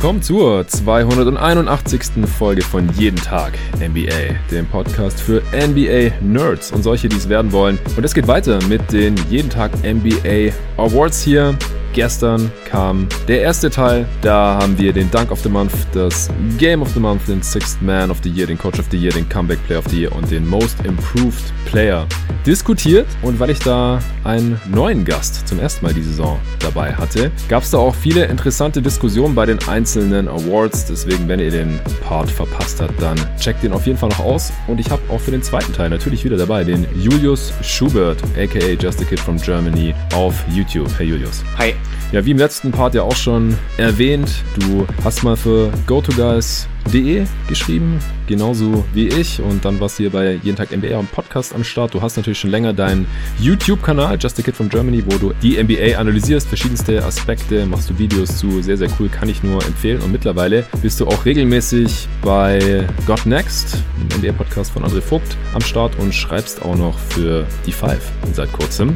willkommen 0.00 0.22
zur 0.22 0.66
281. 0.66 2.26
Folge 2.38 2.62
von 2.62 2.88
Jeden 2.94 3.18
Tag 3.18 3.52
NBA, 3.80 4.34
dem 4.50 4.64
Podcast 4.64 5.20
für 5.20 5.42
NBA-Nerds 5.52 6.72
und 6.72 6.82
solche, 6.82 7.10
die 7.10 7.16
es 7.16 7.28
werden 7.28 7.52
wollen. 7.52 7.78
Und 7.98 8.02
es 8.02 8.14
geht 8.14 8.26
weiter 8.26 8.58
mit 8.66 8.90
den 8.92 9.14
Jeden 9.28 9.50
Tag 9.50 9.70
NBA 9.84 10.54
Awards 10.78 11.20
hier. 11.20 11.54
Gestern 11.92 12.50
kam 12.70 13.08
der 13.26 13.42
erste 13.42 13.68
Teil. 13.68 14.06
Da 14.22 14.58
haben 14.60 14.78
wir 14.78 14.92
den 14.92 15.10
Dunk 15.10 15.30
of 15.32 15.40
the 15.40 15.48
Month, 15.48 15.72
das 15.92 16.28
Game 16.56 16.82
of 16.82 16.88
the 16.94 17.00
Month, 17.00 17.28
den 17.28 17.42
Sixth 17.42 17.82
Man 17.82 18.10
of 18.10 18.18
the 18.22 18.30
Year, 18.30 18.46
den 18.46 18.58
Coach 18.58 18.78
of 18.78 18.86
the 18.90 18.96
Year, 18.96 19.12
den 19.12 19.28
Comeback 19.28 19.58
Player 19.66 19.80
of 19.80 19.86
the 19.88 20.02
Year 20.02 20.12
und 20.12 20.30
den 20.30 20.46
Most 20.48 20.76
Improved 20.84 21.52
Player 21.66 22.06
diskutiert. 22.46 23.06
Und 23.22 23.40
weil 23.40 23.50
ich 23.50 23.58
da 23.58 23.98
einen 24.24 24.60
neuen 24.70 25.04
Gast 25.04 25.46
zum 25.48 25.58
ersten 25.58 25.84
Mal 25.84 25.94
die 25.94 26.02
Saison 26.02 26.38
dabei 26.60 26.92
hatte, 26.92 27.30
gab 27.48 27.62
es 27.64 27.70
da 27.70 27.78
auch 27.78 27.94
viele 27.94 28.24
interessante 28.26 28.80
Diskussionen 28.80 29.34
bei 29.34 29.46
den 29.46 29.58
einzelnen 29.68 30.28
Awards. 30.28 30.86
Deswegen, 30.86 31.28
wenn 31.28 31.40
ihr 31.40 31.50
den 31.50 31.80
Part 32.06 32.30
verpasst 32.30 32.80
habt, 32.80 33.00
dann 33.02 33.18
checkt 33.38 33.62
den 33.62 33.72
auf 33.72 33.86
jeden 33.86 33.98
Fall 33.98 34.10
noch 34.10 34.20
aus. 34.20 34.52
Und 34.68 34.78
ich 34.78 34.90
habe 34.90 35.02
auch 35.08 35.20
für 35.20 35.32
den 35.32 35.42
zweiten 35.42 35.72
Teil 35.72 35.90
natürlich 35.90 36.24
wieder 36.24 36.36
dabei 36.36 36.64
den 36.64 36.86
Julius 36.94 37.52
Schubert, 37.62 38.22
aka 38.38 38.58
Just 38.80 39.00
a 39.00 39.04
Kid 39.04 39.18
from 39.18 39.36
Germany, 39.38 39.94
auf 40.14 40.34
YouTube. 40.48 40.88
Hey 40.98 41.08
Julius. 41.08 41.42
Hi. 41.58 41.74
Ja, 42.12 42.24
wie 42.24 42.32
im 42.32 42.38
letzten 42.38 42.59
Part 42.68 42.94
ja 42.94 43.02
auch 43.02 43.16
schon 43.16 43.56
erwähnt, 43.78 44.30
du 44.58 44.86
hast 45.02 45.24
mal 45.24 45.34
für 45.34 45.72
GoToGuys.de 45.86 47.24
geschrieben, 47.48 47.98
genauso 48.26 48.84
wie 48.92 49.08
ich. 49.08 49.40
Und 49.40 49.64
dann 49.64 49.80
warst 49.80 49.98
du 49.98 50.02
hier 50.02 50.10
bei 50.10 50.38
Jeden 50.42 50.56
Tag 50.56 50.70
NBA 50.70 50.94
am 50.98 51.06
Podcast 51.06 51.54
am 51.54 51.64
Start. 51.64 51.94
Du 51.94 52.02
hast 52.02 52.18
natürlich 52.18 52.38
schon 52.38 52.50
länger 52.50 52.74
deinen 52.74 53.06
YouTube-Kanal, 53.38 54.18
Just 54.20 54.38
a 54.38 54.42
Kid 54.42 54.54
from 54.54 54.68
Germany, 54.68 55.02
wo 55.06 55.16
du 55.16 55.32
die 55.42 55.62
NBA 55.62 55.98
analysierst, 55.98 56.48
verschiedenste 56.48 57.02
Aspekte, 57.02 57.64
machst 57.64 57.88
du 57.88 57.98
Videos 57.98 58.36
zu. 58.36 58.60
Sehr, 58.60 58.76
sehr 58.76 58.90
cool, 58.98 59.08
kann 59.08 59.30
ich 59.30 59.42
nur 59.42 59.64
empfehlen. 59.64 60.02
Und 60.02 60.12
mittlerweile 60.12 60.66
bist 60.82 61.00
du 61.00 61.06
auch 61.06 61.24
regelmäßig 61.24 62.08
bei 62.22 62.86
God 63.06 63.24
Next, 63.24 63.78
dem 63.96 64.20
NBA-Podcast 64.20 64.72
von 64.72 64.84
André 64.84 65.00
Vogt, 65.00 65.38
am 65.54 65.62
Start 65.62 65.98
und 65.98 66.14
schreibst 66.14 66.60
auch 66.60 66.76
noch 66.76 66.98
für 66.98 67.46
die 67.64 67.72
Five 67.72 68.12
seit 68.34 68.52
kurzem. 68.52 68.94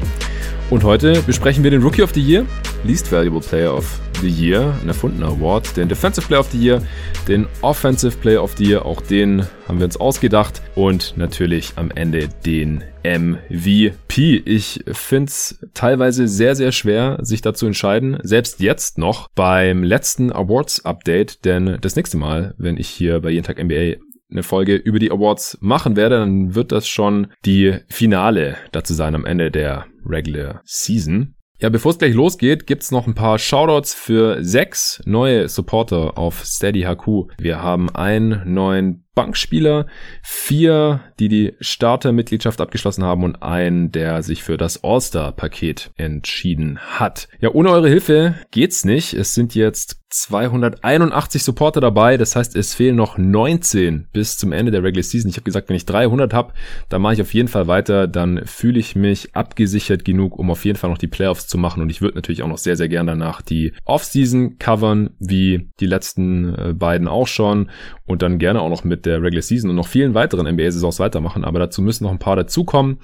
Und 0.71 0.83
heute 0.83 1.21
besprechen 1.23 1.63
wir 1.63 1.71
den 1.71 1.83
Rookie 1.83 2.03
of 2.03 2.13
the 2.15 2.23
Year, 2.23 2.47
Least 2.85 3.13
Valuable 3.13 3.41
Player 3.41 3.75
of 3.75 4.01
the 4.23 4.29
Year, 4.29 4.75
ein 4.81 4.89
erfundener 4.89 5.29
Award, 5.29 5.77
den 5.77 5.89
Defensive 5.89 6.27
Player 6.27 6.41
of 6.41 6.51
the 6.51 6.59
Year, 6.59 6.83
den 7.29 7.47
Offensive 7.61 8.17
Player 8.17 8.43
of 8.43 8.55
the 8.57 8.65
Year, 8.65 8.85
auch 8.85 9.03
den 9.03 9.47
haben 9.69 9.79
wir 9.79 9.85
uns 9.85 9.99
ausgedacht 9.99 10.63
und 10.75 11.15
natürlich 11.17 11.73
am 11.77 11.91
Ende 11.91 12.29
den 12.47 12.83
MVP. 13.03 14.43
Ich 14.47 14.85
finde 14.93 15.29
es 15.29 15.59
teilweise 15.75 16.27
sehr, 16.29 16.57
sehr 16.57 16.73
schwer, 16.73 17.19
sich 17.21 17.43
dazu 17.43 17.67
entscheiden, 17.67 18.19
selbst 18.23 18.61
jetzt 18.61 18.97
noch 18.97 19.29
beim 19.35 19.83
letzten 19.83 20.33
Awards-Update, 20.33 21.45
denn 21.45 21.77
das 21.81 21.95
nächste 21.95 22.17
Mal, 22.17 22.55
wenn 22.57 22.79
ich 22.79 22.89
hier 22.89 23.21
bei 23.21 23.31
Jeden 23.31 23.45
Tag 23.45 23.63
NBA 23.63 23.97
eine 24.35 24.43
Folge 24.43 24.77
über 24.77 24.99
die 24.99 25.11
Awards 25.11 25.57
machen 25.61 25.97
werde, 25.97 26.19
dann 26.19 26.55
wird 26.55 26.73
das 26.73 26.87
schon 26.87 27.29
die 27.45 27.79
Finale 27.89 28.57
dazu 28.73 28.93
sein 28.93 29.15
am 29.15 29.25
Ende 29.25 29.51
der 29.51 29.87
Regular 30.05 30.61
Season. 30.65 31.35
Ja, 31.61 31.69
bevor 31.71 31.93
es 31.93 31.99
gleich 31.99 32.15
losgeht, 32.15 32.67
gibt's 32.67 32.91
noch 32.91 33.07
ein 33.07 33.15
paar 33.15 33.39
Shoutouts 33.39 33.95
für 33.95 34.43
sechs 34.45 35.01
neue 35.07 35.49
Supporter 35.49 36.19
auf 36.19 36.45
Steady 36.45 36.83
HQ. 36.83 37.33
Wir 37.39 37.63
haben 37.63 37.89
einen 37.91 38.53
neuen 38.53 39.04
Bankspieler, 39.15 39.87
vier, 40.23 41.01
die 41.19 41.29
die 41.29 41.55
Startermitgliedschaft 41.61 42.61
abgeschlossen 42.61 43.05
haben 43.05 43.25
und 43.25 43.43
einen, 43.43 43.93
der 43.93 44.23
sich 44.23 44.43
für 44.43 44.57
das 44.57 44.83
All-Star-Paket 44.83 45.93
entschieden 45.97 46.79
hat. 46.79 47.29
Ja, 47.41 47.51
ohne 47.51 47.71
eure 47.71 47.89
Hilfe 47.89 48.35
geht's 48.51 48.85
nicht. 48.85 49.15
Es 49.15 49.35
sind 49.35 49.55
jetzt 49.55 50.05
281 50.15 51.43
Supporter 51.43 51.81
dabei. 51.81 52.17
Das 52.17 52.37
heißt, 52.37 52.55
es 52.55 52.75
fehlen 52.75 52.95
noch 52.95 53.19
19 53.19 54.07
bis 54.13 54.39
zum 54.39 54.53
Ende 54.53 54.71
der 54.71 54.85
Regular 54.85 55.03
Season. 55.03 55.29
Ich 55.29 55.37
habe 55.37 55.45
gesagt, 55.45 55.69
wenn 55.69 55.77
ich 55.77 55.87
300 55.87 56.33
habe, 56.33 56.53
dann 56.89 57.03
mache 57.03 57.15
ich 57.15 57.21
auf 57.21 57.35
jeden 57.35 57.49
Fall 57.49 57.67
weiter. 57.67 58.07
Dann 58.07 58.43
fühle 58.45 58.79
ich 58.79 58.95
mich 58.95 59.35
abgesichert 59.35 60.05
genug, 60.05 60.39
um 60.39 60.51
auf 60.51 60.65
jeden 60.65 60.79
Fall 60.79 60.91
noch 60.91 60.99
die 60.99 61.09
Playoffs 61.09 61.49
zu 61.49 61.59
machen. 61.59 61.83
Und 61.83 61.91
ich 61.91 62.01
würde 62.01 62.15
natürlich 62.15 62.43
auch 62.43 62.49
noch 62.49 62.59
sehr, 62.59 62.77
sehr 62.77 62.89
gerne 62.89 63.11
danach 63.11 63.43
die 63.43 63.73
Offseason 63.85 64.59
covern, 64.59 65.11
wie 65.19 65.71
die 65.81 65.87
letzten 65.87 66.55
äh, 66.55 66.73
beiden 66.75 67.09
auch 67.09 67.27
schon. 67.27 67.71
Und 68.07 68.23
dann 68.23 68.39
gerne 68.39 68.61
auch 68.61 68.71
noch 68.71 68.85
mit 68.85 69.04
der 69.05 69.23
Regular 69.23 69.43
Season 69.43 69.71
und 69.71 69.77
noch 69.77 69.89
vielen 69.89 70.15
weiteren 70.15 70.47
NBA-Saisons 70.47 70.99
weitermachen. 70.99 71.45
Aber 71.45 71.59
dazu 71.59 71.83
müssen 71.83 72.05
noch 72.05 72.11
ein 72.11 72.19
paar 72.19 72.37
dazukommen. 72.37 72.99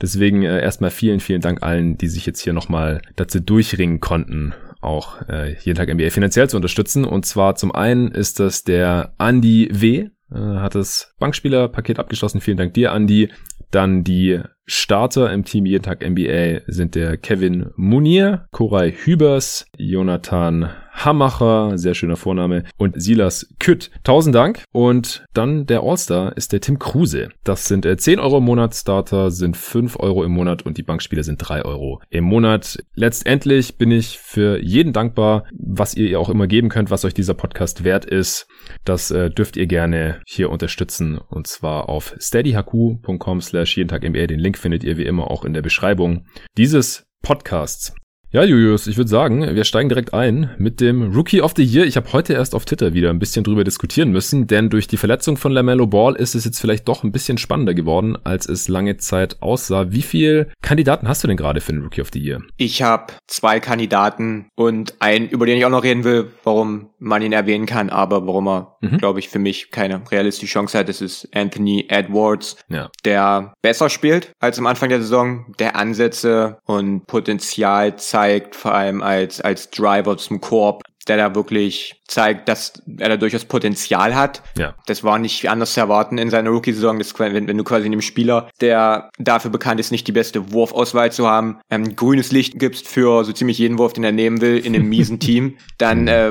Deswegen 0.00 0.42
äh, 0.42 0.60
erstmal 0.60 0.90
vielen, 0.90 1.20
vielen 1.20 1.40
Dank 1.40 1.62
allen, 1.62 1.98
die 1.98 2.08
sich 2.08 2.26
jetzt 2.26 2.40
hier 2.40 2.52
nochmal 2.52 3.02
dazu 3.16 3.40
durchringen 3.40 4.00
konnten, 4.00 4.54
auch 4.80 5.20
äh, 5.28 5.56
jeden 5.60 5.76
Tag 5.76 5.92
NBA 5.92 6.10
finanziell 6.10 6.48
zu 6.48 6.56
unterstützen. 6.56 7.04
Und 7.04 7.26
zwar 7.26 7.54
zum 7.54 7.72
einen 7.72 8.10
ist 8.10 8.40
das 8.40 8.64
der 8.64 9.14
Andy 9.18 9.68
W. 9.72 10.08
Äh, 10.32 10.38
hat 10.38 10.74
das 10.74 11.14
Bankspielerpaket 11.18 11.98
abgeschlossen. 11.98 12.40
Vielen 12.40 12.56
Dank 12.56 12.74
dir, 12.74 12.92
Andy. 12.92 13.28
Dann 13.70 14.04
die 14.04 14.40
Starter 14.66 15.32
im 15.32 15.44
Team 15.44 15.66
Jeden 15.66 15.82
Tag 15.82 16.06
NBA 16.06 16.60
sind 16.66 16.94
der 16.94 17.16
Kevin 17.16 17.70
Munier, 17.76 18.46
Koray 18.50 18.92
Hübers, 18.92 19.66
Jonathan 19.76 20.70
Hammacher, 20.92 21.78
sehr 21.78 21.94
schöner 21.94 22.16
Vorname, 22.16 22.64
und 22.76 23.00
Silas 23.00 23.48
Kütt. 23.58 23.90
Tausend 24.04 24.34
Dank. 24.34 24.64
Und 24.72 25.24
dann 25.34 25.66
der 25.66 25.82
All-Star 25.82 26.36
ist 26.36 26.52
der 26.52 26.60
Tim 26.60 26.78
Kruse. 26.78 27.30
Das 27.44 27.66
sind 27.66 27.86
äh, 27.86 27.96
10 27.96 28.20
Euro 28.20 28.38
im 28.38 28.44
Monat, 28.44 28.74
Starter 28.74 29.30
sind 29.30 29.56
5 29.56 29.98
Euro 29.98 30.24
im 30.24 30.32
Monat 30.32 30.62
und 30.62 30.78
die 30.78 30.82
Bankspieler 30.82 31.24
sind 31.24 31.38
3 31.38 31.64
Euro 31.64 32.00
im 32.10 32.24
Monat. 32.24 32.78
Letztendlich 32.94 33.78
bin 33.78 33.90
ich 33.90 34.18
für 34.18 34.62
jeden 34.62 34.92
dankbar, 34.92 35.44
was 35.52 35.94
ihr 35.94 36.20
auch 36.20 36.28
immer 36.28 36.46
geben 36.46 36.68
könnt, 36.68 36.90
was 36.90 37.04
euch 37.04 37.14
dieser 37.14 37.34
Podcast 37.34 37.84
wert 37.84 38.04
ist. 38.04 38.46
Das 38.84 39.10
äh, 39.10 39.30
dürft 39.30 39.56
ihr 39.56 39.66
gerne 39.66 40.20
hier 40.26 40.50
unterstützen 40.50 41.18
und 41.18 41.46
zwar 41.46 41.88
auf 41.88 42.14
steadyhq.com 42.18 43.40
slash 43.40 43.76
jeden 43.76 43.88
Tag 43.88 44.02
MBA. 44.02 44.26
Den 44.26 44.38
Link 44.38 44.58
findet 44.58 44.84
ihr 44.84 44.96
wie 44.98 45.06
immer 45.06 45.30
auch 45.30 45.44
in 45.44 45.54
der 45.54 45.62
Beschreibung 45.62 46.26
dieses 46.56 47.06
Podcasts. 47.22 47.94
Ja, 48.34 48.42
Julius, 48.44 48.86
ich 48.86 48.96
würde 48.96 49.10
sagen, 49.10 49.54
wir 49.54 49.64
steigen 49.64 49.90
direkt 49.90 50.14
ein 50.14 50.54
mit 50.56 50.80
dem 50.80 51.14
Rookie 51.14 51.42
of 51.42 51.52
the 51.54 51.62
Year. 51.62 51.84
Ich 51.84 51.98
habe 51.98 52.14
heute 52.14 52.32
erst 52.32 52.54
auf 52.54 52.64
Twitter 52.64 52.94
wieder 52.94 53.10
ein 53.10 53.18
bisschen 53.18 53.44
drüber 53.44 53.62
diskutieren 53.62 54.10
müssen, 54.10 54.46
denn 54.46 54.70
durch 54.70 54.86
die 54.86 54.96
Verletzung 54.96 55.36
von 55.36 55.52
LaMelo 55.52 55.86
Ball 55.86 56.16
ist 56.16 56.34
es 56.34 56.46
jetzt 56.46 56.58
vielleicht 56.58 56.88
doch 56.88 57.04
ein 57.04 57.12
bisschen 57.12 57.36
spannender 57.36 57.74
geworden, 57.74 58.16
als 58.24 58.48
es 58.48 58.68
lange 58.68 58.96
Zeit 58.96 59.42
aussah. 59.42 59.92
Wie 59.92 60.00
viele 60.00 60.50
Kandidaten 60.62 61.08
hast 61.08 61.22
du 61.22 61.28
denn 61.28 61.36
gerade 61.36 61.60
für 61.60 61.72
den 61.72 61.82
Rookie 61.82 62.00
of 62.00 62.08
the 62.10 62.20
Year? 62.20 62.40
Ich 62.56 62.82
habe 62.82 63.12
zwei 63.26 63.60
Kandidaten 63.60 64.46
und 64.56 64.94
einen, 65.00 65.28
über 65.28 65.44
den 65.44 65.58
ich 65.58 65.66
auch 65.66 65.70
noch 65.70 65.84
reden 65.84 66.04
will, 66.04 66.30
warum 66.42 66.88
man 66.98 67.20
ihn 67.20 67.34
erwähnen 67.34 67.66
kann, 67.66 67.90
aber 67.90 68.26
warum 68.26 68.48
er, 68.48 68.78
mhm. 68.80 68.96
glaube 68.96 69.18
ich, 69.18 69.28
für 69.28 69.40
mich 69.40 69.70
keine 69.70 70.10
realistische 70.10 70.54
Chance 70.54 70.78
hat. 70.78 70.88
Das 70.88 71.02
ist 71.02 71.28
Anthony 71.34 71.84
Edwards, 71.90 72.56
ja. 72.70 72.88
der 73.04 73.52
besser 73.60 73.90
spielt 73.90 74.32
als 74.40 74.58
am 74.58 74.66
Anfang 74.66 74.88
der 74.88 75.02
Saison, 75.02 75.52
der 75.58 75.76
Ansätze 75.76 76.56
und 76.64 77.06
Potenzial 77.06 77.96
zeigt 77.96 78.21
zeigt, 78.22 78.54
vor 78.54 78.74
allem 78.74 79.02
als, 79.02 79.40
als 79.40 79.70
Driver 79.70 80.16
zum 80.16 80.40
Korb, 80.40 80.82
der 81.08 81.16
da 81.16 81.34
wirklich 81.34 82.00
zeigt, 82.06 82.48
dass 82.48 82.74
er 82.98 83.08
da 83.08 83.16
durchaus 83.16 83.44
Potenzial 83.44 84.14
hat. 84.14 84.42
Ja. 84.56 84.74
Das 84.86 85.02
war 85.02 85.18
nicht 85.18 85.50
anders 85.50 85.74
zu 85.74 85.80
erwarten 85.80 86.18
in 86.18 86.30
seiner 86.30 86.50
Rookie-Saison, 86.50 87.00
wenn, 87.18 87.48
wenn 87.48 87.58
du 87.58 87.64
quasi 87.64 87.86
einem 87.86 88.00
Spieler, 88.00 88.48
der 88.60 89.10
dafür 89.18 89.50
bekannt 89.50 89.80
ist, 89.80 89.90
nicht 89.90 90.06
die 90.06 90.12
beste 90.12 90.52
Wurfauswahl 90.52 91.10
zu 91.10 91.26
haben, 91.26 91.58
ähm, 91.70 91.96
grünes 91.96 92.30
Licht 92.30 92.60
gibst 92.60 92.86
für 92.86 93.24
so 93.24 93.32
ziemlich 93.32 93.58
jeden 93.58 93.78
Wurf, 93.78 93.92
den 93.92 94.04
er 94.04 94.12
nehmen 94.12 94.40
will, 94.40 94.58
in 94.58 94.76
einem 94.76 94.88
miesen 94.88 95.18
Team, 95.20 95.56
dann 95.78 96.06
äh, 96.06 96.30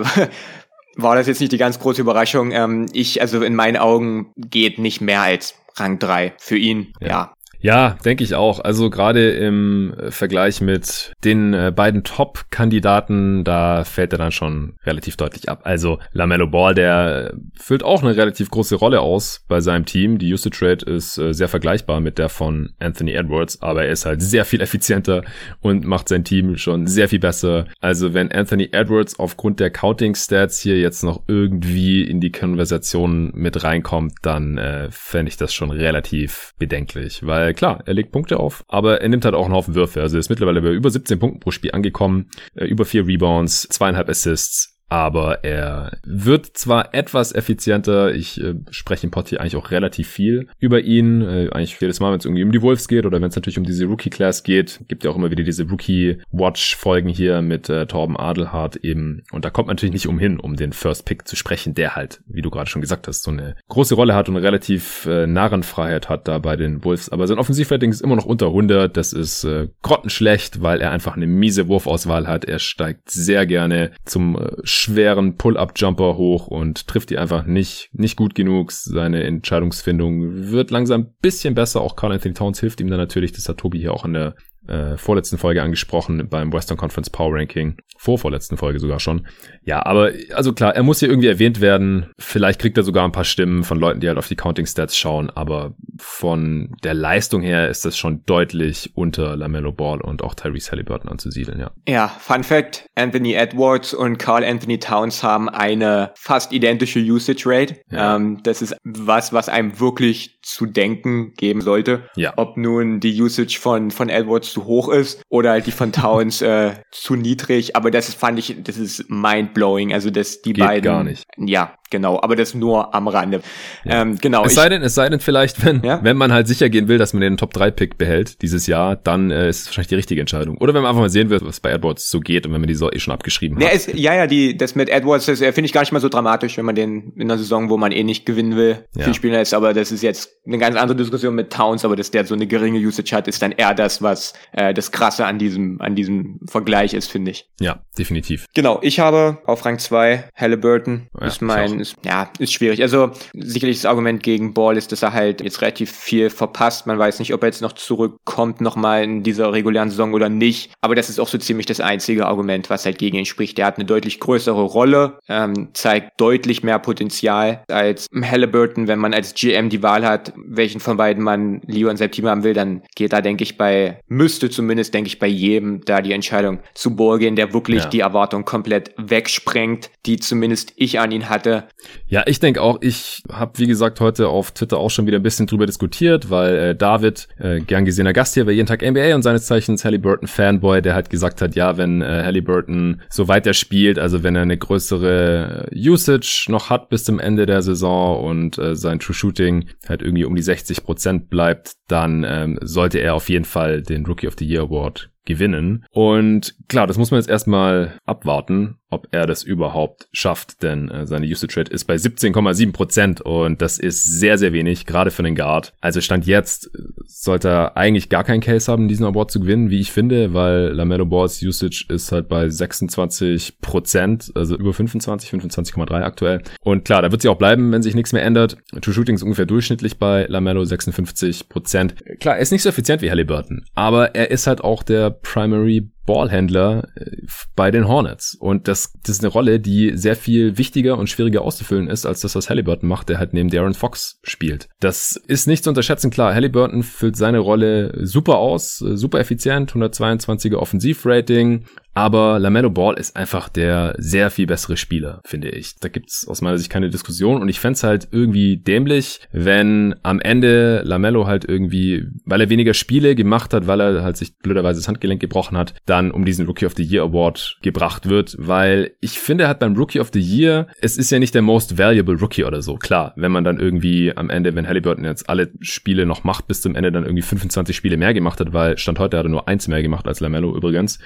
war 0.96 1.16
das 1.16 1.28
jetzt 1.28 1.42
nicht 1.42 1.52
die 1.52 1.58
ganz 1.58 1.78
große 1.80 2.00
Überraschung. 2.00 2.52
Ähm, 2.52 2.86
ich, 2.94 3.20
also 3.20 3.42
in 3.44 3.56
meinen 3.56 3.76
Augen 3.76 4.32
geht 4.38 4.80
nicht 4.80 5.02
mehr 5.02 5.22
als 5.22 5.56
Rang 5.76 6.00
3 6.00 6.34
für 6.38 6.58
ihn. 6.58 6.94
Ja. 7.02 7.08
ja. 7.08 7.34
Ja, 7.62 7.96
denke 8.04 8.24
ich 8.24 8.34
auch. 8.34 8.60
Also 8.60 8.90
gerade 8.90 9.32
im 9.32 9.96
Vergleich 10.10 10.62
mit 10.62 11.14
den 11.24 11.54
äh, 11.54 11.72
beiden 11.74 12.04
Top-Kandidaten, 12.04 13.44
da 13.44 13.84
fällt 13.84 14.14
er 14.14 14.18
dann 14.18 14.32
schon 14.32 14.74
relativ 14.84 15.16
deutlich 15.16 15.48
ab. 15.48 15.62
Also 15.64 16.00
Lamello 16.12 16.48
Ball, 16.48 16.74
der 16.74 17.34
füllt 17.60 17.84
auch 17.84 18.02
eine 18.02 18.16
relativ 18.16 18.50
große 18.50 18.76
Rolle 18.76 19.02
aus 19.02 19.46
bei 19.48 19.62
seinem 19.62 19.86
Team. 19.86 20.18
Die 20.18 20.34
Usage 20.34 20.58
Rate 20.62 20.86
ist 20.86 21.20
äh, 21.20 21.34
sehr 21.34 21.48
vergleichbar 21.48 22.00
mit 22.00 22.18
der 22.18 22.30
von 22.30 22.74
Anthony 22.80 23.14
Edwards, 23.14 23.62
aber 23.62 23.86
er 23.86 23.92
ist 23.92 24.06
halt 24.06 24.24
sehr 24.24 24.44
viel 24.46 24.62
effizienter 24.62 25.24
und 25.60 25.86
macht 25.86 26.10
sein 26.10 26.24
Team 26.24 26.58
schon 26.58 26.88
sehr 26.88 27.10
viel 27.10 27.20
besser. 27.20 27.68
Also 27.80 28.16
wenn 28.16 28.32
Anthony 28.32 28.70
Edwards 28.72 29.20
aufgrund 29.20 29.60
der 29.60 29.70
Counting-Stats 29.70 30.60
hier 30.60 30.80
jetzt 30.80 31.04
noch 31.04 31.24
irgendwie 31.28 32.04
in 32.04 32.20
die 32.22 32.32
Konversation 32.32 33.32
mit 33.36 33.64
reinkommt, 33.64 34.14
dann 34.24 34.58
äh, 34.58 34.88
fände 34.90 35.30
ich 35.30 35.38
das 35.38 35.54
schon 35.54 35.70
relativ 35.70 36.54
bedenklich, 36.58 37.26
weil 37.26 37.51
klar, 37.54 37.84
er 37.86 37.94
legt 37.94 38.12
Punkte 38.12 38.40
auf, 38.40 38.64
aber 38.68 39.02
er 39.02 39.10
nimmt 39.10 39.26
halt 39.26 39.36
auch 39.36 39.46
einen 39.46 39.54
Haufen 39.54 39.76
Würfe. 39.76 40.02
Also 40.02 40.18
er 40.18 40.20
ist 40.20 40.30
mittlerweile 40.30 40.62
bei 40.62 40.72
über 40.72 40.90
17 40.90 41.20
Punkten 41.20 41.40
pro 41.40 41.52
Spiel 41.52 41.72
angekommen, 41.72 42.30
äh, 42.56 42.66
über 42.66 42.86
vier 42.86 43.08
Rebounds, 43.08 43.68
zweieinhalb 43.70 44.10
Assists, 44.10 44.71
aber 44.92 45.46
er 45.46 45.98
wird 46.04 46.48
zwar 46.48 46.94
etwas 46.94 47.34
effizienter, 47.34 48.14
ich 48.14 48.44
äh, 48.44 48.56
spreche 48.72 49.08
im 49.08 49.14
hier 49.26 49.40
eigentlich 49.40 49.56
auch 49.56 49.72
relativ 49.72 50.10
viel 50.10 50.48
über 50.60 50.82
ihn, 50.82 51.22
äh, 51.22 51.50
eigentlich 51.54 51.80
jedes 51.80 52.02
Mal, 52.02 52.12
wenn 52.12 52.20
es 52.20 52.26
irgendwie 52.26 52.44
um 52.44 52.52
die 52.52 52.62
Wolves 52.62 52.90
geht 52.90 53.06
oder 53.06 53.22
wenn 53.22 53.30
es 53.30 53.36
natürlich 53.38 53.58
um 53.58 53.64
diese 53.64 53.86
Rookie-Class 53.86 54.44
geht, 54.44 54.82
gibt 54.90 55.06
ja 55.06 55.12
auch 55.12 55.16
immer 55.16 55.32
wieder 55.32 55.46
diese 55.46 55.64
Rookie-Watch-Folgen 55.70 57.08
hier 57.08 57.42
mit 57.42 57.70
äh, 57.70 57.86
Torben 57.86 58.18
Adelhardt 58.18 58.76
eben. 58.76 59.24
Und 59.32 59.46
da 59.46 59.50
kommt 59.50 59.68
man 59.68 59.78
natürlich 59.78 59.94
nicht 59.94 60.10
umhin, 60.10 60.42
um 60.42 60.58
den 60.58 60.74
First 60.74 61.06
Pick 61.06 61.26
zu 61.26 61.38
sprechen, 61.38 61.74
der 61.74 61.96
halt, 61.96 62.20
wie 62.28 62.42
du 62.42 62.50
gerade 62.50 62.70
schon 62.70 62.82
gesagt 62.82 63.08
hast, 63.08 63.24
so 63.24 63.32
eine 63.32 63.56
große 63.70 63.96
Rolle 63.96 64.14
hat 64.14 64.28
und 64.28 64.36
relativ 64.36 65.06
äh, 65.06 65.26
Narrenfreiheit 65.26 66.10
hat 66.10 66.28
da 66.28 66.40
bei 66.40 66.58
den 66.58 66.84
Wolves, 66.84 67.08
aber 67.08 67.28
sein 67.28 67.40
Offensivrating 67.40 67.92
ist 67.92 68.02
immer 68.02 68.18
noch 68.18 68.26
unter 68.26 68.48
100, 68.48 68.98
das 68.98 69.14
ist 69.14 69.46
äh, 69.46 69.70
grottenschlecht, 69.84 70.62
weil 70.62 70.82
er 70.82 70.92
einfach 70.92 71.16
eine 71.16 71.28
miese 71.28 71.70
Wurfauswahl 71.70 72.28
hat, 72.28 72.44
er 72.44 72.60
steigt 72.60 73.10
sehr 73.10 73.46
gerne 73.46 73.92
zum 74.04 74.36
äh, 74.36 74.58
schweren 74.82 75.38
Pull-Up-Jumper 75.38 76.18
hoch 76.18 76.48
und 76.48 76.88
trifft 76.88 77.12
die 77.12 77.18
einfach 77.18 77.46
nicht, 77.46 77.90
nicht 77.94 78.18
gut 78.18 78.34
genug. 78.34 78.72
Seine 78.72 79.24
Entscheidungsfindung 79.24 80.52
wird 80.52 80.72
langsam 80.72 81.02
ein 81.02 81.14
bisschen 81.22 81.54
besser. 81.54 81.82
Auch 81.82 81.96
Carl 81.96 82.12
Anthony 82.12 82.34
Towns 82.34 82.60
hilft 82.60 82.82
ihm 82.82 82.90
dann 82.90 83.00
natürlich. 83.00 83.32
Das 83.32 83.48
hat 83.48 83.58
Tobi 83.58 83.80
hier 83.80 83.94
auch 83.94 84.06
in 84.06 84.14
der 84.14 84.36
äh, 84.68 84.98
vorletzten 84.98 85.38
Folge 85.38 85.62
angesprochen 85.62 86.28
beim 86.30 86.54
Western 86.54 86.78
Conference 86.78 87.10
Power 87.10 87.34
Ranking. 87.34 87.78
Vor 87.98 88.18
vorletzten 88.18 88.58
Folge 88.58 88.80
sogar 88.80 89.00
schon. 89.00 89.28
Ja, 89.64 89.86
aber 89.86 90.12
also 90.34 90.54
klar, 90.54 90.76
er 90.76 90.84
muss 90.84 91.00
hier 91.00 91.10
irgendwie 91.10 91.28
erwähnt 91.28 91.62
werden. 91.62 92.12
Vielleicht 92.18 92.60
kriegt 92.60 92.78
er 92.78 92.84
sogar 92.84 93.06
ein 93.06 93.12
paar 93.12 93.24
Stimmen 93.24 93.64
von 93.64 93.80
Leuten, 93.80 94.00
die 94.00 94.08
halt 94.08 94.18
auf 94.18 94.28
die 94.28 94.36
Counting 94.36 94.66
Stats 94.66 94.98
schauen, 94.98 95.30
aber 95.30 95.76
von 96.00 96.76
der 96.84 96.94
Leistung 96.94 97.42
her 97.42 97.70
ist 97.70 97.86
das 97.86 97.98
schon 97.98 98.24
deutlich 98.26 98.92
unter 98.96 99.36
LaMelo 99.36 99.72
Ball 99.72 100.02
und 100.02 100.24
auch 100.24 100.36
Tyrese 100.36 100.72
Halliburton 100.72 101.10
anzusiedeln, 101.10 101.60
ja. 101.60 101.72
Ja, 101.88 102.08
Fun 102.08 102.44
Fact, 102.44 102.86
Anthony 102.96 103.34
Edwards 103.34 103.94
und 103.94 104.18
Carl 104.18 104.44
Anthony 104.44 104.80
Towns 104.80 105.24
haben 105.24 105.50
eine 105.50 106.12
fast 106.16 106.54
identische 106.54 107.00
Usage 107.00 107.44
Rate. 107.46 107.78
Ja. 107.92 108.16
Ähm, 108.16 108.42
das 108.44 108.62
ist 108.62 108.76
was, 108.84 109.34
was 109.34 109.50
einem 109.50 109.80
wirklich 109.80 110.40
zu 110.42 110.66
denken 110.66 111.34
geben 111.36 111.62
sollte. 111.62 112.04
Ja. 112.16 112.34
Ob 112.38 112.58
nun 112.58 113.00
die 113.00 113.20
Usage 113.22 113.60
von, 113.60 113.92
von 113.92 114.10
Edwards 114.10 114.51
zu 114.52 114.66
hoch 114.66 114.90
ist 114.90 115.22
oder 115.30 115.52
halt 115.52 115.66
die 115.66 115.72
von 115.72 115.92
Towns 115.92 116.42
äh, 116.42 116.74
zu 116.92 117.16
niedrig. 117.16 117.76
Aber 117.76 117.92
das 117.92 118.10
ist, 118.10 118.20
fand 118.20 118.40
ich, 118.40 118.56
das 118.64 118.78
ist 118.78 119.10
mind-blowing. 119.10 119.94
Also, 119.94 120.10
dass 120.10 120.42
die 120.42 120.54
Geht 120.54 120.66
beiden. 120.66 120.84
gar 120.84 121.04
nicht. 121.04 121.26
Ja, 121.38 121.76
genau. 121.92 122.20
Aber 122.22 122.36
das 122.36 122.56
nur 122.56 122.96
am 122.96 123.08
Rande. 123.08 123.42
Ja. 123.84 124.02
Ähm, 124.02 124.18
genau. 124.20 124.44
Es 124.46 124.56
sei 124.56 124.70
denn, 124.70 124.82
es 124.82 124.96
sei 124.96 125.08
denn 125.10 125.20
vielleicht, 125.20 125.64
wenn, 125.64 125.84
ja? 125.84 126.00
wenn 126.04 126.18
man 126.18 126.34
halt 126.34 126.48
sicher 126.48 126.70
gehen 126.70 126.88
will, 126.88 126.98
dass 126.98 127.14
man 127.14 127.22
den 127.22 127.38
Top 127.38 127.54
3 127.54 127.70
Pick 127.70 127.98
behält 128.00 128.42
dieses 128.42 128.66
Jahr, 128.66 128.96
dann 128.96 129.30
äh, 129.30 129.50
ist 129.50 129.62
es 129.62 129.68
wahrscheinlich 129.68 129.90
die 129.90 129.96
richtige 129.96 130.22
Entscheidung. 130.22 130.58
Oder 130.58 130.74
wenn 130.74 130.82
man 130.82 130.90
einfach 130.90 131.02
mal 131.02 131.10
sehen 131.10 131.30
will, 131.30 131.40
was 131.42 131.60
bei 131.60 131.72
Edwards 131.72 132.10
so 132.10 132.20
geht 132.20 132.48
und 132.48 132.54
wenn 132.54 132.62
man 132.62 132.68
die 132.68 132.74
Saison 132.74 132.90
eh 132.92 133.00
schon 133.00 133.14
abgeschrieben 133.14 133.60
ja, 133.60 133.68
hat. 133.68 133.76
Es, 133.76 133.88
ja, 133.94 134.16
ja, 134.16 134.26
die, 134.26 134.58
das 134.58 134.76
mit 134.76 134.90
Edwards, 134.90 135.28
das 135.28 135.42
äh, 135.42 135.52
finde 135.54 135.68
ich 135.68 135.74
gar 135.74 135.82
nicht 135.82 135.92
mal 135.92 136.00
so 136.00 136.10
dramatisch, 136.10 136.58
wenn 136.58 136.66
man 136.66 136.76
den 136.76 137.14
in 137.16 137.24
einer 137.24 137.38
Saison, 137.38 137.70
wo 137.70 137.78
man 137.78 137.92
eh 137.92 138.04
nicht 138.04 138.26
gewinnen 138.26 138.56
will, 138.56 138.86
ja. 138.96 139.04
viel 139.04 139.14
spielen 139.14 139.34
lässt. 139.34 139.54
Aber 139.54 139.74
das 139.74 139.92
ist 139.92 140.02
jetzt 140.02 140.32
eine 140.46 140.58
ganz 140.58 140.76
andere 140.76 140.98
Diskussion 140.98 141.36
mit 141.36 141.52
Towns, 141.52 141.86
aber 141.86 141.96
dass 141.96 142.12
der 142.12 142.26
so 142.26 142.34
eine 142.34 142.48
geringe 142.48 142.80
Usage 142.80 143.16
hat, 143.16 143.28
ist 143.28 143.42
dann 143.42 143.52
eher 143.52 143.74
das, 143.74 144.02
was 144.02 144.34
äh, 144.54 144.74
das 144.74 144.92
Krasse 144.92 145.26
an 145.26 145.38
diesem, 145.38 145.82
an 145.82 145.96
diesem 145.96 146.40
Vergleich 146.48 146.94
ist, 146.94 147.12
finde 147.12 147.32
ich. 147.32 147.50
Ja, 147.60 147.84
definitiv. 147.98 148.48
Genau, 148.54 148.80
ich 148.82 149.00
habe 149.00 149.40
auf 149.46 149.66
Rang 149.66 149.80
2 149.80 150.30
Halliburton. 150.36 151.10
Ja, 151.20 151.28
ist 151.28 151.42
mein, 151.42 151.81
ist, 151.82 151.96
ja, 152.06 152.30
ist 152.40 152.54
schwierig. 152.54 152.82
Also 152.82 153.12
sicherlich 153.34 153.78
das 153.78 153.86
Argument 153.86 154.24
gegen 154.24 154.54
Ball 154.54 154.78
ist, 154.78 154.92
dass 154.92 155.04
er 155.04 155.14
halt 155.14 155.42
jetzt 155.42 155.62
relativ 155.62 155.92
viel 155.92 156.30
verpasst. 156.30 156.88
Man 156.88 157.00
weiß 157.00 157.20
nicht, 157.20 157.34
ob 157.34 157.44
er 157.44 157.48
jetzt 157.48 157.62
noch 157.62 157.74
zurückkommt 157.74 158.62
nochmal 158.62 159.04
in 159.04 159.24
dieser 159.24 159.52
regulären 159.52 159.90
Saison 159.90 160.14
oder 160.14 160.30
nicht. 160.30 160.72
Aber 160.82 160.96
das 160.96 161.10
ist 161.10 161.20
auch 161.20 161.28
so 161.28 161.38
ziemlich 161.38 161.66
das 161.66 161.80
einzige 161.80 162.26
Argument, 162.28 162.70
was 162.70 162.86
halt 162.86 162.98
gegen 162.98 163.18
ihn 163.18 163.26
spricht. 163.26 163.58
Der 163.58 163.66
hat 163.66 163.78
eine 163.78 163.86
deutlich 163.86 164.20
größere 164.20 164.62
Rolle, 164.62 165.20
ähm, 165.28 165.70
zeigt 165.74 166.20
deutlich 166.20 166.64
mehr 166.64 166.80
Potenzial 166.80 167.64
als 167.68 168.08
Halliburton. 168.14 168.88
Wenn 168.88 169.00
man 169.00 169.14
als 169.14 169.34
GM 169.34 169.70
die 169.70 169.84
Wahl 169.84 170.06
hat, 170.06 170.34
welchen 170.36 170.80
von 170.80 170.98
beiden 170.98 171.24
man 171.24 171.62
lieber 171.66 171.92
in 171.92 171.98
seinem 171.98 172.12
Team 172.12 172.28
haben 172.28 172.44
will, 172.44 172.54
dann 172.54 172.84
geht 172.96 173.14
da, 173.14 173.22
denke 173.22 173.44
ich, 173.44 173.58
bei, 173.58 174.00
müsste 174.08 174.50
zumindest, 174.50 174.94
denke 174.94 175.08
ich, 175.08 175.20
bei 175.20 175.28
jedem 175.28 175.82
da 175.86 176.02
die 176.02 176.14
Entscheidung 176.14 176.60
zu 176.74 176.96
Ball 176.96 177.20
gehen, 177.20 177.36
der 177.36 177.54
wirklich 177.54 177.84
ja. 177.84 177.90
die 177.90 178.00
Erwartung 178.00 178.46
komplett 178.46 178.92
wegsprengt, 178.98 179.90
die 180.06 180.18
zumindest 180.18 180.74
ich 180.76 181.00
an 181.00 181.12
ihn 181.12 181.30
hatte. 181.30 181.68
Ja, 182.08 182.24
ich 182.26 182.40
denke 182.40 182.62
auch, 182.62 182.80
ich 182.82 183.24
habe, 183.32 183.58
wie 183.58 183.68
gesagt, 183.68 184.00
heute 184.00 184.28
auf 184.28 184.52
Twitter 184.52 184.78
auch 184.78 184.90
schon 184.90 185.08
wieder 185.08 185.18
ein 185.18 185.24
bisschen 185.24 185.48
drüber 185.48 185.66
diskutiert, 185.66 186.30
weil 186.30 186.56
äh, 186.56 186.76
David, 186.76 187.28
äh, 187.38 187.60
gern 187.62 187.86
gesehener 187.86 188.14
Gast 188.14 188.34
hier 188.34 188.46
bei 188.46 188.52
Jeden 188.52 188.68
Tag 188.68 188.82
NBA 188.82 189.16
und 189.16 189.24
seines 189.24 189.46
Zeichens 189.46 189.86
Halliburton 189.86 190.28
Fanboy, 190.28 190.82
der 190.82 190.94
halt 190.94 191.10
gesagt 191.10 191.42
hat, 191.42 191.56
ja, 191.56 191.78
wenn 191.78 192.02
äh, 192.02 192.24
Halliburton 192.24 193.02
so 193.10 193.28
weiter 193.28 193.54
spielt, 193.54 193.98
also 193.98 194.24
wenn 194.24 194.36
er 194.36 194.44
eine 194.44 194.58
größere 194.58 195.70
Usage 195.74 196.48
noch 196.50 196.70
hat 196.70 196.90
bis 196.90 197.04
zum 197.04 197.20
Ende 197.20 197.46
der 197.46 197.62
Saison 197.62 198.24
und 198.24 198.58
äh, 198.58 198.76
sein 198.76 199.00
True 199.00 199.16
Shooting 199.16 199.70
halt 199.88 200.02
irgendwie 200.02 200.26
um 200.26 200.36
die 200.36 200.42
60 200.42 200.84
Prozent 200.84 201.30
bleibt, 201.30 201.74
dann 201.88 202.26
ähm, 202.28 202.60
sollte 202.62 203.00
er 203.00 203.16
auf 203.16 203.30
jeden 203.30 203.46
Fall 203.46 203.82
den 203.82 204.06
Rookie 204.06 204.28
of 204.28 204.36
the 204.38 204.46
Year 204.46 204.64
Award 204.64 205.12
gewinnen. 205.26 205.86
Und 205.92 206.56
klar, 206.68 206.88
das 206.88 206.98
muss 206.98 207.12
man 207.12 207.20
jetzt 207.20 207.30
erstmal 207.30 207.98
abwarten, 208.06 208.78
ob 208.92 209.08
er 209.12 209.26
das 209.26 209.44
überhaupt 209.44 210.08
schafft, 210.12 210.62
denn 210.62 210.90
äh, 210.90 211.08
seine 211.08 211.26
Usage 211.26 211.58
Rate 211.58 211.72
ist 211.72 211.86
bei 211.86 211.96
17,7 211.96 212.74
Prozent 212.74 213.22
und 213.22 213.62
das 213.62 213.80
ist 213.80 214.20
sehr, 214.20 214.38
sehr 214.38 214.54
wenig, 214.54 214.86
gerade 214.86 215.12
für 215.12 215.24
den 215.24 215.36
Guard. 215.36 215.74
Also 215.82 216.02
Stand 216.02 216.28
jetzt 216.28 216.68
äh, 216.68 216.80
sollte 217.06 217.50
er 217.50 217.78
eigentlich 217.78 218.10
gar 218.10 218.24
keinen 218.24 218.42
Case 218.42 218.72
haben, 218.72 218.88
diesen 218.88 219.06
Award 219.06 219.32
zu 219.32 219.40
gewinnen, 219.40 219.70
wie 219.70 219.80
ich 219.80 219.92
finde, 219.92 220.34
weil 220.34 220.74
LaMelo 220.74 221.06
Balls 221.06 221.42
Usage 221.42 221.86
ist 221.90 222.12
halt 222.12 222.28
bei 222.28 222.50
26 222.50 223.62
Prozent, 223.62 224.32
also 224.36 224.58
über 224.58 224.74
25, 224.74 225.30
25,3 225.32 226.02
aktuell. 226.02 226.42
Und 226.62 226.86
klar, 226.86 227.02
da 227.02 227.12
wird 227.12 227.22
sie 227.22 227.30
auch 227.30 227.38
bleiben, 227.38 227.72
wenn 227.72 227.82
sich 227.82 227.96
nichts 227.96 228.14
mehr 228.14 228.24
ändert. 228.24 228.58
True 228.82 228.94
Shooting 228.94 229.16
ist 229.16 229.24
ungefähr 229.24 229.46
durchschnittlich 229.46 229.98
bei 229.98 230.26
LaMelo 230.28 230.66
56 230.66 231.48
Prozent. 231.48 231.96
Klar, 232.20 232.36
er 232.36 232.42
ist 232.42 232.52
nicht 232.52 232.64
so 232.64 232.70
effizient 232.70 233.02
wie 233.02 233.10
Halliburton, 233.10 233.64
aber 233.74 234.16
er 234.16 234.32
ist 234.32 234.48
halt 234.48 234.62
auch 234.62 234.84
der 234.84 235.10
Primary 235.10 235.90
Ballhändler 236.06 236.88
äh, 236.96 237.12
bei 237.56 237.72
den 237.72 237.88
Hornets. 237.88 238.36
Und 238.36 238.68
das, 238.68 238.94
das 239.04 239.18
ist 239.18 239.24
eine 239.24 239.32
Rolle, 239.32 239.60
die 239.60 239.96
sehr 239.96 240.16
viel 240.16 240.58
wichtiger 240.58 240.98
und 240.98 241.10
schwieriger 241.10 241.42
auszufüllen 241.42 241.88
ist, 241.88 242.06
als 242.06 242.22
das, 242.22 242.36
was 242.36 242.50
Halliburton 242.50 242.90
macht, 242.90 243.10
der 243.10 243.18
halt 243.20 243.34
neben 243.34 243.50
Darren 243.50 243.74
Fox 243.74 244.20
spielt. 244.24 244.68
Das 244.80 245.16
ist 245.28 245.48
nicht 245.48 245.64
zu 245.64 245.70
unterschätzen. 245.70 246.12
Klar, 246.12 246.34
Halliburton 246.34 246.84
füllt 246.84 247.16
seine 247.16 247.40
Rolle 247.40 248.06
super 248.06 248.38
aus, 248.38 248.82
äh, 248.82 248.98
super 248.98 249.20
effizient, 249.20 249.74
122er 249.74 250.56
Offensivrating, 250.56 251.66
aber 251.94 252.40
LaMelo 252.40 252.70
Ball 252.70 252.98
ist 252.98 253.16
einfach 253.16 253.50
der 253.50 253.96
sehr 253.98 254.30
viel 254.32 254.48
bessere 254.48 254.78
Spieler, 254.78 255.22
finde 255.26 255.50
ich. 255.50 255.76
Da 255.80 255.90
gibt's 255.90 256.28
aus 256.28 256.42
meiner 256.42 256.58
Sicht 256.58 256.70
keine 256.70 256.90
Diskussion 256.90 257.42
und 257.42 257.50
ich 257.50 257.60
fände 257.60 257.80
halt 257.84 258.08
irgendwie 258.12 258.58
dämlich, 258.58 259.20
wenn 259.32 259.96
am 260.04 260.20
Ende 260.20 260.82
LaMelo 260.84 261.28
halt 261.28 261.46
irgendwie, 261.46 262.06
weil 262.26 262.42
er 262.42 262.50
weniger 262.50 262.74
Spiele 262.74 263.16
gemacht 263.16 263.54
hat, 263.54 263.68
weil 263.68 263.82
er 263.82 264.04
halt 264.04 264.18
sich 264.18 264.38
blöderweise 264.38 264.80
das 264.80 264.88
Handgelenk 264.88 265.22
gebrochen 265.22 265.58
hat, 265.58 265.74
dann 265.86 266.12
um 266.12 266.26
diesen 266.26 266.46
Rookie 266.46 266.66
of 266.66 266.74
the 266.76 266.84
Year 266.84 267.04
Award 267.04 267.58
gebracht 267.62 268.10
wird, 268.10 268.36
weil 268.38 268.92
ich 269.02 269.20
finde 269.20 269.48
halt 269.48 269.60
beim 269.60 269.76
Rookie 269.76 270.00
of 270.00 270.12
the 270.14 270.20
Year, 270.20 270.68
es 270.82 270.98
ist 270.98 271.12
ja 271.12 271.20
nicht 271.20 271.36
der 271.36 271.42
most 271.42 271.78
valuable 271.78 272.20
Rookie 272.20 272.44
oder 272.44 272.62
so. 272.62 272.76
Klar, 272.76 273.14
wenn 273.16 273.32
man 273.32 273.44
dann 273.44 273.60
irgendwie 273.60 274.16
am 274.16 274.30
Ende, 274.30 274.56
wenn 274.56 274.68
Halliburton 274.68 275.06
jetzt 275.06 275.30
alle 275.30 275.52
Spiele 275.60 276.06
noch 276.06 276.24
macht, 276.24 276.48
bis 276.48 276.62
zum 276.62 276.76
Ende 276.76 276.92
dann 276.92 277.04
irgendwie 277.04 277.22
25 277.22 277.76
Spiele 277.76 277.98
mehr 277.98 278.14
gemacht 278.14 278.40
hat, 278.40 278.54
weil 278.54 278.78
Stand 278.78 279.00
heute 279.00 279.18
hat 279.18 279.26
er 279.26 279.30
nur 279.30 279.48
eins 279.48 279.68
mehr 279.68 279.82
gemacht 279.82 280.08
als 280.08 280.20
LaMelo 280.20 280.56
übrigens 280.56 281.00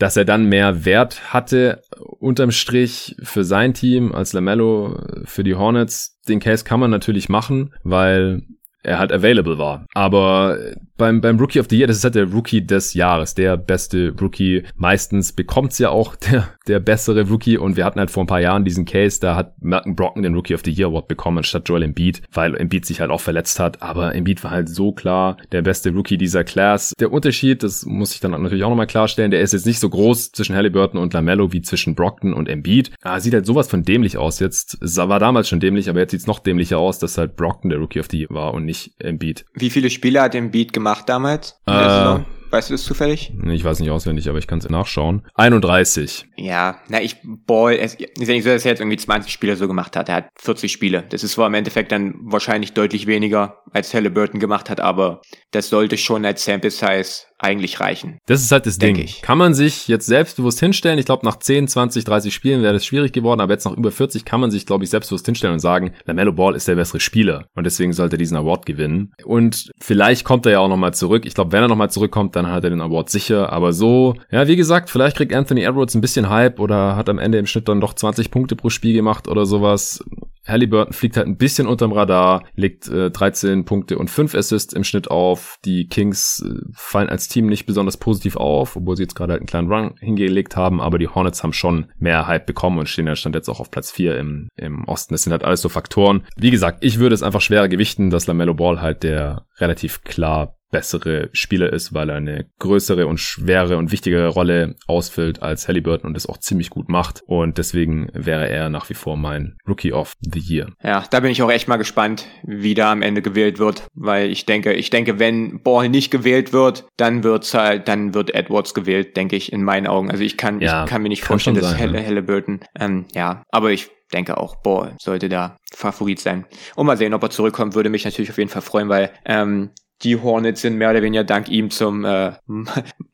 dass 0.00 0.16
er 0.16 0.24
dann 0.24 0.46
mehr 0.46 0.86
Wert 0.86 1.32
hatte 1.32 1.82
unterm 2.18 2.50
Strich 2.50 3.16
für 3.22 3.44
sein 3.44 3.74
Team 3.74 4.12
als 4.12 4.32
Lamello 4.32 4.98
für 5.24 5.44
die 5.44 5.54
Hornets. 5.54 6.18
Den 6.26 6.40
Case 6.40 6.64
kann 6.64 6.80
man 6.80 6.90
natürlich 6.90 7.28
machen, 7.28 7.74
weil 7.84 8.42
er 8.82 8.98
halt 8.98 9.12
available 9.12 9.58
war. 9.58 9.86
Aber 9.94 10.58
beim, 10.96 11.20
beim 11.20 11.38
Rookie 11.38 11.60
of 11.60 11.66
the 11.70 11.78
Year, 11.78 11.86
das 11.86 11.98
ist 11.98 12.04
halt 12.04 12.14
der 12.14 12.30
Rookie 12.30 12.64
des 12.64 12.94
Jahres, 12.94 13.34
der 13.34 13.56
beste 13.56 14.14
Rookie. 14.20 14.64
Meistens 14.76 15.32
bekommt's 15.32 15.78
ja 15.78 15.90
auch 15.90 16.16
der, 16.30 16.48
der 16.68 16.80
bessere 16.80 17.28
Rookie 17.28 17.58
und 17.58 17.76
wir 17.76 17.84
hatten 17.84 17.98
halt 17.98 18.10
vor 18.10 18.24
ein 18.24 18.26
paar 18.26 18.40
Jahren 18.40 18.64
diesen 18.64 18.84
Case, 18.84 19.20
da 19.20 19.34
hat 19.34 19.54
Malcolm 19.62 19.96
Brocken 19.96 20.22
den 20.22 20.34
Rookie 20.34 20.54
of 20.54 20.62
the 20.64 20.70
Year 20.70 20.88
Award 20.88 21.08
bekommen 21.08 21.38
anstatt 21.38 21.68
Joel 21.68 21.82
Embiid, 21.82 22.22
weil 22.32 22.54
Embiid 22.54 22.84
sich 22.86 23.00
halt 23.00 23.10
auch 23.10 23.20
verletzt 23.20 23.58
hat, 23.58 23.82
aber 23.82 24.14
Embiid 24.14 24.44
war 24.44 24.50
halt 24.50 24.68
so 24.68 24.92
klar 24.92 25.36
der 25.52 25.62
beste 25.62 25.90
Rookie 25.90 26.18
dieser 26.18 26.44
Class. 26.44 26.92
Der 27.00 27.12
Unterschied, 27.12 27.62
das 27.62 27.84
muss 27.86 28.14
ich 28.14 28.20
dann 28.20 28.32
natürlich 28.32 28.64
auch 28.64 28.70
nochmal 28.70 28.86
klarstellen, 28.86 29.30
der 29.30 29.40
ist 29.40 29.52
jetzt 29.52 29.66
nicht 29.66 29.80
so 29.80 29.88
groß 29.88 30.32
zwischen 30.32 30.54
Halliburton 30.54 31.00
und 31.00 31.14
Lamello 31.14 31.52
wie 31.52 31.62
zwischen 31.62 31.94
Brockton 31.94 32.34
und 32.34 32.48
Embiid. 32.48 32.90
Ah, 33.02 33.20
sieht 33.20 33.34
halt 33.34 33.46
sowas 33.46 33.68
von 33.68 33.82
dämlich 33.82 34.16
aus 34.18 34.38
jetzt. 34.38 34.78
War 34.80 35.18
damals 35.18 35.48
schon 35.48 35.60
dämlich, 35.60 35.88
aber 35.88 36.00
jetzt 36.00 36.10
sieht's 36.10 36.26
noch 36.26 36.38
dämlicher 36.38 36.78
aus, 36.78 36.98
dass 36.98 37.18
halt 37.18 37.36
Brockton 37.36 37.70
der 37.70 37.78
Rookie 37.78 38.00
of 38.00 38.08
the 38.10 38.18
Year 38.18 38.28
war 38.30 38.54
und 38.54 38.64
nicht 38.70 38.92
Embiid. 39.00 39.44
Wie 39.54 39.70
viele 39.70 39.90
Spiele 39.90 40.22
hat 40.22 40.34
Embiid 40.34 40.72
gemacht 40.72 41.08
damals? 41.08 41.60
Äh, 41.66 42.20
Weißt 42.50 42.68
du 42.68 42.74
das 42.74 42.84
zufällig? 42.84 43.32
Ich 43.46 43.64
weiß 43.64 43.80
nicht 43.80 43.90
auswendig, 43.90 44.28
aber 44.28 44.38
ich 44.38 44.46
kann 44.46 44.58
es 44.58 44.68
nachschauen. 44.68 45.26
31. 45.34 46.26
Ja, 46.36 46.80
na, 46.88 47.00
ich, 47.00 47.16
Ball, 47.22 47.74
es 47.74 47.94
ist 47.94 48.00
ja 48.00 48.34
nicht 48.34 48.44
so, 48.44 48.50
dass 48.50 48.64
er 48.64 48.72
jetzt 48.72 48.80
irgendwie 48.80 48.96
20 48.96 49.32
Spiele 49.32 49.56
so 49.56 49.68
gemacht 49.68 49.96
hat. 49.96 50.08
Er 50.08 50.16
hat 50.16 50.28
40 50.36 50.72
Spiele. 50.72 51.04
Das 51.08 51.22
ist 51.22 51.32
zwar 51.32 51.46
im 51.46 51.54
Endeffekt 51.54 51.92
dann 51.92 52.14
wahrscheinlich 52.22 52.72
deutlich 52.72 53.06
weniger 53.06 53.62
als 53.72 53.94
Halliburton 53.94 54.40
gemacht 54.40 54.68
hat, 54.68 54.80
aber 54.80 55.20
das 55.52 55.68
sollte 55.68 55.96
schon 55.96 56.24
als 56.24 56.44
Sample 56.44 56.70
Size 56.70 57.30
eigentlich 57.38 57.80
reichen. 57.80 58.18
Das 58.26 58.42
ist 58.42 58.52
halt 58.52 58.66
das 58.66 58.78
Ding. 58.78 58.96
Ich. 58.96 59.22
Kann 59.22 59.38
man 59.38 59.54
sich 59.54 59.88
jetzt 59.88 60.06
selbstbewusst 60.06 60.60
hinstellen? 60.60 60.98
Ich 60.98 61.06
glaube, 61.06 61.24
nach 61.24 61.38
10, 61.38 61.68
20, 61.68 62.04
30 62.04 62.34
Spielen 62.34 62.62
wäre 62.62 62.74
das 62.74 62.84
schwierig 62.84 63.12
geworden, 63.12 63.40
aber 63.40 63.52
jetzt 63.52 63.64
nach 63.64 63.76
über 63.76 63.90
40 63.90 64.24
kann 64.24 64.40
man 64.40 64.50
sich, 64.50 64.66
glaube 64.66 64.84
ich, 64.84 64.90
selbstbewusst 64.90 65.26
hinstellen 65.26 65.54
und 65.54 65.60
sagen, 65.60 65.92
LaMelo 66.04 66.32
Ball 66.32 66.54
ist 66.54 66.68
der 66.68 66.76
bessere 66.76 67.00
Spieler 67.00 67.46
und 67.54 67.64
deswegen 67.64 67.92
sollte 67.92 68.16
er 68.16 68.18
diesen 68.18 68.36
Award 68.36 68.66
gewinnen. 68.66 69.12
Und 69.24 69.70
vielleicht 69.80 70.24
kommt 70.24 70.46
er 70.46 70.52
ja 70.52 70.58
auch 70.60 70.68
nochmal 70.68 70.94
zurück. 70.94 71.24
Ich 71.24 71.34
glaube, 71.34 71.52
wenn 71.52 71.62
er 71.62 71.68
nochmal 71.68 71.90
zurückkommt, 71.90 72.36
dann 72.42 72.52
hat 72.52 72.64
er 72.64 72.70
den 72.70 72.80
Award 72.80 73.10
sicher. 73.10 73.52
Aber 73.52 73.72
so, 73.72 74.14
ja, 74.30 74.46
wie 74.46 74.56
gesagt, 74.56 74.90
vielleicht 74.90 75.16
kriegt 75.16 75.34
Anthony 75.34 75.62
Edwards 75.62 75.94
ein 75.94 76.00
bisschen 76.00 76.28
Hype 76.28 76.60
oder 76.60 76.96
hat 76.96 77.08
am 77.08 77.18
Ende 77.18 77.38
im 77.38 77.46
Schnitt 77.46 77.68
dann 77.68 77.80
doch 77.80 77.94
20 77.94 78.30
Punkte 78.30 78.56
pro 78.56 78.70
Spiel 78.70 78.94
gemacht 78.94 79.28
oder 79.28 79.46
sowas. 79.46 80.04
Halliburton 80.46 80.92
fliegt 80.92 81.16
halt 81.16 81.26
ein 81.26 81.36
bisschen 81.36 81.66
unterm 81.66 81.92
Radar, 81.92 82.44
legt 82.54 82.88
äh, 82.88 83.10
13 83.10 83.64
Punkte 83.64 83.98
und 83.98 84.10
5 84.10 84.34
Assists 84.34 84.72
im 84.72 84.84
Schnitt 84.84 85.10
auf. 85.10 85.58
Die 85.64 85.86
Kings 85.86 86.44
äh, 86.44 86.60
fallen 86.74 87.08
als 87.08 87.28
Team 87.28 87.46
nicht 87.46 87.66
besonders 87.66 87.98
positiv 87.98 88.36
auf, 88.36 88.76
obwohl 88.76 88.96
sie 88.96 89.02
jetzt 89.02 89.14
gerade 89.14 89.32
halt 89.32 89.40
einen 89.40 89.46
kleinen 89.46 89.72
Run 89.72 89.94
hingelegt 90.00 90.56
haben, 90.56 90.80
aber 90.80 90.98
die 90.98 91.08
Hornets 91.08 91.42
haben 91.42 91.52
schon 91.52 91.86
mehr 91.98 92.26
Hype 92.26 92.46
bekommen 92.46 92.78
und 92.78 92.88
stehen 92.88 93.06
ja 93.06 93.16
stand 93.16 93.34
jetzt 93.34 93.48
auch 93.48 93.60
auf 93.60 93.70
Platz 93.70 93.90
4 93.90 94.18
im, 94.18 94.48
im 94.56 94.84
Osten. 94.84 95.14
Das 95.14 95.22
sind 95.22 95.32
halt 95.32 95.44
alles 95.44 95.60
so 95.60 95.68
Faktoren. 95.68 96.24
Wie 96.36 96.50
gesagt, 96.50 96.78
ich 96.82 96.98
würde 96.98 97.14
es 97.14 97.22
einfach 97.22 97.40
schwerer 97.40 97.68
gewichten, 97.68 98.10
dass 98.10 98.26
LaMelo 98.26 98.54
Ball 98.54 98.80
halt 98.80 99.02
der 99.02 99.44
relativ 99.58 100.02
klar 100.02 100.56
bessere 100.70 101.30
Spieler 101.32 101.72
ist, 101.72 101.92
weil 101.92 102.10
er 102.10 102.16
eine 102.16 102.46
größere 102.58 103.06
und 103.06 103.18
schwere 103.18 103.76
und 103.76 103.92
wichtigere 103.92 104.28
Rolle 104.28 104.76
ausfüllt 104.86 105.42
als 105.42 105.68
Halliburton 105.68 106.08
und 106.08 106.14
das 106.14 106.26
auch 106.26 106.38
ziemlich 106.38 106.70
gut 106.70 106.88
macht. 106.88 107.22
Und 107.26 107.58
deswegen 107.58 108.08
wäre 108.12 108.48
er 108.48 108.68
nach 108.68 108.88
wie 108.90 108.94
vor 108.94 109.16
mein 109.16 109.56
Rookie 109.68 109.92
of 109.92 110.14
the 110.20 110.40
Year. 110.40 110.68
Ja, 110.82 111.04
da 111.10 111.20
bin 111.20 111.30
ich 111.30 111.42
auch 111.42 111.50
echt 111.50 111.68
mal 111.68 111.76
gespannt, 111.76 112.26
wie 112.42 112.74
da 112.74 112.92
am 112.92 113.02
Ende 113.02 113.22
gewählt 113.22 113.58
wird, 113.58 113.86
weil 113.94 114.30
ich 114.30 114.46
denke, 114.46 114.72
ich 114.72 114.90
denke, 114.90 115.18
wenn 115.18 115.62
Ball 115.62 115.88
nicht 115.88 116.10
gewählt 116.10 116.52
wird, 116.52 116.86
dann 116.96 117.24
wird's 117.24 117.54
halt, 117.54 117.88
dann 117.88 118.14
wird 118.14 118.34
Edwards 118.34 118.74
gewählt, 118.74 119.16
denke 119.16 119.36
ich, 119.36 119.52
in 119.52 119.62
meinen 119.62 119.86
Augen. 119.86 120.10
Also 120.10 120.22
ich 120.22 120.36
kann, 120.36 120.60
ja, 120.60 120.84
ich 120.84 120.90
kann 120.90 121.02
mir 121.02 121.08
nicht 121.08 121.24
vorstellen, 121.24 121.56
dass 121.56 121.78
Halle, 121.78 122.04
Halliburton, 122.04 122.60
ähm, 122.78 123.06
ja, 123.14 123.42
aber 123.50 123.70
ich 123.70 123.90
denke 124.12 124.38
auch, 124.38 124.56
Ball 124.56 124.96
sollte 125.00 125.28
da 125.28 125.56
Favorit 125.72 126.20
sein. 126.20 126.46
Und 126.74 126.86
mal 126.86 126.96
sehen, 126.96 127.14
ob 127.14 127.22
er 127.22 127.30
zurückkommt, 127.30 127.74
würde 127.74 127.90
mich 127.90 128.04
natürlich 128.04 128.30
auf 128.30 128.38
jeden 128.38 128.50
Fall 128.50 128.62
freuen, 128.62 128.88
weil 128.88 129.12
ähm, 129.24 129.70
die 130.02 130.20
Hornets 130.20 130.62
sind 130.62 130.76
mehr 130.76 130.90
oder 130.90 131.02
weniger 131.02 131.24
dank 131.24 131.48
ihm 131.48 131.70
zum 131.70 132.04
äh, 132.04 132.32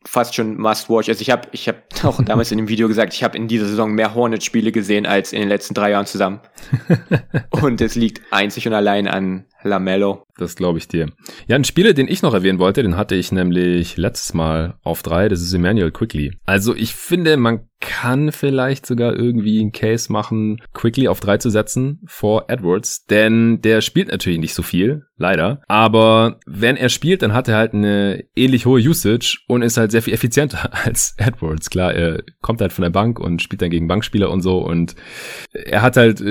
fast 0.07 0.35
schon 0.35 0.57
Must-Watch. 0.57 1.09
Also 1.09 1.21
ich 1.21 1.29
habe 1.29 1.47
ich 1.51 1.67
hab 1.67 1.83
auch 2.03 2.21
damals 2.23 2.51
in 2.51 2.57
dem 2.57 2.69
Video 2.69 2.87
gesagt, 2.87 3.13
ich 3.13 3.23
habe 3.23 3.37
in 3.37 3.47
dieser 3.47 3.67
Saison 3.67 3.91
mehr 3.91 4.15
Hornets-Spiele 4.15 4.71
gesehen 4.71 5.05
als 5.05 5.33
in 5.33 5.39
den 5.39 5.49
letzten 5.49 5.73
drei 5.73 5.91
Jahren 5.91 6.05
zusammen. 6.05 6.39
und 7.49 7.81
es 7.81 7.95
liegt 7.95 8.21
einzig 8.31 8.67
und 8.67 8.73
allein 8.73 9.07
an 9.07 9.45
Lamello. 9.63 10.23
Das 10.37 10.55
glaube 10.55 10.77
ich 10.77 10.87
dir. 10.87 11.07
Ja, 11.47 11.55
ein 11.55 11.63
Spieler, 11.63 11.93
den 11.93 12.07
ich 12.07 12.21
noch 12.21 12.33
erwähnen 12.33 12.59
wollte, 12.59 12.83
den 12.83 12.95
hatte 12.95 13.15
ich 13.15 13.31
nämlich 13.31 13.97
letztes 13.97 14.33
Mal 14.33 14.75
auf 14.83 15.01
drei, 15.01 15.29
das 15.29 15.41
ist 15.41 15.53
Emmanuel 15.53 15.91
Quickly. 15.91 16.31
Also 16.45 16.75
ich 16.75 16.93
finde, 16.93 17.37
man 17.37 17.61
kann 17.79 18.31
vielleicht 18.31 18.85
sogar 18.85 19.15
irgendwie 19.15 19.59
einen 19.59 19.71
Case 19.71 20.11
machen, 20.11 20.61
Quickly 20.73 21.07
auf 21.07 21.19
drei 21.19 21.37
zu 21.37 21.49
setzen 21.49 22.01
vor 22.05 22.45
Edwards, 22.49 23.05
denn 23.05 23.61
der 23.61 23.81
spielt 23.81 24.09
natürlich 24.09 24.39
nicht 24.39 24.53
so 24.53 24.63
viel, 24.63 25.05
leider. 25.17 25.61
Aber 25.67 26.39
wenn 26.45 26.75
er 26.75 26.89
spielt, 26.89 27.21
dann 27.21 27.33
hat 27.33 27.47
er 27.47 27.57
halt 27.57 27.73
eine 27.73 28.23
ähnlich 28.35 28.65
hohe 28.65 28.79
Usage 28.79 29.39
und 29.47 29.61
ist 29.61 29.77
halt 29.77 29.91
sehr 29.91 29.96
viel 30.01 30.13
effizienter 30.13 30.69
als 30.85 31.13
Edwards. 31.17 31.69
Klar, 31.69 31.93
er 31.93 32.23
kommt 32.41 32.61
halt 32.61 32.73
von 32.73 32.83
der 32.83 32.89
Bank 32.89 33.19
und 33.19 33.41
spielt 33.41 33.61
dann 33.61 33.69
gegen 33.69 33.87
Bankspieler 33.87 34.29
und 34.29 34.41
so 34.41 34.59
und 34.59 34.95
er 35.53 35.81
hat 35.81 35.97
halt 35.97 36.21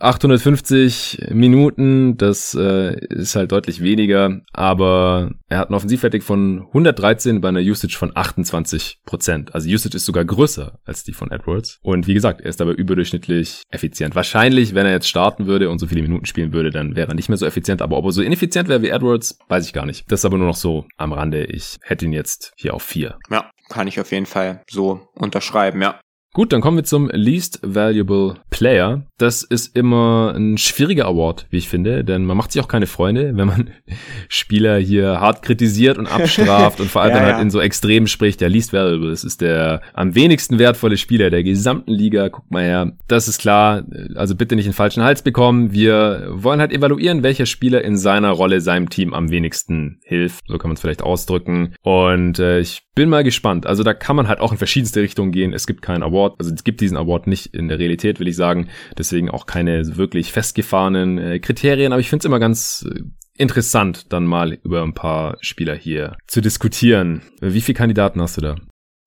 850 0.00 1.28
Minuten, 1.30 2.16
das 2.16 2.54
äh, 2.54 2.98
ist 3.08 3.36
halt 3.36 3.52
deutlich 3.52 3.82
weniger, 3.82 4.40
aber 4.52 5.32
er 5.48 5.58
hat 5.58 5.70
ein 5.70 5.74
Offensivfertig 5.74 6.22
von 6.22 6.66
113 6.68 7.40
bei 7.40 7.48
einer 7.48 7.60
Usage 7.60 7.96
von 7.96 8.12
28 8.14 9.00
Prozent. 9.04 9.54
Also 9.54 9.68
Usage 9.68 9.96
ist 9.96 10.04
sogar 10.04 10.24
größer 10.24 10.78
als 10.84 11.04
die 11.04 11.12
von 11.12 11.30
Edwards. 11.30 11.78
Und 11.82 12.06
wie 12.06 12.14
gesagt, 12.14 12.40
er 12.40 12.50
ist 12.50 12.60
aber 12.60 12.76
überdurchschnittlich 12.76 13.62
effizient. 13.70 14.14
Wahrscheinlich, 14.14 14.74
wenn 14.74 14.86
er 14.86 14.92
jetzt 14.92 15.08
starten 15.08 15.46
würde 15.46 15.70
und 15.70 15.78
so 15.78 15.86
viele 15.86 16.02
Minuten 16.02 16.26
spielen 16.26 16.52
würde, 16.52 16.70
dann 16.70 16.96
wäre 16.96 17.08
er 17.08 17.14
nicht 17.14 17.28
mehr 17.28 17.38
so 17.38 17.46
effizient. 17.46 17.82
Aber 17.82 17.96
ob 17.96 18.04
er 18.04 18.12
so 18.12 18.22
ineffizient 18.22 18.68
wäre 18.68 18.82
wie 18.82 18.88
Edwards, 18.88 19.38
weiß 19.48 19.66
ich 19.66 19.72
gar 19.72 19.86
nicht. 19.86 20.10
Das 20.10 20.20
ist 20.20 20.24
aber 20.24 20.38
nur 20.38 20.46
noch 20.46 20.56
so 20.56 20.86
am 20.96 21.12
Rande. 21.12 21.44
Ich 21.44 21.78
hätte 21.82 22.04
ihn 22.04 22.12
jetzt 22.12 22.52
hier 22.56 22.74
auf 22.74 22.82
vier. 22.82 23.07
Ja, 23.30 23.50
kann 23.68 23.88
ich 23.88 24.00
auf 24.00 24.12
jeden 24.12 24.26
Fall 24.26 24.62
so 24.68 25.08
unterschreiben, 25.14 25.82
ja. 25.82 26.00
Gut, 26.34 26.52
dann 26.52 26.60
kommen 26.60 26.76
wir 26.76 26.84
zum 26.84 27.08
Least 27.10 27.58
Valuable 27.62 28.34
Player. 28.50 29.02
Das 29.16 29.42
ist 29.42 29.74
immer 29.74 30.34
ein 30.36 30.58
schwieriger 30.58 31.06
Award, 31.06 31.46
wie 31.50 31.56
ich 31.56 31.68
finde, 31.68 32.04
denn 32.04 32.26
man 32.26 32.36
macht 32.36 32.52
sich 32.52 32.62
auch 32.62 32.68
keine 32.68 32.86
Freunde, 32.86 33.32
wenn 33.34 33.46
man 33.48 33.70
Spieler 34.28 34.78
hier 34.78 35.20
hart 35.20 35.42
kritisiert 35.42 35.96
und 35.96 36.06
abstraft 36.06 36.80
und 36.80 36.90
vor 36.90 37.00
allem 37.00 37.10
ja, 37.14 37.16
dann 37.16 37.24
halt 37.24 37.36
ja. 37.38 37.42
in 37.42 37.50
so 37.50 37.60
Extremen 37.60 38.06
spricht. 38.06 38.42
Der 38.42 38.50
Least 38.50 38.74
Valuable, 38.74 39.10
das 39.10 39.24
ist 39.24 39.40
der 39.40 39.80
am 39.94 40.14
wenigsten 40.14 40.58
wertvolle 40.58 40.98
Spieler 40.98 41.30
der 41.30 41.42
gesamten 41.42 41.92
Liga. 41.92 42.28
Guck 42.28 42.48
mal 42.50 42.62
her, 42.62 42.92
das 43.08 43.26
ist 43.26 43.40
klar. 43.40 43.84
Also 44.14 44.36
bitte 44.36 44.54
nicht 44.54 44.66
den 44.66 44.74
falschen 44.74 45.02
Hals 45.02 45.22
bekommen. 45.22 45.72
Wir 45.72 46.28
wollen 46.30 46.60
halt 46.60 46.72
evaluieren, 46.72 47.22
welcher 47.22 47.46
Spieler 47.46 47.82
in 47.82 47.96
seiner 47.96 48.30
Rolle 48.30 48.60
seinem 48.60 48.90
Team 48.90 49.14
am 49.14 49.30
wenigsten 49.30 49.98
hilft. 50.04 50.44
So 50.46 50.58
kann 50.58 50.68
man 50.68 50.74
es 50.74 50.82
vielleicht 50.82 51.02
ausdrücken. 51.02 51.74
Und 51.82 52.38
äh, 52.38 52.60
ich 52.60 52.82
bin 52.98 53.10
mal 53.10 53.22
gespannt. 53.22 53.64
Also 53.64 53.84
da 53.84 53.94
kann 53.94 54.16
man 54.16 54.26
halt 54.26 54.40
auch 54.40 54.50
in 54.50 54.58
verschiedenste 54.58 55.00
Richtungen 55.00 55.30
gehen. 55.30 55.52
Es 55.52 55.68
gibt 55.68 55.82
keinen 55.82 56.02
Award 56.02 56.34
also 56.40 56.52
es 56.52 56.64
gibt 56.64 56.80
diesen 56.80 56.96
Award 56.96 57.28
nicht 57.28 57.54
in 57.54 57.68
der 57.68 57.78
Realität, 57.78 58.18
will 58.18 58.26
ich 58.26 58.34
sagen. 58.34 58.70
Deswegen 58.98 59.30
auch 59.30 59.46
keine 59.46 59.96
wirklich 59.96 60.32
festgefahrenen 60.32 61.16
äh, 61.16 61.38
Kriterien, 61.38 61.92
aber 61.92 62.00
ich 62.00 62.10
finde 62.10 62.22
es 62.22 62.24
immer 62.24 62.40
ganz 62.40 62.84
äh, 62.92 63.02
interessant, 63.36 64.12
dann 64.12 64.24
mal 64.24 64.54
über 64.64 64.82
ein 64.82 64.94
paar 64.94 65.36
Spieler 65.42 65.76
hier 65.76 66.16
zu 66.26 66.40
diskutieren. 66.40 67.22
Wie 67.40 67.60
viele 67.60 67.78
Kandidaten 67.78 68.20
hast 68.20 68.36
du 68.38 68.40
da? 68.40 68.56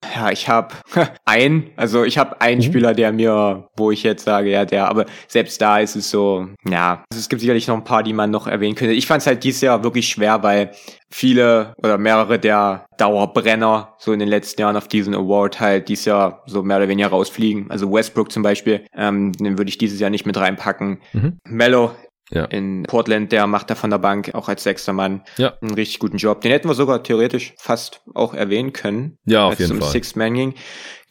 Ja, 0.03 0.31
ich 0.31 0.49
habe 0.49 0.75
ein, 1.25 1.69
also 1.75 2.03
ich 2.03 2.17
habe 2.17 2.41
einen 2.41 2.59
mhm. 2.59 2.65
Spieler, 2.65 2.93
der 2.93 3.11
mir, 3.11 3.69
wo 3.75 3.91
ich 3.91 4.03
jetzt 4.03 4.25
sage, 4.25 4.49
ja, 4.49 4.65
der, 4.65 4.87
aber 4.87 5.05
selbst 5.27 5.61
da 5.61 5.79
ist 5.79 5.95
es 5.95 6.09
so, 6.09 6.47
ja, 6.67 7.03
also 7.11 7.19
es 7.19 7.29
gibt 7.29 7.41
sicherlich 7.41 7.67
noch 7.67 7.77
ein 7.77 7.83
paar, 7.83 8.03
die 8.03 8.13
man 8.13 8.31
noch 8.31 8.47
erwähnen 8.47 8.75
könnte. 8.75 8.93
Ich 8.93 9.07
fand 9.07 9.21
es 9.21 9.27
halt 9.27 9.43
dieses 9.43 9.61
Jahr 9.61 9.83
wirklich 9.83 10.07
schwer, 10.07 10.41
weil 10.43 10.71
viele 11.09 11.73
oder 11.77 11.97
mehrere 11.97 12.39
der 12.39 12.85
Dauerbrenner 12.97 13.95
so 13.99 14.11
in 14.11 14.19
den 14.19 14.29
letzten 14.29 14.61
Jahren 14.61 14.77
auf 14.77 14.87
diesen 14.87 15.13
Award 15.13 15.59
halt 15.59 15.89
dieses 15.89 16.05
Jahr 16.05 16.43
so 16.45 16.63
mehr 16.63 16.77
oder 16.77 16.87
weniger 16.87 17.09
rausfliegen. 17.09 17.69
Also 17.69 17.91
Westbrook 17.91 18.31
zum 18.31 18.43
Beispiel, 18.43 18.85
ähm, 18.95 19.33
den 19.33 19.57
würde 19.57 19.69
ich 19.69 19.77
dieses 19.77 19.99
Jahr 19.99 20.09
nicht 20.09 20.25
mit 20.25 20.37
reinpacken. 20.37 20.99
Mhm. 21.13 21.39
Mello 21.45 21.91
ja. 22.31 22.45
in 22.45 22.83
Portland, 22.83 23.31
der 23.31 23.45
macht 23.47 23.69
da 23.69 23.75
von 23.75 23.89
der 23.89 23.97
Bank 23.97 24.33
auch 24.33 24.49
als 24.49 24.63
sechster 24.63 24.93
Mann 24.93 25.23
ja. 25.37 25.53
einen 25.61 25.73
richtig 25.73 25.99
guten 25.99 26.17
Job. 26.17 26.41
Den 26.41 26.51
hätten 26.51 26.67
wir 26.67 26.73
sogar 26.73 27.03
theoretisch 27.03 27.53
fast 27.57 28.01
auch 28.13 28.33
erwähnen 28.33 28.73
können. 28.73 29.17
Ja, 29.25 29.47
auf 29.47 29.59
jeden 29.59 29.79
Fall. 29.79 29.89
Six 29.89 30.15
Man 30.15 30.33
ging. 30.33 30.53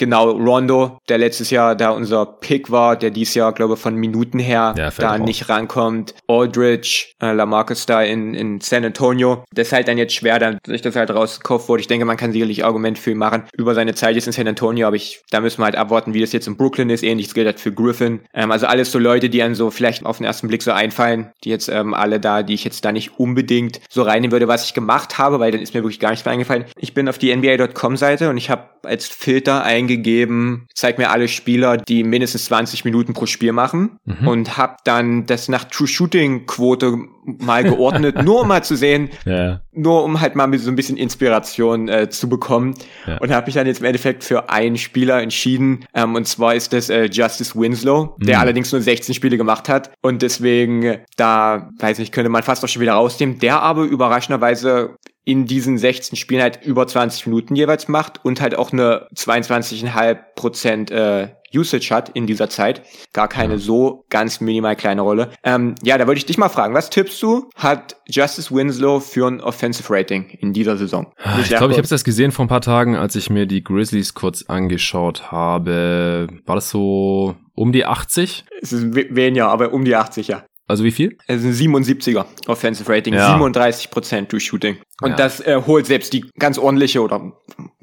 Genau, 0.00 0.30
Rondo, 0.30 0.98
der 1.10 1.18
letztes 1.18 1.50
Jahr 1.50 1.76
da 1.76 1.90
unser 1.90 2.24
Pick 2.24 2.70
war, 2.70 2.96
der 2.96 3.10
dieses 3.10 3.34
Jahr, 3.34 3.52
glaube 3.52 3.74
ich, 3.74 3.80
von 3.80 3.94
Minuten 3.96 4.38
her 4.38 4.74
ja, 4.78 4.88
da 4.96 5.18
nicht 5.18 5.50
rankommt. 5.50 6.14
Aldridge, 6.26 7.08
äh, 7.20 7.32
Lamarcus 7.32 7.84
da 7.84 8.00
in, 8.00 8.32
in 8.32 8.62
San 8.62 8.82
Antonio. 8.82 9.44
Das 9.52 9.66
ist 9.66 9.72
halt 9.74 9.88
dann 9.88 9.98
jetzt 9.98 10.14
schwer, 10.14 10.38
dass 10.38 10.56
sich 10.64 10.80
das 10.80 10.96
halt 10.96 11.10
rausgekauft 11.10 11.68
wurde. 11.68 11.82
Ich 11.82 11.86
denke, 11.86 12.06
man 12.06 12.16
kann 12.16 12.32
sicherlich 12.32 12.64
Argument 12.64 12.98
für 12.98 13.10
ihn 13.10 13.18
machen 13.18 13.42
über 13.54 13.74
seine 13.74 13.94
Zeit 13.94 14.14
jetzt 14.14 14.26
in 14.26 14.32
San 14.32 14.48
Antonio, 14.48 14.86
aber 14.86 14.96
ich, 14.96 15.20
da 15.30 15.42
müssen 15.42 15.60
wir 15.60 15.66
halt 15.66 15.76
abwarten, 15.76 16.14
wie 16.14 16.22
das 16.22 16.32
jetzt 16.32 16.46
in 16.46 16.56
Brooklyn 16.56 16.88
ist. 16.88 17.04
Ähnliches 17.04 17.34
gilt 17.34 17.44
halt 17.44 17.60
für 17.60 17.70
Griffin. 17.70 18.20
Ähm, 18.32 18.50
also 18.52 18.68
alles 18.68 18.90
so 18.90 18.98
Leute, 18.98 19.28
die 19.28 19.42
einem 19.42 19.54
so 19.54 19.70
vielleicht 19.70 20.06
auf 20.06 20.16
den 20.16 20.24
ersten 20.24 20.48
Blick 20.48 20.62
so 20.62 20.72
einfallen, 20.72 21.30
die 21.44 21.50
jetzt 21.50 21.68
ähm, 21.68 21.92
alle 21.92 22.20
da, 22.20 22.42
die 22.42 22.54
ich 22.54 22.64
jetzt 22.64 22.86
da 22.86 22.92
nicht 22.92 23.18
unbedingt 23.18 23.82
so 23.90 24.00
reinnehmen 24.00 24.32
würde, 24.32 24.48
was 24.48 24.64
ich 24.64 24.72
gemacht 24.72 25.18
habe, 25.18 25.40
weil 25.40 25.52
dann 25.52 25.60
ist 25.60 25.74
mir 25.74 25.82
wirklich 25.82 26.00
gar 26.00 26.08
nichts 26.08 26.24
mehr 26.24 26.32
eingefallen. 26.32 26.64
Ich 26.78 26.94
bin 26.94 27.06
auf 27.06 27.18
die 27.18 27.36
NBA.com 27.36 27.98
Seite 27.98 28.30
und 28.30 28.38
ich 28.38 28.48
habe 28.48 28.69
als 28.82 29.06
Filter 29.06 29.64
eingegeben, 29.64 30.66
zeig 30.74 30.98
mir 30.98 31.10
alle 31.10 31.28
Spieler, 31.28 31.76
die 31.76 32.04
mindestens 32.04 32.46
20 32.46 32.84
Minuten 32.84 33.14
pro 33.14 33.26
Spiel 33.26 33.52
machen 33.52 33.98
mhm. 34.04 34.28
und 34.28 34.56
habe 34.56 34.76
dann 34.84 35.26
das 35.26 35.48
nach 35.48 35.64
True 35.64 35.88
Shooting 35.88 36.46
Quote 36.46 36.98
mal 37.38 37.64
geordnet, 37.64 38.22
nur 38.24 38.42
um 38.42 38.48
mal 38.48 38.64
zu 38.64 38.76
sehen, 38.76 39.10
ja. 39.24 39.60
nur 39.72 40.04
um 40.04 40.20
halt 40.20 40.34
mal 40.36 40.56
so 40.58 40.70
ein 40.70 40.76
bisschen 40.76 40.96
Inspiration 40.96 41.88
äh, 41.88 42.08
zu 42.08 42.28
bekommen. 42.28 42.74
Ja. 43.06 43.18
Und 43.18 43.30
habe 43.30 43.46
mich 43.46 43.54
dann 43.54 43.66
jetzt 43.66 43.80
im 43.80 43.86
Endeffekt 43.86 44.24
für 44.24 44.50
einen 44.50 44.76
Spieler 44.76 45.22
entschieden. 45.22 45.84
Ähm, 45.94 46.14
und 46.14 46.26
zwar 46.26 46.54
ist 46.54 46.72
das 46.72 46.90
äh, 46.90 47.04
Justice 47.04 47.58
Winslow, 47.58 48.16
der 48.18 48.36
mhm. 48.36 48.42
allerdings 48.42 48.72
nur 48.72 48.80
16 48.80 49.14
Spiele 49.14 49.36
gemacht 49.36 49.68
hat. 49.68 49.90
Und 50.02 50.22
deswegen, 50.22 50.98
da, 51.16 51.70
weiß 51.78 51.98
nicht, 51.98 52.12
könnte 52.12 52.30
man 52.30 52.42
fast 52.42 52.64
auch 52.64 52.68
schon 52.68 52.82
wieder 52.82 52.94
rausnehmen. 52.94 53.38
Der 53.38 53.62
aber 53.62 53.84
überraschenderweise 53.84 54.96
in 55.24 55.46
diesen 55.46 55.78
16 55.78 56.16
Spielen 56.16 56.42
halt 56.42 56.64
über 56.64 56.86
20 56.86 57.26
Minuten 57.26 57.54
jeweils 57.54 57.88
macht 57.88 58.24
und 58.24 58.40
halt 58.40 58.54
auch 58.56 58.72
eine 58.72 59.06
22,5 59.14 60.18
Prozent 60.34 60.90
äh, 60.90 61.28
Usage 61.54 61.90
hat 61.90 62.10
in 62.10 62.26
dieser 62.26 62.48
Zeit. 62.48 62.82
Gar 63.12 63.28
keine 63.28 63.58
so 63.58 64.04
ganz 64.08 64.40
minimal 64.40 64.76
kleine 64.76 65.02
Rolle. 65.02 65.30
Ähm, 65.42 65.74
ja, 65.82 65.98
da 65.98 66.06
wollte 66.06 66.18
ich 66.18 66.26
dich 66.26 66.38
mal 66.38 66.48
fragen, 66.48 66.74
was 66.74 66.90
tippst 66.90 67.20
du, 67.22 67.48
hat 67.56 67.96
Justice 68.06 68.54
Winslow 68.54 69.00
für 69.00 69.26
ein 69.26 69.40
Offensive 69.40 69.92
Rating 69.92 70.30
in 70.30 70.52
dieser 70.52 70.76
Saison? 70.76 71.12
Ich 71.40 71.48
glaube, 71.48 71.72
ich 71.72 71.78
habe 71.78 71.88
das 71.88 72.04
gesehen 72.04 72.32
vor 72.32 72.44
ein 72.44 72.48
paar 72.48 72.60
Tagen, 72.60 72.96
als 72.96 73.16
ich 73.16 73.30
mir 73.30 73.46
die 73.46 73.64
Grizzlies 73.64 74.14
kurz 74.14 74.44
angeschaut 74.44 75.32
habe. 75.32 76.28
War 76.46 76.54
das 76.54 76.70
so 76.70 77.34
um 77.54 77.72
die 77.72 77.84
80? 77.84 78.44
Es 78.62 78.72
ist 78.72 78.94
weniger, 78.94 79.48
aber 79.48 79.72
um 79.72 79.84
die 79.84 79.96
80, 79.96 80.28
ja. 80.28 80.44
Also 80.70 80.84
wie 80.84 80.92
viel? 80.92 81.18
Es 81.26 81.42
ist 81.42 81.60
ein 81.60 81.72
77er 81.72 82.24
Offensive 82.46 82.90
Rating, 82.90 83.14
ja. 83.14 83.32
37 83.32 83.90
Prozent 83.90 84.32
durch 84.32 84.44
Shooting. 84.44 84.78
Und 85.02 85.10
ja. 85.10 85.16
das 85.16 85.40
äh, 85.40 85.60
holt 85.66 85.86
selbst 85.86 86.12
die 86.12 86.24
ganz 86.38 86.58
ordentliche 86.58 87.02
oder 87.02 87.32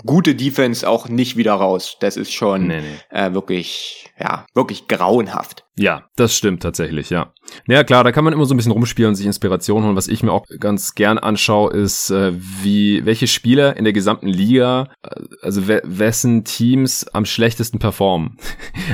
gute 0.06 0.36
Defense 0.36 0.88
auch 0.88 1.10
nicht 1.10 1.38
wieder 1.38 1.54
raus. 1.54 1.98
Das 2.00 2.18
ist 2.18 2.34
schon 2.34 2.68
nee, 2.68 2.82
nee. 2.82 3.18
Äh, 3.18 3.34
wirklich, 3.34 4.10
ja, 4.20 4.46
wirklich 4.54 4.88
grauenhaft. 4.88 5.64
Ja, 5.80 6.06
das 6.16 6.36
stimmt 6.36 6.64
tatsächlich, 6.64 7.12
ja. 7.12 7.34
Ja 7.68 7.84
klar, 7.84 8.04
da 8.04 8.12
kann 8.12 8.24
man 8.24 8.34
immer 8.34 8.46
so 8.46 8.56
ein 8.56 8.58
bisschen 8.58 8.72
rumspielen 8.72 9.10
und 9.10 9.16
sich 9.16 9.28
Inspiration 9.28 9.84
holen. 9.84 9.96
Was 9.96 10.08
ich 10.08 10.24
mir 10.24 10.32
auch 10.32 10.46
ganz 10.60 10.96
gern 10.96 11.20
anschaue, 11.20 11.72
ist, 11.72 12.10
äh, 12.10 12.34
wie 12.36 13.06
welche 13.06 13.28
Spieler 13.28 13.78
in 13.78 13.84
der 13.84 13.94
gesamten 13.94 14.28
Liga, 14.28 14.90
äh, 15.04 15.22
also 15.44 15.68
wessen 15.68 16.44
Teams 16.44 17.08
am 17.14 17.26
schlechtesten 17.26 17.80
performen. 17.80 18.38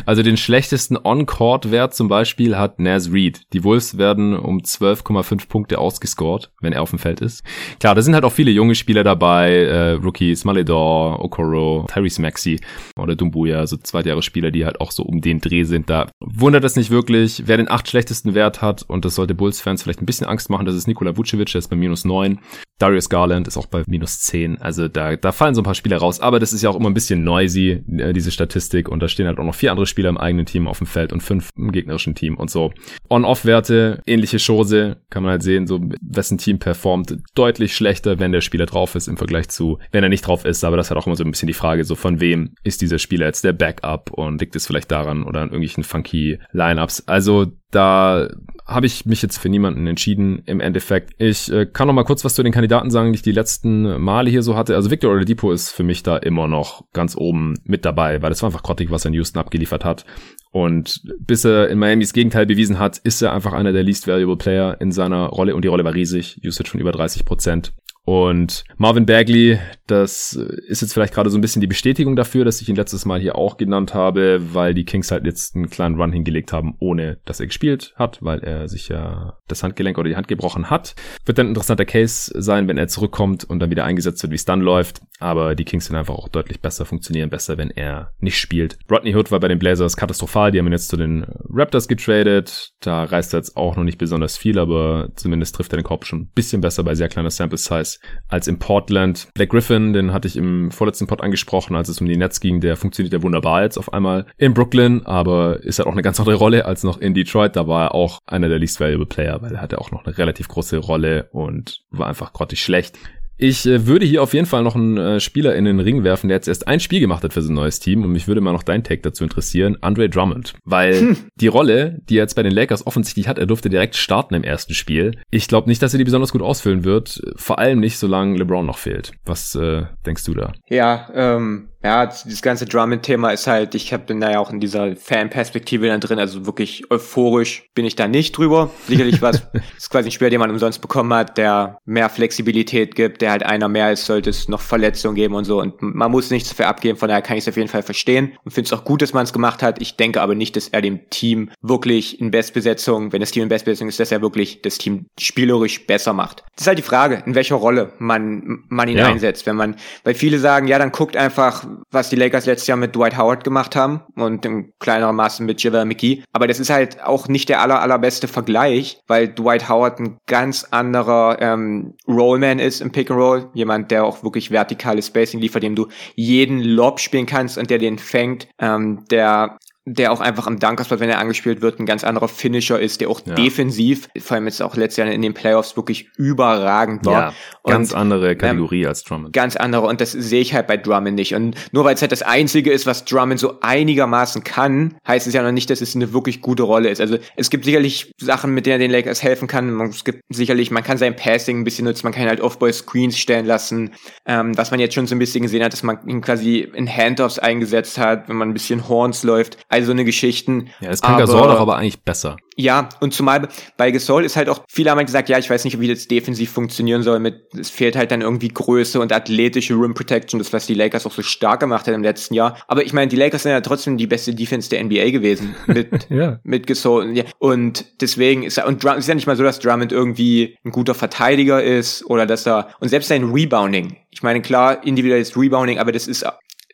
Also 0.05 0.23
den 0.23 0.37
schlechtesten 0.37 0.97
On-Court-Wert 1.01 1.93
zum 1.93 2.07
Beispiel 2.07 2.57
hat 2.57 2.79
Naz 2.79 3.11
Reed. 3.11 3.41
Die 3.53 3.63
Wolves 3.63 3.97
werden 3.97 4.35
um 4.35 4.59
12,5 4.59 5.47
Punkte 5.47 5.77
ausgescored, 5.77 6.51
wenn 6.61 6.73
er 6.73 6.81
auf 6.81 6.89
dem 6.89 6.99
Feld 6.99 7.21
ist. 7.21 7.43
Klar, 7.79 7.95
da 7.95 8.01
sind 8.01 8.15
halt 8.15 8.25
auch 8.25 8.31
viele 8.31 8.51
junge 8.51 8.75
Spieler 8.75 9.03
dabei, 9.03 9.51
äh, 9.51 9.91
Rookies, 9.91 10.45
Maledor, 10.93 11.23
Okoro, 11.23 11.85
Tyrese 11.91 12.21
Maxey 12.21 12.59
oder 12.97 13.15
Dumbuya, 13.15 13.65
so 13.67 13.77
Zweitjahresspieler, 13.77 14.51
die 14.51 14.65
halt 14.65 14.79
auch 14.81 14.91
so 14.91 15.03
um 15.03 15.21
den 15.21 15.39
Dreh 15.39 15.63
sind. 15.63 15.89
Da 15.89 16.09
wundert 16.19 16.63
es 16.63 16.75
nicht 16.75 16.91
wirklich, 16.91 17.43
wer 17.45 17.57
den 17.57 17.69
acht 17.69 17.87
schlechtesten 17.87 18.33
Wert 18.33 18.61
hat 18.61 18.83
und 18.83 19.05
das 19.05 19.15
sollte 19.15 19.35
Bulls-Fans 19.35 19.83
vielleicht 19.83 20.01
ein 20.01 20.05
bisschen 20.05 20.27
Angst 20.27 20.49
machen, 20.49 20.65
das 20.65 20.75
ist 20.75 20.87
Nikola 20.87 21.17
Vucevic, 21.17 21.51
der 21.51 21.59
ist 21.59 21.69
bei 21.69 21.75
minus 21.75 22.05
neun. 22.05 22.39
Darius 22.79 23.07
Garland 23.07 23.47
ist 23.47 23.55
auch 23.55 23.67
bei 23.67 23.83
minus 23.87 24.19
zehn. 24.19 24.57
Also 24.59 24.87
da, 24.87 25.15
da 25.15 25.31
fallen 25.31 25.55
so 25.55 25.61
ein 25.61 25.63
paar 25.63 25.75
Spieler 25.75 25.97
raus, 25.97 26.19
aber 26.19 26.39
das 26.39 26.53
ist 26.53 26.63
ja 26.63 26.69
auch 26.69 26.75
immer 26.75 26.89
ein 26.89 26.93
bisschen 26.93 27.23
noisy, 27.23 27.83
äh, 27.97 28.13
diese 28.13 28.31
Statistik 28.31 28.89
und 28.89 28.99
da 28.99 29.07
stehen 29.07 29.27
halt 29.27 29.39
auch 29.39 29.45
noch 29.45 29.55
vier 29.55 29.71
andere 29.71 29.85
Spieler 29.85 30.09
im 30.09 30.17
eigenen 30.17 30.45
Team 30.45 30.67
auf 30.67 30.79
dem 30.79 30.87
Feld 30.87 31.13
und 31.13 31.21
fünf 31.21 31.49
im 31.55 31.71
gegnerischen 31.71 32.15
Team 32.15 32.35
und 32.35 32.49
so. 32.49 32.73
On-Off-Werte, 33.09 34.01
ähnliche 34.05 34.37
Chose, 34.37 34.97
kann 35.09 35.23
man 35.23 35.31
halt 35.31 35.43
sehen, 35.43 35.67
so 35.67 35.79
wessen 36.01 36.37
Team 36.37 36.59
performt 36.59 37.17
deutlich 37.35 37.75
schlechter, 37.75 38.19
wenn 38.19 38.31
der 38.31 38.41
Spieler 38.41 38.65
drauf 38.65 38.95
ist 38.95 39.07
im 39.07 39.17
Vergleich 39.17 39.49
zu, 39.49 39.79
wenn 39.91 40.03
er 40.03 40.09
nicht 40.09 40.27
drauf 40.27 40.43
ist, 40.43 40.63
aber 40.63 40.75
das 40.83 40.91
hat 40.91 40.97
auch 40.97 41.07
immer 41.07 41.15
so 41.15 41.23
ein 41.23 41.31
bisschen 41.31 41.47
die 41.47 41.53
Frage, 41.53 41.85
so 41.85 41.95
von 41.95 42.19
wem 42.19 42.55
ist 42.63 42.81
dieser 42.81 42.99
Spieler 42.99 43.25
jetzt 43.25 43.43
der 43.43 43.53
Backup 43.53 44.11
und 44.11 44.41
liegt 44.41 44.55
es 44.55 44.67
vielleicht 44.67 44.91
daran 44.91 45.23
oder 45.23 45.41
an 45.41 45.47
irgendwelchen 45.47 45.83
funky 45.83 46.39
Lineups. 46.51 47.07
Also 47.07 47.47
da 47.71 48.27
habe 48.65 48.85
ich 48.85 49.05
mich 49.05 49.21
jetzt 49.21 49.37
für 49.37 49.49
niemanden 49.49 49.87
entschieden 49.87 50.43
im 50.45 50.59
Endeffekt. 50.59 51.15
Ich 51.17 51.51
äh, 51.51 51.65
kann 51.65 51.87
noch 51.87 51.93
mal 51.93 52.03
kurz 52.03 52.23
was 52.23 52.35
zu 52.35 52.43
den 52.43 52.53
Kandidaten 52.53 52.91
sagen, 52.91 53.11
die 53.11 53.17
ich 53.17 53.23
die 53.23 53.31
letzten 53.31 53.99
Male 53.99 54.29
hier 54.29 54.43
so 54.43 54.55
hatte. 54.55 54.75
Also 54.75 54.91
Victor 54.91 55.11
Oladipo 55.11 55.51
ist 55.51 55.71
für 55.71 55.83
mich 55.83 56.03
da 56.03 56.17
immer 56.17 56.47
noch 56.47 56.83
ganz 56.93 57.15
oben 57.17 57.55
mit 57.63 57.83
dabei, 57.83 58.21
weil 58.21 58.29
das 58.29 58.41
war 58.43 58.49
einfach 58.49 58.63
grottig, 58.63 58.91
was 58.91 59.05
er 59.05 59.09
in 59.09 59.15
Houston 59.15 59.39
abgeliefert 59.39 59.83
hat. 59.83 60.05
Und 60.51 61.01
bis 61.19 61.45
er 61.45 61.69
in 61.69 61.79
Miamis 61.79 62.13
Gegenteil 62.13 62.45
bewiesen 62.45 62.77
hat, 62.77 62.99
ist 62.99 63.23
er 63.23 63.33
einfach 63.33 63.53
einer 63.53 63.73
der 63.73 63.81
least 63.81 64.07
valuable 64.07 64.37
Player 64.37 64.79
in 64.79 64.91
seiner 64.91 65.25
Rolle 65.25 65.55
und 65.55 65.63
die 65.63 65.69
Rolle 65.69 65.83
war 65.83 65.95
riesig. 65.95 66.39
Usage 66.45 66.69
von 66.69 66.79
über 66.79 66.91
30 66.91 67.25
Prozent. 67.25 67.73
Und 68.05 68.65
Marvin 68.75 69.05
Bagley, 69.05 69.59
das 69.87 70.33
ist 70.33 70.81
jetzt 70.81 70.93
vielleicht 70.93 71.13
gerade 71.13 71.29
so 71.29 71.37
ein 71.37 71.41
bisschen 71.41 71.61
die 71.61 71.67
Bestätigung 71.67 72.17
dafür, 72.17 72.43
dass 72.43 72.61
ich 72.61 72.67
ihn 72.67 72.75
letztes 72.75 73.05
Mal 73.05 73.21
hier 73.21 73.37
auch 73.37 73.55
genannt 73.55 73.93
habe, 73.93 74.53
weil 74.53 74.73
die 74.73 74.83
Kings 74.83 75.09
halt 75.09 75.25
jetzt 75.25 75.55
einen 75.55 75.69
kleinen 75.69 75.95
Run 75.95 76.11
hingelegt 76.11 76.51
haben, 76.51 76.75
ohne 76.79 77.19
dass 77.23 77.39
er 77.39 77.47
gespielt 77.47 77.93
hat, 77.95 78.17
weil 78.21 78.39
er 78.39 78.67
sich 78.67 78.89
ja 78.89 79.37
das 79.47 79.63
Handgelenk 79.63 79.97
oder 79.97 80.09
die 80.09 80.17
Hand 80.17 80.27
gebrochen 80.27 80.69
hat. 80.69 80.95
Wird 81.25 81.37
dann 81.37 81.47
ein 81.47 81.49
interessanter 81.49 81.85
Case 81.85 82.31
sein, 82.35 82.67
wenn 82.67 82.77
er 82.77 82.89
zurückkommt 82.89 83.45
und 83.45 83.59
dann 83.59 83.71
wieder 83.71 83.85
eingesetzt 83.85 84.21
wird, 84.21 84.31
wie 84.31 84.35
es 84.35 84.45
dann 84.45 84.59
läuft. 84.59 85.01
Aber 85.19 85.55
die 85.55 85.63
Kings 85.63 85.85
sind 85.85 85.95
einfach 85.95 86.15
auch 86.15 86.27
deutlich 86.27 86.59
besser, 86.59 86.85
funktionieren 86.85 87.29
besser, 87.29 87.57
wenn 87.57 87.69
er 87.69 88.11
nicht 88.19 88.37
spielt. 88.37 88.77
Rodney 88.91 89.15
Hood 89.15 89.31
war 89.31 89.39
bei 89.39 89.47
den 89.47 89.59
Blazers 89.59 89.95
katastrophal, 89.95 90.51
die 90.51 90.59
haben 90.59 90.67
ihn 90.67 90.73
jetzt 90.73 90.89
zu 90.89 90.97
den 90.97 91.25
Raptors 91.49 91.87
getradet. 91.87 92.73
Da 92.81 93.05
reißt 93.05 93.33
er 93.33 93.39
jetzt 93.39 93.55
auch 93.55 93.77
noch 93.77 93.85
nicht 93.85 93.97
besonders 93.97 94.35
viel, 94.35 94.59
aber 94.59 95.09
zumindest 95.15 95.55
trifft 95.55 95.71
er 95.71 95.77
den 95.77 95.85
Korb 95.85 96.05
schon 96.05 96.21
ein 96.21 96.31
bisschen 96.35 96.59
besser 96.59 96.83
bei 96.83 96.95
sehr 96.95 97.07
kleiner 97.07 97.29
Sample 97.29 97.57
Size 97.57 97.92
als 98.27 98.47
in 98.47 98.59
Portland. 98.59 99.27
Black 99.33 99.49
Griffin, 99.49 99.93
den 99.93 100.13
hatte 100.13 100.27
ich 100.27 100.37
im 100.37 100.71
vorletzten 100.71 101.07
Pod 101.07 101.21
angesprochen, 101.21 101.75
als 101.75 101.89
es 101.89 102.01
um 102.01 102.07
die 102.07 102.17
Nets 102.17 102.39
ging, 102.39 102.61
der 102.61 102.75
funktioniert 102.75 103.13
ja 103.13 103.23
wunderbar 103.23 103.63
jetzt 103.63 103.77
auf 103.77 103.93
einmal 103.93 104.25
in 104.37 104.53
Brooklyn, 104.53 105.05
aber 105.05 105.63
ist 105.63 105.79
halt 105.79 105.87
auch 105.87 105.93
eine 105.93 106.01
ganz 106.01 106.19
andere 106.19 106.35
Rolle 106.35 106.65
als 106.65 106.83
noch 106.83 106.99
in 106.99 107.13
Detroit. 107.13 107.55
Da 107.55 107.67
war 107.67 107.87
er 107.87 107.95
auch 107.95 108.19
einer 108.25 108.49
der 108.49 108.59
least 108.59 108.79
valuable 108.79 109.05
Player, 109.05 109.41
weil 109.41 109.55
er 109.55 109.61
hatte 109.61 109.79
auch 109.79 109.91
noch 109.91 110.05
eine 110.05 110.17
relativ 110.17 110.47
große 110.47 110.77
Rolle 110.77 111.29
und 111.31 111.83
war 111.91 112.07
einfach 112.07 112.33
grottig 112.33 112.61
schlecht. 112.61 112.97
Ich 113.37 113.65
äh, 113.65 113.87
würde 113.87 114.05
hier 114.05 114.21
auf 114.21 114.33
jeden 114.33 114.45
Fall 114.45 114.63
noch 114.63 114.75
einen 114.75 114.97
äh, 114.97 115.19
Spieler 115.19 115.55
in 115.55 115.65
den 115.65 115.79
Ring 115.79 116.03
werfen, 116.03 116.27
der 116.27 116.37
jetzt 116.37 116.47
erst 116.47 116.67
ein 116.67 116.79
Spiel 116.79 116.99
gemacht 116.99 117.23
hat 117.23 117.33
für 117.33 117.41
sein 117.41 117.55
neues 117.55 117.79
Team 117.79 118.03
und 118.03 118.11
mich 118.11 118.27
würde 118.27 118.41
mal 118.41 118.53
noch 118.53 118.63
dein 118.63 118.83
Take 118.83 119.01
dazu 119.01 119.23
interessieren, 119.23 119.77
Andre 119.81 120.09
Drummond, 120.09 120.53
weil 120.63 120.99
hm. 120.99 121.17
die 121.35 121.47
Rolle, 121.47 121.99
die 122.09 122.17
er 122.17 122.23
jetzt 122.23 122.35
bei 122.35 122.43
den 122.43 122.53
Lakers 122.53 122.85
offensichtlich 122.85 123.27
hat, 123.27 123.39
er 123.39 123.45
durfte 123.45 123.69
direkt 123.69 123.95
starten 123.95 124.35
im 124.35 124.43
ersten 124.43 124.73
Spiel. 124.73 125.17
Ich 125.31 125.47
glaube 125.47 125.67
nicht, 125.67 125.81
dass 125.81 125.93
er 125.93 125.97
die 125.97 126.03
besonders 126.03 126.31
gut 126.31 126.41
ausfüllen 126.41 126.83
wird, 126.83 127.21
vor 127.35 127.59
allem 127.59 127.79
nicht, 127.79 127.97
solange 127.97 128.37
LeBron 128.37 128.65
noch 128.65 128.77
fehlt. 128.77 129.13
Was 129.25 129.55
äh, 129.55 129.83
denkst 130.05 130.25
du 130.25 130.33
da? 130.33 130.53
Ja, 130.69 131.09
ähm, 131.13 131.69
ja, 131.83 132.05
dieses 132.05 132.41
ganze 132.41 132.65
Drummond-Thema 132.65 133.31
ist 133.31 133.45
halt, 133.47 133.75
ich 133.75 133.91
hab, 133.91 134.07
bin 134.07 134.21
da 134.21 134.31
ja 134.31 134.39
auch 134.39 134.51
in 134.51 134.61
dieser 134.61 134.95
Fan-Perspektive 134.95 135.87
dann 135.87 135.99
drin, 135.99 136.17
also 136.17 136.45
wirklich 136.45 136.89
euphorisch 136.89 137.69
bin 137.75 137.83
ich 137.83 137.95
da 137.95 138.07
nicht 138.07 138.37
drüber. 138.37 138.69
Sicherlich 138.87 139.21
was, 139.21 139.41
ist 139.77 139.89
quasi 139.89 140.07
ein 140.07 140.11
Spieler, 140.11 140.29
den 140.29 140.39
man 140.39 140.49
umsonst 140.49 140.81
bekommen 140.81 141.13
hat, 141.13 141.37
der 141.37 141.77
mehr 141.85 142.09
Flexibilität 142.09 142.95
gibt, 142.95 143.21
der 143.21 143.31
halt 143.31 143.43
einer 143.43 143.67
mehr 143.67 143.91
ist, 143.91 144.05
sollte 144.05 144.29
es 144.29 144.47
noch 144.47 144.61
Verletzungen 144.61 145.15
geben 145.15 145.35
und 145.35 145.43
so 145.43 145.59
und 145.61 145.81
man 145.81 146.09
muss 146.09 146.31
nichts 146.31 146.49
dafür 146.49 146.67
abgeben, 146.67 146.97
von 146.97 147.09
daher 147.09 147.21
kann 147.21 147.37
ich 147.37 147.43
es 147.43 147.49
auf 147.49 147.57
jeden 147.57 147.69
Fall 147.69 147.83
verstehen 147.83 148.33
und 148.45 148.51
finde 148.51 148.67
es 148.67 148.73
auch 148.73 148.85
gut, 148.85 149.01
dass 149.01 149.13
man 149.13 149.23
es 149.23 149.33
gemacht 149.33 149.61
hat. 149.61 149.81
Ich 149.81 149.97
denke 149.97 150.21
aber 150.21 150.35
nicht, 150.35 150.55
dass 150.55 150.69
er 150.69 150.81
dem 150.81 151.09
Team 151.09 151.49
wirklich 151.61 152.21
in 152.21 152.31
Bestbesetzung, 152.31 153.11
wenn 153.11 153.19
das 153.19 153.31
Team 153.31 153.43
in 153.43 153.49
Bestbesetzung 153.49 153.89
ist, 153.89 153.99
dass 153.99 154.11
er 154.11 154.21
wirklich 154.21 154.61
das 154.61 154.77
Team 154.77 155.07
spielerisch 155.19 155.85
besser 155.85 156.13
macht. 156.13 156.43
Das 156.55 156.61
ist 156.61 156.67
halt 156.67 156.77
die 156.77 156.83
Frage, 156.83 157.23
in 157.25 157.35
welcher 157.35 157.55
Rolle 157.55 157.91
man, 157.99 158.63
man 158.69 158.87
ihn 158.87 158.97
ja. 158.97 159.07
einsetzt. 159.07 159.45
Wenn 159.45 159.57
man, 159.57 159.75
weil 160.03 160.13
viele 160.13 160.39
sagen, 160.39 160.67
ja, 160.67 160.79
dann 160.79 160.91
guckt 160.91 161.17
einfach, 161.17 161.65
was 161.91 162.09
die 162.09 162.15
Lakers 162.15 162.45
letztes 162.45 162.67
Jahr 162.67 162.77
mit 162.77 162.95
Dwight 162.95 163.17
Howard 163.17 163.43
gemacht 163.43 163.75
haben 163.75 164.01
und 164.15 164.45
im 164.45 164.73
kleineren 164.79 165.15
Maße 165.15 165.43
mit 165.43 165.61
JaVale 165.61 165.85
McGee. 165.85 166.23
Aber 166.31 166.47
das 166.47 166.59
ist 166.59 166.69
halt 166.69 167.03
auch 167.03 167.27
nicht 167.27 167.49
der 167.49 167.61
aller, 167.61 167.81
allerbeste 167.81 168.27
Vergleich, 168.27 168.99
weil 169.07 169.27
Dwight 169.27 169.69
Howard 169.69 169.99
ein 169.99 170.17
ganz 170.27 170.65
anderer 170.71 171.37
ähm, 171.39 171.95
Rollman 172.07 172.59
ist 172.59 172.81
im 172.81 172.91
Pick 172.91 173.11
and 173.11 173.19
Roll. 173.19 173.49
Jemand, 173.53 173.91
der 173.91 174.05
auch 174.05 174.23
wirklich 174.23 174.51
vertikales 174.51 175.07
Spacing 175.07 175.39
liefert, 175.39 175.63
dem 175.63 175.75
du 175.75 175.87
jeden 176.15 176.59
Lob 176.61 176.99
spielen 176.99 177.25
kannst 177.25 177.57
und 177.57 177.69
der 177.69 177.77
den 177.77 177.97
fängt, 177.97 178.47
ähm, 178.59 179.05
der 179.09 179.57
der 179.85 180.13
auch 180.13 180.21
einfach 180.21 180.47
am 180.47 180.59
Dunkerspot, 180.59 181.01
wenn 181.01 181.09
er 181.09 181.19
angespielt 181.19 181.61
wird, 181.61 181.79
ein 181.79 181.85
ganz 181.85 182.05
anderer 182.05 182.29
Finisher 182.29 182.79
ist, 182.79 183.01
der 183.01 183.09
auch 183.09 183.21
ja. 183.25 183.35
defensiv, 183.35 184.07
vor 184.17 184.35
allem 184.35 184.45
jetzt 184.45 184.61
auch 184.61 184.77
letztes 184.77 184.97
Jahr 184.97 185.11
in 185.11 185.21
den 185.21 185.33
Playoffs 185.33 185.75
wirklich 185.75 186.09
überragend 186.17 187.05
war. 187.05 187.13
Ja, 187.13 187.33
ganz 187.65 187.91
und, 187.91 187.99
andere 187.99 188.35
Kategorie 188.37 188.83
ähm, 188.83 188.87
als 188.87 189.03
Drummond. 189.03 189.33
Ganz 189.33 189.57
andere 189.57 189.87
und 189.87 189.99
das 189.99 190.13
sehe 190.13 190.39
ich 190.39 190.53
halt 190.53 190.67
bei 190.67 190.77
Drummond 190.77 191.15
nicht. 191.15 191.35
Und 191.35 191.55
nur 191.73 191.83
weil 191.83 191.95
es 191.95 192.01
halt 192.01 192.13
das 192.13 192.21
Einzige 192.21 192.71
ist, 192.71 192.85
was 192.85 193.03
Drummond 193.03 193.39
so 193.39 193.59
einigermaßen 193.59 194.45
kann, 194.45 194.95
heißt 195.05 195.27
es 195.27 195.33
ja 195.33 195.43
noch 195.43 195.51
nicht, 195.51 195.69
dass 195.69 195.81
es 195.81 195.95
eine 195.95 196.13
wirklich 196.13 196.41
gute 196.41 196.63
Rolle 196.63 196.89
ist. 196.89 197.01
Also 197.01 197.17
es 197.35 197.49
gibt 197.49 197.65
sicherlich 197.65 198.13
Sachen, 198.21 198.53
mit 198.53 198.65
denen 198.65 198.73
er 198.75 198.87
den 198.87 198.91
Lakers 198.91 199.21
helfen 199.21 199.49
kann. 199.49 199.81
Es 199.81 200.05
gibt 200.05 200.21
sicherlich, 200.29 200.71
man 200.71 200.83
kann 200.83 200.97
sein 200.97 201.15
Passing 201.15 201.59
ein 201.59 201.63
bisschen 201.65 201.85
nutzen, 201.85 202.05
man 202.05 202.13
kann 202.13 202.23
ihn 202.23 202.29
halt 202.29 202.41
Off-Ball-Screens 202.41 203.17
stellen 203.17 203.45
lassen. 203.45 203.91
Ähm, 204.25 204.57
was 204.57 204.71
man 204.71 204.79
jetzt 204.79 204.93
schon 204.95 205.07
so 205.07 205.15
ein 205.15 205.19
bisschen 205.19 205.41
gesehen 205.41 205.61
hat, 205.61 205.73
dass 205.73 205.83
man 205.83 206.07
ihn 206.07 206.21
quasi 206.21 206.59
in 206.59 206.87
Handoffs 206.87 207.37
eingesetzt 207.37 207.97
hat, 207.97 208.29
wenn 208.29 208.37
man 208.37 208.49
ein 208.49 208.53
bisschen 208.53 208.87
Horns 208.87 209.23
läuft 209.23 209.57
all 209.73 209.83
so 209.83 209.91
eine 209.91 210.05
Geschichten. 210.05 210.69
Ja, 210.79 210.91
das 210.91 211.01
kann 211.01 211.15
aber, 211.15 211.21
Gasol 211.25 211.47
doch 211.47 211.59
aber 211.59 211.77
eigentlich 211.77 212.01
besser. 212.01 212.37
Ja, 212.55 212.89
und 212.99 213.13
zumal 213.13 213.47
bei 213.77 213.89
Gasol 213.89 214.23
ist 214.23 214.35
halt 214.35 214.47
auch, 214.47 214.61
viele 214.69 214.91
haben 214.91 214.97
halt 214.97 215.07
gesagt, 215.07 215.27
ja, 215.29 215.39
ich 215.39 215.49
weiß 215.49 215.63
nicht, 215.63 215.79
wie 215.79 215.87
das 215.87 216.07
defensiv 216.07 216.51
funktionieren 216.51 217.01
soll 217.01 217.19
mit, 217.19 217.47
es 217.59 217.71
fehlt 217.71 217.95
halt 217.95 218.11
dann 218.11 218.21
irgendwie 218.21 218.49
Größe 218.49 218.99
und 218.99 219.11
athletische 219.11 219.73
Rim 219.73 219.95
Protection, 219.95 220.37
das 220.37 220.53
was 220.53 220.67
die 220.67 220.75
Lakers 220.75 221.07
auch 221.07 221.11
so 221.11 221.23
stark 221.23 221.61
gemacht 221.61 221.87
hat 221.87 221.95
im 221.95 222.03
letzten 222.03 222.35
Jahr. 222.35 222.57
Aber 222.67 222.85
ich 222.85 222.93
meine, 222.93 223.07
die 223.07 223.15
Lakers 223.15 223.43
sind 223.43 223.51
ja 223.51 223.61
trotzdem 223.61 223.97
die 223.97 224.05
beste 224.05 224.35
Defense 224.35 224.69
der 224.69 224.83
NBA 224.83 225.09
gewesen 225.09 225.55
mit, 225.67 226.07
ja. 226.11 226.39
mit 226.43 226.67
Gasol. 226.67 227.17
Ja. 227.17 227.23
Und 227.39 227.85
deswegen 228.01 228.43
ist 228.43 228.57
er, 228.57 228.67
und 228.67 228.83
Drum, 228.83 228.97
ist 228.97 229.07
ja 229.07 229.15
nicht 229.15 229.27
mal 229.27 229.35
so, 229.35 229.43
dass 229.43 229.59
Drummond 229.59 229.91
irgendwie 229.91 230.55
ein 230.63 230.71
guter 230.71 230.93
Verteidiger 230.93 231.63
ist 231.63 232.05
oder 232.05 232.27
dass 232.27 232.45
er, 232.45 232.67
und 232.79 232.89
selbst 232.89 233.07
sein 233.07 233.23
Rebounding, 233.23 233.97
ich 234.11 234.21
meine, 234.21 234.41
klar, 234.41 234.85
individuelles 234.85 235.35
Rebounding, 235.35 235.79
aber 235.79 235.91
das 235.91 236.07
ist 236.07 236.23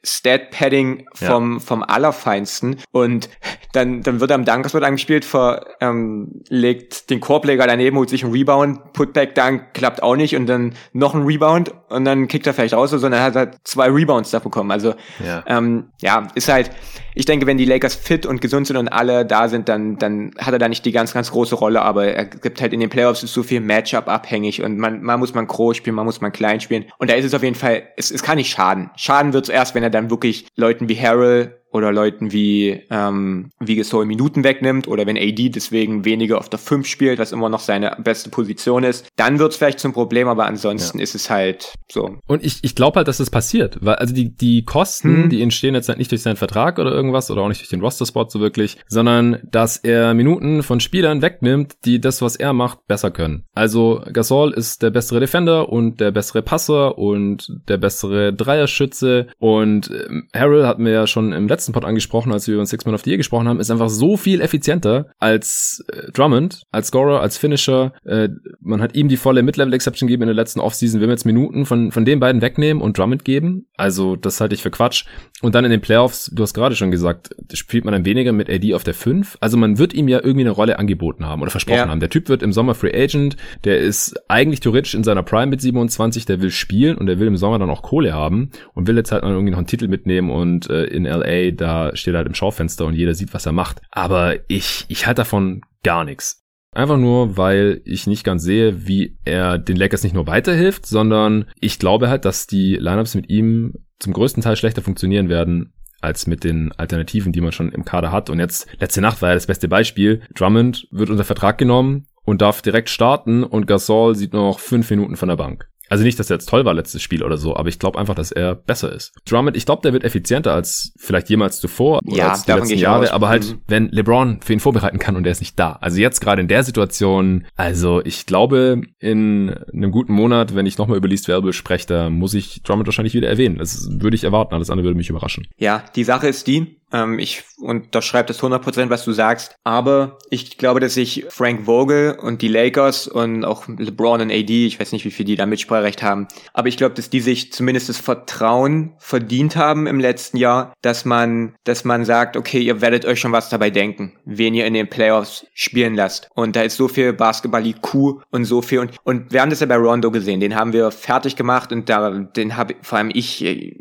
Stat-Padding 0.04 1.06
vom, 1.14 1.54
ja. 1.54 1.60
vom 1.60 1.84
Allerfeinsten. 1.84 2.78
Und 2.92 3.30
dann, 3.74 4.02
dann 4.02 4.20
wird 4.20 4.32
er 4.32 4.36
am 4.36 4.46
Dunkerspot 4.46 4.84
angespielt, 4.84 5.26
ver, 5.26 5.66
ähm, 5.82 6.42
legt 6.50 7.10
den 7.10 7.20
Korbleger 7.20 7.68
daneben, 7.68 7.98
holt 7.98 8.10
sich 8.10 8.24
einen 8.24 8.34
Rebound, 8.34 8.94
Putback 8.94 9.36
Dunk 9.36 9.74
klappt 9.74 10.02
auch 10.02 10.16
nicht 10.16 10.36
und 10.36 10.48
dann 10.48 10.74
noch 10.94 11.14
ein 11.14 11.24
Rebound 11.24 11.74
und 11.90 12.06
dann 12.06 12.28
kickt 12.28 12.48
er 12.48 12.54
vielleicht 12.54 12.74
raus, 12.74 12.90
sondern 12.90 13.14
er 13.14 13.24
hat 13.24 13.36
halt 13.36 13.58
zwei 13.64 13.90
Rebounds 13.90 14.32
da 14.32 14.40
bekommen. 14.40 14.72
Also 14.72 14.96
ja, 15.24 15.44
ähm, 15.48 15.90
ja 16.02 16.28
ist 16.36 16.50
halt, 16.50 16.72
ich 17.14 17.26
denke, 17.26 17.46
wenn 17.46 17.58
die 17.58 17.66
Lakers 17.66 17.96
fit 17.96 18.26
und 18.26 18.42
gesund 18.42 18.68
sind 18.68 18.78
und 18.78 18.88
alle 18.88 19.26
da 19.26 19.50
sind, 19.50 19.70
dann, 19.70 19.98
dann 19.98 20.32
hat 20.40 20.54
er 20.54 20.60
da 20.60 20.70
nicht 20.70 20.86
die 20.86 20.92
ganz, 20.92 21.14
ganz 21.14 21.32
große 21.32 21.56
Rolle, 21.56 21.82
aber 21.82 22.08
er 22.08 22.26
gibt 22.26 22.62
halt 22.62 22.74
in 22.74 22.80
den 22.80 22.90
Playoffs 22.90 23.24
ist 23.24 23.34
so 23.34 23.44
viel 23.44 23.60
Matchup 23.60 24.08
abhängig 24.08 24.64
und 24.64 24.78
man, 24.78 25.04
man 25.04 25.20
muss 25.20 25.34
man 25.34 25.46
groß 25.46 25.78
spielen, 25.78 25.96
man 25.96 26.06
muss 26.06 26.22
man 26.22 26.32
klein 26.32 26.60
spielen. 26.60 26.86
Und 26.98 27.10
da 27.10 27.16
ist 27.16 27.26
es 27.26 27.34
auf 27.34 27.44
jeden 27.44 27.56
Fall, 27.56 27.84
es, 27.98 28.10
es 28.10 28.24
kann 28.24 28.38
nicht 28.38 28.52
schaden. 28.52 28.90
Schaden 28.96 29.34
wird 29.34 29.46
es 29.46 29.50
erst, 29.50 29.76
wenn 29.76 29.84
er 29.84 29.89
dann 29.90 30.10
wirklich 30.10 30.48
Leuten 30.56 30.90
wie 30.90 31.00
Harrell 31.00 31.59
oder 31.72 31.92
Leuten 31.92 32.32
wie, 32.32 32.82
ähm, 32.90 33.52
wie 33.60 33.76
Gasol 33.76 34.06
Minuten 34.06 34.44
wegnimmt 34.44 34.88
oder 34.88 35.06
wenn 35.06 35.18
AD 35.18 35.50
deswegen 35.50 36.06
weniger 36.06 36.38
auf 36.38 36.50
der 36.50 36.60
5 36.60 36.88
spielt, 36.88 37.20
was 37.20 37.32
immer 37.32 37.50
noch 37.50 37.60
seine 37.60 37.96
beste 38.04 38.30
Position 38.30 38.84
ist, 38.84 39.08
dann 39.16 39.40
wird 39.40 39.52
es 39.52 39.58
vielleicht 39.58 39.80
zum 39.80 39.94
Problem, 39.94 40.28
aber 40.28 40.46
ansonsten 40.46 40.98
ja. 41.00 41.04
ist 41.04 41.16
es 41.16 41.30
halt 41.30 41.74
so. 41.92 42.18
Und 42.28 42.44
ich, 42.44 42.60
ich 42.64 42.76
glaube 42.76 42.98
halt, 42.98 43.08
dass 43.08 43.18
das 43.18 43.30
passiert, 43.30 43.78
weil 43.82 43.96
also 43.96 44.14
die, 44.14 44.36
die 44.36 44.66
Kosten, 44.66 45.24
hm. 45.24 45.30
die 45.30 45.42
entstehen 45.42 45.76
jetzt 45.76 45.90
halt 45.90 46.00
nicht 46.00 46.12
durch 46.12 46.22
seinen 46.22 46.38
Vertrag 46.38 46.80
oder 46.80 46.92
irgendwas 46.92 47.30
oder 47.30 47.42
auch 47.42 47.48
nicht 47.48 47.62
durch 47.62 47.70
den 47.70 47.82
Roster-Spot 47.82 48.28
so 48.30 48.40
wirklich, 48.40 48.78
sondern 48.88 49.40
dass 49.44 49.78
er 49.78 50.14
Minuten 50.14 50.64
von 50.64 50.80
Spielern 50.80 51.22
wegnimmt, 51.22 51.76
die 51.86 52.02
das, 52.02 52.22
was 52.22 52.36
er 52.36 52.54
macht, 52.54 52.88
besser 52.88 53.12
können. 53.12 53.46
Also 53.54 54.04
Gasol 54.12 54.54
ist 54.54 54.82
der 54.82 54.90
bessere 54.90 55.20
Defender 55.20 55.70
und 55.70 56.00
der 56.00 56.12
bessere 56.12 56.42
Passer 56.42 56.98
und 56.98 57.52
der 57.68 57.78
bessere 57.78 58.34
Dreierschütze 58.34 59.28
und 59.38 59.90
ähm, 59.90 60.28
Harrell 60.34 60.66
hatten 60.66 60.86
wir 60.86 60.92
ja 60.92 61.08
schon 61.08 61.34
im 61.34 61.48
letzten 61.48 61.59
Pod 61.72 61.86
angesprochen, 61.86 62.32
als 62.32 62.48
wir 62.48 62.56
über 62.56 62.66
Six 62.66 62.86
Man 62.86 62.96
of 62.96 63.02
the 63.04 63.12
Year 63.12 63.18
gesprochen 63.18 63.48
haben, 63.48 63.60
ist 63.60 63.72
einfach 63.72 63.90
so 63.90 64.18
viel 64.18 64.42
effizienter 64.42 65.08
als 65.20 65.84
äh, 65.92 66.12
Drummond, 66.12 66.64
als 66.72 66.88
Scorer, 66.88 67.22
als 67.22 67.38
Finisher. 67.38 67.94
Äh, 68.06 68.30
man 68.62 68.82
hat 68.82 68.96
ihm 68.96 69.08
die 69.08 69.18
volle 69.18 69.44
Mid-Level-Exception 69.44 70.08
gegeben 70.08 70.24
in 70.24 70.28
der 70.28 70.36
letzten 70.36 70.60
Offseason. 70.60 71.02
Wenn 71.02 71.10
wir 71.10 71.14
jetzt 71.14 71.26
Minuten 71.26 71.66
von, 71.66 71.92
von 71.92 72.06
den 72.06 72.20
beiden 72.20 72.42
wegnehmen 72.42 72.82
und 72.82 72.98
Drummond 72.98 73.26
geben, 73.26 73.68
also 73.78 74.16
das 74.16 74.40
halte 74.42 74.56
ich 74.56 74.64
für 74.64 74.72
Quatsch. 74.72 75.06
Und 75.42 75.56
dann 75.56 75.66
in 75.66 75.72
den 75.72 75.82
Playoffs, 75.82 76.32
du 76.34 76.44
hast 76.44 76.54
gerade 76.54 76.76
schon 76.76 76.92
gesagt, 76.92 77.30
spielt 77.54 77.86
man 77.86 77.94
dann 77.94 78.06
weniger 78.06 78.32
mit 78.32 78.50
AD 78.50 78.74
auf 78.74 78.84
der 78.84 78.94
5. 78.94 79.38
Also 79.40 79.58
man 79.58 79.78
wird 79.78 79.94
ihm 79.94 80.08
ja 80.08 80.20
irgendwie 80.20 80.42
eine 80.42 80.52
Rolle 80.52 80.80
angeboten 80.80 81.26
haben 81.26 81.42
oder 81.42 81.52
versprochen 81.52 81.78
ja. 81.78 81.88
haben. 81.88 82.00
Der 82.00 82.10
Typ 82.10 82.30
wird 82.30 82.44
im 82.44 82.54
Sommer 82.54 82.76
Free 82.76 82.94
Agent, 82.94 83.38
der 83.64 83.80
ist 83.80 84.16
eigentlich 84.28 84.60
theoretisch 84.60 84.94
in 84.94 85.04
seiner 85.04 85.24
Prime 85.24 85.48
mit 85.48 85.62
27, 85.62 86.26
der 86.26 86.42
will 86.42 86.52
spielen 86.52 86.98
und 86.98 87.06
der 87.06 87.20
will 87.20 87.28
im 87.28 87.38
Sommer 87.38 87.60
dann 87.60 87.70
auch 87.70 87.82
Kohle 87.82 88.14
haben 88.14 88.50
und 88.74 88.88
will 88.88 88.98
jetzt 88.98 89.12
halt 89.12 89.24
mal 89.24 89.32
irgendwie 89.32 89.52
noch 89.52 89.58
einen 89.58 89.68
Titel 89.68 89.88
mitnehmen 89.88 90.30
und 90.30 90.70
äh, 90.70 90.86
in 90.86 91.06
LA, 91.06 91.49
da 91.54 91.96
steht 91.96 92.14
er 92.14 92.20
halt 92.20 92.28
im 92.28 92.36
Schaufenster 92.36 92.86
und 92.86 92.96
jeder 92.96 93.14
sieht, 93.14 93.34
was 93.34 93.46
er 93.46 93.52
macht. 93.52 93.82
Aber 93.92 94.36
ich, 94.50 94.86
ich 94.88 95.08
halte 95.08 95.22
davon 95.22 95.62
gar 95.84 96.04
nichts. 96.04 96.44
Einfach 96.72 96.98
nur, 96.98 97.36
weil 97.36 97.82
ich 97.84 98.06
nicht 98.06 98.24
ganz 98.24 98.44
sehe, 98.44 98.88
wie 98.88 99.18
er 99.26 99.58
den 99.58 99.76
Lakers 99.76 100.04
nicht 100.04 100.14
nur 100.14 100.28
weiterhilft, 100.28 100.86
sondern 100.86 101.46
ich 101.60 101.80
glaube 101.80 102.10
halt, 102.10 102.26
dass 102.26 102.46
die 102.46 102.76
Lineups 102.76 103.16
mit 103.16 103.30
ihm 103.30 103.74
zum 103.98 104.14
größten 104.14 104.44
Teil 104.44 104.56
schlechter 104.56 104.82
funktionieren 104.82 105.30
werden 105.30 105.74
als 106.02 106.28
mit 106.28 106.44
den 106.44 106.72
Alternativen, 106.74 107.34
die 107.34 107.42
man 107.42 107.52
schon 107.52 107.72
im 107.72 107.86
Kader 107.86 108.12
hat. 108.12 108.30
Und 108.30 108.40
jetzt, 108.40 108.68
letzte 108.80 109.02
Nacht 109.02 109.22
war 109.22 109.30
ja 109.30 109.36
das 109.36 109.48
beste 109.48 109.68
Beispiel. 109.68 110.22
Drummond 110.36 110.88
wird 110.92 111.10
unter 111.10 111.26
Vertrag 111.26 111.58
genommen 111.58 112.06
und 112.24 112.42
darf 112.42 112.62
direkt 112.62 112.90
starten 112.90 113.44
und 113.44 113.66
Gasol 113.68 114.16
sieht 114.16 114.34
nur 114.34 114.44
noch 114.44 114.60
fünf 114.60 114.90
Minuten 114.90 115.18
von 115.18 115.30
der 115.30 115.36
Bank. 115.36 115.68
Also 115.90 116.04
nicht, 116.04 116.20
dass 116.20 116.30
er 116.30 116.36
jetzt 116.36 116.48
toll 116.48 116.66
war 116.66 116.74
letztes 116.74 117.02
Spiel 117.02 117.24
oder 117.24 117.38
so, 117.38 117.56
aber 117.56 117.70
ich 117.70 117.80
glaube 117.80 118.00
einfach, 118.00 118.16
dass 118.16 118.32
er 118.32 118.56
besser 118.56 118.94
ist. 118.94 119.14
Drummond, 119.26 119.58
ich 119.58 119.66
glaube, 119.66 119.82
der 119.82 119.94
wird 119.94 120.04
effizienter 120.04 120.54
als 120.54 120.94
vielleicht 120.98 121.30
jemals 121.30 121.60
zuvor 121.60 122.00
oder 122.06 122.16
ja, 122.16 122.30
als 122.30 122.44
die 122.44 122.52
letzten 122.52 122.78
Jahre, 122.78 123.12
aber 123.12 123.30
halt, 123.30 123.50
mhm. 123.50 123.62
wenn 123.68 123.90
LeBron 123.90 124.42
für 124.42 124.54
ihn 124.54 124.60
vorbereiten 124.60 125.00
kann 125.00 125.16
und 125.16 125.26
er 125.26 125.32
ist 125.32 125.40
nicht 125.40 125.60
da. 125.60 125.78
Also 125.82 126.00
jetzt 126.00 126.22
gerade 126.22 126.42
in 126.42 126.48
der 126.48 126.64
Situation, 126.64 127.46
also 127.56 128.02
ich 128.06 128.26
glaube, 128.26 128.82
in 129.00 129.56
einem 129.74 129.92
guten 129.92 130.14
Monat, 130.14 130.56
wenn 130.56 130.66
ich 130.66 130.78
nochmal 130.78 130.98
über 130.98 131.08
Least 131.08 131.28
Variable 131.28 131.54
spreche, 131.54 131.88
da 131.88 132.10
muss 132.10 132.34
ich 132.34 132.62
Drummond 132.64 132.88
wahrscheinlich 132.88 133.14
wieder 133.14 133.28
erwähnen. 133.28 133.58
Das 133.58 133.90
würde 133.92 134.16
ich 134.16 134.24
erwarten, 134.24 134.54
alles 134.54 134.70
andere 134.70 134.86
würde 134.86 134.98
mich 134.98 135.10
überraschen. 135.10 135.48
Ja, 135.58 135.84
die 135.96 136.04
Sache 136.04 136.28
ist 136.28 136.48
die, 136.48 136.80
ähm, 136.92 137.20
ich 137.20 137.44
unterschreibe 137.60 138.28
das 138.28 138.42
100%, 138.42 138.90
was 138.90 139.06
du 139.06 139.12
sagst. 139.12 139.56
Aber 139.64 140.18
ich 140.30 140.58
glaube, 140.58 140.80
dass 140.80 140.94
sich 140.94 141.26
Frank 141.30 141.66
Vogel 141.66 142.18
und 142.22 142.42
die 142.42 142.48
Lakers 142.48 143.08
und 143.08 143.46
auch 143.46 143.68
LeBron 143.68 144.22
und 144.22 144.32
AD, 144.32 144.66
ich 144.66 144.80
weiß 144.80 144.92
nicht, 144.92 145.06
wie 145.06 145.12
viel 145.12 145.26
die 145.26 145.36
da 145.36 145.46
Mitspracherecht 145.46 146.04
haben, 146.04 146.28
aber 146.54 146.68
ich 146.68 146.78
glaube, 146.78 146.96
dass 146.96 147.10
die 147.10 147.20
sich 147.20 147.52
zumindest 147.52 147.90
das 147.90 147.98
Vertrauen 147.98 148.94
verdient 149.00 149.56
haben 149.56 149.88
im 149.88 150.00
letzten 150.00 150.38
Jahr, 150.38 150.74
dass 150.82 151.06
man, 151.06 151.56
dass 151.64 151.84
man 151.84 152.06
sagt, 152.06 152.38
okay, 152.38 152.60
ihr 152.60 152.82
werdet 152.82 153.06
euch 153.06 153.20
schon 153.20 153.32
was 153.32 153.50
dabei 153.50 153.70
denken, 153.70 154.14
wen 154.26 154.54
ihr 154.54 154.66
in 154.66 154.74
den 154.74 154.90
Playoffs 154.90 155.46
spielen 155.54 155.96
lasst. 155.96 156.30
Und 156.34 156.56
da 156.56 156.62
ist 156.62 156.78
so 156.78 156.88
viel 156.88 157.14
Basketball-IQ 157.14 158.22
und 158.32 158.46
so 158.46 158.62
viel. 158.62 158.80
Und, 158.80 158.92
und 159.04 159.32
wir 159.32 159.42
haben 159.42 159.50
das 159.50 159.60
ja 159.60 159.66
bei 159.66 159.76
Rondo 159.76 160.12
gesehen. 160.12 160.40
Den 160.40 160.56
haben 160.56 160.74
wir 160.74 160.92
fertig 160.92 161.36
gemacht 161.36 161.72
und 161.72 161.90
da, 161.90 162.10
den 162.10 162.58
habe 162.58 162.76
vor 162.82 162.98
allem 162.98 163.12
ich 163.14 163.44
äh, 163.44 163.76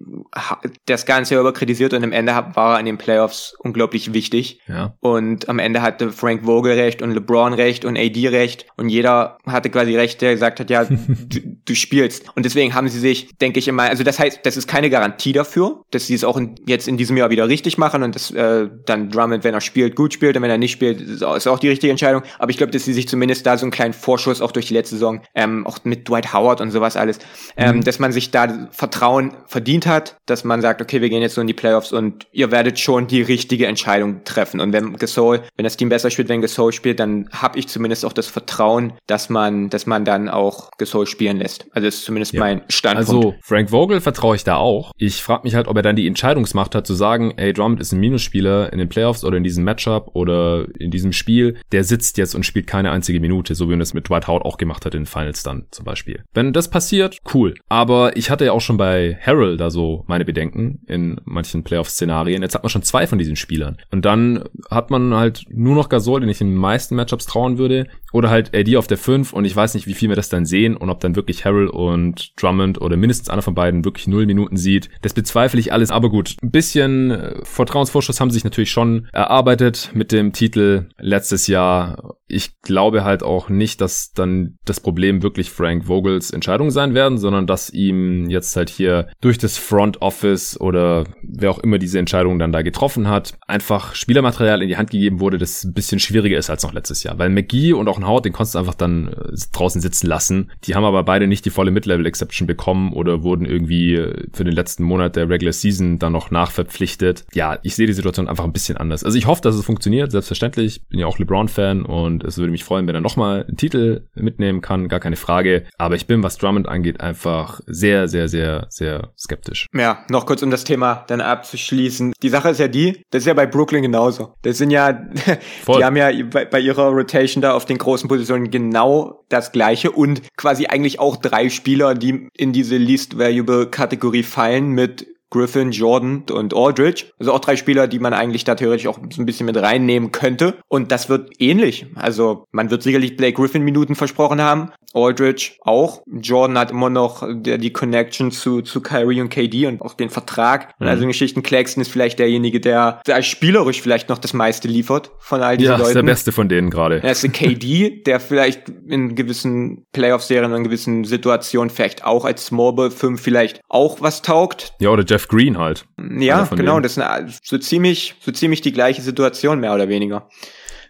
das 0.87 1.07
Ganze 1.07 1.38
überkritisiert 1.38 1.94
und 1.94 2.05
am 2.05 2.12
Ende 2.12 2.33
war 2.55 2.75
er 2.75 2.81
in 2.81 2.98
den 2.99 3.05
Playoffs 3.05 3.55
unglaublich 3.59 4.13
wichtig. 4.13 4.61
Ja. 4.69 4.95
Und 5.01 5.49
am 5.49 5.59
Ende 5.59 5.83
hatte 5.83 6.13
Frank 6.13 6.45
Vogel 6.45 6.75
recht 6.75 7.03
und 7.03 7.13
LeBron 7.13 7.55
recht 7.55 7.85
und 7.85 7.97
AD 7.97 8.29
recht 8.29 8.67
und 8.77 8.89
jeder 8.89 9.39
hatte 9.47 9.71
quasi 9.71 9.97
recht, 9.97 10.21
der 10.21 10.33
gesagt 10.33 10.61
hat, 10.61 10.71
ja, 10.71 10.85
du, 11.29 11.41
du, 11.65 11.75
spielst. 11.75 12.25
Und 12.35 12.45
deswegen 12.45 12.75
haben 12.75 12.89
sie 12.89 12.99
sich, 12.99 13.37
denke 13.39 13.59
ich 13.59 13.69
immer, 13.69 13.85
also 13.85 14.03
das 14.03 14.19
heißt, 14.19 14.41
das 14.43 14.57
ist 14.57 14.67
keine 14.67 14.91
Garantie 14.91 15.33
dafür, 15.33 15.83
dass 15.91 16.07
sie 16.07 16.15
es 16.15 16.25
auch 16.25 16.37
in, 16.37 16.57
jetzt 16.67 16.89
in 16.89 16.97
diesem 16.97 17.17
Jahr 17.17 17.31
wieder 17.31 17.49
richtig 17.49 17.79
machen 17.79 18.03
und 18.03 18.15
dass 18.15 18.31
äh, 18.31 18.69
dann 18.87 19.11
Drummond, 19.11 19.45
wenn 19.45 19.55
er 19.55 19.61
spielt, 19.61 19.95
gut 19.95 20.13
spielt 20.13 20.37
und 20.37 20.43
wenn 20.43 20.51
er 20.51 20.59
nicht 20.59 20.73
spielt, 20.73 21.01
ist 21.01 21.23
auch 21.23 21.59
die 21.59 21.69
richtige 21.69 21.91
Entscheidung. 21.91 22.23
Aber 22.39 22.51
ich 22.51 22.57
glaube, 22.57 22.73
dass 22.73 22.85
sie 22.85 22.93
sich 22.93 23.09
zumindest 23.09 23.47
da 23.47 23.57
so 23.57 23.65
einen 23.65 23.71
kleinen 23.71 23.95
Vorschuss 23.95 24.43
auch 24.43 24.53
durch 24.53 24.67
die 24.67 24.75
letzte 24.75 24.97
Saison, 24.97 25.23
ähm, 25.35 25.67
auch 25.67 25.79
mit 25.85 26.09
Dwight 26.09 26.33
Howard 26.33 26.61
und 26.61 26.71
sowas 26.71 26.97
alles, 26.97 27.19
ähm, 27.57 27.77
mhm. 27.77 27.85
dass 27.85 27.99
man 27.99 28.13
sich 28.13 28.31
da 28.31 28.69
Vertrauen 28.71 29.33
verdient 29.47 29.87
hat, 29.87 30.17
dass 30.27 30.45
man 30.45 30.61
sagt, 30.61 30.83
okay, 30.83 31.01
wir 31.01 31.09
gehen 31.09 31.23
jetzt 31.23 31.35
so 31.35 31.41
in 31.41 31.47
die 31.47 31.55
Playoffs 31.55 31.93
und 31.93 32.27
ihr 32.33 32.51
werdet 32.51 32.79
schon 32.88 33.07
die 33.07 33.20
richtige 33.20 33.66
Entscheidung 33.66 34.24
treffen. 34.24 34.61
Und 34.61 34.72
wenn 34.72 34.96
Gasol, 34.96 35.42
wenn 35.57 35.64
das 35.64 35.77
Team 35.77 35.90
besser 35.90 36.11
spielt, 36.11 36.31
wenn 36.31 36.40
Gasol 36.40 36.72
spielt, 36.72 36.98
dann 37.01 37.29
habe 37.33 37.59
ich 37.59 37.68
zumindest 37.68 38.03
auch 38.07 38.14
das 38.14 38.29
Vertrauen, 38.29 38.94
dass 39.07 39.29
man, 39.29 39.68
dass 39.68 39.85
man 39.85 40.07
dann 40.07 40.31
auch 40.31 40.70
Gasol 40.79 41.07
spielen 41.07 41.37
lässt. 41.37 41.66
Also 41.72 41.87
das 41.87 41.96
ist 41.96 42.05
zumindest 42.07 42.33
ja. 42.33 42.40
mein 42.40 42.62
Standpunkt. 42.68 43.11
Also 43.11 43.35
Frank 43.42 43.68
Vogel 43.68 44.01
vertraue 44.01 44.37
ich 44.37 44.44
da 44.44 44.57
auch. 44.57 44.92
Ich 44.96 45.22
frage 45.22 45.42
mich 45.44 45.55
halt, 45.55 45.68
ob 45.68 45.77
er 45.77 45.83
dann 45.83 45.96
die 45.96 46.07
Entscheidungsmacht 46.07 46.74
hat 46.74 46.87
zu 46.87 46.94
sagen, 46.94 47.35
ey, 47.37 47.53
Drummond 47.53 47.79
ist 47.79 47.92
ein 47.92 48.01
Minusspieler 48.01 48.72
in 48.72 48.79
den 48.79 48.88
Playoffs 48.88 49.22
oder 49.22 49.37
in 49.37 49.44
diesem 49.44 49.64
Matchup 49.64 50.09
oder 50.14 50.64
in 50.79 50.90
diesem 50.90 51.12
Spiel. 51.12 51.59
Der 51.72 51.85
sitzt 51.85 52.16
jetzt 52.16 52.35
und 52.35 52.46
spielt 52.46 52.66
keine 52.66 52.90
einzige 52.90 53.20
Minute, 53.20 53.55
so 53.55 53.66
wie 53.66 53.72
man 53.72 53.81
das 53.81 53.92
mit 53.92 54.09
Dwight 54.09 54.29
Howard 54.29 54.46
auch 54.46 54.57
gemacht 54.57 54.87
hat 54.87 54.94
in 54.94 55.03
den 55.03 55.07
Finals 55.07 55.42
dann 55.42 55.66
zum 55.72 55.85
Beispiel. 55.85 56.22
Wenn 56.33 56.55
das 56.55 56.70
passiert, 56.70 57.18
cool. 57.35 57.55
Aber 57.68 58.16
ich 58.16 58.31
hatte 58.31 58.46
ja 58.46 58.53
auch 58.53 58.62
schon 58.62 58.79
bei 58.79 59.18
Harold 59.20 59.61
da 59.61 59.68
so 59.68 60.05
meine 60.07 60.24
Bedenken 60.24 60.81
in 60.87 61.20
manchen 61.27 61.64
Playoff-Szenarien. 61.64 62.40
Jetzt 62.40 62.55
hat 62.55 62.62
man 62.62 62.70
schon 62.70 62.78
zwei 62.83 63.07
von 63.07 63.19
diesen 63.19 63.37
Spielern. 63.37 63.79
Und 63.91 64.05
dann 64.05 64.45
hat 64.71 64.91
man 64.91 65.14
halt 65.14 65.47
nur 65.51 65.75
noch 65.75 65.88
Gasol, 65.88 66.21
den 66.21 66.29
ich 66.29 66.41
in 66.41 66.49
den 66.49 66.57
meisten 66.57 66.97
Matchups 66.97 67.27
trauen 67.27 67.59
würde, 67.59 67.87
oder 68.12 68.31
halt 68.31 68.55
AD 68.55 68.77
auf 68.77 68.87
der 68.87 68.99
5 68.99 69.33
und 69.33 69.44
ich 69.44 69.55
weiß 69.55 69.75
nicht, 69.75 69.87
wie 69.87 69.94
viel 69.94 70.09
wir 70.09 70.16
das 70.16 70.29
dann 70.29 70.47
sehen 70.47 70.77
und 70.77 70.90
ob 70.90 71.01
dann 71.01 71.16
wirklich 71.16 71.44
Harrell 71.44 71.68
und 71.68 72.33
Drummond 72.40 72.81
oder 72.81 72.97
mindestens 72.97 73.29
einer 73.29 73.42
von 73.42 73.55
beiden 73.55 73.85
wirklich 73.85 74.07
null 74.07 74.27
Minuten 74.27 74.57
sieht. 74.57 74.88
Das 75.03 75.14
bezweifle 75.14 75.61
ich 75.61 75.73
alles, 75.73 75.90
aber 75.90 76.11
gut. 76.11 76.37
Ein 76.42 76.51
bisschen 76.51 77.11
äh, 77.11 77.44
Vertrauensvorschuss 77.44 78.21
haben 78.21 78.31
sie 78.31 78.35
sich 78.35 78.44
natürlich 78.44 78.71
schon 78.71 79.09
erarbeitet 79.12 79.90
mit 79.94 80.12
dem 80.12 80.33
Titel 80.33 80.88
letztes 80.99 81.47
Jahr. 81.47 82.14
Ich 82.27 82.61
glaube 82.61 83.05
halt 83.05 83.23
auch 83.23 83.49
nicht, 83.49 83.81
dass 83.81 84.12
dann 84.12 84.59
das 84.64 84.81
Problem 84.81 85.23
wirklich 85.23 85.51
Frank 85.51 85.87
Vogels 85.87 86.31
Entscheidung 86.31 86.71
sein 86.71 86.94
werden, 86.94 87.18
sondern 87.18 87.47
dass 87.47 87.71
ihm 87.71 88.29
jetzt 88.29 88.55
halt 88.57 88.71
hier 88.71 89.09
durch 89.21 89.38
das 89.38 89.57
Front 89.59 90.03
Office 90.03 90.61
oder 90.61 91.05
wer 91.23 91.51
auch 91.51 91.59
immer 91.59 91.79
diese 91.79 91.99
Entscheidung 91.99 92.38
dann 92.38 92.53
da 92.53 92.62
getroffen 92.62 93.09
hat, 93.09 93.35
einfach 93.47 93.94
Spielermaterial 93.94 94.62
in 94.62 94.68
die 94.68 94.77
Hand 94.77 94.90
gegeben 94.90 95.21
wurde, 95.21 95.38
das 95.38 95.64
ein 95.64 95.73
bisschen 95.73 96.01
schwieriger 96.01 96.38
ist 96.38 96.51
als 96.51 96.62
noch 96.62 96.73
letztes 96.73 97.03
Jahr. 97.03 97.18
Weil 97.18 97.31
McGee 97.31 97.73
und 97.73 97.88
auch 97.88 97.98
ein 97.99 98.07
Howard, 98.07 98.25
den 98.25 98.33
konntest 98.33 98.55
du 98.55 98.59
einfach 98.59 98.75
dann 98.75 99.09
äh, 99.09 99.37
draußen 99.53 99.81
sitzen 99.81 100.07
lassen. 100.07 100.51
Die 100.65 100.75
haben 100.75 100.85
aber 100.85 101.03
beide 101.05 101.27
nicht 101.27 101.45
die 101.45 101.51
volle 101.51 101.71
Mid-Level-Exception 101.71 102.47
bekommen 102.47 102.93
oder 102.93 103.23
wurden 103.23 103.45
irgendwie 103.45 103.95
äh, 103.95 104.27
für 104.33 104.45
den 104.45 104.55
letzten 104.55 104.85
Monat 104.85 105.17
der 105.17 105.29
Regular 105.29 105.53
Season 105.53 105.99
dann 105.99 106.13
noch 106.13 106.31
nachverpflichtet. 106.31 107.25
Ja, 107.33 107.59
ich 107.63 107.75
sehe 107.75 107.87
die 107.87 107.93
Situation 107.93 108.29
einfach 108.29 108.45
ein 108.45 108.53
bisschen 108.53 108.77
anders. 108.77 109.05
Also 109.05 109.19
ich 109.19 109.27
hoffe, 109.27 109.43
dass 109.43 109.55
es 109.55 109.65
funktioniert, 109.65 110.11
selbstverständlich. 110.11 110.83
Bin 110.89 111.01
ja 111.01 111.07
auch 111.07 111.19
LeBron-Fan 111.19 111.85
und 111.85 112.25
es 112.25 112.39
würde 112.39 112.51
mich 112.51 112.65
freuen, 112.65 112.87
wenn 112.87 112.95
er 112.95 113.01
nochmal 113.01 113.45
einen 113.47 113.57
Titel 113.57 114.07
mitnehmen 114.15 114.61
kann, 114.61 114.89
gar 114.89 115.01
keine 115.01 115.17
Frage. 115.17 115.65
Aber 115.77 115.95
ich 115.95 116.07
bin, 116.07 116.23
was 116.23 116.39
Drummond 116.39 116.69
angeht, 116.69 117.01
einfach 117.01 117.61
sehr, 117.67 118.09
sehr, 118.09 118.29
sehr, 118.29 118.67
sehr 118.71 119.13
skeptisch. 119.19 119.67
Ja, 119.75 120.05
noch 120.11 120.27
kurz 120.27 120.43
um 120.43 120.51
das 120.51 120.65
Thema 120.65 121.05
dann 121.09 121.21
abzuschließen. 121.21 122.13
Die 122.23 122.29
Sache 122.29 122.51
ist 122.51 122.61
ja 122.61 122.69
die, 122.69 123.03
das 123.11 123.23
ist 123.23 123.27
ja 123.27 123.35
bei 123.35 123.47
Brooklyn 123.47 123.83
genauso. 123.83 124.35
Das 124.43 124.59
sind 124.59 124.71
ja, 124.71 125.07
Voll. 125.65 125.79
die 125.79 125.85
haben 125.85 125.97
ja 125.97 126.11
bei, 126.31 126.45
bei 126.45 126.61
ihrer 126.61 126.89
Rotation 126.89 127.43
da 127.43 127.55
auf 127.55 127.65
den 127.65 127.79
großen 127.88 128.07
Positionen 128.07 128.51
genau 128.51 129.24
das 129.31 129.51
gleiche 129.51 129.90
und 129.90 130.20
quasi 130.37 130.66
eigentlich 130.66 131.01
auch 131.01 131.16
drei 131.16 131.48
Spieler, 131.48 131.94
die 131.94 132.29
in 132.37 132.53
diese 132.53 132.77
Least 132.77 133.18
Valuable 133.18 133.66
Kategorie 133.66 134.24
fallen 134.24 134.72
mit 134.72 135.07
Griffin, 135.31 135.73
Jordan 135.73 136.25
und 136.31 136.55
Aldridge. 136.55 137.07
Also 137.19 137.33
auch 137.33 137.41
drei 137.41 137.57
Spieler, 137.57 137.87
die 137.87 137.99
man 137.99 138.12
eigentlich 138.12 138.45
da 138.45 138.55
theoretisch 138.55 138.87
auch 138.87 138.99
so 139.12 139.23
ein 139.23 139.27
bisschen 139.27 139.47
mit 139.47 139.57
reinnehmen 139.57 140.12
könnte. 140.12 140.55
Und 140.69 140.93
das 140.93 141.09
wird 141.09 141.31
ähnlich. 141.38 141.87
Also 141.95 142.47
man 142.51 142.71
wird 142.71 142.83
sicherlich 142.83 143.17
Blake 143.17 143.35
Griffin 143.35 143.62
Minuten 143.62 143.95
versprochen 143.95 144.41
haben. 144.41 144.73
Aldridge 144.95 145.53
auch. 145.61 146.03
Jordan 146.07 146.59
hat 146.59 146.71
immer 146.71 146.91
noch 146.91 147.27
die 147.29 147.73
Connection 147.73 148.31
zu, 148.31 148.62
zu 148.62 148.81
Kyrie 148.81 149.21
und 149.21 149.29
KD 149.29 149.67
und 149.67 149.83
auch 149.83 149.95
den 149.95 150.11
Vertrag. 150.11 150.75
Mhm. 150.81 150.88
also 150.88 151.07
Geschichten 151.07 151.43
Claxton 151.43 151.83
ist 151.83 151.91
vielleicht 151.91 152.19
derjenige, 152.19 152.61
der, 152.61 153.01
der 153.07 153.23
spielerisch 153.23 153.81
vielleicht 153.83 154.09
noch 154.09 154.19
das 154.19 154.33
meiste 154.33 154.69
liefert 154.69 155.11
von 155.19 155.43
all 155.43 155.57
diesen 155.57 155.73
ja, 155.73 155.77
Leuten. 155.77 155.85
Ja, 155.85 155.88
ist 155.88 155.97
der 155.97 156.03
beste 156.03 156.33
von 156.33 156.49
denen 156.49 156.71
gerade. 156.71 157.03
Er 157.03 157.12
ist 157.12 157.23
der 157.23 157.31
KD, 157.31 158.03
der 158.07 158.21
vielleicht 158.21 158.69
in 158.87 159.14
gewissen 159.14 159.87
Playoff-Serien, 159.93 160.53
in 160.53 160.64
gewissen 160.64 161.05
Situationen 161.05 161.71
vielleicht 161.71 162.05
auch 162.05 162.25
als 162.25 162.47
Small 162.47 162.73
Ball 162.73 162.91
5 162.91 163.21
vielleicht 163.21 163.61
auch 163.69 164.01
was 164.01 164.23
taugt. 164.23 164.73
Ja, 164.81 164.91
oder 164.91 165.05
Jeff 165.05 165.18
Jeff 165.19 165.27
Green 165.27 165.59
halt. 165.59 165.85
Ja, 165.99 166.45
genau, 166.45 166.81
denen. 166.81 166.83
das 166.85 166.97
ist 167.37 167.47
so 167.47 167.59
ziemlich, 167.59 168.15
so 168.21 168.31
ziemlich 168.31 168.61
die 168.61 168.73
gleiche 168.73 169.03
Situation, 169.03 169.59
mehr 169.59 169.75
oder 169.75 169.89
weniger. 169.89 170.29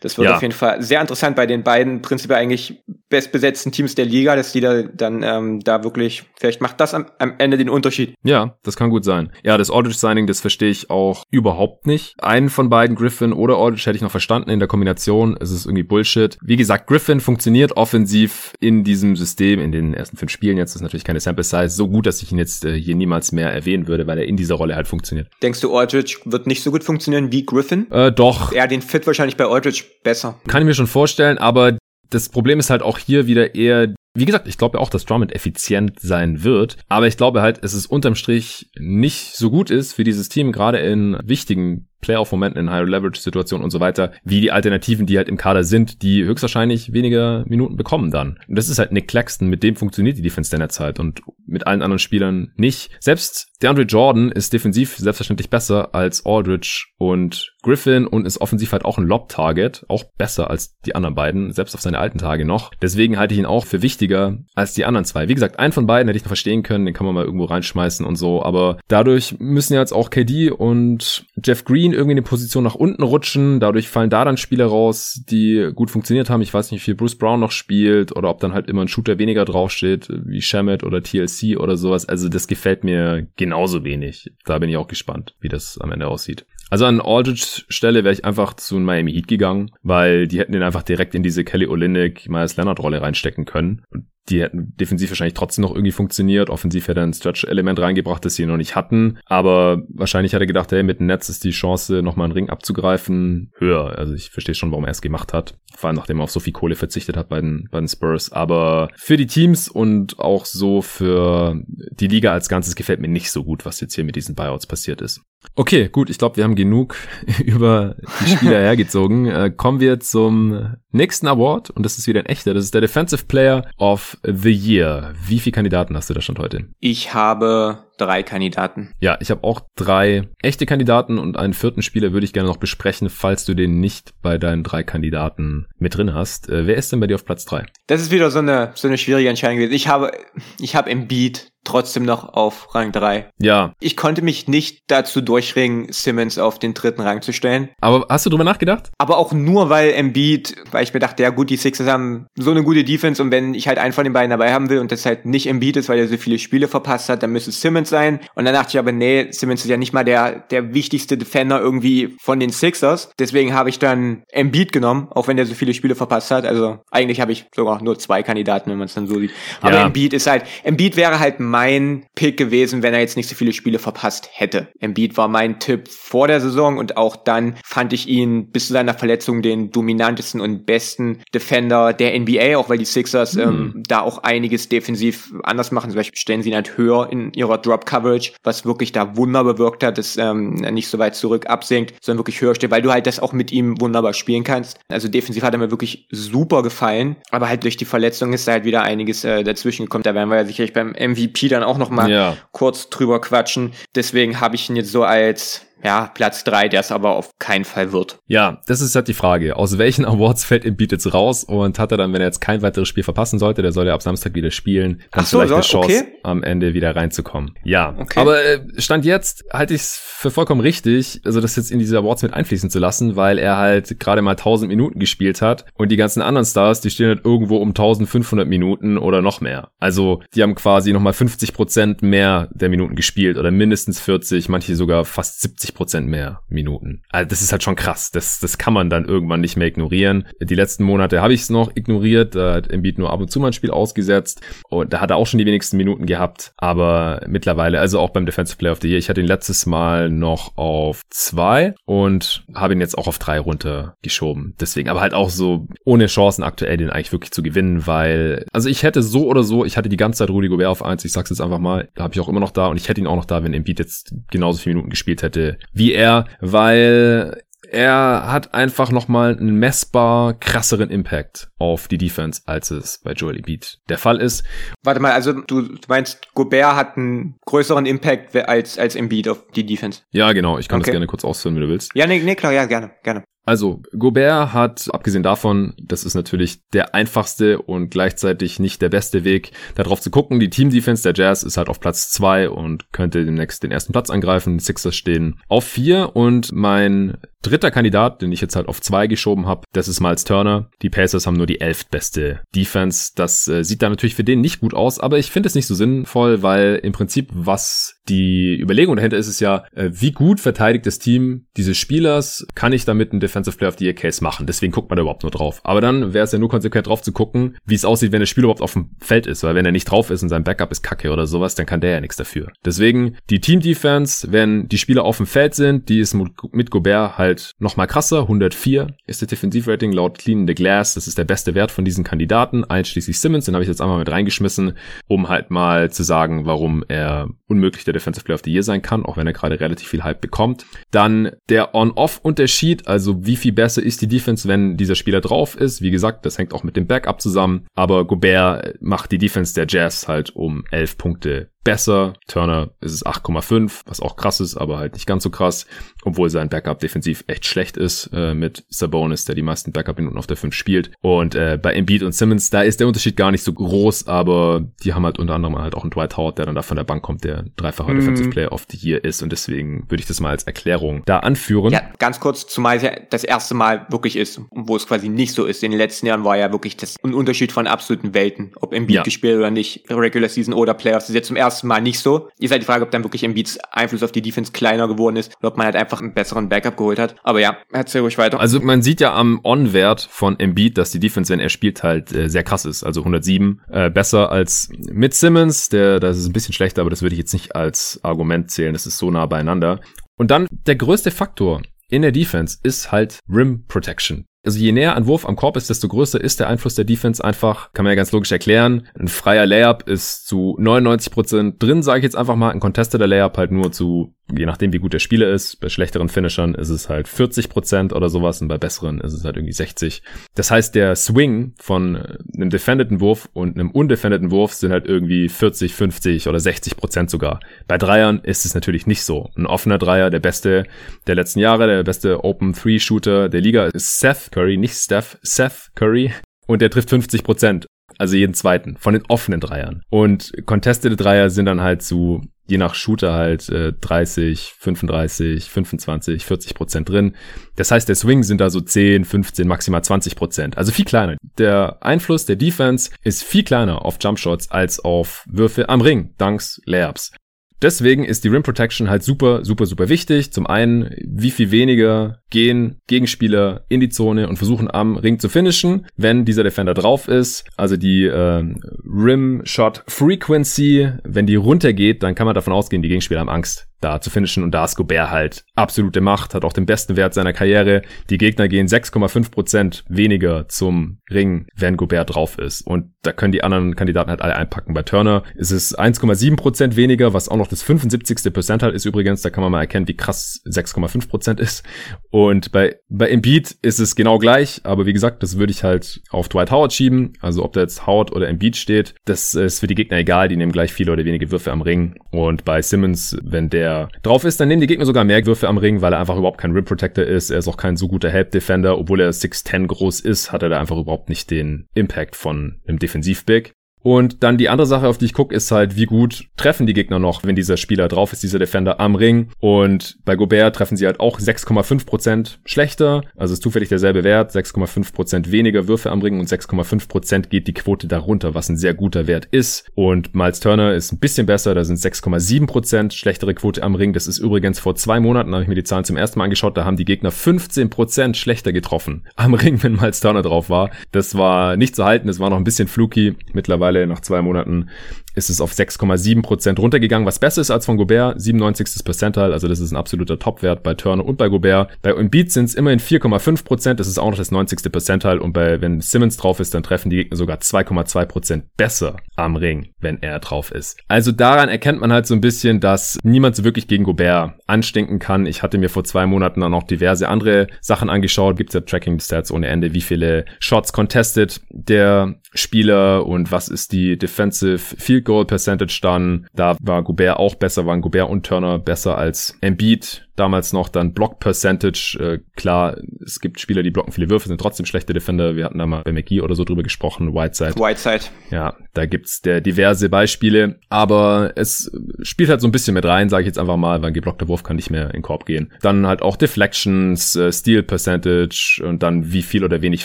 Das 0.01 0.19
wird 0.19 0.29
ja. 0.29 0.37
auf 0.37 0.43
jeden 0.43 0.55
Fall 0.55 0.83
sehr 0.83 1.01
interessant 1.01 1.37
bei 1.37 1.47
den 1.47 1.63
beiden 1.63 2.03
prinzipiell 2.03 2.39
eigentlich 2.39 2.83
bestbesetzten 3.09 3.73
Teams 3.73 3.95
der 3.95 4.05
Liga, 4.05 4.37
dass 4.37 4.53
die 4.53 4.61
da 4.61 4.83
dann 4.83 5.23
ähm, 5.23 5.61
da 5.61 5.83
wirklich, 5.85 6.25
vielleicht 6.39 6.61
macht 6.61 6.81
das 6.81 6.95
am, 6.95 7.07
am 7.19 7.35
Ende 7.39 7.57
den 7.57 7.69
Unterschied. 7.69 8.15
Ja, 8.23 8.57
das 8.63 8.77
kann 8.77 8.91
gut 8.91 9.05
sein. 9.05 9.31
Ja, 9.43 9.57
das 9.57 9.71
Aldridge-Signing, 9.71 10.27
das 10.27 10.41
verstehe 10.41 10.71
ich 10.71 10.91
auch 10.91 11.25
überhaupt 11.31 11.87
nicht. 11.87 12.15
Einen 12.19 12.51
von 12.51 12.69
beiden, 12.69 12.97
Griffin 12.97 13.33
oder 13.33 13.57
Aldridge, 13.57 13.87
hätte 13.87 13.97
ich 13.97 14.03
noch 14.03 14.11
verstanden 14.11 14.51
in 14.51 14.59
der 14.59 14.69
Kombination. 14.69 15.37
Es 15.41 15.51
ist 15.51 15.67
irgendwie 15.67 15.83
Bullshit. 15.83 16.39
Wie 16.43 16.57
gesagt, 16.57 16.87
Griffin 16.87 17.21
funktioniert 17.21 17.77
offensiv 17.77 18.53
in 18.61 18.85
diesem 18.85 19.17
System, 19.17 19.61
in 19.61 19.73
den 19.73 19.95
ersten 19.95 20.17
fünf 20.17 20.31
Spielen 20.31 20.59
jetzt, 20.59 20.75
ist 20.75 20.83
natürlich 20.83 21.05
keine 21.05 21.21
Sample 21.21 21.45
Size, 21.45 21.71
so 21.71 21.89
gut, 21.89 22.07
dass 22.07 22.23
ich 22.23 22.33
ihn 22.33 22.39
jetzt 22.39 22.65
äh, 22.65 22.79
hier 22.79 22.95
niemals 22.95 23.33
mehr 23.33 23.51
erwähnen 23.53 23.89
würde, 23.89 24.07
weil 24.07 24.19
er 24.19 24.27
in 24.27 24.37
dieser 24.37 24.57
Rolle 24.57 24.77
halt 24.77 24.87
funktioniert. 24.87 25.29
Denkst 25.43 25.61
du, 25.61 25.77
Aldridge 25.77 26.19
wird 26.25 26.47
nicht 26.47 26.63
so 26.63 26.71
gut 26.71 26.85
funktionieren 26.85 27.33
wie 27.33 27.45
Griffin? 27.45 27.91
Äh, 27.91 28.13
doch. 28.13 28.53
Ja, 28.53 28.67
den 28.67 28.83
Fit 28.83 29.07
wahrscheinlich 29.07 29.37
bei 29.37 29.47
Aldridge 29.47 29.85
besser. 30.03 30.41
Kann 30.47 30.63
ich 30.63 30.67
mir 30.67 30.75
schon 30.75 30.87
vorstellen, 30.87 31.39
aber 31.39 31.79
das 32.11 32.29
Problem 32.29 32.59
ist 32.59 32.71
halt 32.71 32.83
auch 32.83 32.99
hier 32.99 33.27
wieder 33.27 33.55
eher 33.55 33.95
wie 34.19 34.25
gesagt, 34.25 34.49
ich 34.49 34.59
glaube 34.59 34.79
ja 34.79 34.83
auch, 34.83 34.91
dass 34.91 35.05
Drummond 35.05 35.33
effizient 35.33 36.01
sein 36.01 36.43
wird, 36.43 36.77
aber 36.89 37.07
ich 37.07 37.17
glaube 37.17 37.41
halt, 37.41 37.61
es 37.63 37.73
ist 37.73 37.87
unterm 37.87 38.17
Strich 38.17 38.69
nicht 38.77 39.37
so 39.37 39.51
gut 39.51 39.71
ist 39.71 39.93
für 39.93 40.03
dieses 40.03 40.29
Team, 40.29 40.51
gerade 40.51 40.79
in 40.79 41.17
wichtigen 41.23 41.89
Playoff-Momenten 42.01 42.61
in 42.61 42.71
High-Leverage-Situationen 42.71 43.65
und 43.65 43.71
so 43.71 43.81
weiter, 43.81 44.13
wie 44.25 44.41
die 44.41 44.53
Alternativen, 44.53 45.07
die 45.07 45.17
halt 45.17 45.29
im 45.29 45.37
Kader 45.37 45.65
sind, 45.65 46.03
die 46.03 46.25
höchstwahrscheinlich 46.25 46.93
weniger 46.93 47.45
Minuten 47.47 47.77
bekommen 47.77 48.11
dann. 48.11 48.39
Und 48.49 48.57
das 48.57 48.69
ist 48.69 48.79
halt 48.79 48.93
Nick 48.93 49.09
Claxton, 49.09 49.49
mit 49.49 49.63
dem 49.63 49.77
funktioniert 49.77 50.19
die 50.19 50.23
Defense 50.23 50.57
derzeit 50.57 51.01
und 51.01 51.23
mit 51.47 51.67
allen 51.67 51.83
anderen 51.83 51.99
Spielern 51.99 52.53
nicht. 52.57 52.91
Selbst 53.01 53.49
DeAndre 53.63 53.83
Jordan 53.83 54.31
ist 54.31 54.53
defensiv 54.53 54.97
selbstverständlich 54.99 55.51
besser 55.51 55.95
als 55.95 56.25
Aldridge 56.25 56.87
und 56.99 57.55
Griffin 57.63 58.07
und 58.07 58.27
ist 58.27 58.41
offensiv 58.41 58.73
halt 58.73 58.85
auch 58.85 58.99
ein 58.99 59.07
Lob-Target, 59.07 59.85
auch 59.89 60.05
besser 60.17 60.49
als 60.51 60.79
die 60.81 60.95
anderen 60.95 61.15
beiden, 61.15 61.53
selbst 61.53 61.75
auf 61.75 61.81
seine 61.81 61.99
alten 61.99 62.19
Tage 62.19 62.45
noch. 62.45 62.71
Deswegen 62.81 63.19
halte 63.19 63.35
ich 63.35 63.41
ihn 63.41 63.47
auch 63.47 63.67
für 63.67 63.83
wichtiger 63.83 64.39
als 64.55 64.75
die 64.75 64.85
anderen 64.85 65.05
zwei. 65.05 65.29
Wie 65.29 65.35
gesagt, 65.35 65.59
einen 65.59 65.73
von 65.73 65.87
beiden 65.87 66.09
hätte 66.09 66.17
ich 66.17 66.23
noch 66.23 66.29
verstehen 66.29 66.63
können, 66.63 66.87
den 66.87 66.95
kann 66.95 67.07
man 67.07 67.15
mal 67.15 67.25
irgendwo 67.25 67.47
reinschmeißen 67.47 68.07
und 68.07 68.17
so, 68.17 68.43
aber 68.43 68.79
dadurch 68.87 69.37
müssen 69.39 69.75
jetzt 69.75 69.93
auch 69.93 70.11
KD 70.11 70.51
und 70.51 71.27
Jeff 71.43 71.65
Green 71.65 71.88
irgendwie 71.93 72.13
in 72.13 72.25
die 72.25 72.29
Position 72.29 72.65
nach 72.65 72.75
unten 72.75 73.03
rutschen, 73.03 73.61
dadurch 73.61 73.89
fallen 73.89 74.11
da 74.11 74.25
dann 74.25 74.37
Spiele 74.37 74.65
raus, 74.65 75.23
die 75.29 75.71
gut 75.75 75.91
funktioniert 75.91 76.31
haben. 76.31 76.43
Ich 76.43 76.53
weiß 76.53 76.71
nicht, 76.71 76.81
wie 76.81 76.85
viel 76.85 76.95
Bruce 76.95 77.17
Brown 77.17 77.41
noch 77.41 77.51
spielt 77.51 78.15
oder 78.17 78.31
ob 78.31 78.41
dann 78.41 78.53
halt 78.53 78.69
immer 78.69 78.83
ein 78.83 78.89
Shooter 78.89 79.19
weniger 79.19 79.45
draufsteht, 79.45 80.09
wie 80.09 80.43
Shamet 80.43 80.85
oder 80.85 81.03
TLC 81.03 81.59
oder 81.59 81.77
sowas. 81.77 82.09
Also 82.09 82.29
das 82.29 82.49
gefällt 82.49 82.85
mir 82.85 83.27
genauso 83.37 83.85
wenig. 83.85 84.33
Da 84.45 84.59
bin 84.59 84.71
ich 84.71 84.77
auch 84.77 84.89
gespannt, 84.89 85.35
wie 85.41 85.49
das 85.49 85.79
am 85.79 85.93
Ende 85.93 86.09
aussieht. 86.09 86.47
Also 86.71 86.85
an 86.85 87.01
Aldridge 87.01 87.63
Stelle 87.69 88.05
wäre 88.05 88.13
ich 88.13 88.25
einfach 88.25 88.55
zu 88.55 88.79
Miami 88.79 89.13
Heat 89.13 89.27
gegangen, 89.27 89.71
weil 89.83 90.29
die 90.29 90.39
hätten 90.39 90.53
den 90.53 90.63
einfach 90.63 90.83
direkt 90.83 91.15
in 91.15 91.23
diese 91.23 91.45
Kelly 91.45 91.67
Olynyk, 91.67 92.29
Myers 92.29 92.57
Leonard 92.57 92.81
Rolle 92.81 93.01
reinstecken 93.01 93.47
können. 93.47 93.83
Und 93.91 94.05
die 94.29 94.43
hätten 94.43 94.75
defensiv 94.77 95.11
wahrscheinlich 95.11 95.35
trotzdem 95.35 95.63
noch 95.63 95.73
irgendwie 95.73 95.93
funktioniert. 95.93 96.51
Offensiv 96.51 96.89
hätte 96.89 97.01
er 97.01 97.07
ein 97.07 97.13
Stretch-Element 97.13 97.79
reingebracht, 97.79 98.25
das 98.25 98.35
sie 98.35 98.47
noch 98.47 98.57
nicht 98.57 98.77
hatten. 98.77 99.19
Aber 99.25 99.83
wahrscheinlich 99.89 100.35
hat 100.35 100.41
er 100.41 100.47
gedacht, 100.47 100.71
hey, 100.73 100.83
mit 100.83 101.01
dem 101.01 101.07
Netz 101.07 101.29
ist 101.29 101.45
die 101.45 101.51
Chance, 101.51 102.03
nochmal 102.03 102.27
einen 102.27 102.33
Ring 102.33 102.51
abzugreifen, 102.51 103.53
höher. 103.57 103.99
Also 103.99 104.15
ich 104.15 104.31
verstehe 104.31 104.55
schon, 104.55 104.71
warum 104.71 104.85
er 104.85 104.91
es 104.91 105.03
gemacht 105.03 105.33
hat. 105.33 105.59
Vor 105.75 105.89
allem, 105.89 105.97
nachdem 105.97 106.21
er 106.21 106.25
auf 106.25 106.31
so 106.31 106.41
viel 106.41 106.53
Kohle 106.53 106.75
verzichtet 106.75 107.17
hat 107.17 107.29
bei 107.29 107.41
den, 107.41 107.69
bei 107.71 107.79
den 107.79 107.89
Spurs. 107.89 108.33
Aber 108.33 108.89
für 108.97 109.17
die 109.17 109.27
Teams 109.27 109.69
und 109.69 110.19
auch 110.19 110.45
so 110.45 110.83
für 110.83 111.61
die 111.67 112.09
Liga 112.09 112.33
als 112.33 112.49
Ganzes 112.49 112.75
gefällt 112.75 113.01
mir 113.01 113.09
nicht 113.09 113.31
so 113.31 113.45
gut, 113.45 113.65
was 113.65 113.81
jetzt 113.81 113.95
hier 113.95 114.05
mit 114.05 114.17
diesen 114.17 114.35
Buyouts 114.35 114.67
passiert 114.67 115.01
ist. 115.01 115.23
Okay, 115.55 115.89
gut, 115.89 116.11
ich 116.11 116.19
glaube, 116.19 116.37
wir 116.37 116.45
haben 116.45 116.57
genug 116.57 116.97
über 117.45 117.97
die 118.21 118.31
Spieler 118.31 118.59
hergezogen. 118.61 119.27
Äh, 119.27 119.53
kommen 119.57 119.81
wir 119.81 120.01
zum 120.01 120.77
nächsten 120.93 121.27
Award 121.27 121.71
und 121.71 121.83
das 121.85 121.99
ist 121.99 122.07
wieder 122.07 122.21
ein 122.21 122.27
echter. 122.27 122.55
Das 122.55 122.65
ist 122.65 122.75
der 122.75 122.81
Defensive 122.81 123.25
Player 123.25 123.69
of 123.77 124.17
the 124.23 124.53
Year. 124.53 125.15
Wie 125.27 125.39
viele 125.39 125.55
Kandidaten 125.55 125.97
hast 125.97 126.11
du 126.11 126.15
da 126.15 126.21
schon 126.21 126.39
heute? 126.39 126.69
Ich 126.81 127.15
habe 127.15 127.88
drei 127.99 128.23
Kandidaten. 128.23 128.93
Ja, 129.01 129.19
ich 129.21 129.31
habe 129.31 129.45
auch 129.45 129.61
drei 129.77 130.29
echte 130.43 130.67
Kandidaten 130.67 131.19
und 131.19 131.37
einen 131.37 131.53
vierten 131.53 131.83
Spieler 131.83 132.13
würde 132.13 132.25
ich 132.25 132.33
gerne 132.33 132.49
noch 132.49 132.57
besprechen, 132.57 133.11
falls 133.11 133.45
du 133.45 133.55
den 133.55 133.81
nicht 133.81 134.15
bei 134.23 134.39
deinen 134.39 134.63
drei 134.63 134.83
Kandidaten 134.83 135.67
mit 135.79 135.97
drin 135.97 136.15
hast. 136.15 136.49
Äh, 136.49 136.67
wer 136.67 136.77
ist 136.77 136.93
denn 136.93 137.01
bei 137.01 137.07
dir 137.07 137.17
auf 137.17 137.25
Platz 137.25 137.45
drei? 137.45 137.67
Das 137.87 138.01
ist 138.01 138.11
wieder 138.11 138.31
so 138.31 138.39
eine 138.39 138.73
so 138.75 138.89
eine 138.89 138.99
schwierige 138.99 139.29
Entscheidung 139.29 139.59
gewesen. 139.59 139.75
Ich 139.75 139.89
habe 139.89 140.13
ich 140.59 140.75
habe 140.75 140.91
Embiid 140.91 141.53
trotzdem 141.69 142.05
noch 142.05 142.33
auf 142.33 142.75
Rang 142.75 142.93
3. 142.93 143.31
Ja. 143.39 143.75
Ich 143.81 143.97
konnte 143.97 144.23
mich 144.23 144.49
nicht 144.49 144.85
dazu 144.87 145.21
durchringen, 145.21 145.93
Simmons 145.93 146.39
auf 146.39 146.59
den 146.59 146.75
dritten 146.75 147.03
Rang 147.03 147.21
zu 147.21 147.33
stellen. 147.33 147.69
Aber 147.81 148.07
hast 148.09 148.25
du 148.25 148.31
drüber 148.31 148.45
nachgedacht? 148.45 148.91
Aber 148.97 149.19
auch 149.19 149.33
nur, 149.33 149.69
weil 149.69 149.91
Embiid, 149.91 150.57
weil 150.71 150.83
ich 150.83 150.95
mir 150.95 151.01
dachte, 151.01 151.23
ja 151.23 151.31
gut, 151.31 151.51
die 151.51 151.57
Sixers 151.57 151.87
haben 151.87 152.27
so 152.37 152.51
eine 152.51 152.63
gute 152.63 152.85
Defense 152.85 153.23
und 153.23 153.31
wenn 153.31 153.55
ich 153.55 153.69
halt 153.69 153.79
einen 153.79 153.93
von 153.93 154.05
den 154.05 154.15
beiden 154.15 154.31
dabei 154.31 154.53
haben 154.53 154.71
will 154.71 154.79
und 154.79 154.91
das 154.91 155.05
halt 155.05 155.27
nicht 155.27 155.47
Embiid 155.47 155.77
ist, 155.77 155.89
weil 155.89 155.99
er 155.99 156.09
so 156.09 156.17
viele 156.17 156.39
Spiele 156.39 156.69
verpasst 156.69 157.11
hat, 157.11 157.23
dann 157.23 157.33
müsste 157.33 157.51
es 157.51 157.61
Simmons 157.89 157.99
sein. 157.99 158.21
Und 158.35 158.45
dann 158.45 158.55
dachte 158.55 158.71
ich 158.71 158.79
aber, 158.79 158.93
nee, 158.93 159.29
Simmons 159.31 159.63
ist 159.63 159.71
ja 159.71 159.77
nicht 159.77 159.93
mal 159.93 160.05
der, 160.05 160.41
der 160.51 160.75
wichtigste 160.75 161.19
Defender 161.19 161.61
irgendwie 161.61 162.17
von 162.21 162.41
den 162.41 162.51
Sixers. 162.51 163.11
Deswegen 163.19 163.55
habe 163.55 163.71
ich 163.71 163.79
dann 163.79 164.23
Embiid 164.31 164.73
genommen, 164.73 165.09
auch 165.11 165.29
wenn 165.29 165.37
der 165.37 165.47
so 165.47 165.55
viele 165.55 165.75
Spiele 165.75 165.95
verpasst 165.95 166.31
hat. 166.31 166.45
Also 166.45 166.79
eigentlich 166.91 167.21
habe 167.21 167.33
ich 167.33 167.47
sogar 167.55 167.83
nur 167.83 167.99
zwei 167.99 168.23
Kandidaten, 168.23 168.71
wenn 168.71 168.79
man 168.79 168.87
es 168.87 168.95
dann 168.95 169.07
so 169.07 169.19
sieht. 169.19 169.33
Aber 169.61 169.75
ja. 169.75 169.87
Embiid 169.87 170.13
ist 170.13 170.27
halt, 170.27 170.45
Embiid 170.63 170.97
wäre 170.97 171.19
halt 171.19 171.41
mein 171.41 172.07
Pick 172.15 172.37
gewesen, 172.37 172.83
wenn 172.83 172.95
er 172.95 173.01
jetzt 173.01 173.17
nicht 173.17 173.29
so 173.29 173.35
viele 173.35 173.53
Spiele 173.53 173.79
verpasst 173.79 174.29
hätte. 174.33 174.69
Embiid 174.81 175.17
war 175.17 175.29
mein 175.29 175.59
Tipp 175.59 175.89
vor 175.89 176.29
der 176.29 176.41
Saison 176.41 176.79
und 176.79 176.97
auch 176.97 177.17
dann 177.17 177.55
fand 177.65 177.93
ich 177.93 178.09
ihn 178.09 178.51
bis 178.51 178.69
zu 178.69 178.73
seiner 178.73 178.95
Verletzung 178.95 179.43
den 179.43 179.71
dominantesten 179.71 180.41
und 180.41 180.67
besten 180.67 181.23
Defender 181.35 181.93
der 181.93 182.19
NBA, 182.19 182.57
auch 182.57 182.69
weil 182.69 182.79
die 182.79 182.85
Sixers 182.85 183.35
mhm. 183.35 183.43
ähm, 183.43 183.83
da 183.89 184.01
auch 184.01 184.19
einiges 184.19 184.69
defensiv 184.69 185.33
anders 185.43 185.73
machen. 185.73 185.91
Zum 185.91 185.97
Beispiel 185.97 186.19
stellen 186.19 186.43
sie 186.43 186.51
ihn 186.51 186.55
halt 186.55 186.77
höher 186.77 187.09
in 187.11 187.33
ihrer 187.33 187.59
Drop 187.59 187.78
Coverage, 187.87 188.33
was 188.43 188.65
wirklich 188.65 188.93
da 188.93 189.17
Wunder 189.17 189.45
bewirkt 189.45 189.83
hat, 189.83 189.99
dass 189.99 190.17
ähm, 190.17 190.55
nicht 190.55 190.89
so 190.89 190.99
weit 190.99 191.15
zurück 191.15 191.49
absinkt, 191.49 191.95
sondern 192.03 192.21
wirklich 192.21 192.41
höher 192.41 192.55
steht, 192.55 192.71
weil 192.71 192.83
du 192.83 192.93
halt 192.93 193.07
das 193.07 193.21
auch 193.21 193.33
mit 193.33 193.53
ihm 193.53 193.81
wunderbar 193.81 194.13
spielen 194.13 194.45
kannst. 194.45 194.79
Also 194.89 195.09
defensiv 195.09 195.43
hat 195.43 195.55
er 195.55 195.59
mir 195.59 195.71
wirklich 195.71 196.07
super 196.11 196.63
gefallen, 196.63 197.17
aber 197.31 197.49
halt 197.49 197.65
durch 197.65 197.77
die 197.77 197.85
Verletzung 197.85 198.33
ist 198.33 198.47
da 198.49 198.53
halt 198.53 198.65
wieder 198.65 198.83
einiges 198.83 199.25
äh, 199.25 199.45
dazwischen 199.45 199.87
gekommen. 199.87 200.05
Da 200.05 200.15
werden 200.15 200.29
wir 200.29 200.37
ja 200.37 200.45
sicherlich 200.45 200.73
beim 200.73 200.91
MVP 200.91 201.49
dann 201.49 201.63
auch 201.63 201.79
noch 201.79 201.91
mal 201.91 202.11
ja. 202.11 202.37
kurz 202.53 202.91
drüber 202.91 203.21
quatschen. 203.21 203.73
Deswegen 203.95 204.41
habe 204.41 204.57
ich 204.57 204.69
ihn 204.69 204.77
jetzt 204.77 204.93
so 204.93 205.05
als 205.05 205.63
ja, 205.83 206.11
Platz 206.15 206.45
drei, 206.45 206.69
der 206.69 206.81
es 206.81 206.93
aber 206.93 207.17
auf 207.17 207.31
keinen 207.39 207.65
Fall 207.65 207.93
wird. 207.93 208.19
Ja, 208.27 208.61
das 208.67 208.81
ist 208.81 208.95
halt 208.95 209.09
die 209.09 209.15
Frage. 209.15 209.57
Aus 209.57 209.79
welchen 209.79 210.05
Awards 210.07 210.45
fällt 210.45 210.65
Embiid 210.65 210.93
jetzt 210.93 211.13
raus 211.13 211.45
und 211.45 211.79
hat 211.79 211.93
er 211.93 211.99
dann, 211.99 212.13
wenn 212.13 212.21
er 212.21 212.27
jetzt 212.27 212.41
kein 212.41 212.63
weiteres 212.63 212.89
Spiel 212.89 213.05
verpassen 213.05 213.39
sollte, 213.39 213.63
der 213.63 213.73
soll 213.73 213.87
ja 213.87 213.95
ab 213.95 214.03
Samstag 214.03 214.35
wieder 214.35 214.51
spielen, 214.51 215.03
dann 215.13 215.25
so, 215.25 215.39
vielleicht 215.39 215.49
so, 215.49 215.55
eine 215.55 215.87
Chance, 215.87 216.05
okay. 216.05 216.19
am 216.23 216.43
Ende 216.43 216.75
wieder 216.75 216.95
reinzukommen. 216.95 217.55
Ja, 217.65 217.95
okay. 217.99 218.21
aber 218.21 218.45
äh, 218.45 218.61
Stand 218.79 219.05
jetzt 219.05 219.45
halte 219.53 219.75
ich 219.75 219.83
es 219.83 219.97
für 219.97 220.31
vollkommen 220.31 220.61
richtig, 220.61 221.21
also 221.25 221.41
das 221.41 221.57
jetzt 221.57 221.71
in 221.71 221.79
diese 221.79 221.99
Awards 221.99 222.23
mit 222.23 222.35
einfließen 222.35 222.71
zu 222.71 222.79
lassen, 222.79 223.17
weil 223.17 223.39
er 223.39 223.57
halt 223.57 224.01
gerade 224.01 224.23
mal 224.23 224.33
1000 224.33 224.69
Minuten 224.69 224.99
gespielt 224.99 225.43
hat 225.43 225.65
und 225.75 225.91
die 225.91 225.97
ganzen 225.97 226.23
anderen 226.23 226.45
Stars, 226.45 226.81
die 226.81 226.91
stehen 226.91 227.09
halt 227.09 227.25
irgendwo 227.25 227.59
um 227.59 227.69
1500 227.69 228.49
Minuten 228.49 228.99
oder 228.99 229.23
noch 229.23 229.41
mehr. 229.41 229.71
Also 229.79 230.23
die 230.35 230.43
haben 230.43 230.55
quasi 230.55 230.93
nochmal 230.93 231.13
50 231.13 231.53
Prozent 231.53 232.03
mehr 232.03 232.49
der 232.53 232.69
Minuten 232.69 232.97
gespielt 232.97 233.39
oder 233.39 233.51
mindestens 233.51 234.01
40, 234.01 234.49
manche 234.49 234.75
sogar 234.75 235.05
fast 235.05 235.41
70 235.41 235.68
50 235.69 235.75
Prozent 235.75 236.09
mehr 236.09 236.41
Minuten. 236.49 237.03
Also 237.11 237.29
das 237.29 237.43
ist 237.43 237.53
halt 237.53 237.63
schon 237.63 237.77
krass. 237.77 238.11
Das, 238.11 238.41
das 238.41 238.59
kann 238.59 238.73
man 238.73 238.91
dann 238.91 239.05
irgendwann 239.05 239.41
nicht 239.41 239.57
mehr 239.57 239.67
ignorieren. 239.67 240.27
Die 240.41 240.55
letzten 240.55 240.85
Monate 240.85 241.21
habe 241.21 241.35
ich 241.35 241.43
es 241.43 241.51
noch 241.51 241.75
ignoriert. 241.75 242.35
Da 242.35 242.55
hat 242.55 242.71
Embiid 242.71 242.99
nur 242.99 243.11
ab 243.11 243.21
und 243.21 243.31
zu 243.31 243.41
mal 243.41 243.49
ein 243.49 243.53
Spiel 243.53 243.71
ausgesetzt. 243.71 244.41
Und 244.69 244.93
da 244.93 245.01
hat 245.01 245.11
er 245.11 245.17
auch 245.17 245.27
schon 245.27 245.39
die 245.39 245.47
wenigsten 245.47 245.77
Minuten 245.77 246.07
gehabt. 246.07 246.53
Aber 246.57 247.21
mittlerweile, 247.27 247.81
also 247.81 247.99
auch 248.01 248.11
beim 248.11 248.27
Defensive 248.27 248.59
Player 248.59 248.73
of 248.73 248.81
the 248.81 248.89
Year, 248.89 248.99
ich 248.99 249.09
hatte 249.09 249.21
ihn 249.21 249.27
letztes 249.27 249.67
Mal 249.67 250.11
noch 250.11 250.57
auf 250.57 251.03
zwei 251.11 251.75
und 251.85 252.45
habe 252.55 252.75
ihn 252.75 252.81
jetzt 252.81 252.97
auch 252.97 253.07
auf 253.07 253.19
drei 253.19 253.39
runtergeschoben. 253.39 254.55
Deswegen, 254.61 254.89
aber 254.89 255.01
halt 255.01 255.15
auch 255.15 255.31
so 255.31 255.69
ohne 255.85 256.07
Chancen 256.07 256.43
aktuell 256.43 256.77
den 256.77 256.91
eigentlich 256.91 257.13
wirklich 257.13 257.33
zu 257.33 257.43
gewinnen, 257.43 257.87
weil, 257.87 258.47
also 258.53 258.69
ich 258.69 258.83
hätte 258.83 259.03
so 259.03 259.27
oder 259.27 259.43
so, 259.43 259.65
ich 259.65 259.77
hatte 259.77 259.89
die 259.89 259.97
ganze 259.97 260.19
Zeit 260.19 260.31
Rudy 260.31 260.49
Gobert 260.49 260.69
auf 260.69 260.85
eins, 260.85 261.05
ich 261.05 261.13
sag's 261.13 261.31
jetzt 261.31 261.41
einfach 261.41 261.59
mal, 261.59 261.89
habe 261.99 262.15
ich 262.15 262.21
auch 262.21 262.29
immer 262.29 262.41
noch 262.41 262.51
da 262.51 262.69
und 262.69 262.77
ich 262.77 262.89
hätte 262.89 263.01
ihn 263.01 263.07
auch 263.07 263.17
noch 263.17 263.25
da, 263.25 263.43
wenn 263.43 263.55
Embiid 263.55 263.79
jetzt 263.79 264.15
genauso 264.31 264.59
viele 264.59 264.75
Minuten 264.77 264.91
gespielt 264.91 265.23
hätte 265.23 265.58
wie 265.73 265.93
er, 265.93 266.27
weil 266.41 267.43
er 267.71 268.31
hat 268.33 268.55
einfach 268.55 268.91
nochmal 268.91 269.37
einen 269.37 269.57
messbar 269.57 270.35
krasseren 270.35 270.91
Impact 270.91 271.49
auf 271.59 271.89
die 271.89 271.99
Defense, 271.99 272.43
als 272.47 272.71
es 272.71 273.01
bei 273.03 273.13
Joel 273.13 273.37
Embiid 273.37 273.79
der 273.89 273.99
Fall 273.99 274.21
ist. 274.21 274.45
Warte 274.83 275.01
mal, 275.01 275.13
also 275.13 275.33
du 275.33 275.69
meinst, 275.87 276.33
Gobert 276.35 276.77
hat 276.77 276.97
einen 276.97 277.37
größeren 277.47 277.87
Impact 277.87 278.35
als, 278.37 278.79
als 278.79 278.97
Embiid 278.97 279.29
auf 279.29 279.45
die 279.55 279.67
Defense? 279.67 280.03
Ja, 280.11 280.33
genau. 280.33 280.59
Ich 280.59 280.69
kann 280.69 280.81
okay. 280.81 280.91
das 280.91 280.93
gerne 280.93 281.07
kurz 281.07 281.25
ausführen, 281.25 281.57
wenn 281.57 281.63
du 281.63 281.69
willst. 281.69 281.93
Ja, 281.95 282.07
nee, 282.07 282.21
nee, 282.21 282.35
klar, 282.35 282.53
ja, 282.53 282.65
gerne, 282.65 282.93
gerne. 283.03 283.25
Also, 283.49 283.81
Gobert 283.99 284.53
hat, 284.53 284.91
abgesehen 284.93 285.23
davon, 285.23 285.73
das 285.83 286.05
ist 286.05 286.13
natürlich 286.13 286.69
der 286.75 286.95
einfachste 286.95 287.63
und 287.63 287.89
gleichzeitig 287.89 288.59
nicht 288.59 288.83
der 288.83 288.91
beste 288.91 289.25
Weg, 289.25 289.53
darauf 289.75 290.03
zu 290.03 290.11
gucken. 290.11 290.39
Die 290.39 290.51
Team-Defense 290.51 291.03
der 291.03 291.15
Jazz 291.15 291.45
ist 291.45 291.57
halt 291.57 291.71
auf 291.71 291.81
Platz 291.81 292.11
zwei 292.11 292.51
und 292.51 292.93
könnte 292.93 293.25
demnächst 293.25 293.63
den 293.63 293.71
ersten 293.71 293.93
Platz 293.93 294.11
angreifen. 294.11 294.59
Die 294.59 294.65
Sixers 294.65 294.95
stehen 294.95 295.41
auf 295.49 295.65
vier 295.65 296.15
und 296.15 296.53
mein 296.53 297.17
dritter 297.41 297.71
Kandidat, 297.71 298.21
den 298.21 298.33
ich 298.33 298.43
jetzt 298.43 298.55
halt 298.55 298.69
auf 298.69 298.83
zwei 298.83 299.07
geschoben 299.07 299.47
habe, 299.47 299.63
das 299.73 299.89
ist 299.89 300.01
Miles 300.01 300.25
Turner. 300.25 300.71
Die 300.83 300.91
Pacers 300.91 301.27
haben 301.27 301.37
nur 301.37 301.47
die 301.47 301.63
elftbeste 301.63 302.41
Defense. 302.55 303.13
Das 303.15 303.49
äh, 303.49 303.65
sieht 303.65 303.81
da 303.81 303.89
natürlich 303.89 304.15
für 304.15 304.25
den 304.25 304.43
nicht 304.43 304.61
gut 304.61 304.75
aus, 304.75 304.99
aber 304.99 305.19
ich 305.19 305.31
finde 305.31 305.47
es 305.47 305.55
nicht 305.55 305.67
so 305.67 305.75
sinnvoll, 305.75 306.43
weil 306.43 306.81
im 306.83 306.93
Prinzip 306.93 307.31
was 307.33 307.98
die 308.09 308.59
Überlegung 308.61 308.97
dahinter 308.97 309.17
ist 309.17 309.29
es 309.29 309.41
ja, 309.41 309.65
äh, 309.75 309.91
wie 309.93 310.13
gut 310.13 310.41
verteidigt 310.41 310.87
das 310.87 310.99
Team 310.99 311.47
dieses 311.57 311.77
Spielers, 311.77 312.47
kann 312.55 312.73
ich 312.73 312.85
damit 312.85 313.13
einen 313.13 313.21
Defensive 313.21 313.57
Player 313.57 313.69
of 313.69 313.79
the 313.79 313.85
Year 313.85 313.95
Case 313.95 314.23
machen. 314.23 314.47
Deswegen 314.47 314.73
guckt 314.73 314.91
man 314.91 314.97
da 314.97 315.03
überhaupt 315.03 315.23
nur 315.23 315.31
drauf. 315.31 315.61
Aber 315.65 315.81
dann 315.81 316.15
wäre 316.15 316.25
es 316.25 316.33
ja 316.33 316.39
nur 316.39 316.49
konsequent 316.49 316.87
drauf 316.87 317.03
zu 317.03 317.13
gucken, 317.13 317.57
wie 317.65 317.75
es 317.75 317.85
aussieht, 317.85 318.13
wenn 318.13 318.21
der 318.21 318.27
Spieler 318.27 318.45
überhaupt 318.45 318.63
auf 318.63 318.73
dem 318.73 318.91
Feld 319.01 319.27
ist, 319.27 319.43
weil 319.43 319.55
wenn 319.55 319.67
er 319.67 319.73
nicht 319.73 319.85
drauf 319.85 320.11
ist 320.11 320.23
und 320.23 320.29
sein 320.29 320.45
Backup 320.45 320.73
ist 320.73 320.83
kacke 320.83 321.11
oder 321.11 321.27
sowas, 321.27 321.55
dann 321.55 321.67
kann 321.67 321.81
der 321.81 321.91
ja 321.91 322.01
nichts 322.01 322.17
dafür. 322.17 322.49
Deswegen 322.65 323.17
die 323.31 323.41
Team 323.41 323.61
Defense, 323.61 324.31
wenn 324.31 324.69
die 324.69 324.79
Spieler 324.79 325.05
auf 325.05 325.17
dem 325.17 325.27
Feld 325.27 325.55
sind, 325.55 325.89
die 325.89 326.01
ist 326.01 326.15
mit 326.15 326.71
Gobert 326.71 327.19
halt 327.19 327.53
nochmal 327.59 327.87
krasser. 327.87 328.23
104 328.23 328.89
ist 329.07 329.21
der 329.21 329.29
Defensivrating 329.29 329.93
laut 329.93 330.19
Clean 330.19 330.47
the 330.47 330.55
Glass. 330.55 330.95
Das 330.95 331.07
ist 331.07 331.19
der 331.19 331.25
beste 331.25 331.55
Wert 331.55 331.71
von 331.71 331.85
diesen 331.85 332.05
Kandidaten, 332.05 332.65
einschließlich 332.65 333.21
Simmons. 333.21 333.45
Den 333.45 333.55
habe 333.55 333.63
ich 333.65 333.69
jetzt 333.69 333.81
einmal 333.81 333.99
mit 333.99 334.11
reingeschmissen, 334.11 334.75
um 335.07 335.29
halt 335.29 335.51
mal 335.51 335.91
zu 335.91 336.03
sagen, 336.03 336.47
warum 336.47 336.85
er 336.89 337.29
unmöglich 337.47 337.85
der 337.85 337.95
Defensive 337.99 338.25
Player 338.25 338.37
of 338.37 338.43
the 338.45 338.53
Year 338.53 338.63
sein 338.63 338.83
kann, 338.83 339.05
auch 339.05 339.17
wenn 339.17 339.27
er 339.27 339.33
gerade 339.33 339.61
relativ 339.61 339.89
viel 339.89 340.05
Hype 340.05 340.21
bekommt. 340.21 340.67
Dann 340.91 341.33
der 341.49 341.75
On-Off-Unterschied, 341.75 342.87
also 342.87 343.27
wie 343.27 343.37
viel 343.37 343.53
besser 343.53 343.83
ist 343.83 344.03
die 344.03 344.09
Defense, 344.09 344.49
wenn 344.49 344.77
dieser 344.77 344.95
Spieler 344.95 345.21
drauf 345.21 345.57
ist. 345.57 345.83
Wie 345.83 345.91
gesagt, 345.91 346.25
das 346.27 346.39
hängt 346.39 346.55
auch 346.55 346.63
mit 346.63 346.77
dem 346.77 346.87
Backup 346.87 347.21
zusammen. 347.21 347.67
Aber 347.75 348.07
Gobert 348.07 348.81
macht 348.81 349.13
die 349.13 349.19
Defense 349.19 349.55
der 349.55 349.67
Jazz 349.69 350.09
halt 350.09 350.35
um 350.35 350.65
11 350.71 350.99
Punkte 350.99 351.51
besser. 351.69 352.15
Turner 352.27 352.71
ist 352.81 352.93
es 352.93 353.05
8,5, 353.05 353.83
was 353.87 354.01
auch 354.01 354.17
krass 354.17 354.41
ist, 354.41 354.57
aber 354.57 354.79
halt 354.79 354.95
nicht 354.95 355.07
ganz 355.07 355.23
so 355.23 355.31
krass, 355.31 355.67
obwohl 356.03 356.31
sein 356.31 356.49
Backup 356.49 356.79
defensiv 356.79 357.25
echt 357.27 357.45
schlecht 357.45 357.77
ist 357.77 358.11
äh, 358.15 358.33
mit 358.33 358.65
Sabonis, 358.71 359.27
der 359.27 359.35
die 359.35 359.43
meisten 359.43 359.73
Backup-Minuten 359.73 360.17
auf 360.17 360.27
der 360.27 360.39
5 360.39 360.55
spielt. 360.55 360.91
Und 361.03 361.35
äh, 361.35 361.59
bei 361.61 361.75
Embiid 361.75 362.03
und 362.03 362.15
Simmons, 362.15 362.49
da 362.49 362.63
ist 362.63 362.81
der 362.81 362.87
Unterschied 362.87 363.17
gar 363.17 363.31
nicht 363.31 363.43
so 363.43 363.53
groß, 363.53 364.09
aber 364.09 364.67
die 364.83 364.95
haben 364.95 365.05
halt 365.05 365.19
unter 365.19 365.35
anderem 365.35 365.59
halt 365.59 365.75
auch 365.75 365.83
einen 365.83 365.91
Dwight 365.91 366.17
Howard, 366.17 366.39
der 366.39 366.47
dann 366.47 366.55
da 366.55 366.63
von 366.63 366.77
der 366.77 366.85
Bank 366.85 367.03
kommt, 367.03 367.25
der 367.25 367.45
dreifacher 367.57 367.93
mm. 367.93 368.01
Defensive 368.01 368.31
Player 368.31 368.53
of 368.53 368.67
the 368.71 368.79
Year 368.79 369.05
ist 369.05 369.23
und 369.23 369.31
deswegen 369.31 369.85
würde 369.91 370.01
ich 370.01 370.07
das 370.07 370.21
mal 370.21 370.31
als 370.31 370.45
Erklärung 370.45 371.03
da 371.05 371.19
anführen. 371.19 371.71
Ja, 371.71 371.83
ganz 371.99 372.19
kurz, 372.19 372.47
zumal 372.47 372.79
es 372.79 372.83
ja 372.83 372.93
das 373.11 373.25
erste 373.25 373.55
Mal 373.55 373.87
wirklich 373.91 374.17
ist, 374.17 374.41
wo 374.51 374.77
es 374.77 374.87
quasi 374.87 375.11
nicht 375.11 375.35
so 375.35 375.45
ist. 375.45 375.63
In 375.63 375.71
den 375.71 375.79
letzten 375.79 376.07
Jahren 376.07 376.25
war 376.25 376.39
ja 376.39 376.51
wirklich 376.51 376.79
das 376.79 376.97
ein 377.03 377.13
Unterschied 377.13 377.53
von 377.53 377.67
absoluten 377.67 378.15
Welten, 378.15 378.53
ob 378.61 378.73
Embiid 378.73 378.97
ja. 378.97 379.03
gespielt 379.03 379.37
oder 379.37 379.51
nicht, 379.51 379.85
Regular 379.91 380.31
Season 380.31 380.55
oder 380.55 380.73
Playoffs. 380.73 381.05
Das 381.05 381.11
ist 381.11 381.15
jetzt 381.15 381.29
zum 381.29 381.37
ersten 381.37 381.58
Mal 381.63 381.81
nicht 381.81 382.01
so. 382.01 382.29
Ist 382.39 382.51
halt 382.51 382.63
die 382.63 382.67
Frage, 382.67 382.85
ob 382.85 382.91
dann 382.91 383.05
wirklich 383.05 383.25
Embiids 383.25 383.59
Einfluss 383.71 384.03
auf 384.03 384.13
die 384.13 384.23
Defense 384.23 384.53
kleiner 384.53 384.89
geworden 384.89 385.17
ist 385.17 385.37
oder 385.39 385.49
ob 385.49 385.57
man 385.57 385.67
halt 385.67 385.77
einfach 385.77 386.01
einen 386.01 386.15
besseren 386.15 386.49
Backup 386.49 386.77
geholt 386.77 386.99
hat. 386.99 387.17
Aber 387.23 387.41
ja, 387.41 387.59
erzähl 387.73 388.01
ruhig 388.01 388.19
weiter. 388.19 388.41
Also 388.41 388.61
man 388.61 388.83
sieht 388.83 389.01
ja 389.01 389.15
am 389.15 389.41
On-Wert 389.45 390.09
von 390.11 390.39
Embiid, 390.39 390.79
dass 390.79 390.91
die 390.91 391.01
Defense, 391.01 391.33
wenn 391.33 391.41
er 391.41 391.49
spielt, 391.49 391.83
halt 391.83 392.13
äh, 392.13 392.29
sehr 392.29 392.43
krass 392.43 392.65
ist. 392.65 392.85
Also 392.85 393.01
107 393.01 393.61
äh, 393.71 393.91
besser 393.91 394.31
als 394.31 394.69
mit 394.91 395.15
Simmons. 395.15 395.69
Der, 395.69 396.01
das 396.01 396.19
ist 396.19 396.27
ein 396.27 396.33
bisschen 396.33 396.55
schlechter, 396.55 396.83
aber 396.83 396.91
das 396.91 397.03
würde 397.03 397.15
ich 397.15 397.21
jetzt 397.21 397.33
nicht 397.33 397.55
als 397.55 398.01
Argument 398.03 398.51
zählen. 398.51 398.73
Das 398.73 398.87
ist 398.87 398.99
so 398.99 399.11
nah 399.11 399.27
beieinander. 399.27 399.81
Und 400.17 400.31
dann 400.31 400.47
der 400.51 400.77
größte 400.77 401.11
Faktor 401.11 401.63
in 401.89 402.03
der 402.03 402.13
Defense 402.13 402.59
ist 402.63 402.93
halt 402.93 403.21
Rim 403.29 403.65
Protection. 403.67 404.27
Also 404.49 404.61
je 404.61 404.73
näher 404.73 404.97
ein 404.97 405.07
Wurf 405.07 405.29
am 405.29 405.37
Korb 405.37 405.59
ist, 405.59 405.69
desto 405.69 405.89
größer 405.89 406.19
ist 406.19 406.41
der 406.41 406.49
Einfluss 406.49 406.75
der 406.75 406.87
Defense 406.87 407.23
einfach. 407.23 407.71
Kann 407.75 407.85
man 407.85 407.91
ja 407.91 407.97
ganz 407.97 408.13
logisch 408.13 408.33
erklären. 408.33 408.89
Ein 408.99 409.09
freier 409.09 409.45
Layup 409.45 409.87
ist 409.87 410.27
zu 410.27 410.57
99 410.59 411.13
Prozent 411.13 411.63
drin, 411.63 411.83
sage 411.83 411.99
ich 411.99 412.05
jetzt 412.05 412.17
einfach 412.17 412.35
mal. 412.35 412.49
Ein 412.49 412.59
contested 412.59 412.99
Layup 412.99 413.37
halt 413.37 413.51
nur 413.51 413.73
zu 413.73 414.15
je 414.37 414.47
nachdem, 414.47 414.73
wie 414.73 414.79
gut 414.79 414.93
der 414.93 414.99
Spieler 414.99 415.31
ist, 415.31 415.57
bei 415.61 415.69
schlechteren 415.69 416.09
Finishern 416.09 416.55
ist 416.55 416.69
es 416.69 416.89
halt 416.89 417.09
40 417.09 417.49
Prozent 417.49 417.93
oder 417.93 418.09
sowas 418.09 418.43
und 418.43 418.49
bei 418.49 418.59
besseren 418.59 419.01
ist 419.01 419.13
es 419.13 419.25
halt 419.25 419.37
irgendwie 419.37 419.53
60. 419.53 420.03
Das 420.35 420.51
heißt, 420.51 420.75
der 420.75 420.97
Swing 420.97 421.55
von 421.59 421.97
einem 422.35 422.51
defendeten 422.51 423.01
Wurf 423.01 423.29
und 423.33 423.59
einem 423.59 423.71
undefendeten 423.71 424.31
Wurf 424.31 424.53
sind 424.53 424.73
halt 424.73 424.87
irgendwie 424.87 425.29
40, 425.29 425.75
50 425.75 426.29
oder 426.29 426.41
60 426.41 426.77
Prozent 426.77 427.11
sogar. 427.11 427.41
Bei 427.67 427.79
Dreiern 427.79 428.21
ist 428.23 428.45
es 428.45 428.55
natürlich 428.55 428.87
nicht 428.87 429.03
so. 429.03 429.31
Ein 429.37 429.47
offener 429.47 429.79
Dreier, 429.79 430.11
der 430.11 430.21
beste 430.21 430.65
der 431.07 431.15
letzten 431.15 431.41
Jahre, 431.41 431.67
der 431.67 431.85
beste 431.85 432.25
Open 432.25 432.53
Three 432.53 432.79
Shooter 432.79 433.29
der 433.29 433.41
Liga 433.41 433.67
ist 433.67 434.01
Seth 434.01 434.31
Curry, 434.39 434.57
nicht 434.57 434.75
Steph, 434.75 435.19
Seth 435.23 435.71
Curry. 435.75 436.13
Und 436.47 436.63
der 436.63 436.71
trifft 436.71 436.91
50 436.91 437.25
Prozent 437.25 437.67
also 437.99 438.15
jeden 438.15 438.35
zweiten 438.35 438.77
von 438.77 438.95
den 438.95 439.03
offenen 439.09 439.41
Dreiern. 439.41 439.83
Und 439.91 440.33
contested 440.47 440.99
Dreier 441.01 441.31
sind 441.31 441.47
dann 441.47 441.61
halt 441.61 441.83
zu 441.83 442.23
je 442.47 442.57
nach 442.57 442.75
Shooter 442.75 443.13
halt 443.13 443.49
äh, 443.51 443.73
30, 443.73 444.55
35, 444.59 445.51
25, 445.51 446.25
40 446.25 446.55
Prozent 446.55 446.89
drin. 446.89 447.15
Das 447.57 447.71
heißt, 447.71 447.89
der 447.89 447.97
Swing 447.97 448.23
sind 448.23 448.41
da 448.41 448.49
so 448.49 448.61
10, 448.61 449.05
15, 449.05 449.47
maximal 449.47 449.83
20 449.83 450.17
Prozent. 450.17 450.57
Also 450.57 450.73
viel 450.73 450.87
kleiner. 450.87 451.17
Der 451.37 451.79
Einfluss 451.81 452.25
der 452.25 452.37
Defense 452.37 452.91
ist 453.03 453.23
viel 453.23 453.43
kleiner 453.43 453.85
auf 453.85 453.99
Jumpshots 454.01 454.51
als 454.51 454.81
auf 454.81 455.25
Würfe 455.29 455.69
am 455.69 455.83
Ring, 455.83 456.15
Dunks, 456.17 456.63
Layups. 456.65 457.13
Deswegen 457.61 458.05
ist 458.05 458.25
die 458.25 458.29
Rim 458.29 458.43
Protection 458.43 458.89
halt 458.89 459.03
super, 459.03 459.45
super, 459.45 459.67
super 459.67 459.89
wichtig. 459.89 460.33
Zum 460.33 460.47
einen, 460.47 460.95
wie 461.05 461.31
viel 461.31 461.51
weniger 461.51 462.21
gehen 462.31 462.77
Gegenspieler 462.87 463.65
in 463.69 463.81
die 463.81 463.89
Zone 463.89 464.29
und 464.29 464.37
versuchen 464.37 464.71
am 464.71 464.97
Ring 464.97 465.19
zu 465.19 465.29
finishen, 465.29 465.87
wenn 465.97 466.25
dieser 466.25 466.45
Defender 466.45 466.75
drauf 466.75 467.09
ist. 467.09 467.45
Also 467.57 467.77
die 467.77 468.05
äh, 468.05 468.45
Rim 468.85 469.43
Shot 469.45 469.83
Frequency, 469.89 470.91
wenn 471.05 471.27
die 471.27 471.37
runtergeht, 471.37 472.03
dann 472.03 472.15
kann 472.15 472.27
man 472.27 472.35
davon 472.35 472.53
ausgehen, 472.53 472.83
die 472.83 472.89
Gegenspieler 472.89 473.21
haben 473.21 473.29
Angst 473.29 473.68
da 473.81 474.01
zu 474.01 474.11
finishen. 474.11 474.43
Und 474.43 474.53
da 474.53 474.65
ist 474.65 474.77
Gobert 474.77 475.11
halt 475.11 475.45
absolute 475.55 476.01
Macht, 476.01 476.35
hat 476.35 476.45
auch 476.45 476.53
den 476.53 476.67
besten 476.67 476.97
Wert 476.97 477.15
seiner 477.15 477.33
Karriere. 477.33 477.83
Die 478.11 478.19
Gegner 478.19 478.49
gehen 478.49 478.67
6,5 478.67 479.31
Prozent 479.31 479.85
weniger 479.89 480.49
zum 480.49 480.99
Ring, 481.11 481.47
wenn 481.55 481.77
Gobert 481.77 482.15
drauf 482.15 482.39
ist. 482.39 482.63
Und 482.63 482.93
da 483.03 483.13
können 483.13 483.33
die 483.33 483.45
anderen 483.45 483.77
Kandidaten 483.77 484.11
halt 484.11 484.23
alle 484.23 484.37
einpacken. 484.37 484.75
Bei 484.75 484.83
Turner 484.83 485.23
ist 485.35 485.51
es 485.51 485.77
1,7 485.77 486.37
Prozent 486.37 486.77
weniger, 486.77 487.15
was 487.15 487.29
auch 487.29 487.37
noch 487.37 487.47
das 487.47 487.63
75. 487.63 488.33
Percentile 488.33 488.73
ist 488.73 488.85
übrigens. 488.85 489.23
Da 489.23 489.31
kann 489.31 489.43
man 489.43 489.53
mal 489.53 489.61
erkennen, 489.61 489.89
wie 489.89 489.97
krass 489.97 490.41
6,5 490.47 491.09
Prozent 491.09 491.41
ist. 491.41 491.65
Und 492.11 492.53
bei, 492.53 492.77
bei 492.89 493.09
Embiid 493.09 493.57
ist 493.63 493.79
es 493.79 493.95
genau 493.95 494.19
gleich. 494.19 494.61
Aber 494.65 494.87
wie 494.87 494.93
gesagt, 494.93 495.23
das 495.23 495.39
würde 495.39 495.53
ich 495.53 495.63
halt 495.63 496.01
auf 496.11 496.29
Dwight 496.29 496.51
Howard 496.51 496.73
schieben. 496.73 497.13
Also 497.21 497.45
ob 497.45 497.53
da 497.53 497.61
jetzt 497.61 497.87
Howard 497.87 498.13
oder 498.13 498.29
Embiid 498.29 498.57
steht, 498.57 498.95
das 499.05 499.35
ist 499.35 499.61
für 499.61 499.67
die 499.67 499.75
Gegner 499.75 499.99
egal. 499.99 500.29
Die 500.29 500.37
nehmen 500.37 500.53
gleich 500.53 500.73
viele 500.73 500.93
oder 500.93 501.05
wenige 501.05 501.31
Würfe 501.31 501.53
am 501.53 501.63
Ring. 501.63 501.95
Und 502.11 502.45
bei 502.45 502.61
Simmons, 502.63 503.17
wenn 503.23 503.51
der 503.51 503.68
der 503.69 503.89
drauf 504.03 504.25
ist, 504.25 504.41
dann 504.41 504.49
nehmen 504.49 504.61
die 504.61 504.67
Gegner 504.67 504.87
sogar 504.87 505.05
mehr 505.05 505.25
Würfe 505.27 505.49
am 505.49 505.59
Ring, 505.59 505.83
weil 505.83 505.93
er 505.93 506.01
einfach 506.01 506.17
überhaupt 506.17 506.39
kein 506.39 506.53
Rim 506.53 506.65
Protector 506.65 507.05
ist. 507.05 507.31
Er 507.31 507.39
ist 507.39 507.49
auch 507.49 507.57
kein 507.57 507.77
so 507.77 507.89
guter 507.89 508.11
Help 508.11 508.31
Defender, 508.31 508.79
obwohl 508.79 509.01
er 509.01 509.11
6'10 509.11 509.67
groß 509.67 510.01
ist, 510.01 510.33
hat 510.33 510.43
er 510.43 510.49
da 510.49 510.59
einfach 510.59 510.79
überhaupt 510.79 511.09
nicht 511.09 511.31
den 511.31 511.67
Impact 511.75 512.17
von 512.17 512.61
einem 512.67 512.79
Defensiv-Big. 512.79 513.53
Und 513.83 514.23
dann 514.23 514.39
die 514.39 514.49
andere 514.49 514.67
Sache, 514.67 514.89
auf 514.89 514.99
die 514.99 515.07
ich 515.07 515.13
gucke, 515.13 515.35
ist 515.35 515.51
halt, 515.51 515.77
wie 515.77 515.87
gut 515.87 516.27
treffen 516.37 516.67
die 516.67 516.75
Gegner 516.75 516.99
noch, 516.99 517.25
wenn 517.25 517.37
dieser 517.37 517.57
Spieler 517.57 517.89
drauf 517.89 518.13
ist, 518.13 518.23
dieser 518.23 518.39
Defender 518.39 518.81
am 518.81 518.95
Ring. 518.95 519.31
Und 519.41 519.99
bei 520.05 520.17
Gobert 520.17 520.57
treffen 520.57 520.77
sie 520.77 520.87
halt 520.87 521.01
auch 521.01 521.19
6,5% 521.19 522.39
schlechter. 522.45 523.03
Also 523.17 523.35
ist 523.35 523.43
zufällig 523.43 523.69
derselbe 523.69 524.05
Wert, 524.05 524.33
6,5% 524.33 525.31
weniger 525.31 525.69
Würfe 525.69 525.91
am 525.91 526.03
Ring 526.03 526.19
und 526.21 526.29
6,5% 526.29 527.29
geht 527.29 527.47
die 527.47 527.55
Quote 527.55 527.87
darunter, 527.87 528.35
was 528.35 528.49
ein 528.49 528.57
sehr 528.57 528.75
guter 528.75 529.07
Wert 529.07 529.27
ist. 529.31 529.71
Und 529.75 530.15
Miles 530.15 530.41
Turner 530.41 530.75
ist 530.75 530.93
ein 530.93 530.99
bisschen 530.99 531.27
besser, 531.27 531.55
da 531.55 531.65
sind 531.65 531.79
6,7% 531.79 532.93
schlechtere 532.93 533.35
Quote 533.35 533.63
am 533.63 533.75
Ring. 533.75 533.93
Das 533.93 534.07
ist 534.07 534.19
übrigens 534.19 534.59
vor 534.59 534.75
zwei 534.75 535.01
Monaten, 535.01 535.33
habe 535.33 535.43
ich 535.43 535.49
mir 535.49 535.55
die 535.55 535.65
Zahlen 535.65 535.85
zum 535.85 535.97
ersten 535.97 536.19
Mal 536.19 536.25
angeschaut, 536.25 536.57
da 536.57 536.65
haben 536.65 536.77
die 536.77 536.85
Gegner 536.85 537.11
15% 537.11 538.15
schlechter 538.15 538.53
getroffen 538.53 539.05
am 539.17 539.35
Ring, 539.35 539.63
wenn 539.63 539.77
Miles 539.77 540.01
Turner 540.01 540.23
drauf 540.23 540.51
war. 540.51 540.71
Das 540.93 541.17
war 541.17 541.57
nicht 541.57 541.77
zu 541.77 541.85
halten, 541.85 542.09
das 542.09 542.21
war 542.21 542.31
noch 542.31 542.37
ein 542.37 542.45
bisschen 542.45 542.69
fluky. 542.69 543.17
Mittlerweile 543.33 543.68
mittlerweile 543.69 543.87
nach 543.87 544.01
zwei 544.01 544.23
Monaten 544.23 544.71
ist 545.19 545.31
es 545.31 545.41
auf 545.41 545.53
6,7 545.53 546.23
Prozent 546.23 546.59
runtergegangen, 546.59 547.07
was 547.07 547.19
besser 547.19 547.41
ist 547.41 547.51
als 547.51 547.67
von 547.67 547.77
Gobert, 547.77 548.21
97. 548.21 548.85
Percentile, 548.85 549.33
also 549.33 549.49
das 549.49 549.61
ist 549.61 549.73
ein 549.73 549.77
absoluter 549.77 550.19
Topwert 550.19 550.63
bei 550.63 550.75
Turner 550.75 551.05
und 551.05 551.19
bei 551.19 551.29
Gobert. 551.29 551.71
Bei 551.83 551.91
Embiid 551.91 552.33
sind 552.33 552.47
es 552.47 552.55
immerhin 552.55 552.81
4,5 552.81 553.45
Prozent, 553.45 553.81
das 553.81 553.89
ist 553.89 553.99
auch 553.99 554.11
noch 554.11 554.17
das 554.17 554.31
90. 554.31 554.73
Percentile 554.73 555.21
und 555.21 555.33
bei, 555.33 555.61
wenn 555.61 555.81
Simmons 555.81 556.17
drauf 556.17 556.41
ist, 556.41 556.55
dann 556.55 556.63
treffen 556.63 556.91
die 556.91 556.97
Gegner 556.97 557.17
sogar 557.17 557.39
2,2 557.39 558.07
Prozent 558.07 558.57
besser 558.57 558.97
am 559.17 559.37
Ring, 559.37 559.69
wenn 559.81 560.03
er 560.03 560.21
drauf 560.21 560.53
ist. 560.53 560.79
Also 560.89 561.13
daran 561.13 561.49
erkennt 561.49 561.81
man 561.81 561.93
halt 561.93 562.07
so 562.07 562.15
ein 562.15 562.21
bisschen, 562.21 562.61
dass 562.61 562.99
niemand 563.03 563.37
so 563.37 563.45
wirklich 563.45 563.67
gegen 563.67 563.85
Gobert 563.85 564.35
anstinken 564.47 564.99
kann. 564.99 565.27
Ich 565.27 565.43
hatte 565.43 565.59
mir 565.59 565.69
vor 565.69 565.85
zwei 565.85 566.07
Monaten 566.07 566.41
dann 566.41 566.55
auch 566.55 566.63
diverse 566.63 567.09
andere 567.09 567.49
Sachen 567.61 567.91
angeschaut, 567.91 568.37
gibt's 568.37 568.55
ja 568.55 568.61
Tracking 568.61 569.01
Stats 569.01 569.33
ohne 569.33 569.49
Ende, 569.49 569.75
wie 569.75 569.81
viele 569.81 570.25
Shots 570.39 570.73
contested 570.73 571.41
der 571.51 572.15
Spieler 572.35 573.07
und 573.07 573.33
was 573.33 573.49
ist 573.49 573.73
die 573.73 573.99
Defensive 573.99 574.59
Field 574.59 575.05
Goal 575.09 575.25
Percentage 575.25 575.81
dann. 575.81 576.27
Da 576.35 576.57
war 576.61 576.83
Gobert 576.83 577.17
auch 577.17 577.35
besser, 577.35 577.65
waren 577.65 577.81
Gobert 577.81 578.11
und 578.11 578.27
Turner 578.27 578.59
besser 578.59 578.99
als 578.99 579.37
Embiid. 579.41 580.07
Damals 580.19 580.53
noch 580.53 580.69
dann 580.69 580.93
Block 580.93 581.21
Percentage. 581.21 581.99
Äh, 582.01 582.19
klar, 582.37 582.77
es 583.05 583.21
gibt 583.21 583.41
Spieler, 583.41 583.63
die 583.63 583.71
blocken 583.71 583.93
viele 583.93 584.11
Würfe, 584.11 584.29
sind 584.29 584.41
trotzdem 584.41 584.67
schlechte 584.67 584.93
Defender. 584.93 585.37
Wir 585.37 585.45
hatten 585.45 585.59
da 585.59 585.67
mal 585.67 585.83
bei 585.83 585.93
McGee 585.93 586.21
oder 586.21 586.35
so 586.35 586.45
drüber 586.45 586.63
gesprochen, 586.63 587.15
Whiteside. 587.15 587.55
Whiteside. 587.55 588.05
Ja, 588.31 588.57
da 588.75 588.87
gibt's 588.87 589.21
der 589.21 589.41
diverse 589.41 589.89
Beispiele, 589.89 590.59
aber 590.69 591.33
es 591.37 591.71
spielt 592.03 592.31
halt 592.31 592.41
so 592.41 592.49
ein 592.49 592.53
bisschen 592.53 592.75
mit 592.75 592.85
rein, 592.85 593.09
sage 593.09 593.23
ich 593.23 593.27
jetzt 593.27 593.39
einfach 593.39 593.57
mal, 593.57 593.83
weil 593.83 593.89
ein 593.89 593.95
geblockter 593.95 594.29
Wurf 594.29 594.43
kann 594.43 594.57
nicht 594.57 594.71
mehr 594.71 594.87
in 594.87 594.93
den 594.93 595.03
Korb 595.03 595.27
gehen. 595.27 595.53
Dann 595.63 595.87
halt 595.87 596.03
auch 596.03 596.17
Deflections, 596.17 597.17
äh, 597.17 597.33
Steal 597.33 597.63
Percentage 597.63 598.63
und 598.65 598.83
dann 598.83 599.13
wie 599.13 599.23
viel 599.23 599.45
oder 599.45 599.63
wenig 599.63 599.85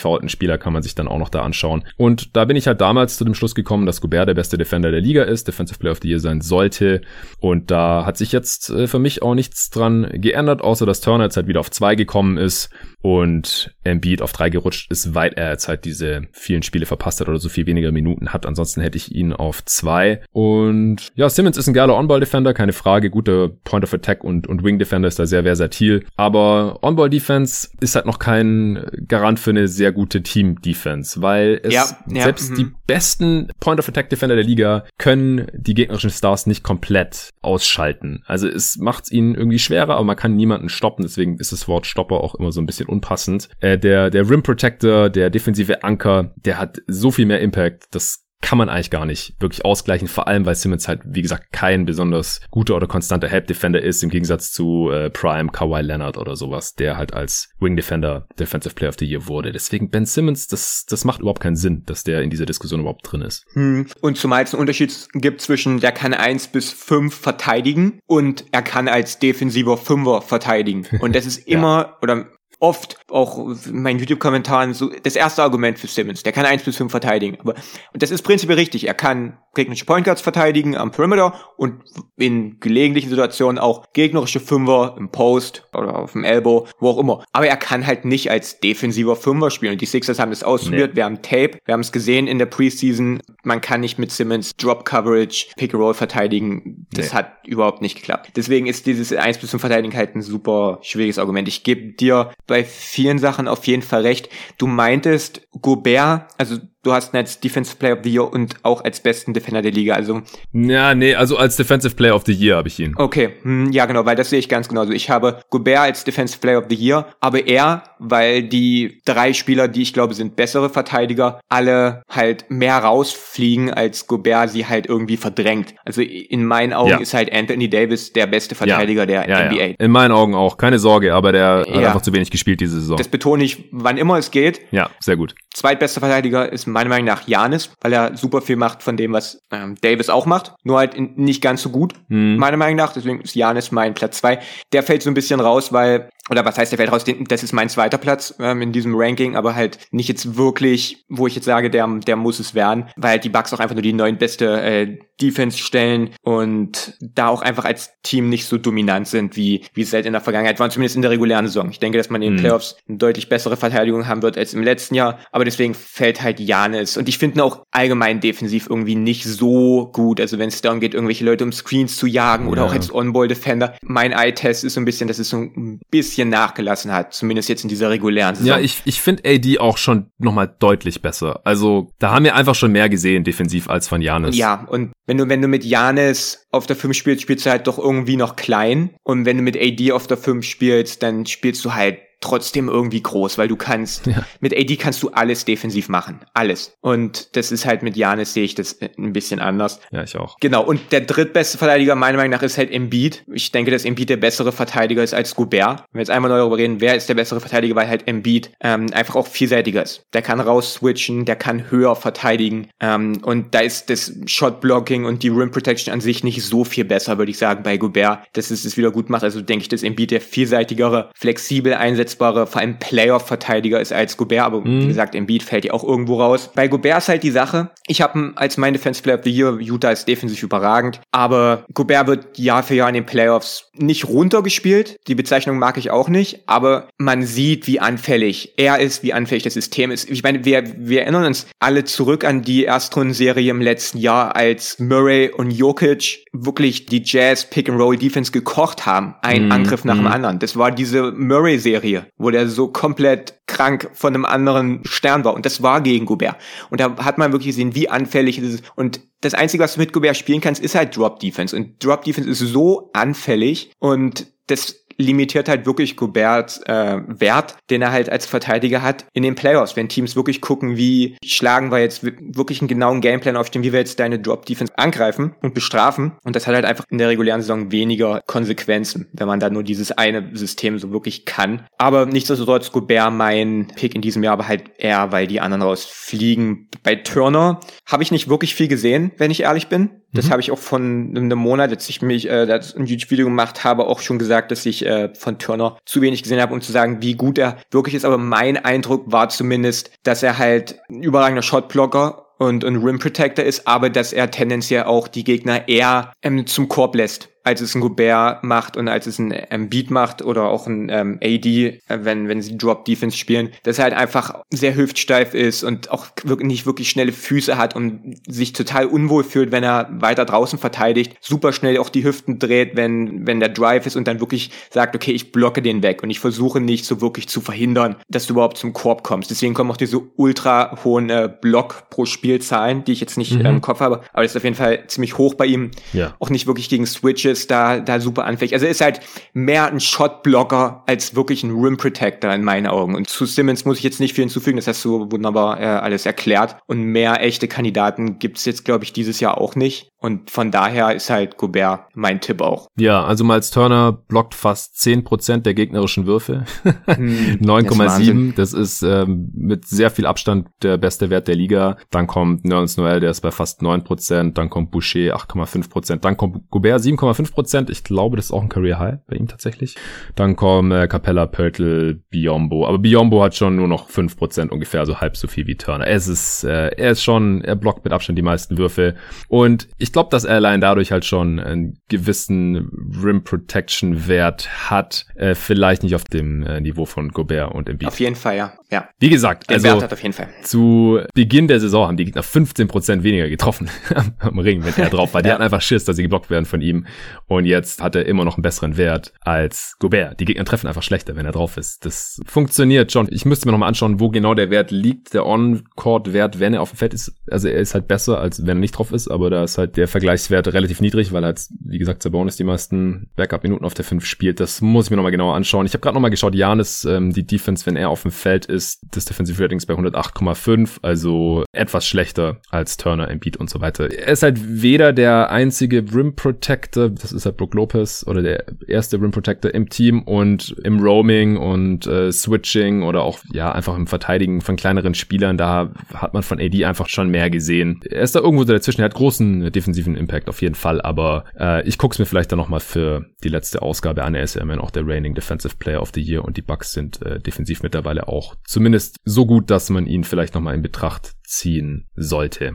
faulten 0.00 0.28
Spieler 0.28 0.58
kann 0.58 0.72
man 0.72 0.82
sich 0.82 0.94
dann 0.94 1.08
auch 1.08 1.18
noch 1.18 1.28
da 1.28 1.42
anschauen. 1.42 1.84
Und 1.96 2.36
da 2.36 2.44
bin 2.44 2.56
ich 2.56 2.66
halt 2.66 2.80
damals 2.80 3.16
zu 3.16 3.24
dem 3.24 3.34
Schluss 3.34 3.54
gekommen, 3.54 3.86
dass 3.86 4.00
Gobert 4.00 4.28
der 4.28 4.34
beste 4.34 4.58
Defender 4.58 4.90
der 4.90 5.00
Liga 5.00 5.22
ist, 5.22 5.48
Defensive 5.48 5.78
Player 5.78 5.92
of 5.92 6.00
the 6.02 6.08
Year 6.08 6.20
sein 6.20 6.40
sollte. 6.40 7.02
Und 7.40 7.70
da 7.70 8.04
hat 8.06 8.16
sich 8.16 8.32
jetzt 8.32 8.70
äh, 8.70 8.86
für 8.86 8.98
mich 8.98 9.22
auch 9.22 9.34
nichts 9.34 9.70
dran 9.70 10.08
geändert, 10.24 10.62
außer 10.62 10.86
dass 10.86 11.00
Turner 11.00 11.24
jetzt 11.24 11.36
halt 11.36 11.46
wieder 11.46 11.60
auf 11.60 11.70
zwei 11.70 11.94
gekommen 11.94 12.36
ist 12.36 12.70
und 13.04 13.70
Embiid 13.84 14.22
auf 14.22 14.32
drei 14.32 14.48
gerutscht 14.48 14.90
ist, 14.90 15.14
weil 15.14 15.34
er 15.34 15.50
jetzt 15.50 15.68
halt 15.68 15.84
diese 15.84 16.22
vielen 16.32 16.62
Spiele 16.62 16.86
verpasst 16.86 17.20
hat 17.20 17.28
oder 17.28 17.38
so 17.38 17.50
viel 17.50 17.66
weniger 17.66 17.92
Minuten 17.92 18.32
hat. 18.32 18.46
Ansonsten 18.46 18.80
hätte 18.80 18.96
ich 18.96 19.14
ihn 19.14 19.34
auf 19.34 19.62
zwei. 19.66 20.22
Und 20.32 21.12
ja, 21.14 21.28
Simmons 21.28 21.58
ist 21.58 21.66
ein 21.66 21.74
geiler 21.74 21.98
On-Ball-Defender, 21.98 22.54
keine 22.54 22.72
Frage. 22.72 23.10
Guter 23.10 23.50
Point 23.62 23.84
of 23.84 23.92
Attack 23.92 24.24
und, 24.24 24.46
und 24.46 24.64
Wing-Defender 24.64 25.06
ist 25.06 25.18
da 25.18 25.26
sehr 25.26 25.42
versatil. 25.42 26.06
Aber 26.16 26.78
On-Ball-Defense 26.80 27.68
ist 27.78 27.94
halt 27.94 28.06
noch 28.06 28.18
kein 28.18 28.86
Garant 29.06 29.38
für 29.38 29.50
eine 29.50 29.68
sehr 29.68 29.92
gute 29.92 30.22
Team-Defense, 30.22 31.20
weil 31.20 31.60
es 31.62 31.74
ja, 31.74 31.84
ja, 32.08 32.22
selbst 32.22 32.52
mhm. 32.52 32.56
die 32.56 32.66
besten 32.86 33.48
Point 33.60 33.80
of 33.80 33.88
Attack 33.90 34.08
Defender 34.08 34.34
der 34.34 34.46
Liga 34.46 34.84
können 34.96 35.48
die 35.52 35.74
gegnerischen 35.74 36.08
Stars 36.08 36.46
nicht 36.46 36.62
komplett 36.62 37.34
ausschalten. 37.42 38.22
Also 38.24 38.48
es 38.48 38.78
macht 38.78 39.04
es 39.04 39.12
ihnen 39.12 39.34
irgendwie 39.34 39.58
schwerer, 39.58 39.96
aber 39.96 40.04
man 40.04 40.16
kann 40.16 40.36
niemanden 40.36 40.70
stoppen. 40.70 41.02
Deswegen 41.02 41.36
ist 41.36 41.52
das 41.52 41.68
Wort 41.68 41.84
Stopper 41.84 42.22
auch 42.22 42.34
immer 42.34 42.50
so 42.50 42.62
ein 42.62 42.66
bisschen 42.66 42.93
unpassend. 42.94 43.48
Äh, 43.60 43.78
der, 43.78 44.10
der 44.10 44.28
Rim 44.28 44.42
Protector, 44.42 45.10
der 45.10 45.30
defensive 45.30 45.84
Anker, 45.84 46.32
der 46.36 46.58
hat 46.58 46.78
so 46.86 47.10
viel 47.10 47.26
mehr 47.26 47.40
Impact. 47.40 47.86
Das 47.90 48.24
kann 48.44 48.58
man 48.58 48.68
eigentlich 48.68 48.90
gar 48.90 49.06
nicht 49.06 49.34
wirklich 49.40 49.64
ausgleichen, 49.64 50.06
vor 50.06 50.28
allem 50.28 50.44
weil 50.44 50.54
Simmons 50.54 50.86
halt, 50.86 51.00
wie 51.06 51.22
gesagt, 51.22 51.50
kein 51.50 51.86
besonders 51.86 52.42
guter 52.50 52.76
oder 52.76 52.86
konstanter 52.86 53.26
Help 53.26 53.46
Defender 53.46 53.80
ist, 53.80 54.02
im 54.02 54.10
Gegensatz 54.10 54.52
zu 54.52 54.90
äh, 54.90 55.08
Prime, 55.08 55.50
Kawhi 55.50 55.80
Leonard 55.80 56.18
oder 56.18 56.36
sowas, 56.36 56.74
der 56.74 56.98
halt 56.98 57.14
als 57.14 57.48
Wing 57.58 57.74
Defender 57.74 58.26
Defensive 58.38 58.74
Player 58.74 58.90
of 58.90 58.96
the 58.98 59.06
Year 59.06 59.26
wurde. 59.28 59.50
Deswegen 59.50 59.88
Ben 59.88 60.04
Simmons, 60.04 60.46
das, 60.46 60.84
das 60.86 61.06
macht 61.06 61.20
überhaupt 61.20 61.40
keinen 61.40 61.56
Sinn, 61.56 61.84
dass 61.86 62.04
der 62.04 62.20
in 62.20 62.28
dieser 62.28 62.44
Diskussion 62.44 62.80
überhaupt 62.80 63.10
drin 63.10 63.22
ist. 63.22 63.46
Hm. 63.54 63.86
Und 64.02 64.18
zumal 64.18 64.44
es 64.44 64.52
einen 64.52 64.60
Unterschied 64.60 65.08
gibt 65.14 65.40
zwischen, 65.40 65.80
der 65.80 65.92
kann 65.92 66.12
eins 66.12 66.46
bis 66.46 66.70
fünf 66.70 67.14
verteidigen 67.14 67.98
und 68.06 68.44
er 68.52 68.60
kann 68.60 68.88
als 68.88 69.18
defensiver 69.18 69.78
Fünfer 69.78 70.20
verteidigen. 70.20 70.86
Und 71.00 71.14
das 71.14 71.24
ist 71.26 71.48
immer, 71.48 71.78
ja. 71.78 71.98
oder 72.02 72.26
oft 72.64 72.96
auch 73.10 73.38
in 73.66 73.82
meinen 73.82 73.98
YouTube-Kommentaren 73.98 74.72
so 74.72 74.90
das 75.02 75.16
erste 75.16 75.42
Argument 75.42 75.78
für 75.78 75.86
Simmons. 75.86 76.22
Der 76.22 76.32
kann 76.32 76.46
1 76.46 76.62
bis 76.62 76.76
5 76.78 76.90
verteidigen. 76.90 77.38
Aber, 77.40 77.54
und 77.92 78.02
das 78.02 78.10
ist 78.10 78.22
prinzipiell 78.22 78.58
richtig. 78.58 78.86
Er 78.86 78.94
kann 78.94 79.36
gegnerische 79.54 79.84
Point 79.84 80.04
Guards 80.04 80.20
verteidigen 80.20 80.76
am 80.76 80.90
Perimeter 80.90 81.34
und 81.56 81.82
in 82.16 82.60
gelegentlichen 82.60 83.10
Situationen 83.10 83.58
auch 83.58 83.84
gegnerische 83.92 84.40
Fünfer 84.40 84.94
im 84.98 85.10
Post 85.10 85.68
oder 85.74 85.98
auf 85.98 86.12
dem 86.12 86.24
Elbow, 86.24 86.66
wo 86.78 86.90
auch 86.90 86.98
immer. 86.98 87.24
Aber 87.32 87.46
er 87.46 87.56
kann 87.56 87.86
halt 87.86 88.04
nicht 88.04 88.30
als 88.30 88.60
defensiver 88.60 89.16
Fünfer 89.16 89.50
spielen. 89.50 89.72
Und 89.72 89.80
die 89.80 89.86
Sixers 89.86 90.18
haben 90.18 90.30
das 90.30 90.42
ausprobiert. 90.42 90.90
Nee. 90.90 90.96
Wir 90.96 91.04
haben 91.04 91.22
Tape. 91.22 91.58
Wir 91.64 91.72
haben 91.72 91.80
es 91.80 91.92
gesehen 91.92 92.26
in 92.26 92.38
der 92.38 92.46
Preseason. 92.46 93.20
Man 93.42 93.60
kann 93.60 93.80
nicht 93.80 93.98
mit 93.98 94.10
Simmons 94.10 94.56
Drop 94.56 94.84
Coverage, 94.84 95.46
Pick 95.56 95.74
and 95.74 95.82
Roll 95.82 95.94
verteidigen. 95.94 96.86
Das 96.92 97.10
nee. 97.10 97.18
hat 97.18 97.46
überhaupt 97.46 97.82
nicht 97.82 97.96
geklappt. 97.96 98.32
Deswegen 98.36 98.66
ist 98.66 98.86
dieses 98.86 99.12
1 99.12 99.38
bis 99.38 99.50
5 99.50 99.60
Verteidigen 99.60 99.94
halt 99.94 100.14
ein 100.14 100.22
super 100.22 100.78
schwieriges 100.82 101.18
Argument. 101.18 101.48
Ich 101.48 101.64
gebe 101.64 101.92
dir 101.92 102.30
bei 102.46 102.64
vielen 102.64 103.18
Sachen 103.18 103.48
auf 103.48 103.66
jeden 103.66 103.82
Fall 103.82 104.02
recht. 104.02 104.28
Du 104.58 104.66
meintest, 104.66 105.42
Gobert, 105.60 106.28
also 106.38 106.58
du 106.84 106.92
hast 106.92 107.12
ihn 107.12 107.16
als 107.16 107.40
Defensive 107.40 107.76
Player 107.76 107.94
of 107.94 108.00
the 108.04 108.10
Year 108.10 108.32
und 108.32 108.54
auch 108.62 108.84
als 108.84 109.00
besten 109.00 109.34
Defender 109.34 109.62
der 109.62 109.72
Liga. 109.72 109.94
Also 109.94 110.22
ja, 110.52 110.94
nee, 110.94 111.14
also 111.14 111.36
als 111.36 111.56
Defensive 111.56 111.94
Player 111.96 112.14
of 112.14 112.22
the 112.26 112.32
Year 112.32 112.56
habe 112.56 112.68
ich 112.68 112.78
ihn. 112.78 112.94
Okay, 112.96 113.30
hm, 113.42 113.72
ja 113.72 113.86
genau, 113.86 114.04
weil 114.04 114.16
das 114.16 114.30
sehe 114.30 114.38
ich 114.38 114.48
ganz 114.48 114.68
genauso. 114.68 114.92
Ich 114.92 115.10
habe 115.10 115.40
Gobert 115.50 115.78
als 115.78 116.04
Defensive 116.04 116.38
Player 116.38 116.58
of 116.58 116.66
the 116.68 116.76
Year, 116.76 117.06
aber 117.20 117.46
er, 117.46 117.82
weil 117.98 118.44
die 118.44 119.00
drei 119.04 119.32
Spieler, 119.32 119.68
die 119.68 119.82
ich 119.82 119.92
glaube 119.92 120.14
sind 120.14 120.36
bessere 120.36 120.70
Verteidiger, 120.70 121.40
alle 121.48 122.02
halt 122.08 122.50
mehr 122.50 122.78
rausfliegen 122.78 123.72
als 123.72 124.06
Gobert 124.06 124.50
sie 124.50 124.66
halt 124.66 124.86
irgendwie 124.86 125.16
verdrängt. 125.16 125.74
Also 125.84 126.02
in 126.02 126.44
meinen 126.44 126.72
Augen 126.72 126.90
ja. 126.90 126.98
ist 126.98 127.14
halt 127.14 127.32
Anthony 127.32 127.68
Davis 127.68 128.12
der 128.12 128.26
beste 128.26 128.54
Verteidiger 128.54 129.08
ja. 129.08 129.24
der 129.24 129.28
ja, 129.28 129.50
NBA. 129.50 129.82
In 129.82 129.90
meinen 129.90 130.12
Augen 130.12 130.34
auch, 130.34 130.56
keine 130.56 130.78
Sorge, 130.78 131.14
aber 131.14 131.32
der 131.32 131.64
hat 131.66 131.68
einfach 131.68 132.02
zu 132.02 132.12
wenig 132.12 132.30
gespielt 132.30 132.60
diese 132.60 132.80
Saison. 132.80 132.96
Das 132.96 133.08
betone 133.08 133.44
ich, 133.44 133.68
wann 133.72 133.96
immer 133.96 134.18
es 134.18 134.30
geht. 134.30 134.60
Ja, 134.70 134.90
sehr 135.00 135.16
gut. 135.16 135.34
Zweitbester 135.52 136.00
Verteidiger 136.00 136.52
ist 136.52 136.66
meiner 136.74 136.90
Meinung 136.90 137.06
nach 137.06 137.26
Janis, 137.26 137.70
weil 137.80 137.92
er 137.92 138.16
super 138.16 138.42
viel 138.42 138.56
macht 138.56 138.82
von 138.82 138.96
dem, 138.96 139.12
was 139.12 139.38
ähm, 139.50 139.76
Davis 139.80 140.10
auch 140.10 140.26
macht. 140.26 140.54
Nur 140.64 140.78
halt 140.78 140.94
in, 140.94 141.14
nicht 141.14 141.40
ganz 141.40 141.62
so 141.62 141.70
gut, 141.70 141.94
mhm. 142.08 142.36
meiner 142.36 142.56
Meinung 142.56 142.76
nach. 142.76 142.92
Deswegen 142.92 143.20
ist 143.20 143.34
Janis 143.34 143.72
mein 143.72 143.94
Platz 143.94 144.18
zwei. 144.18 144.40
Der 144.72 144.82
fällt 144.82 145.02
so 145.02 145.10
ein 145.10 145.14
bisschen 145.14 145.40
raus, 145.40 145.72
weil 145.72 146.10
oder 146.30 146.44
was 146.44 146.56
heißt 146.56 146.72
der 146.72 146.78
fällt 146.78 146.90
raus? 146.90 147.04
Das 147.28 147.42
ist 147.42 147.52
mein 147.52 147.68
zweiter 147.68 147.98
Platz 147.98 148.34
ähm, 148.40 148.62
in 148.62 148.72
diesem 148.72 148.94
Ranking, 148.96 149.36
aber 149.36 149.54
halt 149.54 149.78
nicht 149.90 150.08
jetzt 150.08 150.36
wirklich, 150.36 151.04
wo 151.08 151.26
ich 151.26 151.34
jetzt 151.34 151.44
sage, 151.44 151.70
der, 151.70 151.86
der 151.86 152.16
muss 152.16 152.40
es 152.40 152.54
werden, 152.54 152.86
weil 152.96 153.10
halt 153.10 153.24
die 153.24 153.28
Bucks 153.28 153.52
auch 153.52 153.60
einfach 153.60 153.74
nur 153.74 153.82
die 153.82 153.92
neun 153.92 154.16
beste 154.16 154.62
äh, 154.62 154.98
Defense 155.20 155.58
stellen 155.58 156.10
und 156.22 156.96
da 157.00 157.28
auch 157.28 157.42
einfach 157.42 157.64
als 157.64 157.92
Team 158.02 158.28
nicht 158.28 158.46
so 158.46 158.56
dominant 158.56 159.06
sind, 159.06 159.36
wie, 159.36 159.64
wie 159.74 159.82
es 159.82 159.92
halt 159.92 160.06
in 160.06 160.12
der 160.12 160.22
Vergangenheit 160.22 160.58
war, 160.58 160.70
zumindest 160.70 160.96
in 160.96 161.02
der 161.02 161.10
regulären 161.10 161.46
Saison. 161.46 161.70
Ich 161.70 161.78
denke, 161.78 161.98
dass 161.98 162.10
man 162.10 162.22
in 162.22 162.32
den 162.32 162.36
mhm. 162.36 162.40
Playoffs 162.40 162.76
eine 162.88 162.98
deutlich 162.98 163.28
bessere 163.28 163.56
Verteidigung 163.56 164.08
haben 164.08 164.22
wird 164.22 164.38
als 164.38 164.54
im 164.54 164.62
letzten 164.62 164.94
Jahr, 164.94 165.18
aber 165.30 165.44
deswegen 165.44 165.74
fällt 165.74 166.22
halt 166.22 166.40
Janis 166.40 166.96
und 166.96 167.08
ich 167.08 167.18
finde 167.18 167.44
auch 167.44 167.64
allgemein 167.70 168.20
defensiv 168.20 168.66
irgendwie 168.68 168.96
nicht 168.96 169.24
so 169.24 169.90
gut, 169.92 170.20
also 170.20 170.38
wenn 170.38 170.48
es 170.48 170.62
darum 170.62 170.80
geht, 170.80 170.94
irgendwelche 170.94 171.24
Leute 171.24 171.44
um 171.44 171.52
Screens 171.52 171.96
zu 171.96 172.06
jagen 172.06 172.48
oder 172.48 172.62
ja. 172.62 172.68
auch 172.68 172.72
als 172.72 172.92
On-Ball-Defender. 172.92 173.76
Mein 173.82 174.12
Eye-Test 174.12 174.64
ist 174.64 174.74
so 174.74 174.80
ein 174.80 174.84
bisschen, 174.84 175.06
dass 175.06 175.18
es 175.18 175.28
so 175.28 175.36
ein 175.36 175.80
bisschen 175.90 176.13
nachgelassen 176.22 176.92
hat, 176.92 177.14
zumindest 177.14 177.48
jetzt 177.48 177.64
in 177.64 177.68
dieser 177.68 177.90
regulären 177.90 178.34
Saison. 178.34 178.48
Ja, 178.48 178.58
ich, 178.60 178.82
ich 178.84 179.00
finde 179.00 179.22
AD 179.26 179.58
auch 179.58 179.76
schon 179.76 180.10
nochmal 180.18 180.54
deutlich 180.58 181.02
besser. 181.02 181.40
Also 181.44 181.90
da 181.98 182.12
haben 182.12 182.24
wir 182.24 182.34
einfach 182.34 182.54
schon 182.54 182.72
mehr 182.72 182.88
gesehen 182.88 183.24
defensiv 183.24 183.68
als 183.68 183.88
von 183.88 184.00
Janis. 184.00 184.36
Ja, 184.36 184.66
und 184.68 184.92
wenn 185.06 185.18
du, 185.18 185.28
wenn 185.28 185.42
du 185.42 185.48
mit 185.48 185.64
Janis 185.64 186.46
auf 186.50 186.66
der 186.66 186.76
5 186.76 186.96
spielst, 186.96 187.22
spielst 187.22 187.46
du 187.46 187.50
halt 187.50 187.66
doch 187.66 187.78
irgendwie 187.78 188.16
noch 188.16 188.36
klein. 188.36 188.90
Und 189.02 189.26
wenn 189.26 189.36
du 189.36 189.42
mit 189.42 189.56
AD 189.56 189.92
auf 189.92 190.06
der 190.06 190.16
5 190.16 190.44
spielst, 190.44 191.02
dann 191.02 191.26
spielst 191.26 191.64
du 191.64 191.74
halt 191.74 191.98
trotzdem 192.24 192.68
irgendwie 192.68 193.02
groß, 193.02 193.36
weil 193.36 193.48
du 193.48 193.56
kannst, 193.56 194.06
ja. 194.06 194.24
mit 194.40 194.56
AD 194.56 194.76
kannst 194.76 195.02
du 195.02 195.10
alles 195.10 195.44
defensiv 195.44 195.88
machen. 195.88 196.20
Alles. 196.32 196.74
Und 196.80 197.36
das 197.36 197.52
ist 197.52 197.66
halt 197.66 197.82
mit 197.82 197.96
Janis 197.96 198.32
sehe 198.32 198.44
ich 198.44 198.54
das 198.54 198.72
äh, 198.74 198.88
ein 198.98 199.12
bisschen 199.12 199.40
anders. 199.40 199.80
Ja, 199.90 200.02
ich 200.02 200.16
auch. 200.16 200.38
Genau. 200.40 200.64
Und 200.64 200.80
der 200.90 201.02
drittbeste 201.02 201.58
Verteidiger 201.58 201.94
meiner 201.94 202.16
Meinung 202.16 202.32
nach 202.32 202.42
ist 202.42 202.56
halt 202.56 202.70
Embiid. 202.70 203.24
Ich 203.32 203.52
denke, 203.52 203.70
dass 203.70 203.84
Embiid 203.84 204.08
der 204.08 204.16
bessere 204.16 204.52
Verteidiger 204.52 205.02
ist 205.02 205.12
als 205.12 205.34
Gobert. 205.34 205.84
Wenn 205.92 205.98
wir 205.98 206.00
jetzt 206.00 206.10
einmal 206.10 206.30
neu 206.30 206.38
darüber 206.38 206.56
reden, 206.56 206.80
wer 206.80 206.96
ist 206.96 207.08
der 207.08 207.14
bessere 207.14 207.40
Verteidiger, 207.40 207.76
weil 207.76 207.88
halt 207.88 208.08
Embiid 208.08 208.52
ähm, 208.60 208.86
einfach 208.92 209.16
auch 209.16 209.26
vielseitiger 209.26 209.82
ist. 209.82 210.04
Der 210.14 210.22
kann 210.22 210.40
raus 210.40 210.74
switchen, 210.74 211.26
der 211.26 211.36
kann 211.36 211.70
höher 211.70 211.94
verteidigen. 211.94 212.68
Ähm, 212.80 213.20
und 213.22 213.54
da 213.54 213.60
ist 213.60 213.90
das 213.90 214.12
Shot 214.26 214.62
Blocking 214.62 215.04
und 215.04 215.22
die 215.22 215.28
Rim 215.28 215.50
Protection 215.50 215.92
an 215.92 216.00
sich 216.00 216.24
nicht 216.24 216.42
so 216.42 216.64
viel 216.64 216.84
besser, 216.84 217.18
würde 217.18 217.30
ich 217.30 217.38
sagen, 217.38 217.62
bei 217.62 217.76
Gobert, 217.76 218.20
dass 218.32 218.50
es 218.50 218.64
es 218.64 218.76
wieder 218.78 218.90
gut 218.90 219.10
macht. 219.10 219.24
Also 219.24 219.42
denke 219.42 219.62
ich, 219.62 219.68
dass 219.68 219.82
Embiid 219.82 220.10
der 220.10 220.20
vielseitigere, 220.20 221.10
flexibel 221.14 221.74
einsetzt 221.74 222.13
einsetzbare, 222.14 222.46
vor 222.46 222.60
allem 222.60 222.78
Playoff-Verteidiger 222.78 223.80
ist 223.80 223.92
als 223.92 224.16
Gobert, 224.16 224.44
aber 224.44 224.60
mhm. 224.60 224.82
wie 224.82 224.86
gesagt, 224.88 225.14
Embiid 225.14 225.42
fällt 225.42 225.64
ja 225.64 225.72
auch 225.72 225.84
irgendwo 225.84 226.20
raus. 226.20 226.50
Bei 226.54 226.68
Gobert 226.68 226.98
ist 226.98 227.08
halt 227.08 227.22
die 227.22 227.30
Sache, 227.30 227.70
ich 227.86 228.00
habe 228.00 228.32
als 228.36 228.56
mein 228.56 228.72
Defense 228.72 229.02
Player 229.02 229.18
of 229.18 229.24
the 229.24 229.30
Year, 229.30 229.58
Utah 229.60 229.90
ist 229.90 230.06
defensiv 230.06 230.42
überragend, 230.42 231.00
aber 231.12 231.64
Gobert 231.74 232.06
wird 232.06 232.38
Jahr 232.38 232.62
für 232.62 232.74
Jahr 232.74 232.88
in 232.88 232.94
den 232.94 233.06
Playoffs 233.06 233.70
nicht 233.76 234.06
runtergespielt. 234.08 234.96
Die 235.06 235.14
Bezeichnung 235.14 235.58
mag 235.58 235.76
ich 235.76 235.90
auch 235.90 236.08
nicht, 236.08 236.40
aber 236.46 236.88
man 236.98 237.24
sieht, 237.24 237.66
wie 237.66 237.80
anfällig 237.80 238.54
er 238.56 238.78
ist, 238.78 239.02
wie 239.02 239.12
anfällig 239.12 239.42
das 239.42 239.54
System 239.54 239.90
ist. 239.90 240.08
Ich 240.10 240.22
meine, 240.22 240.44
wir, 240.44 240.64
wir 240.76 241.02
erinnern 241.02 241.24
uns 241.24 241.46
alle 241.58 241.84
zurück 241.84 242.24
an 242.24 242.42
die 242.42 242.64
Erstrundenserie 242.64 243.50
im 243.50 243.60
letzten 243.60 243.98
Jahr, 243.98 244.36
als 244.36 244.78
Murray 244.78 245.30
und 245.30 245.50
Jokic 245.50 246.24
wirklich 246.32 246.86
die 246.86 247.02
Jazz 247.04 247.48
Pick 247.48 247.68
and 247.68 247.80
Roll 247.80 247.96
Defense 247.96 248.32
gekocht 248.32 248.86
haben, 248.86 249.14
ein 249.22 249.46
mhm. 249.46 249.52
Angriff 249.52 249.84
nach 249.84 249.94
dem 249.94 250.04
mhm. 250.04 250.12
anderen. 250.12 250.38
Das 250.38 250.56
war 250.56 250.70
diese 250.70 251.12
Murray-Serie, 251.12 252.03
wo 252.16 252.30
der 252.30 252.48
so 252.48 252.68
komplett 252.68 253.40
krank 253.46 253.90
von 253.92 254.14
einem 254.14 254.24
anderen 254.24 254.80
Stern 254.84 255.24
war. 255.24 255.34
Und 255.34 255.46
das 255.46 255.62
war 255.62 255.80
gegen 255.80 256.06
Gobert. 256.06 256.36
Und 256.70 256.80
da 256.80 256.96
hat 257.04 257.18
man 257.18 257.32
wirklich 257.32 257.48
gesehen, 257.48 257.74
wie 257.74 257.88
anfällig 257.88 258.38
es 258.38 258.54
ist. 258.54 258.64
Und 258.76 259.00
das 259.20 259.34
Einzige, 259.34 259.62
was 259.62 259.74
du 259.74 259.80
mit 259.80 259.92
Gobert 259.92 260.16
spielen 260.16 260.40
kannst, 260.40 260.62
ist 260.62 260.74
halt 260.74 260.96
Drop 260.96 261.18
Defense. 261.18 261.56
Und 261.56 261.84
Drop 261.84 262.04
Defense 262.04 262.28
ist 262.28 262.40
so 262.40 262.90
anfällig 262.92 263.72
und 263.78 264.26
das 264.46 264.83
limitiert 264.96 265.48
halt 265.48 265.66
wirklich 265.66 265.96
Goberts 265.96 266.60
äh, 266.66 267.00
Wert, 267.06 267.56
den 267.70 267.82
er 267.82 267.92
halt 267.92 268.10
als 268.10 268.26
Verteidiger 268.26 268.82
hat 268.82 269.06
in 269.12 269.22
den 269.22 269.34
Playoffs. 269.34 269.76
Wenn 269.76 269.88
Teams 269.88 270.16
wirklich 270.16 270.40
gucken, 270.40 270.76
wie 270.76 271.16
schlagen 271.24 271.70
wir 271.70 271.78
jetzt 271.78 272.04
wirklich 272.04 272.60
einen 272.60 272.68
genauen 272.68 273.00
Gameplan 273.00 273.36
aufstellen, 273.36 273.64
wie 273.64 273.72
wir 273.72 273.80
jetzt 273.80 274.00
deine 274.00 274.18
Drop-Defense 274.18 274.72
angreifen 274.76 275.34
und 275.42 275.54
bestrafen. 275.54 276.12
Und 276.24 276.36
das 276.36 276.46
hat 276.46 276.54
halt 276.54 276.64
einfach 276.64 276.84
in 276.90 276.98
der 276.98 277.08
regulären 277.08 277.40
Saison 277.40 277.70
weniger 277.72 278.20
Konsequenzen, 278.26 279.08
wenn 279.12 279.26
man 279.26 279.40
da 279.40 279.50
nur 279.50 279.62
dieses 279.62 279.92
eine 279.92 280.30
System 280.34 280.78
so 280.78 280.92
wirklich 280.92 281.24
kann. 281.24 281.66
Aber 281.78 282.06
nichtsdestotrotz 282.06 282.72
Gobert 282.72 283.12
mein 283.12 283.68
Pick 283.76 283.94
in 283.94 284.02
diesem 284.02 284.22
Jahr, 284.22 284.34
aber 284.34 284.48
halt 284.48 284.64
eher, 284.78 285.12
weil 285.12 285.26
die 285.26 285.40
anderen 285.40 285.62
rausfliegen. 285.62 286.68
Bei 286.82 286.96
Turner 286.96 287.60
habe 287.86 288.02
ich 288.02 288.10
nicht 288.10 288.28
wirklich 288.28 288.54
viel 288.54 288.68
gesehen, 288.68 289.12
wenn 289.18 289.30
ich 289.30 289.42
ehrlich 289.42 289.68
bin. 289.68 289.90
Das 290.12 290.26
mhm. 290.26 290.30
habe 290.30 290.40
ich 290.40 290.50
auch 290.52 290.58
von 290.58 291.12
einem 291.16 291.38
Monat, 291.38 291.70
als 291.70 291.88
ich 291.88 292.00
mich 292.00 292.28
äh, 292.28 292.60
ein 292.76 292.86
YouTube-Video 292.86 293.26
gemacht 293.26 293.64
habe, 293.64 293.86
auch 293.86 294.00
schon 294.00 294.18
gesagt, 294.18 294.50
dass 294.52 294.64
ich 294.64 294.83
äh, 294.84 295.14
von 295.14 295.38
Turner 295.38 295.78
zu 295.84 296.00
wenig 296.00 296.22
gesehen 296.22 296.40
habe, 296.40 296.54
um 296.54 296.60
zu 296.60 296.72
sagen, 296.72 297.00
wie 297.00 297.14
gut 297.14 297.38
er 297.38 297.56
wirklich 297.70 297.94
ist. 297.94 298.04
Aber 298.04 298.18
mein 298.18 298.56
Eindruck 298.56 299.10
war 299.10 299.28
zumindest, 299.28 299.90
dass 300.02 300.22
er 300.22 300.38
halt 300.38 300.78
ein 300.88 301.02
überragender 301.02 301.42
Shotblocker 301.42 302.26
und 302.38 302.64
ein 302.64 302.76
Rim 302.76 302.98
Protector 302.98 303.44
ist, 303.44 303.66
aber 303.66 303.90
dass 303.90 304.12
er 304.12 304.30
tendenziell 304.30 304.84
auch 304.84 305.08
die 305.08 305.24
Gegner 305.24 305.68
eher 305.68 306.12
ähm, 306.22 306.46
zum 306.46 306.68
Korb 306.68 306.94
lässt 306.96 307.28
als 307.44 307.60
es 307.60 307.74
ein 307.74 307.82
Gobert 307.82 308.42
macht 308.42 308.76
und 308.76 308.88
als 308.88 309.06
es 309.06 309.18
ein 309.18 309.30
Embiid 309.30 309.90
macht 309.90 310.22
oder 310.22 310.44
auch 310.44 310.66
ein 310.66 310.88
ähm, 310.88 311.18
AD, 311.22 311.46
äh, 311.46 311.78
wenn, 311.88 312.26
wenn 312.26 312.40
sie 312.40 312.56
Drop 312.56 312.86
Defense 312.86 313.16
spielen, 313.16 313.50
dass 313.62 313.78
er 313.78 313.84
halt 313.84 313.94
einfach 313.94 314.42
sehr 314.50 314.74
hüftsteif 314.74 315.34
ist 315.34 315.62
und 315.62 315.90
auch 315.90 316.06
wirklich 316.24 316.48
nicht 316.48 316.66
wirklich 316.66 316.88
schnelle 316.88 317.12
Füße 317.12 317.58
hat 317.58 317.76
und 317.76 318.16
sich 318.26 318.54
total 318.54 318.86
unwohl 318.86 319.24
fühlt, 319.24 319.52
wenn 319.52 319.62
er 319.62 319.88
weiter 319.92 320.24
draußen 320.24 320.58
verteidigt, 320.58 321.16
super 321.20 321.52
schnell 321.52 321.76
auch 321.78 321.90
die 321.90 322.02
Hüften 322.02 322.38
dreht, 322.38 322.76
wenn, 322.76 323.26
wenn 323.26 323.40
der 323.40 323.50
Drive 323.50 323.84
ist 323.84 323.96
und 323.96 324.08
dann 324.08 324.20
wirklich 324.20 324.50
sagt, 324.70 324.96
okay, 324.96 325.12
ich 325.12 325.30
blocke 325.30 325.60
den 325.60 325.82
weg 325.82 326.02
und 326.02 326.08
ich 326.08 326.20
versuche 326.20 326.60
nicht 326.60 326.86
so 326.86 327.02
wirklich 327.02 327.28
zu 327.28 327.42
verhindern, 327.42 327.96
dass 328.08 328.26
du 328.26 328.32
überhaupt 328.32 328.56
zum 328.56 328.72
Korb 328.72 329.02
kommst. 329.02 329.30
Deswegen 329.30 329.52
kommen 329.52 329.70
auch 329.70 329.76
diese 329.76 330.00
ultra 330.16 330.78
hohen 330.82 331.10
äh, 331.10 331.30
Block 331.40 331.90
pro 331.90 332.06
Spielzahlen, 332.06 332.84
die 332.84 332.92
ich 332.92 333.00
jetzt 333.00 333.18
nicht 333.18 333.32
mhm. 333.32 333.44
im 333.44 333.60
Kopf 333.60 333.80
habe, 333.80 334.00
aber 334.14 334.22
das 334.22 334.32
ist 334.32 334.36
auf 334.38 334.44
jeden 334.44 334.56
Fall 334.56 334.84
ziemlich 334.86 335.18
hoch 335.18 335.34
bei 335.34 335.44
ihm. 335.44 335.72
Ja. 335.92 336.14
Auch 336.20 336.30
nicht 336.30 336.46
wirklich 336.46 336.70
gegen 336.70 336.86
Switches 336.86 337.33
ist 337.34 337.50
da, 337.50 337.80
da 337.80 338.00
super 338.00 338.24
anfällig. 338.24 338.54
Also 338.54 338.66
er 338.66 338.70
ist 338.70 338.80
halt 338.80 339.00
mehr 339.32 339.66
ein 339.66 339.80
Shotblocker 339.80 340.82
als 340.86 341.14
wirklich 341.14 341.42
ein 341.42 341.50
Rim 341.50 341.76
Protector 341.76 342.32
in 342.32 342.44
meinen 342.44 342.66
Augen. 342.66 342.94
Und 342.94 343.08
zu 343.08 343.26
Simmons 343.26 343.64
muss 343.64 343.78
ich 343.78 343.84
jetzt 343.84 344.00
nicht 344.00 344.14
viel 344.14 344.22
hinzufügen, 344.22 344.56
das 344.56 344.66
hast 344.66 344.84
du 344.84 345.10
wunderbar 345.10 345.60
äh, 345.60 345.64
alles 345.64 346.06
erklärt. 346.06 346.56
Und 346.66 346.82
mehr 346.82 347.20
echte 347.22 347.48
Kandidaten 347.48 348.18
gibt's 348.18 348.44
jetzt, 348.44 348.64
glaube 348.64 348.84
ich, 348.84 348.92
dieses 348.92 349.20
Jahr 349.20 349.38
auch 349.38 349.56
nicht. 349.56 349.90
Und 350.04 350.30
von 350.30 350.50
daher 350.50 350.94
ist 350.94 351.08
halt 351.08 351.38
Gobert 351.38 351.88
mein 351.94 352.20
Tipp 352.20 352.42
auch. 352.42 352.68
Ja, 352.76 353.02
also 353.04 353.24
Miles 353.24 353.50
Turner 353.50 353.92
blockt 353.92 354.34
fast 354.34 354.78
zehn 354.78 355.02
Prozent 355.02 355.46
der 355.46 355.54
gegnerischen 355.54 356.04
Würfe. 356.04 356.44
Hm, 356.84 357.38
9,7. 357.40 358.34
Das 358.34 358.52
ist 358.52 358.82
ähm, 358.82 359.30
mit 359.34 359.66
sehr 359.66 359.90
viel 359.90 360.04
Abstand 360.04 360.48
der 360.62 360.76
beste 360.76 361.08
Wert 361.08 361.26
der 361.26 361.36
Liga. 361.36 361.78
Dann 361.90 362.06
kommt 362.06 362.44
Nerlens 362.44 362.76
Noel, 362.76 363.00
der 363.00 363.12
ist 363.12 363.22
bei 363.22 363.30
fast 363.30 363.62
neun 363.62 363.82
Prozent. 363.82 364.36
Dann 364.36 364.50
kommt 364.50 364.72
Boucher 364.72 365.16
8,5 365.16 365.70
Prozent. 365.70 366.04
Dann 366.04 366.18
kommt 366.18 366.50
Gobert 366.50 366.82
7,5 366.82 367.23
Prozent. 367.32 367.70
Ich 367.70 367.84
glaube, 367.84 368.16
das 368.16 368.26
ist 368.26 368.32
auch 368.32 368.42
ein 368.42 368.48
Career 368.48 368.78
High 368.78 368.98
bei 369.06 369.16
ihm 369.16 369.28
tatsächlich. 369.28 369.76
Dann 370.14 370.36
kommen 370.36 370.72
äh, 370.72 370.88
Capella, 370.88 371.26
Pörtl, 371.26 372.02
Biombo. 372.10 372.66
Aber 372.66 372.78
Biombo 372.78 373.22
hat 373.22 373.34
schon 373.34 373.56
nur 373.56 373.68
noch 373.68 373.88
fünf 373.88 374.16
Prozent 374.16 374.52
ungefähr, 374.52 374.80
also 374.80 375.00
halb 375.00 375.16
so 375.16 375.28
viel 375.28 375.46
wie 375.46 375.56
Turner. 375.56 375.86
Es 375.86 376.08
ist, 376.08 376.44
äh, 376.44 376.68
er 376.68 376.90
ist 376.92 377.02
schon, 377.02 377.42
er 377.42 377.56
blockt 377.56 377.84
mit 377.84 377.92
Abstand 377.92 378.18
die 378.18 378.22
meisten 378.22 378.58
Würfe. 378.58 378.94
Und 379.28 379.68
ich 379.78 379.92
glaube, 379.92 380.10
dass 380.10 380.24
er 380.24 380.36
allein 380.36 380.60
dadurch 380.60 380.92
halt 380.92 381.04
schon 381.04 381.38
einen 381.38 381.78
gewissen 381.88 382.70
Rim 383.02 383.24
Protection 383.24 384.08
Wert 384.08 384.70
hat. 384.70 385.06
Äh, 385.14 385.34
vielleicht 385.34 385.82
nicht 385.82 385.94
auf 385.94 386.04
dem 386.04 386.42
äh, 386.42 386.60
Niveau 386.60 386.84
von 386.84 387.10
Gobert 387.10 387.54
und 387.54 387.68
Embiid. 387.68 387.88
Auf 387.88 388.00
jeden 388.00 388.16
Fall, 388.16 388.36
ja. 388.36 388.52
ja. 388.70 388.88
Wie 388.98 389.10
gesagt, 389.10 389.50
Den 389.50 389.54
also 389.54 389.68
Wert 389.68 389.82
hat 389.82 389.92
auf 389.92 390.02
jeden 390.02 390.14
Fall. 390.14 390.28
zu 390.42 391.00
Beginn 391.14 391.48
der 391.48 391.60
Saison 391.60 391.86
haben 391.86 391.96
die 391.96 392.04
Gegner 392.04 392.22
15% 392.22 393.02
weniger 393.02 393.28
getroffen 393.28 393.70
am 394.18 394.38
Ring, 394.38 394.64
wenn 394.64 394.74
er 394.76 394.90
drauf 394.90 395.14
war. 395.14 395.22
Die 395.22 395.28
ja. 395.28 395.34
hatten 395.34 395.42
einfach 395.42 395.60
Schiss, 395.60 395.84
dass 395.84 395.96
sie 395.96 396.02
geblockt 396.02 396.30
werden 396.30 396.44
von 396.44 396.60
ihm. 396.60 396.86
Und 397.26 397.44
jetzt 397.44 397.82
hat 397.82 397.96
er 397.96 398.06
immer 398.06 398.24
noch 398.24 398.36
einen 398.36 398.42
besseren 398.42 398.76
Wert 398.76 399.12
als 399.20 399.76
Gobert. 399.78 400.20
Die 400.20 400.24
Gegner 400.24 400.44
treffen 400.44 400.66
einfach 400.66 400.82
schlechter, 400.82 401.16
wenn 401.16 401.26
er 401.26 401.32
drauf 401.32 401.56
ist. 401.56 401.84
Das 401.84 402.20
funktioniert 402.26 402.92
schon. 402.92 403.08
Ich 403.10 403.24
müsste 403.24 403.46
mir 403.46 403.52
nochmal 403.52 403.68
anschauen, 403.68 404.00
wo 404.00 404.10
genau 404.10 404.34
der 404.34 404.50
Wert 404.50 404.70
liegt, 404.70 405.14
der 405.14 405.26
On-Court-Wert, 405.26 406.40
wenn 406.40 406.54
er 406.54 406.62
auf 406.62 406.70
dem 406.70 406.76
Feld 406.76 406.94
ist. 406.94 407.14
Also 407.30 407.48
er 407.48 407.58
ist 407.58 407.74
halt 407.74 407.88
besser, 407.88 408.20
als 408.20 408.40
wenn 408.42 408.58
er 408.58 408.60
nicht 408.60 408.72
drauf 408.72 408.92
ist, 408.92 409.08
aber 409.08 409.30
da 409.30 409.44
ist 409.44 409.58
halt 409.58 409.76
der 409.76 409.88
Vergleichswert 409.88 410.52
relativ 410.52 410.80
niedrig, 410.80 411.12
weil 411.12 411.24
halt, 411.24 411.46
wie 411.60 411.78
gesagt, 411.78 412.02
Sabonis 412.02 412.36
die 412.36 412.44
meisten 412.44 413.10
Backup-Minuten 413.16 413.64
auf 413.64 413.74
der 413.74 413.84
5 413.84 414.04
spielt. 414.04 414.40
Das 414.40 414.60
muss 414.60 414.86
ich 414.86 414.90
mir 414.90 414.96
nochmal 414.96 415.12
genauer 415.12 415.34
anschauen. 415.34 415.66
Ich 415.66 415.72
habe 415.72 415.80
gerade 415.80 415.94
nochmal 415.94 416.10
geschaut, 416.10 416.34
Janis, 416.34 416.84
ähm, 416.84 417.12
die 417.12 417.26
Defense, 417.26 417.66
wenn 417.66 417.76
er 417.76 417.90
auf 417.90 418.02
dem 418.02 418.10
Feld 418.10 418.46
ist, 418.46 418.80
das 418.90 419.04
Defensive 419.04 419.42
Ratings 419.42 419.66
bei 419.66 419.74
108,5, 419.74 420.78
also 420.82 421.44
etwas 421.52 421.86
schlechter 421.86 422.40
als 422.50 422.76
Turner, 422.76 423.10
Embiid 423.10 423.36
und 423.36 423.50
so 423.50 423.60
weiter. 423.60 423.90
Er 423.90 424.08
ist 424.08 424.22
halt 424.22 424.38
weder 424.62 424.92
der 424.92 425.30
einzige 425.30 425.84
Rim 425.94 426.14
Protector, 426.16 426.90
das 427.04 427.12
ist 427.12 427.26
halt 427.26 427.36
Brook 427.36 427.54
Lopez 427.54 428.04
oder 428.06 428.22
der 428.22 428.44
erste 428.66 429.00
Rim 429.00 429.10
Protector 429.10 429.52
im 429.52 429.68
Team 429.68 430.02
und 430.02 430.56
im 430.64 430.80
Roaming 430.80 431.36
und 431.36 431.86
äh, 431.86 432.10
Switching 432.10 432.82
oder 432.82 433.02
auch 433.02 433.18
ja 433.32 433.52
einfach 433.52 433.76
im 433.76 433.86
Verteidigen 433.86 434.40
von 434.40 434.56
kleineren 434.56 434.94
Spielern, 434.94 435.36
da 435.36 435.70
hat 435.92 436.14
man 436.14 436.22
von 436.22 436.40
AD 436.40 436.64
einfach 436.64 436.88
schon 436.88 437.10
mehr 437.10 437.30
gesehen. 437.30 437.80
Er 437.84 438.02
ist 438.02 438.14
da 438.14 438.20
irgendwo 438.20 438.44
dazwischen, 438.44 438.80
er 438.80 438.86
hat 438.86 438.94
großen 438.94 439.52
defensiven 439.52 439.96
Impact 439.96 440.28
auf 440.28 440.42
jeden 440.42 440.54
Fall, 440.54 440.80
aber 440.80 441.24
äh, 441.38 441.66
ich 441.68 441.78
guck's 441.78 441.98
mir 441.98 442.06
vielleicht 442.06 442.32
dann 442.32 442.38
nochmal 442.38 442.60
für 442.60 443.04
die 443.22 443.28
letzte 443.28 443.62
Ausgabe 443.62 444.02
an. 444.04 444.14
Er 444.14 444.22
ist 444.22 444.34
ja 444.34 444.42
immerhin 444.42 444.60
auch 444.60 444.70
der 444.70 444.86
reigning 444.86 445.14
Defensive 445.14 445.56
Player 445.58 445.82
of 445.82 445.92
the 445.94 446.00
Year 446.00 446.24
und 446.24 446.36
die 446.36 446.42
Bucks 446.42 446.72
sind 446.72 447.02
äh, 447.02 447.20
defensiv 447.20 447.62
mittlerweile 447.62 448.08
auch 448.08 448.34
zumindest 448.44 448.96
so 449.04 449.26
gut, 449.26 449.50
dass 449.50 449.68
man 449.70 449.86
ihn 449.86 450.04
vielleicht 450.04 450.34
nochmal 450.34 450.54
in 450.54 450.62
Betracht 450.62 451.12
ziehen 451.24 451.86
sollte. 451.94 452.54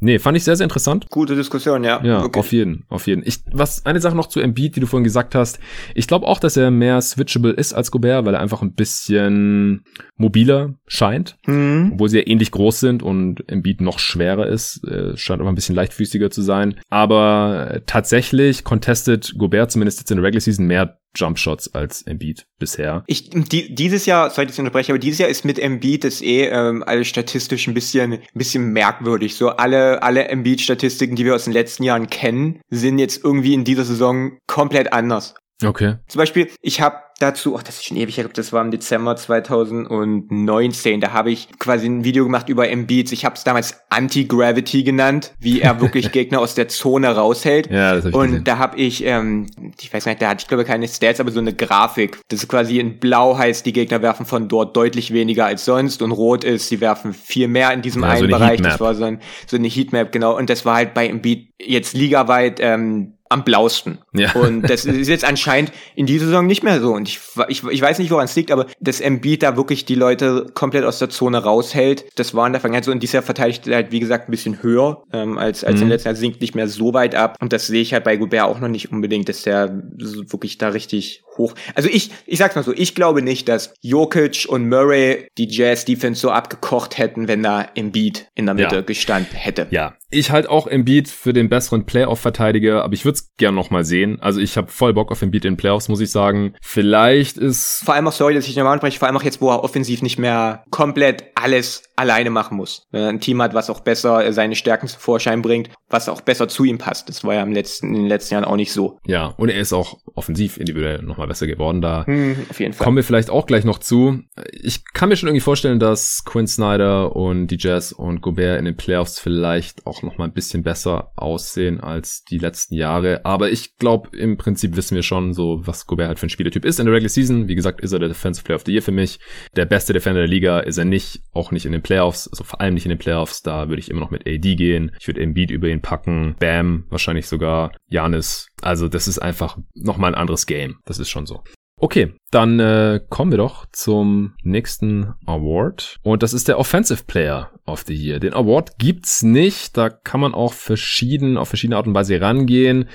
Nee, 0.00 0.18
fand 0.18 0.36
ich 0.36 0.44
sehr, 0.44 0.56
sehr 0.56 0.64
interessant. 0.64 1.06
Gute 1.10 1.36
Diskussion, 1.36 1.84
ja. 1.84 2.02
Ja, 2.02 2.22
wirklich. 2.22 2.40
auf 2.40 2.52
jeden, 2.52 2.84
auf 2.88 3.06
jeden. 3.06 3.22
Ich, 3.24 3.40
was, 3.52 3.84
eine 3.84 4.00
Sache 4.00 4.16
noch 4.16 4.26
zu 4.26 4.40
Embiid, 4.40 4.76
die 4.76 4.80
du 4.80 4.86
vorhin 4.86 5.04
gesagt 5.04 5.34
hast. 5.34 5.60
Ich 5.94 6.06
glaube 6.06 6.26
auch, 6.26 6.40
dass 6.40 6.56
er 6.56 6.70
mehr 6.70 7.00
switchable 7.00 7.52
ist 7.52 7.74
als 7.74 7.90
Gobert, 7.90 8.24
weil 8.24 8.34
er 8.34 8.40
einfach 8.40 8.62
ein 8.62 8.72
bisschen 8.72 9.84
mobiler 10.16 10.74
scheint. 10.86 11.36
Mhm. 11.46 11.90
Obwohl 11.94 12.08
sie 12.08 12.18
ja 12.18 12.26
ähnlich 12.26 12.50
groß 12.50 12.80
sind 12.80 13.02
und 13.02 13.48
Embiid 13.48 13.80
noch 13.80 13.98
schwerer 13.98 14.46
ist. 14.46 14.82
Äh, 14.84 15.16
scheint 15.16 15.40
aber 15.40 15.50
ein 15.50 15.54
bisschen 15.54 15.74
leichtfüßiger 15.74 16.30
zu 16.30 16.42
sein. 16.42 16.80
Aber 16.88 17.82
tatsächlich 17.86 18.64
contestet 18.64 19.34
Gobert 19.36 19.70
zumindest 19.70 20.00
jetzt 20.00 20.10
in 20.10 20.16
der 20.16 20.24
Regular 20.24 20.40
Season 20.40 20.66
mehr 20.66 20.99
Jumpshots 21.14 21.74
als 21.74 22.02
Embiid 22.02 22.46
bisher. 22.58 23.04
Ich, 23.06 23.30
die, 23.30 23.74
dieses 23.74 24.06
Jahr, 24.06 24.30
sollte 24.30 24.52
ich 24.52 24.58
unterbrechen, 24.58 24.92
aber 24.92 24.98
dieses 24.98 25.18
Jahr 25.18 25.28
ist 25.28 25.44
mit 25.44 25.58
Embiid 25.58 26.04
das 26.04 26.22
eh 26.22 26.46
ähm, 26.46 26.82
alles 26.86 27.08
statistisch 27.08 27.66
ein 27.66 27.74
bisschen, 27.74 28.14
ein 28.14 28.20
bisschen 28.34 28.72
merkwürdig. 28.72 29.34
So 29.34 29.50
alle, 29.50 30.02
alle 30.02 30.28
Embiid-Statistiken, 30.28 31.16
die 31.16 31.24
wir 31.24 31.34
aus 31.34 31.44
den 31.44 31.52
letzten 31.52 31.82
Jahren 31.82 32.08
kennen, 32.08 32.60
sind 32.70 32.98
jetzt 32.98 33.24
irgendwie 33.24 33.54
in 33.54 33.64
dieser 33.64 33.84
Saison 33.84 34.38
komplett 34.46 34.92
anders. 34.92 35.34
Okay. 35.64 35.96
Zum 36.08 36.18
Beispiel, 36.18 36.48
ich 36.62 36.80
habe 36.80 36.96
dazu, 37.20 37.56
ach, 37.56 37.62
das 37.62 37.76
ist 37.76 37.84
schon 37.84 37.96
ewig, 37.96 38.08
ich 38.08 38.14
glaube, 38.16 38.32
das 38.32 38.52
war 38.52 38.62
im 38.64 38.70
Dezember 38.70 39.14
2019, 39.14 41.00
da 41.00 41.12
habe 41.12 41.30
ich 41.30 41.48
quasi 41.58 41.86
ein 41.86 42.02
Video 42.02 42.24
gemacht 42.24 42.48
über 42.48 42.68
Embiid. 42.68 43.12
Ich 43.12 43.24
habe 43.24 43.36
es 43.36 43.44
damals 43.44 43.78
Anti-Gravity 43.90 44.82
genannt, 44.82 45.32
wie 45.38 45.60
er 45.60 45.80
wirklich 45.80 46.10
Gegner 46.12 46.40
aus 46.40 46.54
der 46.54 46.68
Zone 46.68 47.14
raushält. 47.14 47.70
Ja, 47.70 47.94
das 47.94 48.04
hab 48.04 48.10
ich 48.10 48.16
Und 48.16 48.26
gesehen. 48.26 48.44
da 48.44 48.58
habe 48.58 48.78
ich, 48.78 49.04
ähm, 49.04 49.46
ich 49.80 49.92
weiß 49.92 50.06
nicht, 50.06 50.20
da 50.20 50.30
hatte 50.30 50.42
ich 50.42 50.48
glaube 50.48 50.64
keine 50.64 50.88
Stats, 50.88 51.20
aber 51.20 51.30
so 51.30 51.40
eine 51.40 51.54
Grafik. 51.54 52.18
Das 52.28 52.42
ist 52.42 52.48
quasi 52.48 52.78
in 52.78 52.98
Blau 52.98 53.36
heißt, 53.36 53.66
die 53.66 53.72
Gegner 53.72 54.00
werfen 54.00 54.24
von 54.24 54.48
dort 54.48 54.74
deutlich 54.76 55.12
weniger 55.12 55.44
als 55.44 55.66
sonst 55.66 56.00
und 56.02 56.12
Rot 56.12 56.42
ist, 56.42 56.68
sie 56.68 56.80
werfen 56.80 57.12
viel 57.12 57.48
mehr 57.48 57.72
in 57.72 57.82
diesem 57.82 58.02
ja, 58.02 58.08
einen 58.08 58.22
so 58.22 58.28
Bereich. 58.28 58.52
Heatmap. 58.52 58.72
Das 58.72 58.80
war 58.80 58.94
so, 58.94 59.04
ein, 59.04 59.20
so 59.46 59.56
eine 59.56 59.68
Heatmap, 59.68 60.10
genau. 60.10 60.36
Und 60.36 60.48
das 60.48 60.64
war 60.64 60.76
halt 60.76 60.94
bei 60.94 61.06
Embiid 61.06 61.50
jetzt 61.60 61.92
ligaweit 61.92 62.58
ähm, 62.60 63.14
am 63.30 63.44
blausten. 63.44 63.98
Ja. 64.12 64.32
Und 64.32 64.62
das 64.68 64.84
ist 64.84 65.08
jetzt 65.08 65.24
anscheinend 65.24 65.72
in 65.94 66.04
dieser 66.04 66.26
Saison 66.26 66.46
nicht 66.46 66.62
mehr 66.62 66.80
so. 66.80 66.92
Und 66.92 67.08
ich, 67.08 67.20
ich, 67.48 67.64
ich 67.64 67.80
weiß 67.80 67.98
nicht, 67.98 68.10
woran 68.10 68.26
es 68.26 68.36
liegt, 68.36 68.50
aber 68.50 68.66
dass 68.80 69.00
Embiid 69.00 69.42
da 69.42 69.56
wirklich 69.56 69.86
die 69.86 69.94
Leute 69.94 70.48
komplett 70.52 70.84
aus 70.84 70.98
der 70.98 71.08
Zone 71.08 71.42
raushält, 71.42 72.04
das 72.16 72.34
war 72.34 72.46
in 72.46 72.52
der 72.52 72.60
Vergangenheit 72.60 72.84
so. 72.84 72.90
Und 72.90 73.02
dieses 73.02 73.14
Jahr 73.14 73.22
verteidigt 73.22 73.66
er 73.66 73.76
halt, 73.76 73.92
wie 73.92 74.00
gesagt, 74.00 74.28
ein 74.28 74.32
bisschen 74.32 74.62
höher 74.62 75.04
ähm, 75.12 75.38
als, 75.38 75.64
als 75.64 75.76
mhm. 75.76 75.84
im 75.84 75.88
letzten 75.88 76.08
Jahr, 76.08 76.16
sinkt 76.16 76.40
nicht 76.40 76.54
mehr 76.54 76.68
so 76.68 76.92
weit 76.92 77.14
ab. 77.14 77.36
Und 77.40 77.52
das 77.52 77.68
sehe 77.68 77.80
ich 77.80 77.92
halt 77.92 78.04
bei 78.04 78.16
Gobert 78.16 78.44
auch 78.44 78.60
noch 78.60 78.68
nicht 78.68 78.92
unbedingt, 78.92 79.28
dass 79.28 79.42
der 79.42 79.82
wirklich 79.96 80.58
da 80.58 80.68
richtig 80.68 81.22
hoch. 81.38 81.54
Also 81.74 81.88
ich, 81.88 82.10
ich 82.26 82.38
sag's 82.38 82.56
mal 82.56 82.64
so, 82.64 82.72
ich 82.74 82.94
glaube 82.94 83.22
nicht, 83.22 83.48
dass 83.48 83.72
Jokic 83.80 84.46
und 84.48 84.68
Murray 84.68 85.28
die 85.38 85.48
Jazz 85.48 85.84
Defense 85.84 86.20
so 86.20 86.30
abgekocht 86.30 86.98
hätten, 86.98 87.28
wenn 87.28 87.42
da 87.42 87.68
Embiid 87.74 88.26
in 88.34 88.46
der 88.46 88.54
Mitte 88.54 88.76
ja. 88.76 88.80
gestanden 88.82 89.36
hätte. 89.36 89.68
Ja, 89.70 89.94
Ich 90.10 90.30
halt 90.30 90.48
auch 90.48 90.66
Embiid 90.66 91.08
für 91.08 91.32
den 91.32 91.48
besseren 91.48 91.86
Playoff-Verteidiger, 91.86 92.82
aber 92.82 92.94
ich 92.94 93.04
würde 93.04 93.16
es 93.16 93.30
gern 93.36 93.54
noch 93.54 93.70
mal 93.70 93.84
sehen. 93.84 94.18
Also 94.20 94.40
ich 94.40 94.56
habe 94.56 94.68
voll 94.68 94.92
Bock 94.92 95.12
auf 95.12 95.22
Embiid 95.22 95.44
in 95.44 95.54
den 95.54 95.56
Playoffs, 95.56 95.88
muss 95.88 96.00
ich 96.00 96.10
sagen. 96.10 96.54
Vielleicht 96.60 97.36
ist... 97.36 97.82
Vor 97.84 97.94
allem 97.94 98.08
auch, 98.08 98.12
sorry, 98.12 98.34
dass 98.34 98.48
ich 98.48 98.56
nochmal 98.56 98.72
anspreche, 98.72 98.98
vor 98.98 99.08
allem 99.08 99.16
auch 99.16 99.22
jetzt, 99.22 99.40
wo 99.40 99.50
er 99.50 99.62
offensiv 99.62 100.02
nicht 100.02 100.18
mehr 100.18 100.64
komplett 100.70 101.24
alles 101.34 101.82
alleine 101.96 102.30
machen 102.30 102.56
muss. 102.56 102.86
Wenn 102.90 103.02
er 103.02 103.08
ein 103.08 103.20
Team 103.20 103.40
hat, 103.42 103.54
was 103.54 103.70
auch 103.70 103.80
besser 103.80 104.32
seine 104.32 104.56
Stärken 104.56 104.88
zum 104.88 105.00
Vorschein 105.00 105.42
bringt, 105.42 105.70
was 105.88 106.08
auch 106.08 106.22
besser 106.22 106.48
zu 106.48 106.64
ihm 106.64 106.78
passt. 106.78 107.08
Das 107.08 107.24
war 107.24 107.34
ja 107.34 107.42
im 107.42 107.52
letzten, 107.52 107.88
in 107.88 107.94
den 107.94 108.06
letzten 108.06 108.34
Jahren 108.34 108.44
auch 108.44 108.56
nicht 108.56 108.72
so. 108.72 108.98
Ja, 109.06 109.26
und 109.36 109.48
er 109.50 109.60
ist 109.60 109.72
auch 109.72 109.98
offensiv 110.14 110.56
individuell 110.56 111.02
nochmal 111.02 111.26
besser 111.26 111.46
geworden. 111.46 111.80
Da 111.80 112.06
hm, 112.06 112.36
auf 112.48 112.58
jeden 112.58 112.72
Fall. 112.72 112.84
kommen 112.84 112.96
wir 112.96 113.04
vielleicht 113.04 113.30
auch 113.30 113.46
gleich 113.46 113.64
noch 113.64 113.78
zu. 113.78 114.20
Ich 114.52 114.82
kann 114.92 115.08
mir 115.08 115.16
schon 115.16 115.28
irgendwie 115.28 115.40
vorstellen, 115.40 115.78
dass 115.78 116.22
Quinn 116.24 116.46
Snyder 116.46 117.14
und 117.14 117.48
die 117.48 117.58
Jazz 117.58 117.92
und 117.92 118.22
Gobert 118.22 118.58
in 118.58 118.64
den 118.64 118.76
Playoffs 118.76 119.18
vielleicht 119.18 119.86
auch 119.86 119.99
nochmal 120.02 120.28
ein 120.28 120.34
bisschen 120.34 120.62
besser 120.62 121.12
aussehen 121.16 121.80
als 121.80 122.24
die 122.24 122.38
letzten 122.38 122.74
Jahre. 122.74 123.24
Aber 123.24 123.50
ich 123.50 123.76
glaube, 123.76 124.16
im 124.16 124.36
Prinzip 124.36 124.76
wissen 124.76 124.94
wir 124.94 125.02
schon 125.02 125.32
so, 125.32 125.60
was 125.66 125.86
Gobert 125.86 126.08
halt 126.08 126.18
für 126.18 126.26
ein 126.26 126.30
Spielertyp 126.30 126.64
ist 126.64 126.80
in 126.80 126.86
der 126.86 126.94
Regular 126.94 127.08
Season. 127.08 127.48
Wie 127.48 127.54
gesagt, 127.54 127.80
ist 127.80 127.92
er 127.92 127.98
der 127.98 128.08
Defensive 128.08 128.44
Player 128.44 128.56
of 128.56 128.64
the 128.66 128.72
Year 128.72 128.82
für 128.82 128.92
mich. 128.92 129.18
Der 129.56 129.66
beste 129.66 129.92
Defender 129.92 130.20
der 130.20 130.28
Liga 130.28 130.60
ist 130.60 130.78
er 130.78 130.84
nicht, 130.84 131.22
auch 131.32 131.52
nicht 131.52 131.66
in 131.66 131.72
den 131.72 131.82
Playoffs, 131.82 132.28
also 132.28 132.44
vor 132.44 132.60
allem 132.60 132.74
nicht 132.74 132.86
in 132.86 132.90
den 132.90 132.98
Playoffs. 132.98 133.42
Da 133.42 133.68
würde 133.68 133.80
ich 133.80 133.90
immer 133.90 134.00
noch 134.00 134.10
mit 134.10 134.26
AD 134.26 134.56
gehen. 134.56 134.92
Ich 135.00 135.06
würde 135.06 135.20
Embiid 135.20 135.50
über 135.50 135.68
ihn 135.68 135.82
packen. 135.82 136.36
Bam, 136.38 136.84
wahrscheinlich 136.88 137.26
sogar. 137.26 137.72
Janis. 137.88 138.48
Also 138.62 138.88
das 138.88 139.08
ist 139.08 139.18
einfach 139.18 139.58
nochmal 139.74 140.12
ein 140.12 140.20
anderes 140.20 140.46
Game. 140.46 140.78
Das 140.84 140.98
ist 140.98 141.10
schon 141.10 141.26
so. 141.26 141.42
Okay, 141.82 142.12
dann 142.30 142.60
äh, 142.60 143.00
kommen 143.08 143.32
wir 143.32 143.38
doch 143.38 143.66
zum 143.72 144.34
nächsten 144.42 145.14
Award. 145.26 145.96
Und 146.02 146.22
das 146.22 146.32
ist 146.32 146.48
der 146.48 146.58
Offensive 146.58 147.04
Player 147.04 147.50
of 147.66 147.84
the 147.86 147.94
Year. 147.94 148.20
Den 148.20 148.34
Award 148.34 148.78
gibt's 148.78 149.22
nicht. 149.22 149.76
Da 149.76 149.90
kann 149.90 150.20
man 150.20 150.34
auch 150.34 150.52
verschieden, 150.52 151.36
auf 151.36 151.48
verschiedene 151.48 151.76
Art 151.76 151.86
und 151.86 151.94
Weise 151.94 152.20
rangehen. 152.20 152.88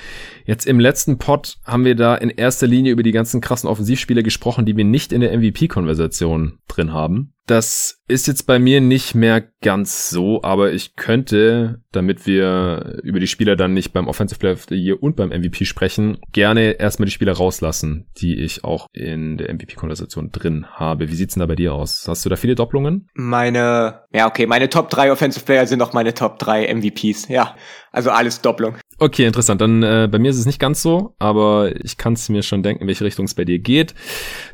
Jetzt 0.46 0.66
im 0.66 0.80
letzten 0.80 1.18
Pod 1.18 1.58
haben 1.66 1.86
wir 1.86 1.96
da 1.96 2.16
in 2.16 2.30
erster 2.30 2.68
Linie 2.68 2.92
über 2.92 3.04
die 3.04 3.12
ganzen 3.12 3.42
krassen 3.42 3.70
Offensivspieler 3.70 4.24
gesprochen, 4.24 4.66
die 4.66 4.78
wir 4.78 4.86
nicht 4.86 5.12
in 5.12 5.22
der 5.22 5.38
MVP-Konversation 5.38 6.60
drin 6.68 6.94
haben. 6.94 7.34
Das 7.48 8.02
ist 8.08 8.28
jetzt 8.28 8.48
bei 8.48 8.58
mir 8.58 8.82
nicht 8.82 9.14
mehr 9.14 9.44
ganz 9.62 10.10
so, 10.10 10.42
aber 10.42 10.74
ich 10.74 10.96
könnte, 10.96 11.82
damit 11.92 12.26
wir 12.26 13.00
über 13.04 13.20
die 13.20 13.28
Spieler 13.28 13.56
dann 13.56 13.76
nicht 13.76 13.94
beim 13.94 14.08
Offensive 14.08 14.40
Player 14.40 14.54
of 14.54 14.66
the 14.68 14.76
Year 14.76 15.02
und 15.02 15.16
beim 15.16 15.30
MVP 15.30 15.66
sprechen, 15.66 16.18
gerne 16.32 16.72
erstmal 16.80 17.06
die 17.06 17.12
Spieler 17.12 17.34
rauslassen, 17.34 18.08
die 18.18 18.36
ich 18.36 18.64
auch 18.64 18.88
in 18.94 19.25
der 19.38 19.54
MVP-Konversation 19.54 20.32
drin 20.32 20.66
habe. 20.72 21.10
Wie 21.10 21.16
sieht's 21.16 21.34
denn 21.34 21.42
da 21.42 21.46
bei 21.46 21.56
dir 21.56 21.74
aus? 21.74 22.06
Hast 22.08 22.26
du 22.26 22.30
da 22.30 22.36
viele 22.36 22.56
Doppelungen? 22.56 23.08
Meine, 23.14 24.04
ja, 24.14 24.28
okay, 24.28 24.46
meine 24.46 24.70
Top 24.70 24.90
3 24.90 25.12
Offensive 25.12 25.46
Player 25.46 25.68
sind 25.68 25.82
auch 25.82 25.94
meine 25.94 26.14
Top 26.14 26.40
3 26.40 26.74
MVPs, 26.74 27.28
ja. 27.28 27.56
Also 27.92 28.12
alles 28.12 28.42
Doppelung. 28.42 28.78
Okay, 28.98 29.26
interessant. 29.26 29.62
Dann 29.62 29.84
äh, 29.84 30.08
bei 30.10 30.20
mir 30.20 30.30
ist 30.30 30.38
es 30.38 30.46
nicht 30.46 30.60
ganz 30.60 30.82
so, 30.82 31.16
aber 31.20 31.74
ich 31.84 31.98
kann 31.98 32.14
es 32.14 32.30
mir 32.30 32.44
schon 32.44 32.64
denken, 32.64 32.84
in 32.84 32.88
welche 32.88 33.04
Richtung 33.04 33.26
es 33.26 33.34
bei 33.34 33.46
dir 33.46 33.60
geht. 33.60 33.94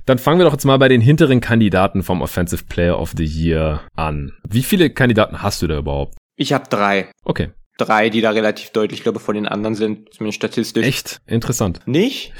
Dann 0.05 0.17
fangen 0.17 0.39
wir 0.39 0.45
doch 0.45 0.53
jetzt 0.53 0.65
mal 0.65 0.77
bei 0.77 0.87
den 0.87 1.01
hinteren 1.01 1.41
Kandidaten 1.41 2.03
vom 2.03 2.21
Offensive 2.21 2.63
Player 2.65 2.99
of 2.99 3.13
the 3.15 3.25
Year 3.25 3.81
an. 3.95 4.31
Wie 4.47 4.63
viele 4.63 4.89
Kandidaten 4.89 5.41
hast 5.41 5.61
du 5.61 5.67
da 5.67 5.77
überhaupt? 5.77 6.15
Ich 6.35 6.53
habe 6.53 6.65
drei. 6.69 7.11
Okay. 7.23 7.49
Drei, 7.77 8.09
die 8.09 8.21
da 8.21 8.31
relativ 8.31 8.71
deutlich, 8.71 9.03
glaube 9.03 9.17
ich, 9.19 9.23
von 9.23 9.35
den 9.35 9.47
anderen 9.47 9.75
sind, 9.75 10.13
zumindest 10.13 10.37
statistisch. 10.37 10.85
Echt? 10.85 11.19
Interessant. 11.25 11.79
Nicht? 11.85 12.33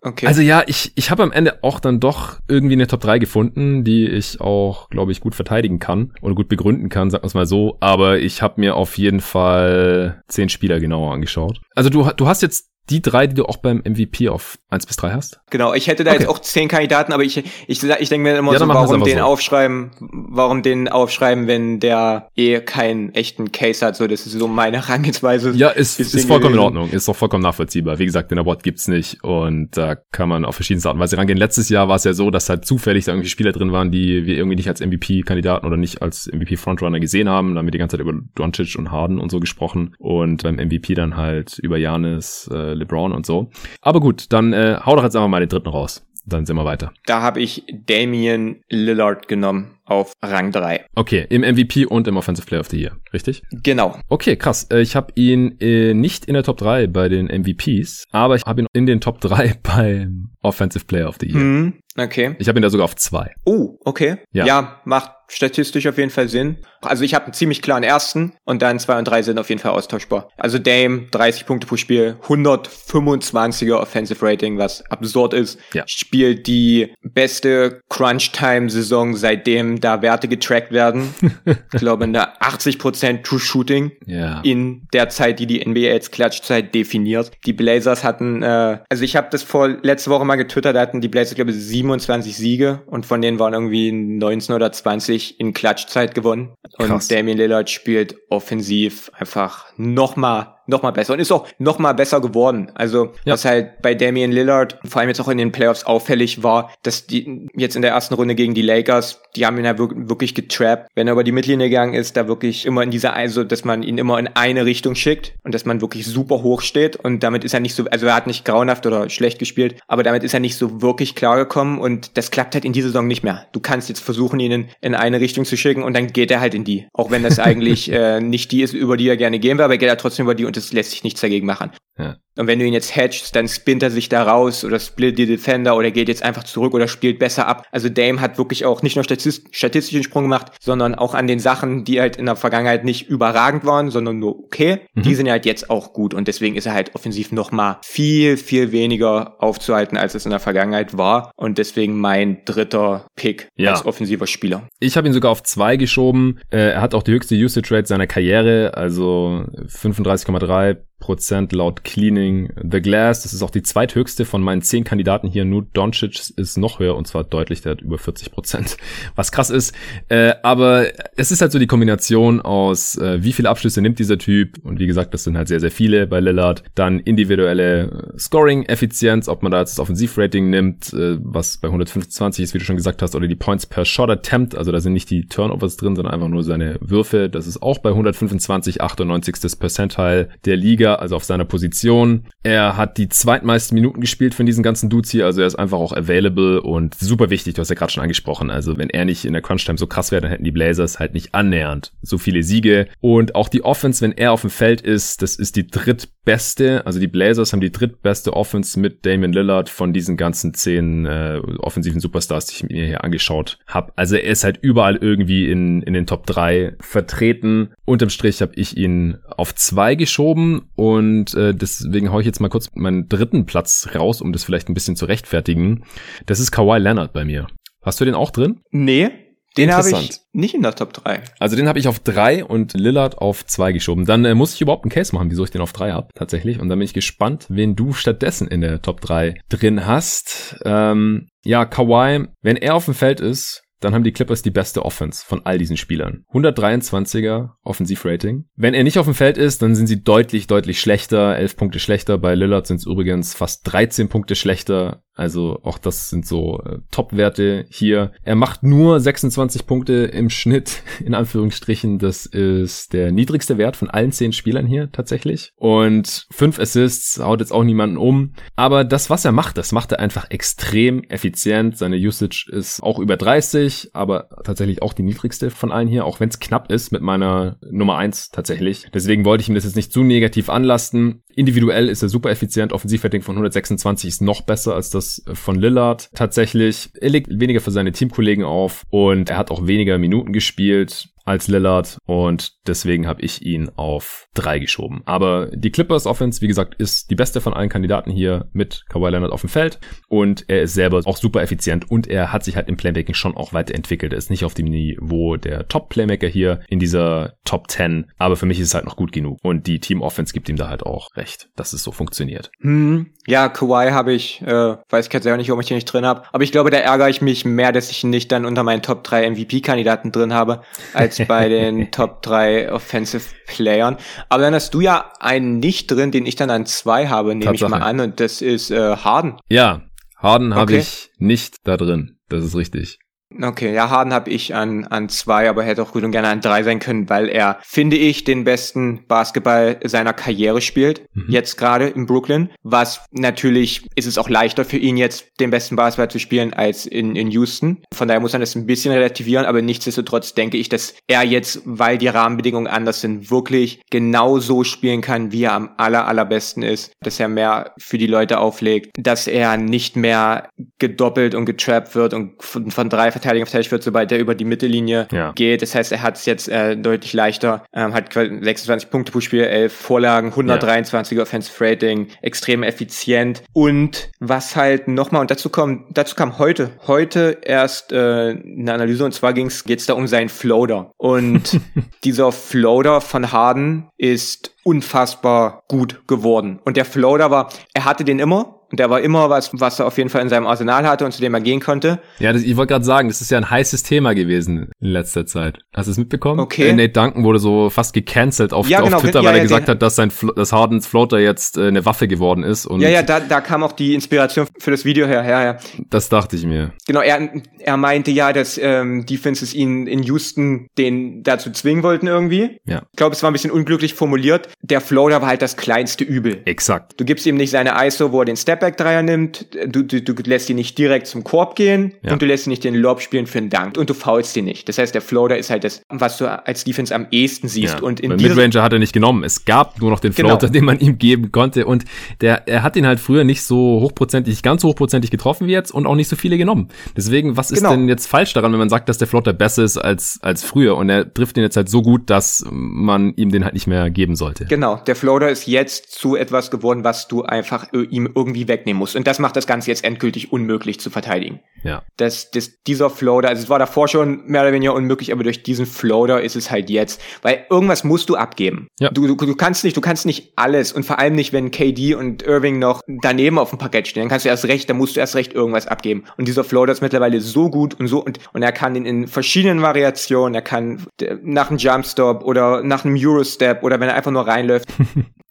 Okay. 0.00 0.26
Also 0.26 0.42
ja, 0.42 0.62
ich, 0.66 0.92
ich 0.94 1.10
habe 1.10 1.22
am 1.22 1.32
Ende 1.32 1.62
auch 1.62 1.80
dann 1.80 2.00
doch 2.00 2.38
irgendwie 2.48 2.74
eine 2.74 2.86
Top 2.86 3.00
3 3.00 3.18
gefunden, 3.18 3.84
die 3.84 4.06
ich 4.06 4.40
auch, 4.40 4.88
glaube 4.90 5.12
ich, 5.12 5.20
gut 5.20 5.34
verteidigen 5.34 5.78
kann 5.78 6.12
und 6.20 6.34
gut 6.34 6.48
begründen 6.48 6.88
kann, 6.88 7.10
sagen 7.10 7.24
wir 7.24 7.26
es 7.26 7.34
mal 7.34 7.46
so. 7.46 7.76
Aber 7.80 8.18
ich 8.18 8.42
habe 8.42 8.60
mir 8.60 8.76
auf 8.76 8.96
jeden 8.96 9.20
Fall 9.20 10.22
zehn 10.28 10.48
Spieler 10.48 10.78
genauer 10.80 11.12
angeschaut. 11.12 11.60
Also 11.74 11.90
du, 11.90 12.08
du 12.16 12.26
hast 12.28 12.42
jetzt 12.42 12.70
die 12.90 13.02
drei, 13.02 13.26
die 13.26 13.34
du 13.34 13.44
auch 13.44 13.58
beim 13.58 13.78
MVP 13.78 14.28
auf 14.28 14.58
1 14.70 14.86
bis 14.86 14.96
3 14.96 15.12
hast? 15.12 15.40
Genau, 15.50 15.72
ich 15.72 15.86
hätte 15.86 16.04
da 16.04 16.10
okay. 16.10 16.20
jetzt 16.20 16.28
auch 16.28 16.38
zehn 16.40 16.68
Kandidaten, 16.68 17.12
aber 17.12 17.22
ich, 17.22 17.38
ich, 17.38 17.82
ich 17.82 18.08
denke 18.08 18.18
mir 18.18 18.36
immer 18.36 18.52
ja, 18.52 18.58
so, 18.58 18.68
warum 18.68 19.02
den 19.02 19.18
so. 19.18 19.24
aufschreiben, 19.24 19.90
warum 20.00 20.62
den 20.62 20.88
aufschreiben, 20.88 21.46
wenn 21.46 21.80
der 21.80 22.28
eh 22.36 22.60
keinen 22.60 23.14
echten 23.14 23.50
Case 23.50 23.84
hat, 23.84 23.96
so, 23.96 24.06
das 24.06 24.26
ist 24.26 24.32
so 24.32 24.46
meine 24.46 24.88
Rangehensweise. 24.88 25.52
Ja, 25.52 25.70
ist, 25.70 25.98
ist 25.98 26.26
vollkommen 26.26 26.54
in 26.54 26.60
Ordnung, 26.60 26.90
ist 26.90 27.08
doch 27.08 27.16
vollkommen 27.16 27.42
nachvollziehbar. 27.42 27.98
Wie 27.98 28.04
gesagt, 28.04 28.30
den 28.30 28.38
Award 28.38 28.62
gibt's 28.62 28.88
nicht 28.88 29.24
und 29.24 29.76
da 29.76 29.94
kann 29.94 30.28
man 30.28 30.44
auf 30.44 30.54
verschiedene 30.54 30.84
Arten 30.84 30.98
und 30.98 31.02
Weise 31.02 31.16
rangehen. 31.16 31.38
Letztes 31.38 31.70
Jahr 31.70 31.88
war 31.88 31.96
es 31.96 32.04
ja 32.04 32.12
so, 32.12 32.30
dass 32.30 32.50
halt 32.50 32.66
zufällig 32.66 33.06
da 33.06 33.12
irgendwie 33.12 33.30
Spieler 33.30 33.52
drin 33.52 33.72
waren, 33.72 33.90
die 33.90 34.26
wir 34.26 34.36
irgendwie 34.36 34.56
nicht 34.56 34.68
als 34.68 34.80
MVP-Kandidaten 34.80 35.66
oder 35.66 35.78
nicht 35.78 36.02
als 36.02 36.30
MVP-Frontrunner 36.30 37.00
gesehen 37.00 37.28
haben. 37.28 37.54
Da 37.54 37.60
haben 37.60 37.66
wir 37.66 37.70
die 37.70 37.78
ganze 37.78 37.96
Zeit 37.96 38.06
über 38.06 38.18
Doncic 38.34 38.76
und 38.78 38.90
Harden 38.90 39.18
und 39.18 39.30
so 39.30 39.40
gesprochen 39.40 39.94
und 39.98 40.42
beim 40.42 40.56
MVP 40.56 40.94
dann 40.94 41.16
halt 41.16 41.58
über 41.58 41.78
Janis, 41.78 42.50
äh, 42.52 42.74
LeBron 42.74 43.12
und 43.12 43.24
so. 43.24 43.50
Aber 43.80 44.00
gut, 44.00 44.26
dann 44.30 44.52
äh, 44.58 44.80
hau 44.84 44.96
doch 44.96 45.04
jetzt 45.04 45.16
einfach 45.16 45.28
mal 45.28 45.40
den 45.40 45.48
dritten 45.48 45.68
raus. 45.68 46.04
Dann 46.26 46.44
sind 46.44 46.56
wir 46.56 46.64
weiter. 46.64 46.92
Da 47.06 47.22
habe 47.22 47.40
ich 47.40 47.64
Damian 47.86 48.56
Lillard 48.68 49.28
genommen 49.28 49.78
auf 49.86 50.12
Rang 50.22 50.52
3. 50.52 50.84
Okay, 50.94 51.26
im 51.30 51.40
MVP 51.40 51.86
und 51.86 52.06
im 52.06 52.18
Offensive 52.18 52.46
Player 52.46 52.60
of 52.60 52.68
the 52.68 52.78
Year, 52.78 52.98
richtig? 53.14 53.42
Genau. 53.50 53.98
Okay, 54.08 54.36
krass. 54.36 54.66
Äh, 54.70 54.82
ich 54.82 54.94
habe 54.94 55.12
ihn 55.14 55.56
äh, 55.60 55.94
nicht 55.94 56.26
in 56.26 56.34
der 56.34 56.42
Top 56.42 56.58
3 56.58 56.86
bei 56.88 57.08
den 57.08 57.26
MVPs, 57.26 58.04
aber 58.10 58.36
ich 58.36 58.42
habe 58.44 58.60
ihn 58.60 58.66
in 58.74 58.84
den 58.84 59.00
Top 59.00 59.20
3 59.20 59.54
beim 59.62 60.30
Offensive 60.48 60.84
Player 60.86 61.08
of 61.08 61.16
the 61.20 61.26
Year. 61.26 61.40
Hm, 61.40 61.74
okay. 61.96 62.36
Ich 62.38 62.48
habe 62.48 62.58
ihn 62.58 62.62
da 62.62 62.70
sogar 62.70 62.84
auf 62.84 62.96
2. 62.96 63.34
Oh, 63.44 63.78
okay. 63.84 64.16
Ja. 64.32 64.46
ja, 64.46 64.80
macht 64.84 65.12
statistisch 65.28 65.86
auf 65.86 65.98
jeden 65.98 66.10
Fall 66.10 66.28
Sinn. 66.28 66.56
Also 66.80 67.04
ich 67.04 67.14
habe 67.14 67.26
einen 67.26 67.34
ziemlich 67.34 67.60
klaren 67.60 67.82
ersten 67.82 68.32
und 68.44 68.62
dann 68.62 68.78
zwei 68.78 68.98
und 68.98 69.04
drei 69.04 69.22
sind 69.22 69.38
auf 69.38 69.48
jeden 69.48 69.60
Fall 69.60 69.72
austauschbar. 69.72 70.30
Also 70.36 70.58
Dame 70.58 71.06
30 71.10 71.46
Punkte 71.46 71.66
pro 71.66 71.76
Spiel, 71.76 72.16
125er 72.26 73.74
Offensive 73.74 74.24
Rating, 74.24 74.58
was 74.58 74.84
absurd 74.90 75.34
ist. 75.34 75.58
Ja. 75.74 75.84
Spielt 75.86 76.46
die 76.46 76.94
beste 77.02 77.80
Crunch 77.88 78.32
Time 78.32 78.70
Saison 78.70 79.16
seitdem 79.16 79.80
da 79.80 80.02
Werte 80.02 80.28
getrackt 80.28 80.72
werden. 80.72 81.14
ich 81.44 81.78
glaube 81.78 82.04
in 82.04 82.12
der 82.12 82.40
80% 82.40 83.22
True 83.22 83.40
Shooting 83.40 83.92
ja. 84.06 84.40
in 84.42 84.86
der 84.92 85.10
Zeit, 85.10 85.40
die 85.40 85.46
die 85.46 85.64
NBA 85.64 85.90
als 85.90 86.10
Klatschzeit 86.10 86.74
definiert. 86.74 87.32
Die 87.44 87.52
Blazers 87.52 88.02
hatten, 88.02 88.42
äh, 88.42 88.78
also 88.88 89.04
ich 89.04 89.16
habe 89.16 89.28
das 89.30 89.42
vor 89.42 89.68
letzte 89.68 90.10
Woche 90.10 90.24
mal 90.24 90.36
getwittert, 90.38 90.74
da 90.74 90.80
hatten 90.80 91.00
die 91.00 91.08
Blazers 91.08 91.34
glaube 91.34 91.50
ich 91.50 91.56
27 91.58 92.36
Siege 92.36 92.82
und 92.86 93.04
von 93.04 93.20
denen 93.20 93.38
waren 93.38 93.52
irgendwie 93.52 93.92
19 93.92 94.54
oder 94.54 94.72
20 94.72 95.18
wirklich 95.18 95.40
in 95.40 95.52
Klatschzeit 95.52 96.14
gewonnen. 96.14 96.54
Krass. 96.78 96.90
Und 96.90 97.10
Damien 97.10 97.38
Lillard 97.38 97.70
spielt 97.70 98.16
offensiv 98.30 99.10
einfach 99.14 99.66
nochmal 99.76 100.57
noch 100.68 100.82
mal 100.82 100.90
besser 100.92 101.14
und 101.14 101.18
ist 101.18 101.32
auch 101.32 101.46
noch 101.58 101.78
mal 101.78 101.94
besser 101.94 102.20
geworden. 102.20 102.70
Also 102.74 103.06
ja. 103.24 103.32
was 103.32 103.44
halt 103.44 103.82
bei 103.82 103.94
Damian 103.94 104.30
Lillard 104.30 104.78
vor 104.84 105.00
allem 105.00 105.08
jetzt 105.08 105.20
auch 105.20 105.28
in 105.28 105.38
den 105.38 105.50
Playoffs 105.50 105.84
auffällig 105.84 106.42
war, 106.42 106.70
dass 106.82 107.06
die 107.06 107.48
jetzt 107.56 107.74
in 107.74 107.82
der 107.82 107.90
ersten 107.92 108.14
Runde 108.14 108.34
gegen 108.34 108.54
die 108.54 108.62
Lakers, 108.62 109.20
die 109.34 109.46
haben 109.46 109.58
ihn 109.58 109.64
ja 109.64 109.78
wirklich 109.78 110.34
getrappt. 110.34 110.90
Wenn 110.94 111.08
er 111.08 111.14
über 111.14 111.24
die 111.24 111.32
Mittellinie 111.32 111.68
gegangen 111.68 111.94
ist, 111.94 112.16
da 112.16 112.28
wirklich 112.28 112.66
immer 112.66 112.82
in 112.82 112.90
dieser, 112.90 113.14
also 113.14 113.44
dass 113.44 113.64
man 113.64 113.82
ihn 113.82 113.98
immer 113.98 114.18
in 114.18 114.28
eine 114.28 114.64
Richtung 114.66 114.94
schickt 114.94 115.32
und 115.42 115.54
dass 115.54 115.64
man 115.64 115.80
wirklich 115.80 116.06
super 116.06 116.42
hoch 116.42 116.60
steht 116.60 116.96
und 116.96 117.22
damit 117.22 117.44
ist 117.44 117.54
er 117.54 117.60
nicht 117.60 117.74
so, 117.74 117.84
also 117.86 118.06
er 118.06 118.14
hat 118.14 118.26
nicht 118.26 118.44
grauenhaft 118.44 118.84
oder 118.86 119.08
schlecht 119.08 119.38
gespielt, 119.38 119.80
aber 119.88 120.02
damit 120.02 120.22
ist 120.22 120.34
er 120.34 120.40
nicht 120.40 120.56
so 120.56 120.82
wirklich 120.82 121.14
klargekommen 121.14 121.78
und 121.78 122.16
das 122.18 122.30
klappt 122.30 122.54
halt 122.54 122.64
in 122.64 122.72
dieser 122.72 122.88
Saison 122.88 123.06
nicht 123.06 123.22
mehr. 123.22 123.46
Du 123.52 123.60
kannst 123.60 123.88
jetzt 123.88 124.00
versuchen, 124.00 124.38
ihn 124.40 124.52
in, 124.52 124.68
in 124.82 124.94
eine 124.94 125.20
Richtung 125.20 125.46
zu 125.46 125.56
schicken 125.56 125.82
und 125.82 125.96
dann 125.96 126.08
geht 126.08 126.30
er 126.30 126.40
halt 126.40 126.54
in 126.54 126.64
die. 126.64 126.86
Auch 126.92 127.10
wenn 127.10 127.22
das 127.22 127.38
eigentlich 127.38 127.90
äh, 127.90 128.20
nicht 128.20 128.52
die 128.52 128.62
ist, 128.62 128.74
über 128.74 128.96
die 128.96 129.08
er 129.08 129.16
gerne 129.16 129.38
gehen 129.38 129.56
will, 129.56 129.64
aber 129.64 129.74
er 129.74 129.78
geht 129.78 129.88
halt 129.88 130.00
trotzdem 130.00 130.26
über 130.26 130.34
die 130.34 130.44
und 130.44 130.57
das 130.58 130.72
lässt 130.72 130.90
sich 130.90 131.04
nichts 131.04 131.20
dagegen 131.20 131.46
machen. 131.46 131.72
Ja. 131.98 132.16
Und 132.36 132.46
wenn 132.46 132.60
du 132.60 132.64
ihn 132.64 132.72
jetzt 132.72 132.94
hedgest, 132.94 133.34
dann 133.34 133.48
spinnt 133.48 133.82
er 133.82 133.90
sich 133.90 134.08
da 134.08 134.22
raus 134.22 134.64
oder 134.64 134.78
split 134.78 135.18
die 135.18 135.26
Defender 135.26 135.76
oder 135.76 135.90
geht 135.90 136.06
jetzt 136.06 136.22
einfach 136.22 136.44
zurück 136.44 136.72
oder 136.72 136.86
spielt 136.86 137.18
besser 137.18 137.48
ab. 137.48 137.66
Also 137.72 137.88
Dame 137.88 138.20
hat 138.20 138.38
wirklich 138.38 138.64
auch 138.64 138.82
nicht 138.82 138.94
nur 138.94 139.02
statistischen 139.04 140.04
Sprung 140.04 140.22
gemacht, 140.22 140.52
sondern 140.60 140.94
auch 140.94 141.14
an 141.14 141.26
den 141.26 141.40
Sachen, 141.40 141.84
die 141.84 142.00
halt 142.00 142.14
in 142.14 142.26
der 142.26 142.36
Vergangenheit 142.36 142.84
nicht 142.84 143.08
überragend 143.08 143.64
waren, 143.64 143.90
sondern 143.90 144.20
nur 144.20 144.38
okay. 144.38 144.82
Mhm. 144.94 145.02
Die 145.02 145.16
sind 145.16 145.28
halt 145.28 145.46
jetzt 145.46 145.68
auch 145.68 145.92
gut 145.92 146.14
und 146.14 146.28
deswegen 146.28 146.54
ist 146.54 146.66
er 146.66 146.74
halt 146.74 146.94
offensiv 146.94 147.32
nochmal 147.32 147.78
viel, 147.82 148.36
viel 148.36 148.70
weniger 148.70 149.42
aufzuhalten, 149.42 149.98
als 149.98 150.14
es 150.14 150.24
in 150.24 150.30
der 150.30 150.38
Vergangenheit 150.38 150.96
war. 150.96 151.32
Und 151.34 151.58
deswegen 151.58 151.98
mein 151.98 152.44
dritter 152.44 153.08
Pick 153.16 153.48
ja. 153.56 153.72
als 153.72 153.84
offensiver 153.84 154.28
Spieler. 154.28 154.68
Ich 154.78 154.96
habe 154.96 155.08
ihn 155.08 155.12
sogar 155.12 155.32
auf 155.32 155.42
zwei 155.42 155.76
geschoben. 155.76 156.38
Äh, 156.50 156.70
er 156.70 156.82
hat 156.82 156.94
auch 156.94 157.02
die 157.02 157.10
höchste 157.10 157.34
Usage 157.34 157.74
Rate 157.74 157.88
seiner 157.88 158.06
Karriere, 158.06 158.74
also 158.76 159.44
35,3 159.66 160.47
schreibt, 160.48 160.87
Prozent 160.98 161.52
laut 161.52 161.84
Cleaning 161.84 162.52
the 162.62 162.80
Glass. 162.80 163.22
Das 163.22 163.32
ist 163.32 163.42
auch 163.42 163.50
die 163.50 163.62
zweithöchste 163.62 164.24
von 164.24 164.42
meinen 164.42 164.62
zehn 164.62 164.84
Kandidaten 164.84 165.28
hier. 165.28 165.44
Nur 165.44 165.66
Doncic 165.72 166.30
ist 166.36 166.58
noch 166.58 166.80
höher 166.80 166.96
und 166.96 167.06
zwar 167.06 167.24
deutlich, 167.24 167.62
der 167.62 167.72
hat 167.72 167.80
über 167.80 167.98
40 167.98 168.30
Prozent, 168.30 168.76
was 169.14 169.32
krass 169.32 169.50
ist. 169.50 169.74
Äh, 170.08 170.34
aber 170.42 170.86
es 171.16 171.30
ist 171.30 171.40
halt 171.40 171.52
so 171.52 171.58
die 171.58 171.66
Kombination 171.66 172.40
aus, 172.40 172.96
äh, 172.96 173.22
wie 173.22 173.32
viele 173.32 173.48
Abschlüsse 173.48 173.80
nimmt 173.80 173.98
dieser 173.98 174.18
Typ 174.18 174.58
und 174.64 174.78
wie 174.78 174.86
gesagt, 174.86 175.14
das 175.14 175.24
sind 175.24 175.36
halt 175.36 175.48
sehr, 175.48 175.60
sehr 175.60 175.70
viele 175.70 176.06
bei 176.06 176.20
Lillard. 176.20 176.62
Dann 176.74 176.98
individuelle 177.00 178.12
Scoring-Effizienz, 178.18 179.28
ob 179.28 179.42
man 179.42 179.52
da 179.52 179.60
jetzt 179.60 179.72
das 179.72 179.80
Offensivrating 179.80 180.50
nimmt, 180.50 180.92
äh, 180.92 181.18
was 181.20 181.58
bei 181.58 181.68
125 181.68 182.42
ist, 182.42 182.54
wie 182.54 182.58
du 182.58 182.64
schon 182.64 182.76
gesagt 182.76 183.02
hast, 183.02 183.14
oder 183.14 183.28
die 183.28 183.36
Points 183.36 183.66
per 183.66 183.84
Shot 183.84 184.10
Attempt, 184.10 184.56
also 184.56 184.72
da 184.72 184.80
sind 184.80 184.92
nicht 184.92 185.10
die 185.10 185.26
Turnovers 185.26 185.76
drin, 185.76 185.96
sondern 185.96 186.12
einfach 186.12 186.28
nur 186.28 186.42
seine 186.42 186.76
Würfe. 186.80 187.28
Das 187.28 187.46
ist 187.46 187.62
auch 187.62 187.78
bei 187.78 187.90
125, 187.90 188.82
98. 188.82 189.58
Percentile 189.58 190.28
der 190.44 190.56
Liga, 190.56 190.87
also 190.94 191.16
auf 191.16 191.24
seiner 191.24 191.44
Position. 191.44 192.24
Er 192.42 192.76
hat 192.76 192.98
die 192.98 193.08
zweitmeisten 193.08 193.74
Minuten 193.74 194.00
gespielt 194.00 194.34
von 194.34 194.46
diesen 194.46 194.62
ganzen 194.62 194.90
Dudes 194.90 195.10
hier, 195.10 195.26
also 195.26 195.40
er 195.40 195.46
ist 195.46 195.56
einfach 195.56 195.78
auch 195.78 195.92
available 195.92 196.60
und 196.62 196.94
super 196.94 197.30
wichtig, 197.30 197.54
du 197.54 197.60
hast 197.60 197.68
ja 197.68 197.74
gerade 197.74 197.92
schon 197.92 198.02
angesprochen. 198.02 198.50
Also 198.50 198.76
wenn 198.78 198.90
er 198.90 199.04
nicht 199.04 199.24
in 199.24 199.32
der 199.32 199.42
Crunch-Time 199.42 199.78
so 199.78 199.86
krass 199.86 200.10
wäre, 200.10 200.22
dann 200.22 200.30
hätten 200.30 200.44
die 200.44 200.50
Blazers 200.50 200.98
halt 200.98 201.14
nicht 201.14 201.34
annähernd 201.34 201.92
so 202.02 202.18
viele 202.18 202.42
Siege. 202.42 202.88
Und 203.00 203.34
auch 203.34 203.48
die 203.48 203.64
Offense, 203.64 204.02
wenn 204.02 204.12
er 204.12 204.32
auf 204.32 204.42
dem 204.42 204.50
Feld 204.50 204.80
ist, 204.80 205.22
das 205.22 205.36
ist 205.36 205.56
die 205.56 205.66
drittbeste, 205.66 206.86
also 206.86 207.00
die 207.00 207.08
Blazers 207.08 207.52
haben 207.52 207.60
die 207.60 207.72
drittbeste 207.72 208.34
Offense 208.34 208.78
mit 208.78 209.04
Damian 209.04 209.32
Lillard 209.32 209.68
von 209.68 209.92
diesen 209.92 210.16
ganzen 210.16 210.54
zehn 210.54 211.06
äh, 211.06 211.40
offensiven 211.58 212.00
Superstars, 212.00 212.46
die 212.46 212.54
ich 212.54 212.70
mir 212.70 212.86
hier 212.86 213.04
angeschaut 213.04 213.58
habe. 213.66 213.92
Also 213.96 214.16
er 214.16 214.30
ist 214.30 214.44
halt 214.44 214.58
überall 214.62 214.96
irgendwie 214.96 215.50
in, 215.50 215.82
in 215.82 215.94
den 215.94 216.06
Top 216.06 216.26
3 216.26 216.76
vertreten. 216.80 217.70
Unterm 217.84 218.10
Strich 218.10 218.42
habe 218.42 218.52
ich 218.54 218.76
ihn 218.76 219.18
auf 219.36 219.54
zwei 219.54 219.94
geschoben 219.94 220.62
und 220.78 221.34
äh, 221.34 221.56
deswegen 221.56 222.12
haue 222.12 222.20
ich 222.20 222.26
jetzt 222.26 222.40
mal 222.40 222.48
kurz 222.48 222.70
meinen 222.72 223.08
dritten 223.08 223.46
Platz 223.46 223.88
raus, 223.96 224.22
um 224.22 224.32
das 224.32 224.44
vielleicht 224.44 224.68
ein 224.68 224.74
bisschen 224.74 224.94
zu 224.94 225.06
rechtfertigen. 225.06 225.82
Das 226.26 226.38
ist 226.38 226.52
Kawhi 226.52 226.78
Leonard 226.78 227.12
bei 227.12 227.24
mir. 227.24 227.48
Hast 227.82 228.00
du 228.00 228.04
den 228.04 228.14
auch 228.14 228.30
drin? 228.30 228.60
Nee, 228.70 229.10
den 229.56 229.74
habe 229.74 229.90
ich 229.90 230.20
nicht 230.32 230.54
in 230.54 230.62
der 230.62 230.76
Top 230.76 230.92
3. 230.92 231.20
Also 231.40 231.56
den 231.56 231.66
habe 231.66 231.80
ich 231.80 231.88
auf 231.88 231.98
3 231.98 232.44
und 232.44 232.74
Lillard 232.74 233.18
auf 233.18 233.44
2 233.44 233.72
geschoben. 233.72 234.04
Dann 234.04 234.24
äh, 234.24 234.36
muss 234.36 234.54
ich 234.54 234.60
überhaupt 234.60 234.84
einen 234.84 234.92
Case 234.92 235.12
machen, 235.12 235.32
wieso 235.32 235.42
ich 235.42 235.50
den 235.50 235.62
auf 235.62 235.72
3 235.72 235.90
habe, 235.90 236.10
tatsächlich. 236.14 236.60
Und 236.60 236.68
dann 236.68 236.78
bin 236.78 236.86
ich 236.86 236.94
gespannt, 236.94 237.46
wen 237.48 237.74
du 237.74 237.92
stattdessen 237.92 238.46
in 238.46 238.60
der 238.60 238.80
Top 238.80 239.00
3 239.00 239.34
drin 239.48 239.84
hast. 239.84 240.60
Ähm, 240.64 241.26
ja, 241.42 241.64
Kawhi, 241.64 242.28
wenn 242.40 242.56
er 242.56 242.76
auf 242.76 242.84
dem 242.84 242.94
Feld 242.94 243.20
ist, 243.20 243.64
dann 243.80 243.94
haben 243.94 244.04
die 244.04 244.12
Clippers 244.12 244.42
die 244.42 244.50
beste 244.50 244.84
Offense 244.84 245.24
von 245.24 245.44
all 245.44 245.58
diesen 245.58 245.76
Spielern. 245.76 246.24
123er 246.32 247.50
Offensivrating. 247.62 248.46
Wenn 248.56 248.74
er 248.74 248.84
nicht 248.84 248.98
auf 248.98 249.06
dem 249.06 249.14
Feld 249.14 249.38
ist, 249.38 249.62
dann 249.62 249.74
sind 249.74 249.86
sie 249.86 250.02
deutlich, 250.02 250.46
deutlich 250.46 250.80
schlechter. 250.80 251.36
11 251.36 251.56
Punkte 251.56 251.78
schlechter. 251.78 252.18
Bei 252.18 252.34
Lillard 252.34 252.66
sind 252.66 252.78
es 252.78 252.86
übrigens 252.86 253.34
fast 253.34 253.62
13 253.72 254.08
Punkte 254.08 254.34
schlechter. 254.34 255.02
Also 255.18 255.58
auch 255.64 255.78
das 255.78 256.10
sind 256.10 256.26
so 256.26 256.62
äh, 256.64 256.78
Top-Werte 256.92 257.66
hier. 257.68 258.12
Er 258.22 258.36
macht 258.36 258.62
nur 258.62 259.00
26 259.00 259.66
Punkte 259.66 260.04
im 260.04 260.30
Schnitt, 260.30 260.82
in 261.04 261.12
Anführungsstrichen. 261.12 261.98
Das 261.98 262.24
ist 262.24 262.92
der 262.92 263.10
niedrigste 263.10 263.58
Wert 263.58 263.76
von 263.76 263.90
allen 263.90 264.12
zehn 264.12 264.32
Spielern 264.32 264.64
hier 264.64 264.92
tatsächlich. 264.92 265.52
Und 265.56 266.28
fünf 266.30 266.60
Assists 266.60 267.18
haut 267.18 267.40
jetzt 267.40 267.52
auch 267.52 267.64
niemanden 267.64 267.96
um. 267.96 268.34
Aber 268.54 268.84
das, 268.84 269.10
was 269.10 269.24
er 269.24 269.32
macht, 269.32 269.58
das 269.58 269.72
macht 269.72 269.90
er 269.90 269.98
einfach 269.98 270.30
extrem 270.30 271.02
effizient. 271.04 271.76
Seine 271.76 271.96
Usage 271.96 272.46
ist 272.50 272.80
auch 272.80 273.00
über 273.00 273.16
30, 273.16 273.90
aber 273.94 274.28
tatsächlich 274.44 274.82
auch 274.82 274.92
die 274.92 275.02
niedrigste 275.02 275.50
von 275.50 275.72
allen 275.72 275.88
hier, 275.88 276.04
auch 276.04 276.20
wenn 276.20 276.28
es 276.28 276.38
knapp 276.38 276.70
ist 276.70 276.92
mit 276.92 277.02
meiner 277.02 277.58
Nummer 277.68 277.96
eins 277.98 278.30
tatsächlich. 278.30 278.86
Deswegen 278.94 279.24
wollte 279.24 279.42
ich 279.42 279.48
ihm 279.48 279.56
das 279.56 279.64
jetzt 279.64 279.74
nicht 279.74 279.92
zu 279.92 280.04
negativ 280.04 280.48
anlasten. 280.48 281.22
Individuell 281.34 281.88
ist 281.88 282.02
er 282.02 282.08
super 282.08 282.30
effizient. 282.30 282.72
Offensivrating 282.72 283.22
von 283.22 283.34
126 283.34 284.08
ist 284.08 284.22
noch 284.22 284.42
besser 284.42 284.74
als 284.74 284.90
das 284.90 285.07
von 285.32 285.56
Lillard. 285.56 286.10
Tatsächlich, 286.14 286.90
er 287.00 287.10
legt 287.10 287.28
weniger 287.30 287.60
für 287.60 287.70
seine 287.70 287.92
Teamkollegen 287.92 288.44
auf 288.44 288.84
und 288.90 289.30
er 289.30 289.36
hat 289.36 289.50
auch 289.50 289.66
weniger 289.66 289.98
Minuten 289.98 290.32
gespielt 290.32 291.08
als 291.28 291.46
Lillard 291.46 291.98
und 292.06 292.52
deswegen 292.66 293.06
habe 293.06 293.20
ich 293.22 293.42
ihn 293.42 293.70
auf 293.76 294.26
drei 294.34 294.58
geschoben. 294.58 295.02
Aber 295.04 295.50
die 295.52 295.70
Clippers 295.70 296.06
Offense, 296.06 296.40
wie 296.40 296.48
gesagt, 296.48 296.74
ist 296.76 297.10
die 297.10 297.14
beste 297.14 297.40
von 297.40 297.52
allen 297.52 297.68
Kandidaten 297.68 298.10
hier 298.10 298.48
mit 298.52 298.84
Kawhi 298.88 299.10
Leonard 299.10 299.32
auf 299.32 299.42
dem 299.42 299.50
Feld 299.50 299.78
und 300.08 300.46
er 300.48 300.62
ist 300.62 300.74
selber 300.74 301.02
auch 301.04 301.16
super 301.18 301.42
effizient 301.42 301.90
und 301.90 302.06
er 302.06 302.32
hat 302.32 302.44
sich 302.44 302.56
halt 302.56 302.68
im 302.68 302.76
Playmaking 302.76 303.14
schon 303.14 303.36
auch 303.36 303.52
weiterentwickelt. 303.52 304.12
Er 304.12 304.18
ist 304.18 304.30
nicht 304.30 304.44
auf 304.44 304.54
dem 304.54 304.66
Niveau 304.66 305.36
der 305.36 305.68
Top 305.68 305.90
Playmaker 305.90 306.28
hier 306.28 306.60
in 306.68 306.78
dieser 306.78 307.34
Top 307.44 307.70
10, 307.70 308.10
aber 308.16 308.36
für 308.36 308.46
mich 308.46 308.58
ist 308.58 308.68
es 308.68 308.74
halt 308.74 308.86
noch 308.86 308.96
gut 308.96 309.12
genug 309.12 309.38
und 309.42 309.66
die 309.66 309.80
Team 309.80 310.00
Offense 310.00 310.32
gibt 310.32 310.48
ihm 310.48 310.56
da 310.56 310.68
halt 310.68 310.82
auch 310.82 311.08
recht, 311.14 311.50
dass 311.56 311.74
es 311.74 311.82
so 311.82 311.92
funktioniert. 311.92 312.50
Hm, 312.60 313.12
ja, 313.26 313.50
Kawhi 313.50 313.90
habe 313.90 314.14
ich, 314.14 314.40
äh, 314.42 314.76
weiß 314.88 315.08
ich 315.08 315.12
jetzt 315.12 315.24
selber 315.24 315.36
nicht, 315.36 315.50
warum 315.50 315.60
ich 315.60 315.66
den 315.68 315.76
nicht 315.76 315.92
drin 315.92 316.06
habe, 316.06 316.22
aber 316.32 316.42
ich 316.42 316.52
glaube, 316.52 316.70
da 316.70 316.78
ärgere 316.78 317.10
ich 317.10 317.20
mich 317.20 317.44
mehr, 317.44 317.72
dass 317.72 317.90
ich 317.90 318.02
ihn 318.02 318.10
nicht 318.10 318.32
dann 318.32 318.46
unter 318.46 318.62
meinen 318.62 318.80
Top 318.80 319.04
3 319.04 319.30
MVP-Kandidaten 319.30 320.10
drin 320.10 320.32
habe, 320.32 320.62
als 320.94 321.17
bei 321.26 321.48
den 321.48 321.90
Top 321.90 322.22
3 322.22 322.72
Offensive 322.72 323.24
Playern. 323.46 323.96
Aber 324.28 324.42
dann 324.42 324.54
hast 324.54 324.74
du 324.74 324.80
ja 324.80 325.12
einen 325.20 325.58
nicht 325.58 325.90
drin, 325.90 326.10
den 326.10 326.26
ich 326.26 326.36
dann 326.36 326.50
an 326.50 326.66
zwei 326.66 327.08
habe, 327.08 327.34
nehme 327.34 327.54
ich 327.54 327.66
mal 327.66 327.82
an, 327.82 328.00
und 328.00 328.20
das 328.20 328.42
ist 328.42 328.70
äh, 328.70 328.96
Harden. 328.96 329.36
Ja, 329.48 329.82
Harden 330.16 330.54
habe 330.54 330.72
okay. 330.74 330.78
ich 330.78 331.10
nicht 331.18 331.56
da 331.64 331.76
drin. 331.76 332.18
Das 332.28 332.44
ist 332.44 332.56
richtig. 332.56 332.98
Okay, 333.42 333.74
ja, 333.74 333.90
Harden 333.90 334.14
habe 334.14 334.30
ich 334.30 334.54
an, 334.54 334.86
an 334.86 335.10
zwei, 335.10 335.50
aber 335.50 335.62
hätte 335.62 335.82
auch 335.82 335.92
gut 335.92 336.02
und 336.02 336.12
gerne 336.12 336.28
an 336.28 336.40
drei 336.40 336.62
sein 336.62 336.78
können, 336.78 337.10
weil 337.10 337.28
er, 337.28 337.58
finde 337.62 337.96
ich, 337.96 338.24
den 338.24 338.44
besten 338.44 339.04
Basketball 339.06 339.78
seiner 339.84 340.14
Karriere 340.14 340.62
spielt, 340.62 341.02
mhm. 341.12 341.26
jetzt 341.28 341.58
gerade 341.58 341.88
in 341.88 342.06
Brooklyn. 342.06 342.50
Was 342.62 343.04
natürlich 343.12 343.86
ist 343.96 344.06
es 344.06 344.16
auch 344.16 344.30
leichter 344.30 344.64
für 344.64 344.78
ihn 344.78 344.96
jetzt, 344.96 345.26
den 345.40 345.50
besten 345.50 345.76
Basketball 345.76 346.10
zu 346.10 346.18
spielen 346.18 346.54
als 346.54 346.86
in, 346.86 347.16
in 347.16 347.30
Houston. 347.30 347.82
Von 347.92 348.08
daher 348.08 348.20
muss 348.20 348.32
man 348.32 348.40
das 348.40 348.54
ein 348.54 348.66
bisschen 348.66 348.92
relativieren, 348.92 349.44
aber 349.44 349.60
nichtsdestotrotz 349.60 350.32
denke 350.32 350.56
ich, 350.56 350.70
dass 350.70 350.94
er 351.06 351.22
jetzt, 351.22 351.60
weil 351.66 351.98
die 351.98 352.08
Rahmenbedingungen 352.08 352.66
anders 352.66 353.02
sind, 353.02 353.30
wirklich 353.30 353.82
genau 353.90 354.38
so 354.38 354.64
spielen 354.64 355.02
kann, 355.02 355.32
wie 355.32 355.44
er 355.44 355.52
am 355.52 355.70
aller, 355.76 356.06
allerbesten 356.06 356.62
ist, 356.62 356.92
dass 357.02 357.20
er 357.20 357.28
mehr 357.28 357.74
für 357.78 357.98
die 357.98 358.06
Leute 358.06 358.38
auflegt, 358.38 358.90
dass 358.98 359.26
er 359.26 359.58
nicht 359.58 359.96
mehr 359.96 360.48
gedoppelt 360.78 361.34
und 361.34 361.44
getrappt 361.44 361.94
wird 361.94 362.14
und 362.14 362.42
von, 362.42 362.70
von 362.70 362.88
drei 362.88 363.12
Verteidiger 363.28 363.46
verteidigt 363.46 363.72
wird, 363.72 363.82
sobald 363.82 364.12
er 364.12 364.18
über 364.18 364.34
die 364.34 364.46
Mittellinie 364.46 365.06
ja. 365.12 365.32
geht. 365.32 365.60
Das 365.60 365.74
heißt, 365.74 365.92
er 365.92 366.00
hat 366.00 366.16
es 366.16 366.24
jetzt 366.24 366.48
äh, 366.48 366.76
deutlich 366.76 367.12
leichter, 367.12 367.64
ähm, 367.74 367.92
hat 367.92 368.12
26 368.12 368.88
Punkte 368.90 369.12
pro 369.12 369.20
Spiel, 369.20 369.44
11 369.44 369.72
Vorlagen, 369.72 370.32
123er 370.32 371.14
ja. 371.14 371.22
Offensive 371.22 371.62
Rating, 371.62 372.08
extrem 372.22 372.62
effizient. 372.62 373.42
Und 373.52 374.10
was 374.18 374.56
halt 374.56 374.88
nochmal, 374.88 375.20
und 375.20 375.30
dazu 375.30 375.50
kommt, 375.50 375.84
dazu 375.90 376.14
kam 376.16 376.38
heute, 376.38 376.70
heute 376.86 377.38
erst 377.42 377.92
äh, 377.92 378.30
eine 378.30 378.72
Analyse, 378.72 379.04
und 379.04 379.12
zwar 379.12 379.34
ging's, 379.34 379.64
geht's 379.64 379.84
da 379.84 379.92
um 379.92 380.06
seinen 380.06 380.30
Floater. 380.30 380.92
Und 380.96 381.60
dieser 382.04 382.32
Floater 382.32 383.02
von 383.02 383.30
Harden 383.30 383.88
ist 383.98 384.54
unfassbar 384.64 385.64
gut 385.68 386.06
geworden. 386.06 386.60
Und 386.64 386.78
der 386.78 386.86
Floater 386.86 387.30
war, 387.30 387.50
er 387.74 387.84
hatte 387.84 388.04
den 388.04 388.18
immer, 388.18 388.57
und 388.70 388.80
der 388.80 388.90
war 388.90 389.00
immer 389.00 389.30
was, 389.30 389.50
was 389.54 389.78
er 389.78 389.86
auf 389.86 389.96
jeden 389.96 390.10
Fall 390.10 390.22
in 390.22 390.28
seinem 390.28 390.46
Arsenal 390.46 390.86
hatte 390.86 391.04
und 391.04 391.12
zu 391.12 391.20
dem 391.20 391.34
er 391.34 391.40
gehen 391.40 391.60
konnte. 391.60 392.00
Ja, 392.18 392.32
das, 392.32 392.42
ich 392.42 392.56
wollte 392.56 392.72
gerade 392.72 392.84
sagen, 392.84 393.08
das 393.08 393.20
ist 393.20 393.30
ja 393.30 393.38
ein 393.38 393.48
heißes 393.48 393.82
Thema 393.82 394.14
gewesen 394.14 394.70
in 394.80 394.88
letzter 394.88 395.26
Zeit. 395.26 395.60
Hast 395.74 395.86
du 395.86 395.92
es 395.92 395.98
mitbekommen? 395.98 396.40
Okay. 396.40 396.68
Äh, 396.68 396.72
Nate 396.72 396.90
Duncan 396.90 397.24
wurde 397.24 397.38
so 397.38 397.70
fast 397.70 397.94
gecancelt 397.94 398.52
auf, 398.52 398.68
ja, 398.68 398.80
genau, 398.80 398.96
auf 398.96 399.02
Twitter, 399.02 399.20
ja, 399.20 399.26
weil 399.26 399.34
er 399.34 399.38
ja, 399.38 399.42
gesagt 399.44 399.68
hat, 399.68 399.82
dass 399.82 399.96
sein 399.96 400.12
dass 400.36 400.52
Hardens 400.52 400.86
Floater 400.86 401.18
jetzt 401.18 401.56
äh, 401.56 401.68
eine 401.68 401.84
Waffe 401.84 402.08
geworden 402.08 402.42
ist. 402.42 402.66
Und 402.66 402.80
ja, 402.80 402.88
ja, 402.88 403.02
da, 403.02 403.20
da 403.20 403.40
kam 403.40 403.62
auch 403.62 403.72
die 403.72 403.94
Inspiration 403.94 404.46
für 404.58 404.70
das 404.70 404.84
Video 404.84 405.06
her. 405.06 405.24
Ja, 405.24 405.44
ja. 405.44 405.58
Das 405.90 406.08
dachte 406.08 406.36
ich 406.36 406.44
mir. 406.44 406.72
Genau, 406.86 407.00
er, 407.00 407.30
er 407.58 407.76
meinte 407.76 408.10
ja, 408.10 408.32
dass 408.32 408.58
ähm, 408.58 409.06
Defenses 409.06 409.54
ihn 409.54 409.86
in 409.86 410.02
Houston 410.02 410.68
den 410.76 411.22
dazu 411.22 411.50
zwingen 411.50 411.82
wollten 411.82 412.06
irgendwie. 412.06 412.58
Ja. 412.66 412.82
Ich 412.92 412.96
glaube, 412.96 413.14
es 413.14 413.22
war 413.22 413.30
ein 413.30 413.32
bisschen 413.32 413.50
unglücklich 413.50 413.94
formuliert. 413.94 414.48
Der 414.62 414.80
Floater 414.80 415.20
war 415.20 415.28
halt 415.28 415.42
das 415.42 415.56
kleinste 415.56 416.04
Übel. 416.04 416.42
Exakt. 416.44 417.00
Du 417.00 417.04
gibst 417.04 417.26
ihm 417.26 417.36
nicht 417.36 417.50
seine 417.50 417.74
ISO, 417.86 418.12
wo 418.12 418.20
er 418.20 418.24
den 418.24 418.36
Stepback-Dreier 418.58 419.02
nimmt. 419.02 419.46
Du, 419.66 419.82
du, 419.82 420.02
du 420.02 420.14
lässt 420.24 420.50
ihn 420.50 420.56
nicht 420.56 420.76
direkt 420.78 421.06
zum 421.06 421.24
Korb 421.24 421.56
gehen 421.56 421.94
ja. 422.02 422.12
und 422.12 422.22
du 422.22 422.26
lässt 422.26 422.46
ihn 422.46 422.50
nicht 422.50 422.64
den 422.64 422.74
Lob 422.74 423.00
spielen 423.00 423.26
für 423.26 423.38
einen 423.38 423.50
Dank 423.50 423.78
und 423.78 423.88
du 423.88 423.94
faulst 423.94 424.36
ihn 424.36 424.44
nicht. 424.44 424.68
Das 424.68 424.78
heißt, 424.78 424.94
der 424.94 425.02
Floater 425.02 425.38
ist 425.38 425.50
halt 425.50 425.64
das, 425.64 425.82
was 425.88 426.18
du 426.18 426.26
als 426.26 426.64
Defense 426.64 426.94
am 426.94 427.06
ehesten 427.10 427.48
siehst. 427.48 427.74
Ja. 427.74 427.82
Und 427.82 428.00
in 428.00 428.16
Midranger 428.16 428.62
hat 428.62 428.72
er 428.72 428.78
nicht 428.78 428.92
genommen. 428.92 429.24
Es 429.24 429.44
gab 429.44 429.80
nur 429.80 429.90
noch 429.90 430.00
den 430.00 430.12
genau. 430.12 430.30
Floater, 430.30 430.48
genau. 430.48 430.52
den 430.52 430.64
man 430.64 430.80
ihm 430.80 430.98
geben 430.98 431.32
konnte 431.32 431.66
und 431.66 431.84
der, 432.20 432.48
er 432.48 432.62
hat 432.62 432.76
ihn 432.76 432.86
halt 432.86 433.00
früher 433.00 433.24
nicht 433.24 433.42
so 433.42 433.80
hochprozentig, 433.80 434.42
ganz 434.42 434.62
so 434.62 434.68
hochprozentig 434.68 435.10
getroffen 435.10 435.46
wie 435.46 435.52
jetzt 435.52 435.70
und 435.70 435.86
auch 435.86 435.94
nicht 435.94 436.08
so 436.08 436.16
viele 436.16 436.36
genommen. 436.36 436.68
Deswegen, 436.96 437.36
was 437.36 437.50
ist 437.50 437.60
genau. 437.60 437.70
denn 437.70 437.88
jetzt 437.88 438.06
falsch 438.06 438.32
daran, 438.32 438.52
wenn 438.52 438.58
man 438.58 438.68
sagt, 438.68 438.88
dass 438.88 438.98
der 438.98 439.06
Floater 439.06 439.32
besser 439.32 439.62
ist 439.62 439.78
als, 439.78 440.18
als 440.22 440.42
früher 440.42 440.76
und 440.76 440.88
er 440.90 441.12
trifft 441.12 441.36
ihn 441.36 441.42
jetzt 441.42 441.56
halt 441.56 441.68
so 441.68 441.82
gut, 441.82 442.10
dass 442.10 442.44
man 442.50 443.14
ihm 443.16 443.30
den 443.30 443.44
halt 443.44 443.54
nicht 443.54 443.66
mehr 443.66 443.90
geben 443.90 444.16
sollte? 444.16 444.46
Genau. 444.46 444.76
Der 444.86 444.96
Floater 444.96 445.30
ist 445.30 445.46
jetzt 445.46 445.92
zu 445.92 446.16
etwas 446.16 446.50
geworden, 446.50 446.84
was 446.84 447.08
du 447.08 447.22
einfach 447.22 447.72
ihm 447.72 448.08
irgendwie 448.14 448.47
wegnehmen 448.48 448.78
musst. 448.78 448.96
Und 448.96 449.06
das 449.06 449.18
macht 449.18 449.36
das 449.36 449.46
Ganze 449.46 449.70
jetzt 449.70 449.84
endgültig 449.84 450.32
unmöglich 450.32 450.80
zu 450.80 450.90
verteidigen. 450.90 451.40
Ja. 451.62 451.82
Das, 451.96 452.30
das, 452.30 452.62
dieser 452.64 452.90
Floater, 452.90 453.28
also 453.28 453.42
es 453.42 453.48
war 453.48 453.58
davor 453.58 453.88
schon 453.88 454.26
mehr 454.26 454.42
oder 454.42 454.52
weniger 454.52 454.74
unmöglich, 454.74 455.12
aber 455.12 455.22
durch 455.22 455.42
diesen 455.42 455.66
Floater 455.66 456.20
ist 456.22 456.36
es 456.36 456.50
halt 456.50 456.70
jetzt. 456.70 457.00
Weil 457.22 457.46
irgendwas 457.50 457.84
musst 457.84 458.08
du 458.08 458.16
abgeben. 458.16 458.68
Ja. 458.80 458.90
Du, 458.90 459.06
du, 459.06 459.14
du 459.14 459.34
kannst 459.34 459.64
nicht, 459.64 459.76
du 459.76 459.80
kannst 459.80 460.06
nicht 460.06 460.32
alles 460.36 460.72
und 460.72 460.84
vor 460.84 460.98
allem 460.98 461.14
nicht, 461.14 461.32
wenn 461.32 461.50
KD 461.50 461.94
und 461.94 462.22
Irving 462.22 462.58
noch 462.58 462.82
daneben 462.86 463.38
auf 463.38 463.50
dem 463.50 463.58
Parkett 463.58 463.88
stehen, 463.88 464.02
dann 464.02 464.08
kannst 464.08 464.24
du 464.24 464.28
erst 464.30 464.46
recht, 464.46 464.68
dann 464.70 464.76
musst 464.76 464.96
du 464.96 465.00
erst 465.00 465.14
recht 465.14 465.32
irgendwas 465.32 465.66
abgeben. 465.66 466.04
Und 466.16 466.28
dieser 466.28 466.44
Floater 466.44 466.72
ist 466.72 466.82
mittlerweile 466.82 467.20
so 467.20 467.50
gut 467.50 467.78
und 467.78 467.88
so 467.88 468.02
und, 468.04 468.18
und 468.32 468.42
er 468.42 468.52
kann 468.52 468.74
in, 468.76 468.86
in 468.86 469.06
verschiedenen 469.06 469.62
Variationen, 469.62 470.34
er 470.34 470.42
kann 470.42 470.86
nach 471.22 471.50
einem 471.50 471.58
Jumpstop 471.58 472.24
oder 472.24 472.62
nach 472.62 472.84
einem 472.84 472.96
Eurostep 472.98 473.62
oder 473.62 473.80
wenn 473.80 473.88
er 473.88 473.94
einfach 473.94 474.10
nur 474.10 474.26
reinläuft. 474.26 474.68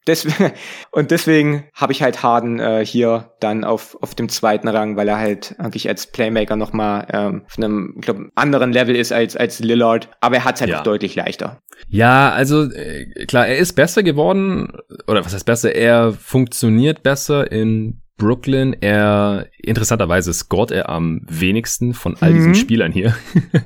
Deswegen, 0.08 0.52
und 0.90 1.10
deswegen 1.12 1.66
habe 1.74 1.92
ich 1.92 2.02
halt 2.02 2.22
Harden 2.22 2.58
äh, 2.58 2.84
hier 2.84 3.32
dann 3.38 3.62
auf, 3.62 3.96
auf 4.02 4.14
dem 4.14 4.28
zweiten 4.28 4.66
Rang, 4.66 4.96
weil 4.96 5.06
er 5.06 5.18
halt 5.18 5.54
eigentlich 5.58 5.88
als 5.88 6.08
Playmaker 6.08 6.56
nochmal 6.56 7.06
ähm, 7.12 7.42
auf 7.46 7.56
einem 7.58 7.98
glaub, 8.00 8.18
anderen 8.34 8.72
Level 8.72 8.96
ist 8.96 9.12
als, 9.12 9.36
als 9.36 9.60
Lillard, 9.60 10.08
aber 10.20 10.36
er 10.36 10.44
hat 10.44 10.56
es 10.56 10.62
halt 10.62 10.70
ja. 10.70 10.78
auch 10.78 10.82
deutlich 10.82 11.14
leichter. 11.14 11.60
Ja, 11.88 12.30
also 12.30 12.64
äh, 12.64 13.26
klar, 13.26 13.46
er 13.46 13.58
ist 13.58 13.74
besser 13.74 14.02
geworden, 14.02 14.72
oder 15.06 15.24
was 15.24 15.34
heißt 15.34 15.46
besser, 15.46 15.74
er 15.74 16.12
funktioniert 16.12 17.02
besser 17.02 17.52
in 17.52 18.00
Brooklyn. 18.18 18.76
Er, 18.80 19.46
interessanterweise 19.62 20.32
scoret 20.34 20.70
er 20.70 20.88
am 20.88 21.22
wenigsten 21.26 21.94
von 21.94 22.16
all 22.20 22.34
diesen 22.34 22.50
mhm. 22.50 22.54
Spielern 22.56 22.92
hier. 22.92 23.16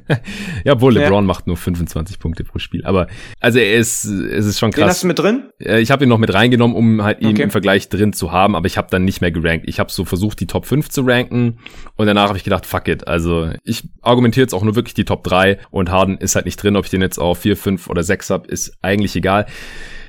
ja, 0.65 0.75
obwohl 0.75 0.95
ja. 0.95 1.03
LeBron 1.03 1.27
macht 1.27 1.47
nur 1.47 1.57
25 1.57 2.19
Punkte 2.19 2.45
pro 2.45 2.59
Spiel. 2.59 2.85
Aber, 2.85 3.09
also 3.41 3.59
er 3.59 3.77
ist, 3.77 4.05
es 4.05 4.47
ist 4.47 4.59
schon 4.61 4.71
krass. 4.71 4.81
Den 4.81 4.89
hast 4.89 5.03
du 5.03 5.07
mit 5.09 5.19
drin? 5.19 5.51
Äh, 5.59 5.81
ich 5.81 5.91
habe 5.91 6.05
ihn 6.05 6.09
noch 6.09 6.19
mit 6.19 6.33
reingenommen, 6.33 6.77
um 6.77 7.03
halt 7.03 7.21
ihn 7.21 7.31
okay. 7.31 7.43
im 7.43 7.51
Vergleich 7.51 7.89
drin 7.89 8.13
zu 8.13 8.31
haben, 8.31 8.55
aber 8.55 8.67
ich 8.67 8.77
habe 8.77 8.89
dann 8.91 9.05
nicht 9.05 9.21
mehr 9.21 9.33
gerankt. 9.33 9.65
Ich 9.69 9.81
habe 9.81 9.91
so 9.91 10.05
versucht, 10.05 10.39
die 10.41 10.47
Top 10.47 10.67
5 10.67 10.89
zu 10.91 11.03
ranken 11.03 11.59
und 11.97 12.07
danach 12.07 12.29
habe 12.29 12.39
ich 12.39 12.45
gedacht, 12.45 12.67
fuck 12.67 12.87
it. 12.89 13.09
Also 13.09 13.51
ich 13.65 13.89
argumentiere 14.03 14.45
jetzt 14.45 14.55
auch 14.55 14.63
nur 14.63 14.77
wirklich 14.77 14.95
die 14.95 15.05
Top 15.05 15.25
3 15.25 15.59
und 15.71 15.91
Harden 15.91 16.19
ist 16.19 16.37
halt 16.37 16.45
nicht 16.45 16.63
drin. 16.63 16.77
Ob 16.77 16.85
ich 16.85 16.91
den 16.91 17.01
jetzt 17.01 17.19
auf 17.19 17.39
4, 17.39 17.57
5 17.57 17.89
oder 17.89 18.03
6 18.03 18.31
habe, 18.31 18.49
ist 18.49 18.77
eigentlich 18.83 19.17
egal. 19.17 19.47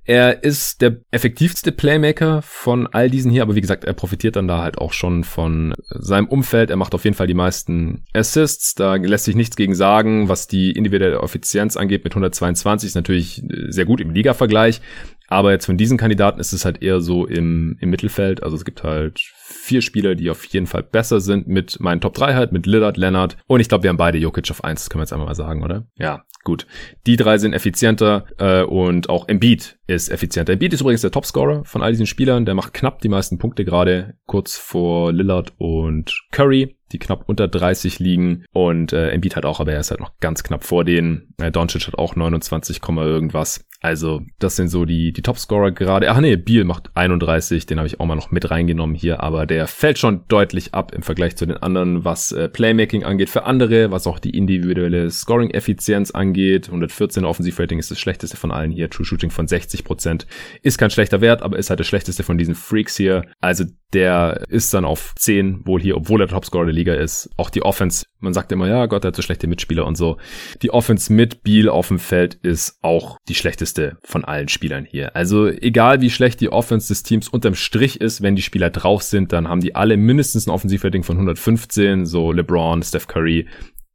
Er 0.06 0.44
ist 0.44 0.82
der 0.82 0.98
effektivste 1.12 1.72
Playmaker 1.72 2.42
von 2.42 2.88
all 2.88 3.10
diesen 3.10 3.32
hier, 3.32 3.42
aber 3.42 3.56
wie 3.56 3.62
gesagt, 3.62 3.86
er 3.86 3.94
profitiert 3.94 4.36
dann 4.36 4.50
da 4.50 4.62
halt 4.62 4.78
auch 4.78 4.92
schon 4.92 5.24
von 5.24 5.74
seinem 5.90 6.28
Umfeld. 6.28 6.70
Er 6.70 6.76
macht 6.76 6.94
auf 6.94 7.06
jeden 7.06 7.16
Fall 7.16 7.28
die 7.28 7.34
meisten 7.34 8.04
Assists. 8.14 8.76
Da 8.76 8.96
lässt 8.96 9.26
sich 9.26 9.36
nichts 9.36 9.56
gegen 9.56 9.76
sagen. 9.76 10.28
Was 10.28 10.48
die 10.48 10.72
individuelle 10.72 11.22
Effizienz 11.22 11.78
angeht 11.78 12.04
mit 12.04 12.14
122 12.14 12.88
ist 12.88 12.96
natürlich 12.96 13.44
sehr 13.70 13.86
gut 13.86 14.02
im 14.02 14.10
Liga-Vergleich. 14.10 14.82
Aber 15.28 15.52
jetzt 15.52 15.66
von 15.66 15.78
diesen 15.78 15.98
Kandidaten 15.98 16.40
ist 16.40 16.54
es 16.54 16.66
halt 16.66 16.82
eher 16.82 17.02
so 17.02 17.26
im, 17.26 17.78
im 17.80 17.90
Mittelfeld. 17.90 18.44
Also 18.44 18.56
es 18.56 18.66
gibt 18.66 18.84
halt 18.84 19.20
vier 19.20 19.82
Spieler, 19.82 20.16
die 20.16 20.30
auf 20.30 20.46
jeden 20.46 20.68
Fall 20.68 20.84
besser 20.84 21.20
sind 21.22 21.48
mit 21.48 21.80
meinen 21.80 22.02
Top 22.02 22.14
3 22.14 22.34
halt, 22.34 22.52
mit 22.52 22.66
Lillard, 22.66 22.98
Leonard. 22.98 23.38
Und 23.48 23.60
ich 23.60 23.70
glaube, 23.70 23.84
wir 23.84 23.90
haben 23.90 23.98
beide 23.98 24.18
Jokic 24.18 24.50
auf 24.52 24.64
1, 24.64 24.82
das 24.82 24.90
können 24.90 25.00
wir 25.00 25.04
jetzt 25.04 25.14
einmal 25.14 25.28
mal 25.28 25.36
sagen, 25.36 25.64
oder? 25.64 25.88
Ja, 25.98 26.24
gut. 26.44 26.68
Die 27.06 27.16
drei 27.16 27.38
sind 27.38 27.54
effizienter 27.54 28.26
äh, 28.38 28.64
und 28.64 29.10
auch 29.10 29.28
Embiid 29.28 29.78
ist 29.88 30.10
effizienter. 30.10 30.54
Embiid 30.54 30.74
ist 30.74 30.82
übrigens 30.82 31.02
der 31.02 31.12
Topscorer 31.12 31.64
von 31.66 31.82
all 31.82 31.92
diesen 31.92 32.06
Spielern. 32.08 32.46
Der 32.46 32.56
macht 32.56 32.74
knapp 32.74 33.00
die 33.02 33.10
meisten 33.10 33.38
Punkte 33.38 33.66
gerade 33.66 34.16
kurz 34.26 34.58
vor 34.58 35.14
Lillard 35.14 35.54
und 35.58 36.14
Curry 36.32 36.78
die 36.94 37.00
knapp 37.00 37.24
unter 37.28 37.48
30 37.48 38.00
liegen. 38.00 38.46
Und 38.54 38.94
äh, 38.94 39.10
Embiid 39.10 39.36
hat 39.36 39.46
auch, 39.46 39.60
aber 39.60 39.74
er 39.74 39.80
ist 39.80 39.92
halt 39.92 40.00
noch 40.00 40.12
ganz 40.20 40.44
knapp 40.44 40.64
vor 40.64 40.86
denen. 40.86 41.34
Äh, 41.42 41.52
Doncic 41.52 41.88
hat 41.88 41.98
auch 41.98 42.16
29, 42.16 42.82
irgendwas. 42.88 43.66
Also, 43.84 44.22
das 44.40 44.56
sind 44.56 44.70
so 44.70 44.86
die, 44.86 45.12
die 45.12 45.22
Topscorer 45.22 45.72
gerade. 45.72 46.10
Ach 46.10 46.22
nee, 46.22 46.38
Beal 46.38 46.64
macht 46.64 46.92
31, 46.94 47.66
den 47.66 47.80
habe 47.80 47.88
ich 47.88 48.00
auch 48.00 48.06
mal 48.06 48.16
noch 48.16 48.32
mit 48.32 48.50
reingenommen 48.50 48.96
hier, 48.96 49.22
aber 49.22 49.46
der 49.46 49.68
fällt 49.68 50.00
schon 50.00 50.24
deutlich 50.30 50.74
ab 50.74 50.96
im 50.96 51.04
Vergleich 51.04 51.36
zu 51.36 51.46
den 51.46 51.58
anderen, 51.58 52.06
was 52.06 52.32
äh, 52.32 52.48
Playmaking 52.48 53.04
angeht 53.04 53.30
für 53.30 53.44
andere, 53.44 53.92
was 53.92 54.08
auch 54.08 54.20
die 54.20 54.38
individuelle 54.38 55.12
Scoring-Effizienz 55.12 56.12
angeht. 56.12 56.68
114 56.68 57.26
Offensivrating 57.26 57.78
ist 57.78 57.92
das 57.92 58.00
schlechteste 58.00 58.38
von 58.38 58.52
allen 58.52 58.72
hier. 58.72 58.90
True 58.90 59.06
Shooting 59.06 59.32
von 59.32 59.48
60%. 59.48 60.28
Ist 60.62 60.78
kein 60.78 60.90
schlechter 60.90 61.20
Wert, 61.20 61.42
aber 61.42 61.58
ist 61.58 61.70
halt 61.70 61.82
das 61.82 61.88
schlechteste 61.88 62.24
von 62.24 62.38
diesen 62.38 62.56
Freaks 62.56 62.96
hier. 62.96 63.26
Also 63.42 63.66
der 63.92 64.46
ist 64.48 64.74
dann 64.74 64.86
auf 64.86 65.14
10 65.20 65.68
wohl 65.68 65.82
hier, 65.82 65.98
obwohl 65.98 66.22
er 66.22 66.28
Topscorer 66.30 66.66
der 66.66 66.74
ist. 66.92 67.30
Auch 67.38 67.50
die 67.50 67.62
Offense, 67.62 68.06
man 68.20 68.34
sagt 68.34 68.52
immer, 68.52 68.68
ja 68.68 68.86
Gott, 68.86 69.06
er 69.06 69.10
hat 69.10 69.16
so 69.16 69.22
schlechte 69.22 69.48
Mitspieler 69.48 69.86
und 69.86 69.96
so. 69.96 70.18
Die 70.62 70.72
Offense 70.72 71.12
mit 71.12 71.44
Beal 71.44 71.70
auf 71.70 71.88
dem 71.88 72.00
Feld 72.00 72.36
ist 72.36 72.78
auch 72.82 73.18
die 73.30 73.36
schlechteste 73.36 73.98
von 74.04 74.26
allen 74.26 74.50
Spielern 74.50 74.86
hier. 74.86 75.16
Also 75.16 75.48
egal 75.48 76.02
wie 76.02 76.10
schlecht 76.10 76.42
die 76.42 76.52
Offense 76.52 76.90
des 76.90 77.04
Teams 77.04 77.30
unterm 77.30 77.56
Strich 77.56 78.02
ist, 78.02 78.22
wenn 78.22 78.36
die 78.36 78.42
Spieler 78.42 78.70
drauf 78.70 79.04
sind, 79.04 79.32
dann 79.32 79.48
haben 79.48 79.62
die 79.62 79.76
alle 79.76 79.96
mindestens 79.96 80.48
ein 80.48 80.52
Offensivrating 80.52 81.04
von 81.04 81.16
115, 81.16 82.06
so 82.06 82.32
LeBron, 82.32 82.84
Steph 82.84 83.08
Curry, 83.08 83.48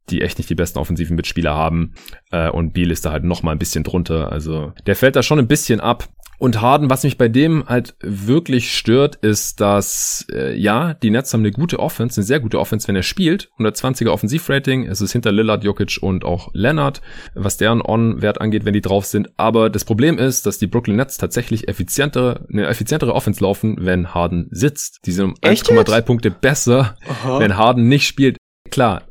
die 0.09 0.21
echt 0.21 0.37
nicht 0.37 0.49
die 0.49 0.55
besten 0.55 0.79
offensiven 0.79 1.15
Mitspieler 1.15 1.53
haben. 1.53 1.93
Äh, 2.31 2.49
und 2.49 2.73
Beal 2.73 2.91
ist 2.91 3.05
da 3.05 3.11
halt 3.11 3.23
noch 3.23 3.43
mal 3.43 3.51
ein 3.51 3.59
bisschen 3.59 3.83
drunter. 3.83 4.31
Also 4.31 4.73
der 4.85 4.95
fällt 4.95 5.15
da 5.15 5.23
schon 5.23 5.39
ein 5.39 5.47
bisschen 5.47 5.79
ab. 5.79 6.07
Und 6.39 6.61
Harden, 6.61 6.89
was 6.89 7.03
mich 7.03 7.17
bei 7.17 7.27
dem 7.27 7.65
halt 7.67 7.95
wirklich 7.99 8.75
stört, 8.75 9.17
ist, 9.17 9.59
dass 9.59 10.25
äh, 10.31 10.57
ja, 10.57 10.93
die 10.93 11.09
Nets 11.09 11.33
haben 11.33 11.41
eine 11.41 11.51
gute 11.51 11.79
Offense, 11.79 12.19
eine 12.19 12.25
sehr 12.25 12.39
gute 12.39 12.59
Offense, 12.59 12.87
wenn 12.87 12.95
er 12.95 13.03
spielt. 13.03 13.49
120er 13.59 14.09
Offensivrating, 14.09 14.87
es 14.87 15.01
ist 15.01 15.11
hinter 15.11 15.33
Lillard, 15.33 15.65
Jokic 15.65 15.99
und 16.01 16.23
auch 16.23 16.49
Leonard, 16.53 17.01
was 17.35 17.57
deren 17.57 17.81
On-Wert 17.81 18.39
angeht, 18.39 18.63
wenn 18.63 18.73
die 18.73 18.81
drauf 18.81 19.05
sind. 19.05 19.29
Aber 19.35 19.69
das 19.69 19.83
Problem 19.83 20.17
ist, 20.17 20.45
dass 20.45 20.57
die 20.57 20.67
Brooklyn 20.67 20.95
Nets 20.95 21.17
tatsächlich 21.17 21.67
effizientere, 21.67 22.47
eine 22.49 22.67
effizientere 22.67 23.13
Offense 23.13 23.43
laufen, 23.43 23.75
wenn 23.81 24.13
Harden 24.13 24.47
sitzt. 24.49 25.01
Die 25.05 25.11
sind 25.11 25.25
um 25.25 25.35
1,3 25.35 26.01
Punkte 26.01 26.31
besser, 26.31 26.95
Aha. 27.05 27.39
wenn 27.39 27.57
Harden 27.57 27.89
nicht 27.89 28.07
spielt. 28.07 28.38
Klar, 28.79 29.03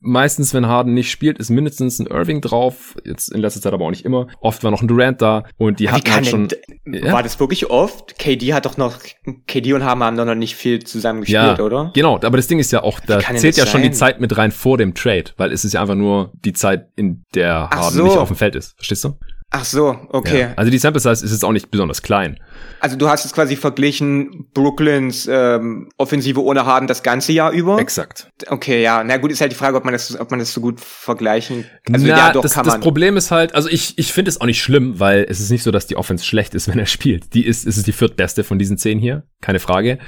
meistens, 0.00 0.52
wenn 0.52 0.66
Harden 0.66 0.92
nicht 0.92 1.10
spielt, 1.10 1.38
ist 1.38 1.48
mindestens 1.48 1.98
ein 1.98 2.06
Irving 2.06 2.42
drauf. 2.42 2.96
Jetzt 3.02 3.32
in 3.32 3.40
letzter 3.40 3.62
Zeit 3.62 3.72
aber 3.72 3.86
auch 3.86 3.90
nicht 3.90 4.04
immer. 4.04 4.26
Oft 4.40 4.62
war 4.62 4.70
noch 4.70 4.82
ein 4.82 4.88
Durant 4.88 5.22
da 5.22 5.44
und 5.56 5.80
die 5.80 5.88
hatten 5.88 6.12
halt 6.12 6.26
schon. 6.26 6.48
Ja? 6.84 7.14
War 7.14 7.22
das 7.22 7.40
wirklich 7.40 7.70
oft? 7.70 8.18
KD 8.18 8.52
hat 8.52 8.66
doch 8.66 8.76
noch, 8.76 8.98
KD 9.46 9.72
und 9.72 9.84
Harden 9.84 10.02
haben 10.02 10.18
doch 10.18 10.26
noch 10.26 10.34
nicht 10.34 10.54
viel 10.54 10.84
zusammen 10.84 11.20
gespielt, 11.20 11.56
ja, 11.56 11.60
oder? 11.60 11.92
Genau, 11.94 12.16
aber 12.16 12.36
das 12.36 12.46
Ding 12.46 12.58
ist 12.58 12.72
ja 12.72 12.82
auch, 12.82 13.00
da 13.00 13.20
zählt 13.20 13.56
ja 13.56 13.64
sein? 13.64 13.72
schon 13.72 13.82
die 13.84 13.90
Zeit 13.90 14.20
mit 14.20 14.36
rein 14.36 14.52
vor 14.52 14.76
dem 14.76 14.94
Trade, 14.94 15.30
weil 15.38 15.50
es 15.50 15.64
ist 15.64 15.72
ja 15.72 15.80
einfach 15.80 15.94
nur 15.94 16.30
die 16.34 16.52
Zeit, 16.52 16.90
in 16.94 17.24
der 17.34 17.70
Harden 17.70 17.96
so. 17.96 18.04
nicht 18.04 18.18
auf 18.18 18.28
dem 18.28 18.36
Feld 18.36 18.54
ist. 18.54 18.74
Verstehst 18.76 19.02
du? 19.04 19.14
Ach 19.50 19.64
so, 19.64 19.96
okay. 20.10 20.40
Ja. 20.40 20.52
Also 20.56 20.72
die 20.72 20.78
Sample 20.78 21.00
Size 21.00 21.24
ist 21.24 21.30
jetzt 21.30 21.44
auch 21.44 21.52
nicht 21.52 21.70
besonders 21.70 22.02
klein. 22.02 22.38
Also 22.80 22.96
du 22.96 23.08
hast 23.08 23.24
es 23.24 23.32
quasi 23.32 23.54
verglichen 23.54 24.48
Brooklyns 24.52 25.28
ähm, 25.30 25.88
Offensive 25.98 26.42
ohne 26.42 26.66
Harden 26.66 26.88
das 26.88 27.04
ganze 27.04 27.32
Jahr 27.32 27.52
über. 27.52 27.78
Exakt. 27.78 28.28
Okay, 28.48 28.82
ja. 28.82 29.04
Na 29.04 29.18
gut, 29.18 29.30
ist 29.30 29.40
halt 29.40 29.52
die 29.52 29.56
Frage, 29.56 29.76
ob 29.76 29.84
man 29.84 29.92
das, 29.92 30.18
ob 30.18 30.30
man 30.32 30.40
das 30.40 30.52
so 30.52 30.60
gut 30.60 30.80
vergleichen. 30.80 31.64
Also 31.90 32.06
Na, 32.06 32.16
ja, 32.16 32.32
doch 32.32 32.42
das, 32.42 32.54
kann 32.54 32.66
man. 32.66 32.74
Das 32.74 32.80
Problem 32.82 33.16
ist 33.16 33.30
halt, 33.30 33.54
also 33.54 33.68
ich, 33.68 33.96
ich 33.98 34.12
finde 34.12 34.30
es 34.30 34.40
auch 34.40 34.46
nicht 34.46 34.60
schlimm, 34.60 34.98
weil 34.98 35.24
es 35.28 35.38
ist 35.38 35.50
nicht 35.50 35.62
so, 35.62 35.70
dass 35.70 35.86
die 35.86 35.96
Offense 35.96 36.24
schlecht 36.24 36.54
ist, 36.56 36.66
wenn 36.72 36.78
er 36.78 36.86
spielt. 36.86 37.32
Die 37.32 37.46
ist, 37.46 37.66
es 37.66 37.78
ist 37.78 37.86
die 37.86 37.92
viertbeste 37.92 38.42
von 38.42 38.58
diesen 38.58 38.78
zehn 38.78 38.98
hier, 38.98 39.22
keine 39.40 39.60
Frage. 39.60 39.98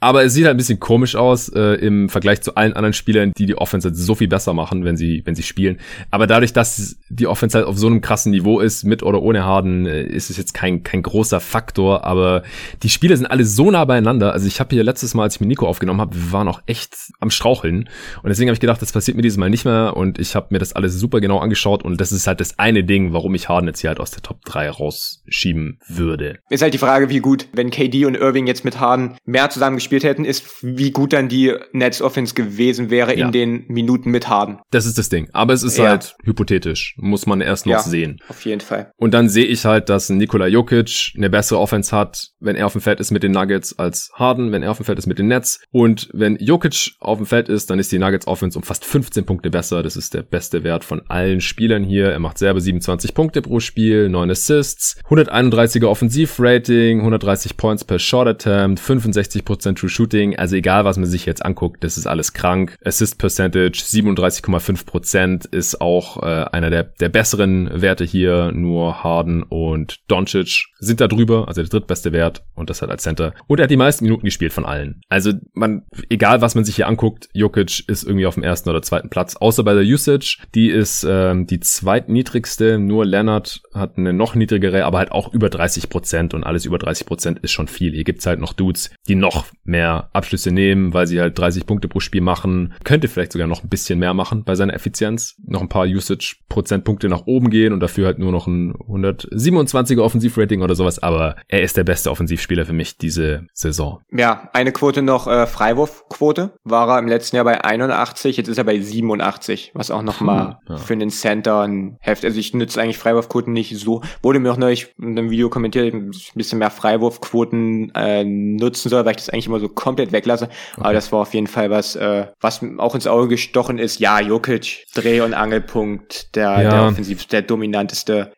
Aber 0.00 0.24
es 0.24 0.32
sieht 0.34 0.44
halt 0.44 0.54
ein 0.54 0.58
bisschen 0.58 0.78
komisch 0.78 1.16
aus 1.16 1.48
äh, 1.48 1.74
im 1.74 2.08
Vergleich 2.08 2.40
zu 2.40 2.54
allen 2.54 2.72
anderen 2.74 2.92
Spielern, 2.92 3.32
die 3.36 3.46
die 3.46 3.56
Offense 3.56 3.88
halt 3.88 3.96
so 3.96 4.14
viel 4.14 4.28
besser 4.28 4.54
machen, 4.54 4.84
wenn 4.84 4.96
sie, 4.96 5.22
wenn 5.24 5.34
sie 5.34 5.42
spielen. 5.42 5.78
Aber 6.10 6.26
dadurch, 6.28 6.52
dass 6.52 6.96
die 7.08 7.26
Offense 7.26 7.58
halt 7.58 7.66
auf 7.66 7.76
so 7.76 7.88
einem 7.88 8.00
krassen 8.00 8.30
Niveau 8.30 8.60
ist, 8.60 8.84
mit 8.84 9.02
oder 9.02 9.20
ohne 9.22 9.44
Harden, 9.44 9.86
äh, 9.86 10.04
ist 10.04 10.30
es 10.30 10.36
jetzt 10.36 10.54
kein, 10.54 10.84
kein 10.84 11.02
großer 11.02 11.40
Faktor. 11.40 12.04
Aber 12.04 12.44
die 12.82 12.88
Spiele 12.90 13.16
sind 13.16 13.26
alle 13.26 13.44
so 13.44 13.70
nah 13.70 13.84
beieinander. 13.84 14.32
Also 14.32 14.46
ich 14.46 14.60
habe 14.60 14.70
hier 14.70 14.84
letztes 14.84 15.14
Mal, 15.14 15.24
als 15.24 15.34
ich 15.34 15.40
mit 15.40 15.48
Nico 15.48 15.66
aufgenommen 15.66 16.00
habe, 16.00 16.14
wir 16.14 16.32
waren 16.32 16.46
auch 16.46 16.62
echt 16.66 16.94
am 17.18 17.30
Straucheln. 17.30 17.88
Und 18.22 18.28
deswegen 18.28 18.50
habe 18.50 18.54
ich 18.54 18.60
gedacht, 18.60 18.80
das 18.80 18.92
passiert 18.92 19.16
mir 19.16 19.22
dieses 19.22 19.38
Mal 19.38 19.50
nicht 19.50 19.64
mehr. 19.64 19.96
Und 19.96 20.20
ich 20.20 20.36
habe 20.36 20.46
mir 20.50 20.58
das 20.60 20.74
alles 20.74 20.94
super 20.94 21.20
genau 21.20 21.38
angeschaut. 21.38 21.82
Und 21.82 22.00
das 22.00 22.12
ist 22.12 22.28
halt 22.28 22.38
das 22.38 22.58
eine 22.58 22.84
Ding, 22.84 23.12
warum 23.12 23.34
ich 23.34 23.48
Harden 23.48 23.66
jetzt 23.66 23.80
hier 23.80 23.88
halt 23.88 23.98
aus 23.98 24.12
der 24.12 24.22
Top 24.22 24.44
3 24.44 24.70
rausschieben 24.70 25.80
würde. 25.88 26.38
Ist 26.50 26.62
halt 26.62 26.74
die 26.74 26.78
Frage, 26.78 27.08
wie 27.08 27.18
gut, 27.18 27.48
wenn 27.52 27.70
KD 27.70 28.04
und 28.04 28.14
Irving 28.14 28.46
jetzt 28.46 28.64
mit 28.64 28.78
Harden 28.78 29.16
mehr 29.24 29.50
zusammen 29.50 29.87
gespielt 29.88 30.04
hätten, 30.04 30.24
ist, 30.24 30.44
wie 30.62 30.90
gut 30.90 31.12
dann 31.12 31.28
die 31.28 31.54
Nets 31.72 32.02
Offense 32.02 32.34
gewesen 32.34 32.90
wäre 32.90 33.16
ja. 33.16 33.26
in 33.26 33.32
den 33.32 33.64
Minuten 33.68 34.10
mit 34.10 34.28
Harden. 34.28 34.58
Das 34.70 34.84
ist 34.84 34.98
das 34.98 35.08
Ding. 35.08 35.28
Aber 35.32 35.54
es 35.54 35.62
ist 35.62 35.78
ja. 35.78 35.88
halt 35.88 36.14
hypothetisch. 36.24 36.94
Muss 36.98 37.26
man 37.26 37.40
erst 37.40 37.64
noch 37.66 37.72
ja, 37.72 37.80
sehen. 37.80 38.20
Auf 38.28 38.44
jeden 38.44 38.60
Fall. 38.60 38.92
Und 38.96 39.14
dann 39.14 39.28
sehe 39.28 39.46
ich 39.46 39.64
halt, 39.64 39.88
dass 39.88 40.10
Nikola 40.10 40.46
Jokic 40.46 41.12
eine 41.16 41.30
bessere 41.30 41.58
Offense 41.58 41.96
hat, 41.96 42.28
wenn 42.38 42.56
er 42.56 42.66
auf 42.66 42.72
dem 42.72 42.82
Feld 42.82 43.00
ist 43.00 43.10
mit 43.10 43.22
den 43.22 43.32
Nuggets 43.32 43.78
als 43.78 44.10
Harden, 44.14 44.52
wenn 44.52 44.62
er 44.62 44.70
auf 44.70 44.76
dem 44.76 44.84
Feld 44.84 44.98
ist 44.98 45.06
mit 45.06 45.18
den 45.18 45.28
Nets. 45.28 45.60
Und 45.70 46.08
wenn 46.12 46.36
Jokic 46.36 46.92
auf 47.00 47.18
dem 47.18 47.26
Feld 47.26 47.48
ist, 47.48 47.70
dann 47.70 47.78
ist 47.78 47.90
die 47.90 47.98
Nuggets 47.98 48.26
Offense 48.26 48.58
um 48.58 48.62
fast 48.62 48.84
15 48.84 49.24
Punkte 49.24 49.50
besser. 49.50 49.82
Das 49.82 49.96
ist 49.96 50.12
der 50.12 50.22
beste 50.22 50.64
Wert 50.64 50.84
von 50.84 51.02
allen 51.08 51.40
Spielern 51.40 51.84
hier. 51.84 52.10
Er 52.10 52.18
macht 52.18 52.36
selber 52.36 52.60
27 52.60 53.14
Punkte 53.14 53.40
pro 53.40 53.60
Spiel, 53.60 54.08
9 54.08 54.30
Assists, 54.30 55.00
131er 55.08 55.86
Offensivrating, 55.86 56.98
130 56.98 57.56
Points 57.56 57.84
per 57.84 57.98
Shot 57.98 58.26
Attempt, 58.26 58.80
65% 58.80 59.77
True 59.78 59.88
Shooting. 59.88 60.36
Also 60.36 60.56
egal, 60.56 60.84
was 60.84 60.96
man 60.96 61.06
sich 61.06 61.26
jetzt 61.26 61.44
anguckt, 61.44 61.84
das 61.84 61.96
ist 61.96 62.06
alles 62.06 62.32
krank. 62.32 62.76
Assist 62.84 63.18
Percentage 63.18 63.80
37,5% 63.82 65.52
ist 65.52 65.80
auch 65.80 66.22
äh, 66.22 66.44
einer 66.52 66.70
der, 66.70 66.84
der 66.84 67.08
besseren 67.08 67.70
Werte 67.80 68.04
hier. 68.04 68.52
Nur 68.52 69.02
Harden 69.02 69.42
und 69.42 70.00
Doncic 70.08 70.66
sind 70.78 71.00
da 71.00 71.08
drüber, 71.08 71.48
also 71.48 71.62
der 71.62 71.70
drittbeste 71.70 72.12
Wert 72.12 72.44
und 72.54 72.70
das 72.70 72.82
hat 72.82 72.90
als 72.90 73.02
Center. 73.02 73.34
Und 73.46 73.60
er 73.60 73.64
hat 73.64 73.70
die 73.70 73.76
meisten 73.76 74.04
Minuten 74.04 74.24
gespielt 74.24 74.52
von 74.52 74.64
allen. 74.64 75.00
Also 75.08 75.32
man, 75.54 75.82
egal 76.08 76.40
was 76.40 76.54
man 76.54 76.64
sich 76.64 76.76
hier 76.76 76.88
anguckt, 76.88 77.28
Jokic 77.32 77.88
ist 77.88 78.04
irgendwie 78.04 78.26
auf 78.26 78.34
dem 78.34 78.42
ersten 78.42 78.68
oder 78.68 78.82
zweiten 78.82 79.10
Platz, 79.10 79.36
außer 79.36 79.64
bei 79.64 79.74
der 79.74 79.84
Usage. 79.84 80.38
Die 80.54 80.70
ist 80.70 81.06
ähm, 81.08 81.46
die 81.46 81.60
zweitniedrigste. 81.60 82.78
Nur 82.78 83.06
Leonard 83.06 83.60
hat 83.74 83.96
eine 83.96 84.12
noch 84.12 84.34
niedrigere, 84.34 84.84
aber 84.84 84.98
halt 84.98 85.12
auch 85.12 85.32
über 85.32 85.48
30 85.48 85.88
Prozent 85.88 86.34
und 86.34 86.44
alles 86.44 86.64
über 86.64 86.78
30 86.78 87.06
Prozent 87.06 87.38
ist 87.40 87.52
schon 87.52 87.68
viel. 87.68 87.92
Hier 87.92 88.04
gibt's 88.04 88.26
halt 88.26 88.40
noch 88.40 88.52
Dudes, 88.52 88.90
die 89.06 89.14
noch 89.14 89.46
mehr 89.68 90.08
Abschlüsse 90.12 90.50
nehmen, 90.50 90.94
weil 90.94 91.06
sie 91.06 91.20
halt 91.20 91.38
30 91.38 91.66
Punkte 91.66 91.88
pro 91.88 92.00
Spiel 92.00 92.20
machen. 92.20 92.72
Könnte 92.84 93.06
vielleicht 93.08 93.32
sogar 93.32 93.46
noch 93.46 93.62
ein 93.62 93.68
bisschen 93.68 93.98
mehr 93.98 94.14
machen 94.14 94.44
bei 94.44 94.54
seiner 94.54 94.74
Effizienz. 94.74 95.36
Noch 95.46 95.60
ein 95.60 95.68
paar 95.68 95.86
Usage-Prozentpunkte 95.86 97.08
nach 97.08 97.26
oben 97.26 97.50
gehen 97.50 97.72
und 97.72 97.80
dafür 97.80 98.06
halt 98.06 98.18
nur 98.18 98.32
noch 98.32 98.46
ein 98.46 98.72
127er 98.72 100.00
Offensivrating 100.00 100.62
oder 100.62 100.74
sowas. 100.74 100.98
Aber 100.98 101.36
er 101.46 101.62
ist 101.62 101.76
der 101.76 101.84
beste 101.84 102.10
Offensivspieler 102.10 102.64
für 102.64 102.72
mich 102.72 102.96
diese 102.96 103.46
Saison. 103.52 104.00
Ja, 104.10 104.48
eine 104.52 104.72
Quote 104.72 105.02
noch, 105.02 105.26
äh, 105.26 105.46
Freiwurfquote. 105.46 106.52
War 106.64 106.88
er 106.88 106.98
im 106.98 107.06
letzten 107.08 107.36
Jahr 107.36 107.44
bei 107.44 107.62
81, 107.62 108.36
jetzt 108.36 108.48
ist 108.48 108.58
er 108.58 108.64
bei 108.64 108.80
87, 108.80 109.72
was 109.74 109.90
auch 109.90 110.02
nochmal 110.02 110.58
ja. 110.68 110.76
für 110.78 110.94
einen 110.94 111.10
Center 111.10 111.60
ein 111.60 111.98
Heft. 112.00 112.24
Also 112.24 112.38
ich 112.38 112.54
nütze 112.54 112.80
eigentlich 112.80 112.98
Freiwurfquoten 112.98 113.52
nicht 113.52 113.76
so. 113.78 114.02
Wurde 114.22 114.40
mir 114.40 114.52
auch 114.52 114.56
neulich 114.56 114.94
in 114.98 115.18
einem 115.18 115.30
Video 115.30 115.50
kommentiert, 115.50 115.92
ein 115.92 116.12
bisschen 116.34 116.58
mehr 116.58 116.70
Freiwurfquoten 116.70 117.92
äh, 117.94 118.24
nutzen 118.24 118.88
soll, 118.88 119.04
weil 119.04 119.12
ich 119.12 119.18
das 119.18 119.28
eigentlich 119.28 119.46
immer 119.46 119.57
so 119.58 119.68
komplett 119.68 120.12
weglasse. 120.12 120.44
Okay. 120.44 120.80
Aber 120.80 120.92
das 120.92 121.12
war 121.12 121.20
auf 121.20 121.34
jeden 121.34 121.46
Fall 121.46 121.70
was, 121.70 121.96
äh, 121.96 122.26
was 122.40 122.60
auch 122.78 122.94
ins 122.94 123.06
Auge 123.06 123.28
gestochen 123.28 123.78
ist. 123.78 124.00
Ja, 124.00 124.20
Jokic, 124.20 124.86
Dreh- 124.94 125.20
und 125.20 125.34
Angelpunkt, 125.34 126.34
der, 126.36 126.62
ja. 126.62 126.70
der 126.70 126.82
offensiv, 126.86 127.26
der 127.26 127.42
dominanteste 127.42 128.32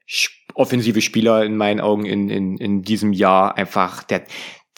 offensive 0.55 1.01
Spieler 1.01 1.45
in 1.45 1.57
meinen 1.57 1.81
Augen 1.81 2.05
in, 2.05 2.29
in, 2.29 2.57
in 2.59 2.83
diesem 2.83 3.13
Jahr. 3.13 3.57
Einfach 3.57 4.03
der, 4.03 4.23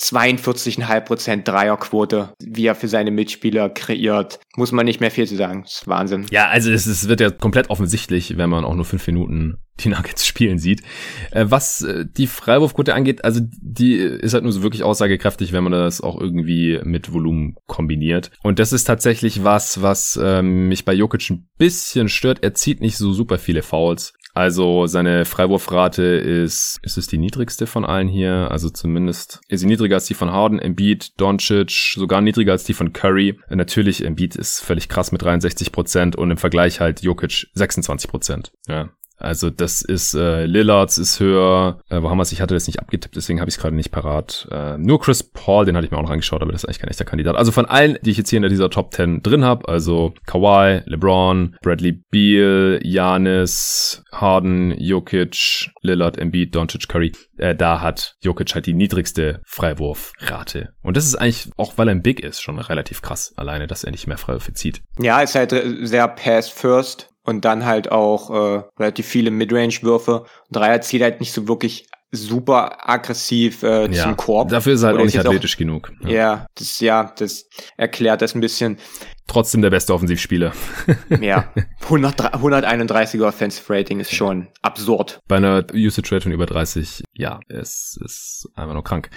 42,5% 0.01 1.45
Dreierquote, 1.45 2.35
wie 2.43 2.67
er 2.67 2.75
für 2.75 2.89
seine 2.89 3.11
Mitspieler 3.11 3.69
kreiert. 3.69 4.41
Muss 4.57 4.73
man 4.73 4.87
nicht 4.87 5.01
mehr 5.01 5.11
viel 5.11 5.27
zu 5.27 5.37
sagen. 5.37 5.63
Das 5.63 5.75
ist 5.75 5.89
Wahnsinn. 5.89 6.27
Ja, 6.31 6.49
also 6.49 6.71
es, 6.71 6.87
es 6.87 7.09
wird 7.09 7.21
ja 7.21 7.31
komplett 7.31 7.71
offensichtlich, 7.71 8.37
wenn 8.37 8.51
man 8.51 8.65
auch 8.65 8.75
nur 8.75 8.85
fünf 8.85 9.07
Minuten 9.07 9.59
die 9.81 9.89
Nuggets 9.89 10.27
spielen 10.27 10.59
sieht. 10.59 10.83
Äh, 11.31 11.47
was 11.49 11.83
äh, 11.83 12.05
die 12.07 12.27
Freiwurfquote 12.27 12.95
angeht, 12.95 13.25
also 13.25 13.41
die 13.43 13.95
ist 13.95 14.35
halt 14.35 14.45
nur 14.45 14.53
so 14.53 14.63
wirklich 14.63 14.83
aussagekräftig, 14.83 15.53
wenn 15.53 15.65
man 15.65 15.73
das 15.73 16.01
auch 16.01 16.21
irgendwie 16.21 16.81
mit 16.85 17.13
Volumen 17.13 17.57
kombiniert. 17.67 18.31
Und 18.43 18.59
das 18.59 18.73
ist 18.73 18.85
tatsächlich 18.85 19.45
was, 19.45 19.83
was 19.83 20.19
ähm, 20.23 20.69
mich 20.69 20.85
bei 20.85 20.95
Jokic 20.95 21.31
ein 21.31 21.49
bisschen 21.59 22.09
stört. 22.09 22.43
Er 22.43 22.55
zieht 22.55 22.81
nicht 22.81 22.97
so 22.97 23.13
super 23.13 23.39
viele 23.39 23.63
Fouls. 23.63 24.15
Also 24.35 24.87
seine 24.87 25.25
Freiwurfrate 25.25 26.03
ist, 26.03 26.79
ist 26.83 26.97
es 26.97 27.07
die 27.07 27.19
niedrigste 27.19 27.67
von 27.67 27.85
allen 27.85 28.09
hier? 28.09 28.51
Also 28.51 28.71
zumindest 28.71 29.41
ist 29.49 29.61
sie 29.61 29.67
niedriger 29.67 29.97
als 29.97 30.07
die 30.07 30.15
von 30.15 30.33
Harden, 30.33 30.59
Embiid, 30.59 31.21
Doncic, 31.21 31.71
sogar 31.71 32.23
niedriger 32.23 32.53
als 32.53 32.65
die 32.65 32.75
von 32.75 32.93
Curry. 32.93 33.39
Natürlich, 33.51 34.05
Embiid 34.05 34.35
ist 34.37 34.61
völlig 34.61 34.89
krass 34.89 35.13
mit 35.13 35.23
63 35.23 35.71
Prozent 35.71 36.17
und 36.17 36.31
im 36.31 36.39
Vergleich 36.39 36.81
halt 36.81 37.03
Jokic 37.03 37.49
26 37.55 38.11
Prozent. 38.11 38.53
Ja, 38.67 38.91
also 39.23 39.51
das 39.51 39.83
ist 39.83 40.15
äh, 40.15 40.47
Lillards 40.47 40.99
ist 40.99 41.21
höher. 41.21 41.81
Äh, 41.89 42.03
wo 42.03 42.11
haben 42.11 42.19
wir 42.19 42.23
es? 42.23 42.33
Ich 42.33 42.41
hatte 42.41 42.55
das 42.55 42.67
nicht 42.67 42.81
abgetippt, 42.81 43.17
deswegen 43.17 43.41
habe 43.41 43.49
ich 43.49 43.57
es 43.57 43.61
gerade 43.61 43.77
nicht 43.77 43.91
parat. 43.91 44.49
Äh, 44.51 44.79
nur 44.79 45.01
Chris 45.01 45.23
Paul, 45.23 45.65
den 45.65 45.77
hatte 45.77 45.87
ich 45.87 45.91
mir 45.91 45.99
auch 45.99 46.03
noch 46.03 46.11
angeschaut, 46.11 46.43
aber 46.43 46.53
das 46.53 46.63
ist 46.63 46.69
eigentlich 46.69 46.81
kein 46.81 46.91
echter 46.91 47.05
Kandidat. 47.05 47.37
Also 47.37 47.53
von 47.53 47.67
allen, 47.67 47.99
die 48.03 48.11
ich 48.11 48.17
jetzt 48.17 48.31
hier 48.31 48.43
in 48.43 48.49
dieser 48.49 48.71
Top 48.71 48.93
10 48.93 49.23
drin 49.23 49.45
habe, 49.45 49.69
also 49.69 50.13
Kawhi, 50.27 50.83
LeBron, 50.87 51.57
Bradley 51.63 51.93
Beal, 51.93 52.81
Janis, 52.83 54.03
Harden, 54.13 54.73
Jokic, 54.79 55.71
Lillard, 55.83 56.19
Embiid, 56.19 56.55
Doncic, 56.55 56.89
Curry, 56.89 57.13
äh, 57.39 57.55
da 57.55 57.81
hat 57.81 58.17
Jokic 58.23 58.55
halt 58.55 58.67
die 58.67 58.75
niedrigste 58.75 59.41
Freiwurfrate. 59.45 60.75
Und 60.83 60.97
das 60.97 61.07
ist 61.07 61.15
eigentlich, 61.17 61.51
auch 61.57 61.79
weil 61.79 61.89
er 61.89 61.95
ein 61.95 62.03
Big 62.03 62.21
ist, 62.21 62.41
schon 62.41 62.59
relativ 62.59 63.03
krass, 63.03 63.33
alleine, 63.37 63.67
dass 63.67 63.85
er 63.85 63.93
nicht 63.93 64.07
mehr 64.07 64.19
Freiwürfe 64.19 64.53
zieht. 64.53 64.83
Ja, 64.99 65.21
ist 65.21 65.35
halt 65.35 65.55
sehr 65.83 66.09
Pass 66.09 66.49
First 66.49 67.12
und 67.25 67.45
dann 67.45 67.65
halt 67.65 67.91
auch 67.91 68.31
äh, 68.31 68.63
relativ 68.79 69.07
viele 69.07 69.31
Midrange-Würfe. 69.31 70.25
Dreier 70.51 70.81
zieht 70.81 71.03
halt 71.03 71.21
nicht 71.21 71.33
so 71.33 71.49
wirklich 71.49 71.87
super 72.13 72.89
aggressiv 72.89 73.63
äh, 73.63 73.91
ja, 73.91 74.05
zum 74.05 74.17
Korb. 74.17 74.51
Dafür 74.51 74.75
ist 74.75 74.83
er 74.83 74.89
halt 74.89 75.01
auch 75.01 75.05
nicht 75.05 75.19
athletisch 75.19 75.55
auch, 75.55 75.59
genug. 75.59 75.93
Ja. 76.03 76.11
ja, 76.11 76.47
das 76.55 76.81
ja, 76.81 77.13
das 77.17 77.49
erklärt 77.77 78.21
das 78.21 78.35
ein 78.35 78.41
bisschen. 78.41 78.79
Trotzdem 79.27 79.63
der 79.63 79.71
beste 79.71 79.95
Offensivspieler. 79.95 80.53
ja, 81.21 81.51
100, 81.85 82.35
131er 82.35 83.27
Offensive 83.27 83.73
Rating 83.73 84.01
ist 84.01 84.15
schon 84.15 84.49
absurd. 84.61 85.21
Bei 85.27 85.37
einer 85.37 85.65
Usage 85.73 86.15
Rate 86.15 86.25
von 86.25 86.33
über 86.33 86.45
30, 86.45 87.03
ja, 87.15 87.41
es 87.49 87.99
ist 88.05 88.49
einfach 88.55 88.75
nur 88.75 88.85
krank. 88.85 89.09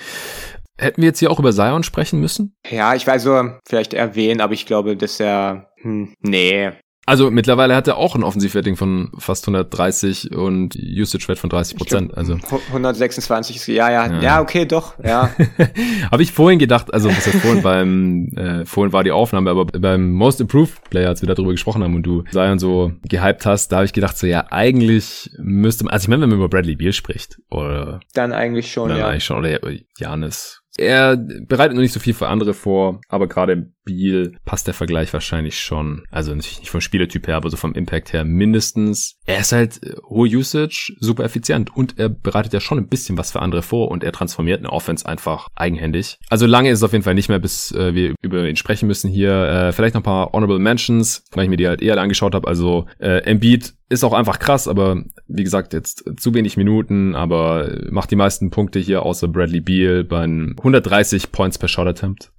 Hätten 0.78 1.01
wir 1.01 1.08
jetzt 1.08 1.20
hier 1.20 1.32
auch 1.32 1.39
über 1.39 1.51
Zion 1.51 1.84
sprechen 1.84 2.20
müssen? 2.20 2.56
Ja, 2.70 2.95
ich 2.95 3.06
weiß 3.06 3.24
so, 3.24 3.49
vielleicht 3.68 3.93
erwähnen, 3.93 4.41
aber 4.41 4.53
ich 4.53 4.66
glaube, 4.66 4.95
dass 4.95 5.20
er, 5.20 5.70
hm, 5.82 6.14
nee, 6.22 6.72
also 7.06 7.30
mittlerweile 7.30 7.76
hat 7.76 7.88
er 7.88 7.97
auch 7.97 8.16
ein 8.16 8.24
Offensivrating 8.24 8.76
von 8.76 9.12
fast 9.18 9.47
130 9.47 10.36
und 10.36 10.76
Usage 10.76 11.30
Rate 11.30 11.39
von 11.39 11.49
30 11.51 11.78
Prozent. 11.78 12.18
Also 12.18 12.38
126, 12.68 13.68
ja, 13.68 13.91
ja, 13.91 14.08
ja, 14.08 14.22
ja, 14.22 14.41
okay, 14.41 14.66
doch, 14.66 14.95
ja. 15.03 15.30
Habe 16.12 16.24
ich 16.24 16.32
vorhin 16.32 16.58
gedacht, 16.58 16.91
also 16.93 17.10
was 17.10 17.28
heißt 17.28 17.38
vorhin 17.38 17.62
beim 17.62 18.28
äh, 18.36 18.66
vorhin 18.66 18.91
war 18.91 19.03
die 19.03 19.12
Aufnahme, 19.12 19.51
aber 19.51 19.66
beim 19.66 20.14
Most 20.14 20.41
Improved 20.41 20.89
Player, 20.89 21.10
als 21.10 21.22
wir 21.22 21.28
darüber 21.28 21.51
gesprochen 21.51 21.84
haben 21.84 21.95
und 21.95 22.03
du 22.03 22.24
Zion 22.32 22.58
so 22.58 22.91
gehypt 23.08 23.45
hast, 23.45 23.72
da 23.72 23.78
habe 23.78 23.86
ich 23.86 23.93
gedacht 23.93 24.18
so, 24.18 24.26
ja, 24.26 24.47
eigentlich 24.49 25.30
müsste 25.38 25.86
man, 25.86 25.93
also 25.93 26.06
ich 26.06 26.08
meine, 26.10 26.24
wenn 26.24 26.30
man 26.30 26.39
über 26.39 26.49
Bradley 26.49 26.76
Beal 26.76 26.93
spricht 26.93 27.38
oder 27.51 27.99
dann 28.14 28.34
eigentlich 28.34 28.72
schon, 28.72 28.89
dann 28.89 28.97
ja, 28.97 29.08
eigentlich 29.08 29.26
schon 29.26 29.38
oder 29.38 29.60
Janis 29.97 30.64
er 30.78 31.17
bereitet 31.17 31.76
noch 31.76 31.82
nicht 31.82 31.93
so 31.93 31.99
viel 31.99 32.13
für 32.13 32.28
andere 32.28 32.53
vor, 32.53 32.99
aber 33.07 33.28
gerade 33.28 33.71
Beal 33.86 34.34
passt 34.45 34.67
der 34.67 34.73
Vergleich 34.73 35.13
wahrscheinlich 35.13 35.59
schon. 35.59 36.03
Also 36.09 36.34
natürlich 36.34 36.59
nicht 36.59 36.71
vom 36.71 36.82
Spielertyp 36.82 37.28
her, 37.28 37.38
aber 37.38 37.49
so 37.49 37.57
vom 37.57 37.73
Impact 37.73 38.11
her 38.11 38.26
mindestens. 38.26 39.17
Er 39.26 39.39
ist 39.39 39.51
halt 39.51 39.82
äh, 39.84 39.95
hohe 40.09 40.28
Usage, 40.28 40.93
super 40.99 41.23
effizient 41.23 41.76
und 41.76 41.97
er 41.97 42.09
bereitet 42.09 42.51
ja 42.53 42.59
schon 42.59 42.80
ein 42.80 42.88
bisschen 42.88 43.17
was 43.17 43.32
für 43.32 43.41
andere 43.41 43.61
vor 43.61 43.89
und 43.91 44.03
er 44.03 44.11
transformiert 44.11 44.59
eine 44.59 44.71
Offense 44.71 45.05
einfach 45.05 45.47
eigenhändig. 45.55 46.17
Also 46.30 46.45
lange 46.45 46.69
ist 46.69 46.80
es 46.80 46.84
auf 46.84 46.91
jeden 46.91 47.03
Fall 47.03 47.13
nicht 47.13 47.30
mehr, 47.30 47.39
bis 47.39 47.71
äh, 47.71 47.93
wir 47.93 48.15
über 48.21 48.47
ihn 48.47 48.55
sprechen 48.55 48.88
müssen 48.88 49.09
hier. 49.09 49.32
Äh, 49.32 49.71
vielleicht 49.71 49.93
noch 49.93 50.01
ein 50.01 50.05
paar 50.05 50.32
Honorable 50.34 50.59
Mentions, 50.59 51.23
weil 51.32 51.43
ich 51.43 51.49
mir 51.49 51.57
die 51.57 51.67
halt 51.67 51.82
eher 51.82 51.95
angeschaut 52.01 52.36
habe. 52.36 52.47
Also 52.47 52.88
äh, 52.99 53.19
Embiid 53.19 53.73
ist 53.88 54.03
auch 54.03 54.13
einfach 54.13 54.39
krass, 54.39 54.67
aber 54.67 55.03
wie 55.28 55.43
gesagt, 55.43 55.73
jetzt 55.73 56.03
zu 56.17 56.34
wenig 56.34 56.57
Minuten, 56.57 57.13
aber 57.13 57.69
macht 57.91 58.09
die 58.09 58.15
meisten 58.15 58.49
Punkte 58.49 58.80
hier 58.80 59.03
außer 59.03 59.28
Bradley 59.28 59.61
Beal 59.61 60.03
bei 60.03 60.26
130 60.66 61.32
Points 61.32 61.59
per 61.59 61.70
Shot 61.70 61.88
Attempt. 61.88 62.32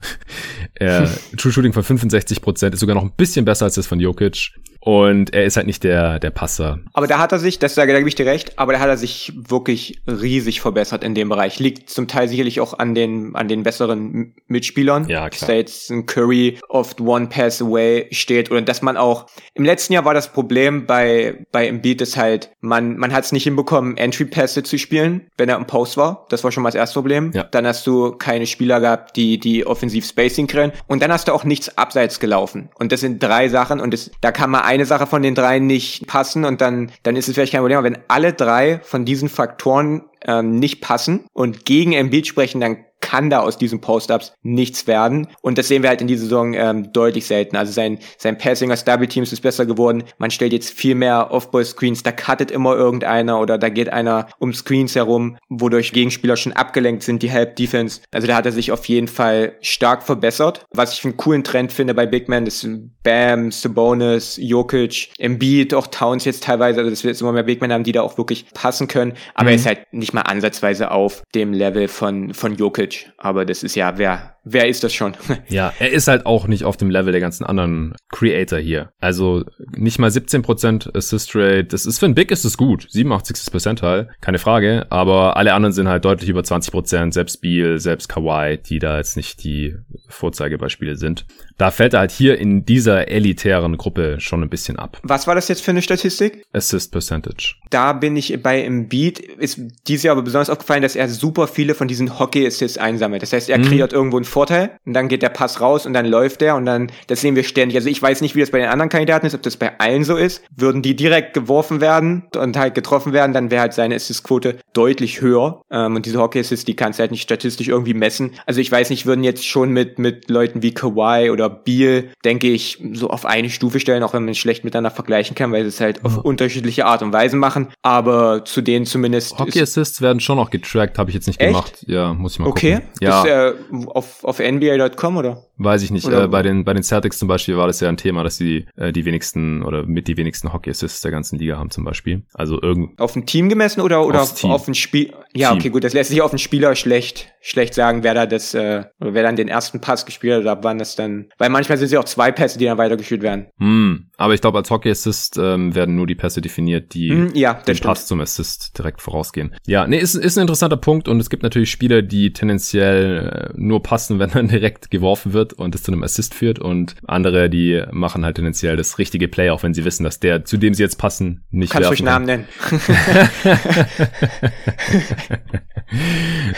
er 0.75 1.09
True 1.37 1.53
Shooting 1.53 1.73
von 1.73 1.85
65 1.85 2.43
Prozent 2.43 2.75
ist 2.75 2.81
sogar 2.81 2.97
noch 2.97 3.05
ein 3.05 3.13
bisschen 3.17 3.45
besser 3.45 3.67
als 3.67 3.77
das 3.77 3.87
von 3.87 4.01
Jokic. 4.01 4.51
Und 4.87 5.35
er 5.35 5.45
ist 5.45 5.57
halt 5.57 5.67
nicht 5.67 5.83
der, 5.83 6.21
der 6.21 6.31
Passer. 6.31 6.79
Aber 6.93 7.09
da 7.09 7.19
hat 7.19 7.33
er 7.33 7.41
sich, 7.41 7.59
das 7.59 7.75
da 7.75 7.87
gebe 7.87 8.09
ich 8.09 8.15
dir 8.15 8.25
recht, 8.25 8.57
aber 8.57 8.73
da 8.73 8.79
hat 8.79 8.89
er 8.89 8.97
sich 8.97 9.33
wirklich 9.35 10.01
riesig 10.07 10.61
verbessert 10.61 11.03
in 11.03 11.17
dem 11.17 11.29
Bereich. 11.29 11.59
Liegt 11.59 11.91
zum 11.91 12.07
Teil 12.07 12.29
sicherlich 12.29 12.61
auch 12.61 12.79
an 12.79 12.95
den, 12.95 13.35
an 13.35 13.49
den 13.49 13.65
besseren 13.65 14.37
Mitspielern. 14.47 15.09
Ja, 15.09 15.29
klar. 15.29 15.49
Dass 15.49 15.57
jetzt 15.57 15.91
ein 15.91 16.07
Curry 16.07 16.61
oft 16.69 17.01
one 17.01 17.27
pass 17.27 17.61
away 17.61 18.07
steht 18.13 18.53
oder 18.53 18.63
dass 18.63 18.81
man 18.81 18.97
auch, 18.97 19.27
im 19.55 19.65
letzten 19.65 19.93
Jahr 19.93 20.05
war 20.05 20.15
das 20.15 20.33
Problem 20.33 20.87
bei, 20.87 21.45
bei 21.51 21.67
Embiid 21.67 22.01
ist 22.01 22.17
halt, 22.17 22.53
man, 22.61 22.97
man 22.97 23.13
hat 23.13 23.25
es 23.25 23.33
nicht 23.33 23.43
hinbekommen, 23.43 23.97
Entry-Pässe 23.97 24.63
zu 24.63 24.79
spielen, 24.79 25.27
wenn 25.37 25.49
er 25.49 25.57
im 25.57 25.67
Post 25.67 25.97
war. 25.97 26.27
Das 26.29 26.45
war 26.45 26.53
schon 26.53 26.63
mal 26.63 26.69
das 26.69 26.77
erste 26.77 26.95
Problem. 26.95 27.33
Ja. 27.35 27.43
Dann 27.43 27.67
hast 27.67 27.89
du 27.89 28.13
keine 28.13 28.47
Spieler 28.47 28.79
gehabt, 28.79 29.17
die, 29.17 29.41
die 29.41 29.67
offensiv 29.67 30.07
Spacing 30.07 30.47
können. 30.47 30.71
Und 30.87 31.03
dann 31.03 31.13
hast 31.13 31.27
du 31.27 31.33
auch 31.33 31.43
nichts 31.43 31.77
abseits 31.77 32.21
gelaufen. 32.21 32.69
Und 32.77 32.93
das 32.93 33.01
sind 33.01 33.21
drei 33.21 33.49
Sachen 33.49 33.81
und 33.81 33.93
das, 33.93 34.13
da 34.21 34.31
kann 34.31 34.49
man 34.49 34.63
ein 34.63 34.76
eine 34.77 34.87
Sache 34.87 35.07
von 35.07 35.23
den 35.23 35.35
drei 35.35 35.59
nicht 35.59 36.07
passen 36.07 36.45
und 36.45 36.61
dann, 36.61 36.91
dann 37.03 37.17
ist 37.17 37.29
es 37.29 37.35
vielleicht 37.35 37.53
kein 37.53 37.61
Problem. 37.61 37.79
Aber 37.79 37.87
wenn 37.87 37.99
alle 38.09 38.33
drei 38.33 38.81
von 38.83 39.05
diesen 39.05 39.29
Faktoren 39.29 40.03
ähm, 40.25 40.59
nicht 40.59 40.81
passen 40.81 41.25
und 41.33 41.65
gegen 41.65 41.93
Embiid 41.93 42.27
sprechen, 42.27 42.61
dann 42.61 42.86
kann 43.01 43.31
da 43.31 43.41
aus 43.41 43.59
diesen 43.59 43.81
Post-Ups 43.81 44.33
nichts 44.43 44.87
werden. 44.87 45.29
Und 45.41 45.59
das 45.59 45.69
sehen 45.69 45.83
wir 45.83 45.91
halt 45.91 46.01
in 46.01 46.07
dieser 46.07 46.25
Saison 46.25 46.55
ähm, 46.55 46.93
deutlich 46.93 47.27
selten. 47.27 47.57
Also 47.57 47.73
sein, 47.73 47.99
sein 48.19 48.39
Passing 48.39 48.71
als 48.71 48.85
Double 48.85 49.07
Teams 49.07 49.33
ist 49.33 49.43
besser 49.43 49.67
geworden. 49.67 50.05
Man 50.19 50.31
stellt 50.31 50.53
jetzt 50.53 50.71
viel 50.71 50.95
mehr 50.95 51.31
Off-Ball-Screens. 51.31 52.03
Da 52.03 52.13
cuttet 52.13 52.51
immer 52.51 52.75
irgendeiner 52.75 53.41
oder 53.41 53.59
da 53.59 53.69
geht 53.69 53.93
einer 53.93 54.27
um 54.39 54.53
Screens 54.53 54.95
herum, 54.97 55.37
wodurch 55.49 55.93
Gegenspieler 55.93 56.37
schon 56.37 56.53
abgelenkt 56.53 57.03
sind, 57.03 57.23
die 57.23 57.31
Help 57.31 57.57
Defense. 57.57 58.01
Also 58.13 58.27
da 58.27 58.37
hat 58.37 58.47
er 58.47 58.53
sich 58.53 58.73
auf 58.73 58.85
jeden 58.87 59.09
Fall 59.09 59.55
stark 59.61 60.03
verbessert. 60.03 60.65
Was 60.73 60.95
ich 60.95 61.05
einen 61.05 61.17
coolen 61.17 61.45
Trend 61.45 61.73
finde 61.73 61.95
bei 61.95 62.07
Big 62.07 62.29
Man 62.29 62.47
ist 62.47 62.69
Bam, 63.03 63.53
Sabonis, 63.53 64.37
Jokic, 64.41 65.11
Embiid, 65.19 65.75
auch 65.75 65.87
Towns 65.87 66.25
jetzt 66.25 66.45
teilweise, 66.45 66.81
also 66.81 66.91
dass 66.91 67.05
wir 67.05 67.11
jetzt 67.11 67.21
immer 67.21 67.33
mehr 67.33 67.45
Big 67.45 67.61
Men 67.61 67.73
haben, 67.73 67.85
die 67.85 67.93
da 67.93 68.03
auch 68.03 68.19
wirklich 68.19 68.47
passen 68.53 68.89
können. 68.89 69.15
Aber 69.35 69.45
mhm. 69.45 69.49
er 69.51 69.55
ist 69.55 69.67
halt 69.67 69.93
nicht 69.93 70.13
mal 70.13 70.23
ansatzweise 70.23 70.91
auf 70.91 71.23
dem 71.35 71.53
Level 71.53 71.89
von, 71.89 72.35
von 72.35 72.57
Jokic. 72.57 72.86
Jokic. 72.87 73.13
Aber 73.19 73.45
das 73.45 73.63
ist 73.63 73.75
ja, 73.75 73.99
wer, 73.99 74.37
wer 74.45 74.69
ist 74.69 74.85
das 74.85 74.93
schon? 74.93 75.15
ja, 75.49 75.73
er 75.79 75.93
ist 75.93 76.09
halt 76.09 76.27
auch 76.27 76.47
nicht 76.47 76.65
auf 76.65 76.77
dem 76.77 76.91
Level 76.91 77.13
der 77.13 77.21
ganzen 77.21 77.45
anderen 77.45 77.95
Creator 78.11 78.59
hier. 78.59 78.91
Also 79.01 79.45
nicht 79.77 79.99
mal 79.99 80.11
17% 80.11 80.97
Assist 80.97 81.35
Rate. 81.35 81.65
Das 81.65 81.87
ist 81.87 81.99
für 81.99 82.07
ein 82.07 82.15
Big 82.15 82.31
ist 82.31 82.45
es 82.45 82.57
gut. 82.57 82.87
87. 82.91 83.51
Percentile, 83.51 84.09
keine 84.21 84.39
Frage. 84.39 84.87
Aber 84.91 85.37
alle 85.37 85.55
anderen 85.55 85.73
sind 85.73 85.89
halt 85.89 86.05
deutlich 86.05 86.29
über 86.29 86.41
20%. 86.41 87.13
Selbst 87.13 87.41
Beal, 87.41 87.79
selbst 87.79 88.09
Kawhi, 88.09 88.59
die 88.59 88.79
da 88.79 88.97
jetzt 88.99 89.17
nicht 89.17 89.43
die 89.45 89.75
Vorzeigebeispiele 90.09 90.97
sind. 90.97 91.27
Da 91.59 91.71
fällt 91.71 91.95
er 91.95 92.01
halt 92.01 92.11
hier 92.11 92.39
in 92.39 92.67
dieser 92.67 93.09
elitären 93.09 93.77
Gruppe 93.79 94.17
schon 94.21 94.43
ein 94.43 94.51
bisschen 94.51 94.79
ab. 94.79 94.99
Was 95.03 95.27
war 95.27 95.35
das 95.35 95.49
jetzt 95.49 95.63
für 95.63 95.71
eine 95.71 95.83
Statistik? 95.83 96.45
Assist 96.53 96.93
Percentage. 96.93 97.55
Da 97.71 97.95
bin 97.95 98.17
ich 98.17 98.43
bei 98.43 98.63
Embiid, 98.63 99.19
ist 99.19 99.61
dieses 99.89 100.05
Jahr 100.05 100.13
aber 100.13 100.23
besonders 100.23 100.51
aufgefallen, 100.51 100.83
dass 100.83 100.97
er 100.97 101.09
super 101.09 101.47
viele 101.47 101.75
von 101.75 101.89
diesen 101.89 102.19
Hockey-Assists 102.19 102.79
einsammelt. 102.79 103.23
Das 103.23 103.33
heißt, 103.33 103.49
er 103.49 103.59
mhm. 103.59 103.63
kreiert 103.63 103.93
irgendwo 103.93 104.17
einen 104.17 104.25
Vorteil 104.25 104.79
und 104.85 104.93
dann 104.93 105.09
geht 105.09 105.23
der 105.23 105.31
Pass 105.31 105.61
raus 105.61 105.87
und 105.87 105.95
dann 105.95 106.07
läuft 106.07 106.43
er 106.43 106.57
und 106.57 106.67
dann, 106.67 106.93
das 107.07 107.23
sehen 107.23 107.37
wir 107.37 107.45
ständig. 107.45 107.77
Also 107.77 107.89
ich 107.89 108.01
weiß 108.01 108.21
nicht, 108.21 108.35
wie 108.35 108.41
das 108.41 108.51
bei 108.51 108.59
den 108.59 108.69
anderen 108.69 108.91
Kandidaten 108.91 109.27
ist, 109.27 109.35
ob 109.35 109.43
das 109.43 109.57
bei 109.57 109.79
allen 109.81 110.05
so 110.05 110.17
ist. 110.17 110.43
Würden 110.55 110.83
die 110.83 110.95
direkt 110.95 111.33
geworfen 111.33 111.81
werden 111.81 112.25
und 112.37 112.57
halt 112.59 112.75
getroffen 112.75 113.13
werden, 113.13 113.33
dann 113.33 113.51
wäre 113.51 113.63
halt 113.63 113.73
seine 113.73 113.95
Assist-Quote 113.95 114.59
deutlich 114.75 115.23
höher. 115.23 115.63
Ähm, 115.71 115.97
und 115.97 116.07
diese 116.07 116.19
Hockey-Assists, 116.19 116.67
die 116.67 116.77
kannst 116.77 116.99
du 116.99 117.01
halt 117.03 117.11
nicht 117.11 117.23
statistisch 117.23 117.69
irgendwie 117.69 117.95
messen. 117.95 118.33
Also 118.45 118.61
ich 118.61 118.71
weiß 118.71 118.91
nicht, 118.91 119.07
würden 119.07 119.25
jetzt 119.25 119.47
schon 119.47 119.71
mit, 119.71 119.99
mit 119.99 120.29
Leuten 120.29 120.63
wie 120.63 120.75
Kawhi 120.75 121.31
oder 121.31 121.46
Beal, 121.51 122.11
denke 122.25 122.49
ich, 122.49 122.83
so 122.93 123.11
auf 123.11 123.25
eine 123.27 123.51
Stufe 123.51 123.81
stellen, 123.81 124.03
auch 124.03 124.13
wenn 124.15 124.25
man 124.25 124.33
es 124.33 124.39
schlecht 124.39 124.65
miteinander 124.65 124.91
vergleichen 124.91 125.35
kann, 125.35 125.53
weil 125.53 125.63
sie 125.63 125.69
es 125.69 125.81
halt 125.81 126.05
auf 126.05 126.19
unterschiedliche 126.19 126.87
Art 126.87 127.03
und 127.03 127.13
Weise 127.13 127.37
machen. 127.37 127.69
Aber 127.83 128.45
zu 128.45 128.61
denen 128.61 128.87
zumindest. 128.87 129.39
Hockey-Assists 129.39 130.01
werden 130.01 130.21
schon 130.21 130.37
noch 130.37 130.51
getrackt, 130.51 130.99
habe 130.99 131.11
ich 131.11 131.15
jetzt 131.15 131.27
nicht 131.27 131.41
Echt? 131.41 131.51
gemacht. 131.51 131.85
Ja, 131.87 132.15
muss 132.15 132.35
ich 132.35 132.39
mal 132.39 132.49
okay. 132.49 132.75
gucken. 132.75 132.89
Okay. 132.97 133.05
Ja. 133.05 133.23
Ist, 133.23 133.29
äh, 133.29 133.87
auf, 133.87 134.25
auf 134.25 134.39
NBA.com 134.39 135.17
oder? 135.17 135.46
Weiß 135.59 135.83
ich 135.83 135.91
nicht. 135.91 136.07
Äh, 136.07 136.29
bei 136.29 136.43
den 136.43 136.65
bei 136.65 136.75
den 136.75 136.83
Celtics 136.83 137.19
zum 137.19 137.29
Beispiel 137.29 137.57
war 137.57 137.67
das 137.67 137.81
ja 137.81 137.89
ein 137.89 137.97
Thema, 137.97 138.23
dass 138.23 138.37
sie 138.37 138.67
äh, 138.77 138.93
die 138.93 139.05
wenigsten 139.05 139.63
oder 139.63 139.87
mit 139.87 140.07
die 140.07 140.17
wenigsten 140.17 140.53
Hockey 140.53 140.71
Assists 140.71 141.01
der 141.01 141.11
ganzen 141.11 141.39
Liga 141.39 141.57
haben 141.57 141.71
zum 141.71 141.85
Beispiel. 141.85 142.25
Also 142.35 142.61
irgend 142.61 142.99
auf 143.01 143.17
ein 143.17 143.27
Team 143.27 143.49
gemessen 143.49 143.81
oder 143.81 144.05
oder 144.07 144.23
auf, 144.23 144.45
auf 144.45 144.69
ein 144.69 144.75
Spiel. 144.75 145.13
Ja, 145.35 145.51
Team. 145.51 145.59
okay, 145.59 145.69
gut. 145.71 145.85
Das 145.85 145.95
lässt 145.95 146.11
sich 146.11 146.21
auf 146.21 146.31
einen 146.31 146.39
Spieler 146.39 146.75
schlecht 146.75 147.33
schlecht 147.47 147.75
sagen, 147.75 148.03
wer 148.03 148.13
da 148.13 148.27
das 148.27 148.55
äh, 148.55 148.83
oder 149.01 149.15
wer 149.15 149.23
dann 149.23 149.37
den 149.37 149.47
ersten 149.47 149.81
Pass 149.81 150.05
gespielt 150.05 150.35
hat 150.35 150.41
oder 150.41 150.65
wann 150.65 150.79
das 150.79 150.97
dann. 150.97 151.27
Weil 151.39 151.49
manchmal 151.49 151.79
sind 151.79 151.87
es 151.87 151.93
ja 151.93 152.01
auch 152.01 152.05
zwei 152.05 152.33
Pässe, 152.33 152.59
die 152.59 152.65
dann 152.65 152.77
weitergespielt 152.77 153.23
werden. 153.23 153.47
Hm, 153.59 154.11
aber 154.17 154.35
ich 154.35 154.41
glaube, 154.41 154.59
als 154.59 154.69
Hockey 154.69 154.91
Assist 154.91 155.39
ähm, 155.39 155.73
werden 155.73 155.95
nur 155.95 156.09
die 156.09 156.17
Pässe 156.17 156.41
definiert, 156.41 156.93
die 156.93 157.11
hm, 157.11 157.31
ja, 157.35 157.55
den 157.55 157.77
stimmt. 157.77 157.87
Pass 157.87 158.07
zum 158.09 158.21
Assist 158.21 158.77
direkt 158.77 159.01
vorausgehen. 159.01 159.55
Ja, 159.65 159.87
nee, 159.87 159.99
ist 159.99 160.17
ist 160.17 160.37
ein 160.37 160.41
interessanter 160.41 160.77
Punkt 160.77 161.07
und 161.07 161.21
es 161.21 161.31
gibt 161.31 161.45
natürlich 161.45 161.71
Spieler, 161.71 162.03
die 162.03 162.33
tendenziell 162.33 163.53
äh, 163.55 163.55
nur 163.57 163.81
passen, 163.81 164.19
wenn 164.19 164.31
dann 164.31 164.49
direkt 164.49 164.91
geworfen 164.91 165.33
wird 165.33 165.46
und 165.53 165.75
es 165.75 165.83
zu 165.83 165.93
einem 165.93 166.03
Assist 166.03 166.35
führt 166.35 166.59
und 166.59 166.95
andere, 167.07 167.51
die 167.51 167.83
machen 167.91 168.25
halt 168.25 168.37
tendenziell 168.37 168.77
das 168.77 168.99
richtige 168.99 169.29
Play, 169.29 169.51
auch 169.51 169.63
wenn 169.63 169.75
sie 169.75 169.85
wissen, 169.85 170.05
dass 170.05 170.21
der, 170.21 170.45
zu 170.45 170.57
dem 170.57 170.75
sie 170.75 170.83
jetzt 170.83 170.97
passen, 170.97 171.45
nicht 171.51 171.73
Kannst 171.73 171.91
werfen 171.91 172.05
Namen 172.05 172.27
nennen. 172.27 172.45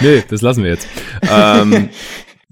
nee, 0.00 0.22
das 0.28 0.42
lassen 0.42 0.64
wir 0.64 0.70
jetzt. 0.70 0.88
ähm, 1.30 1.90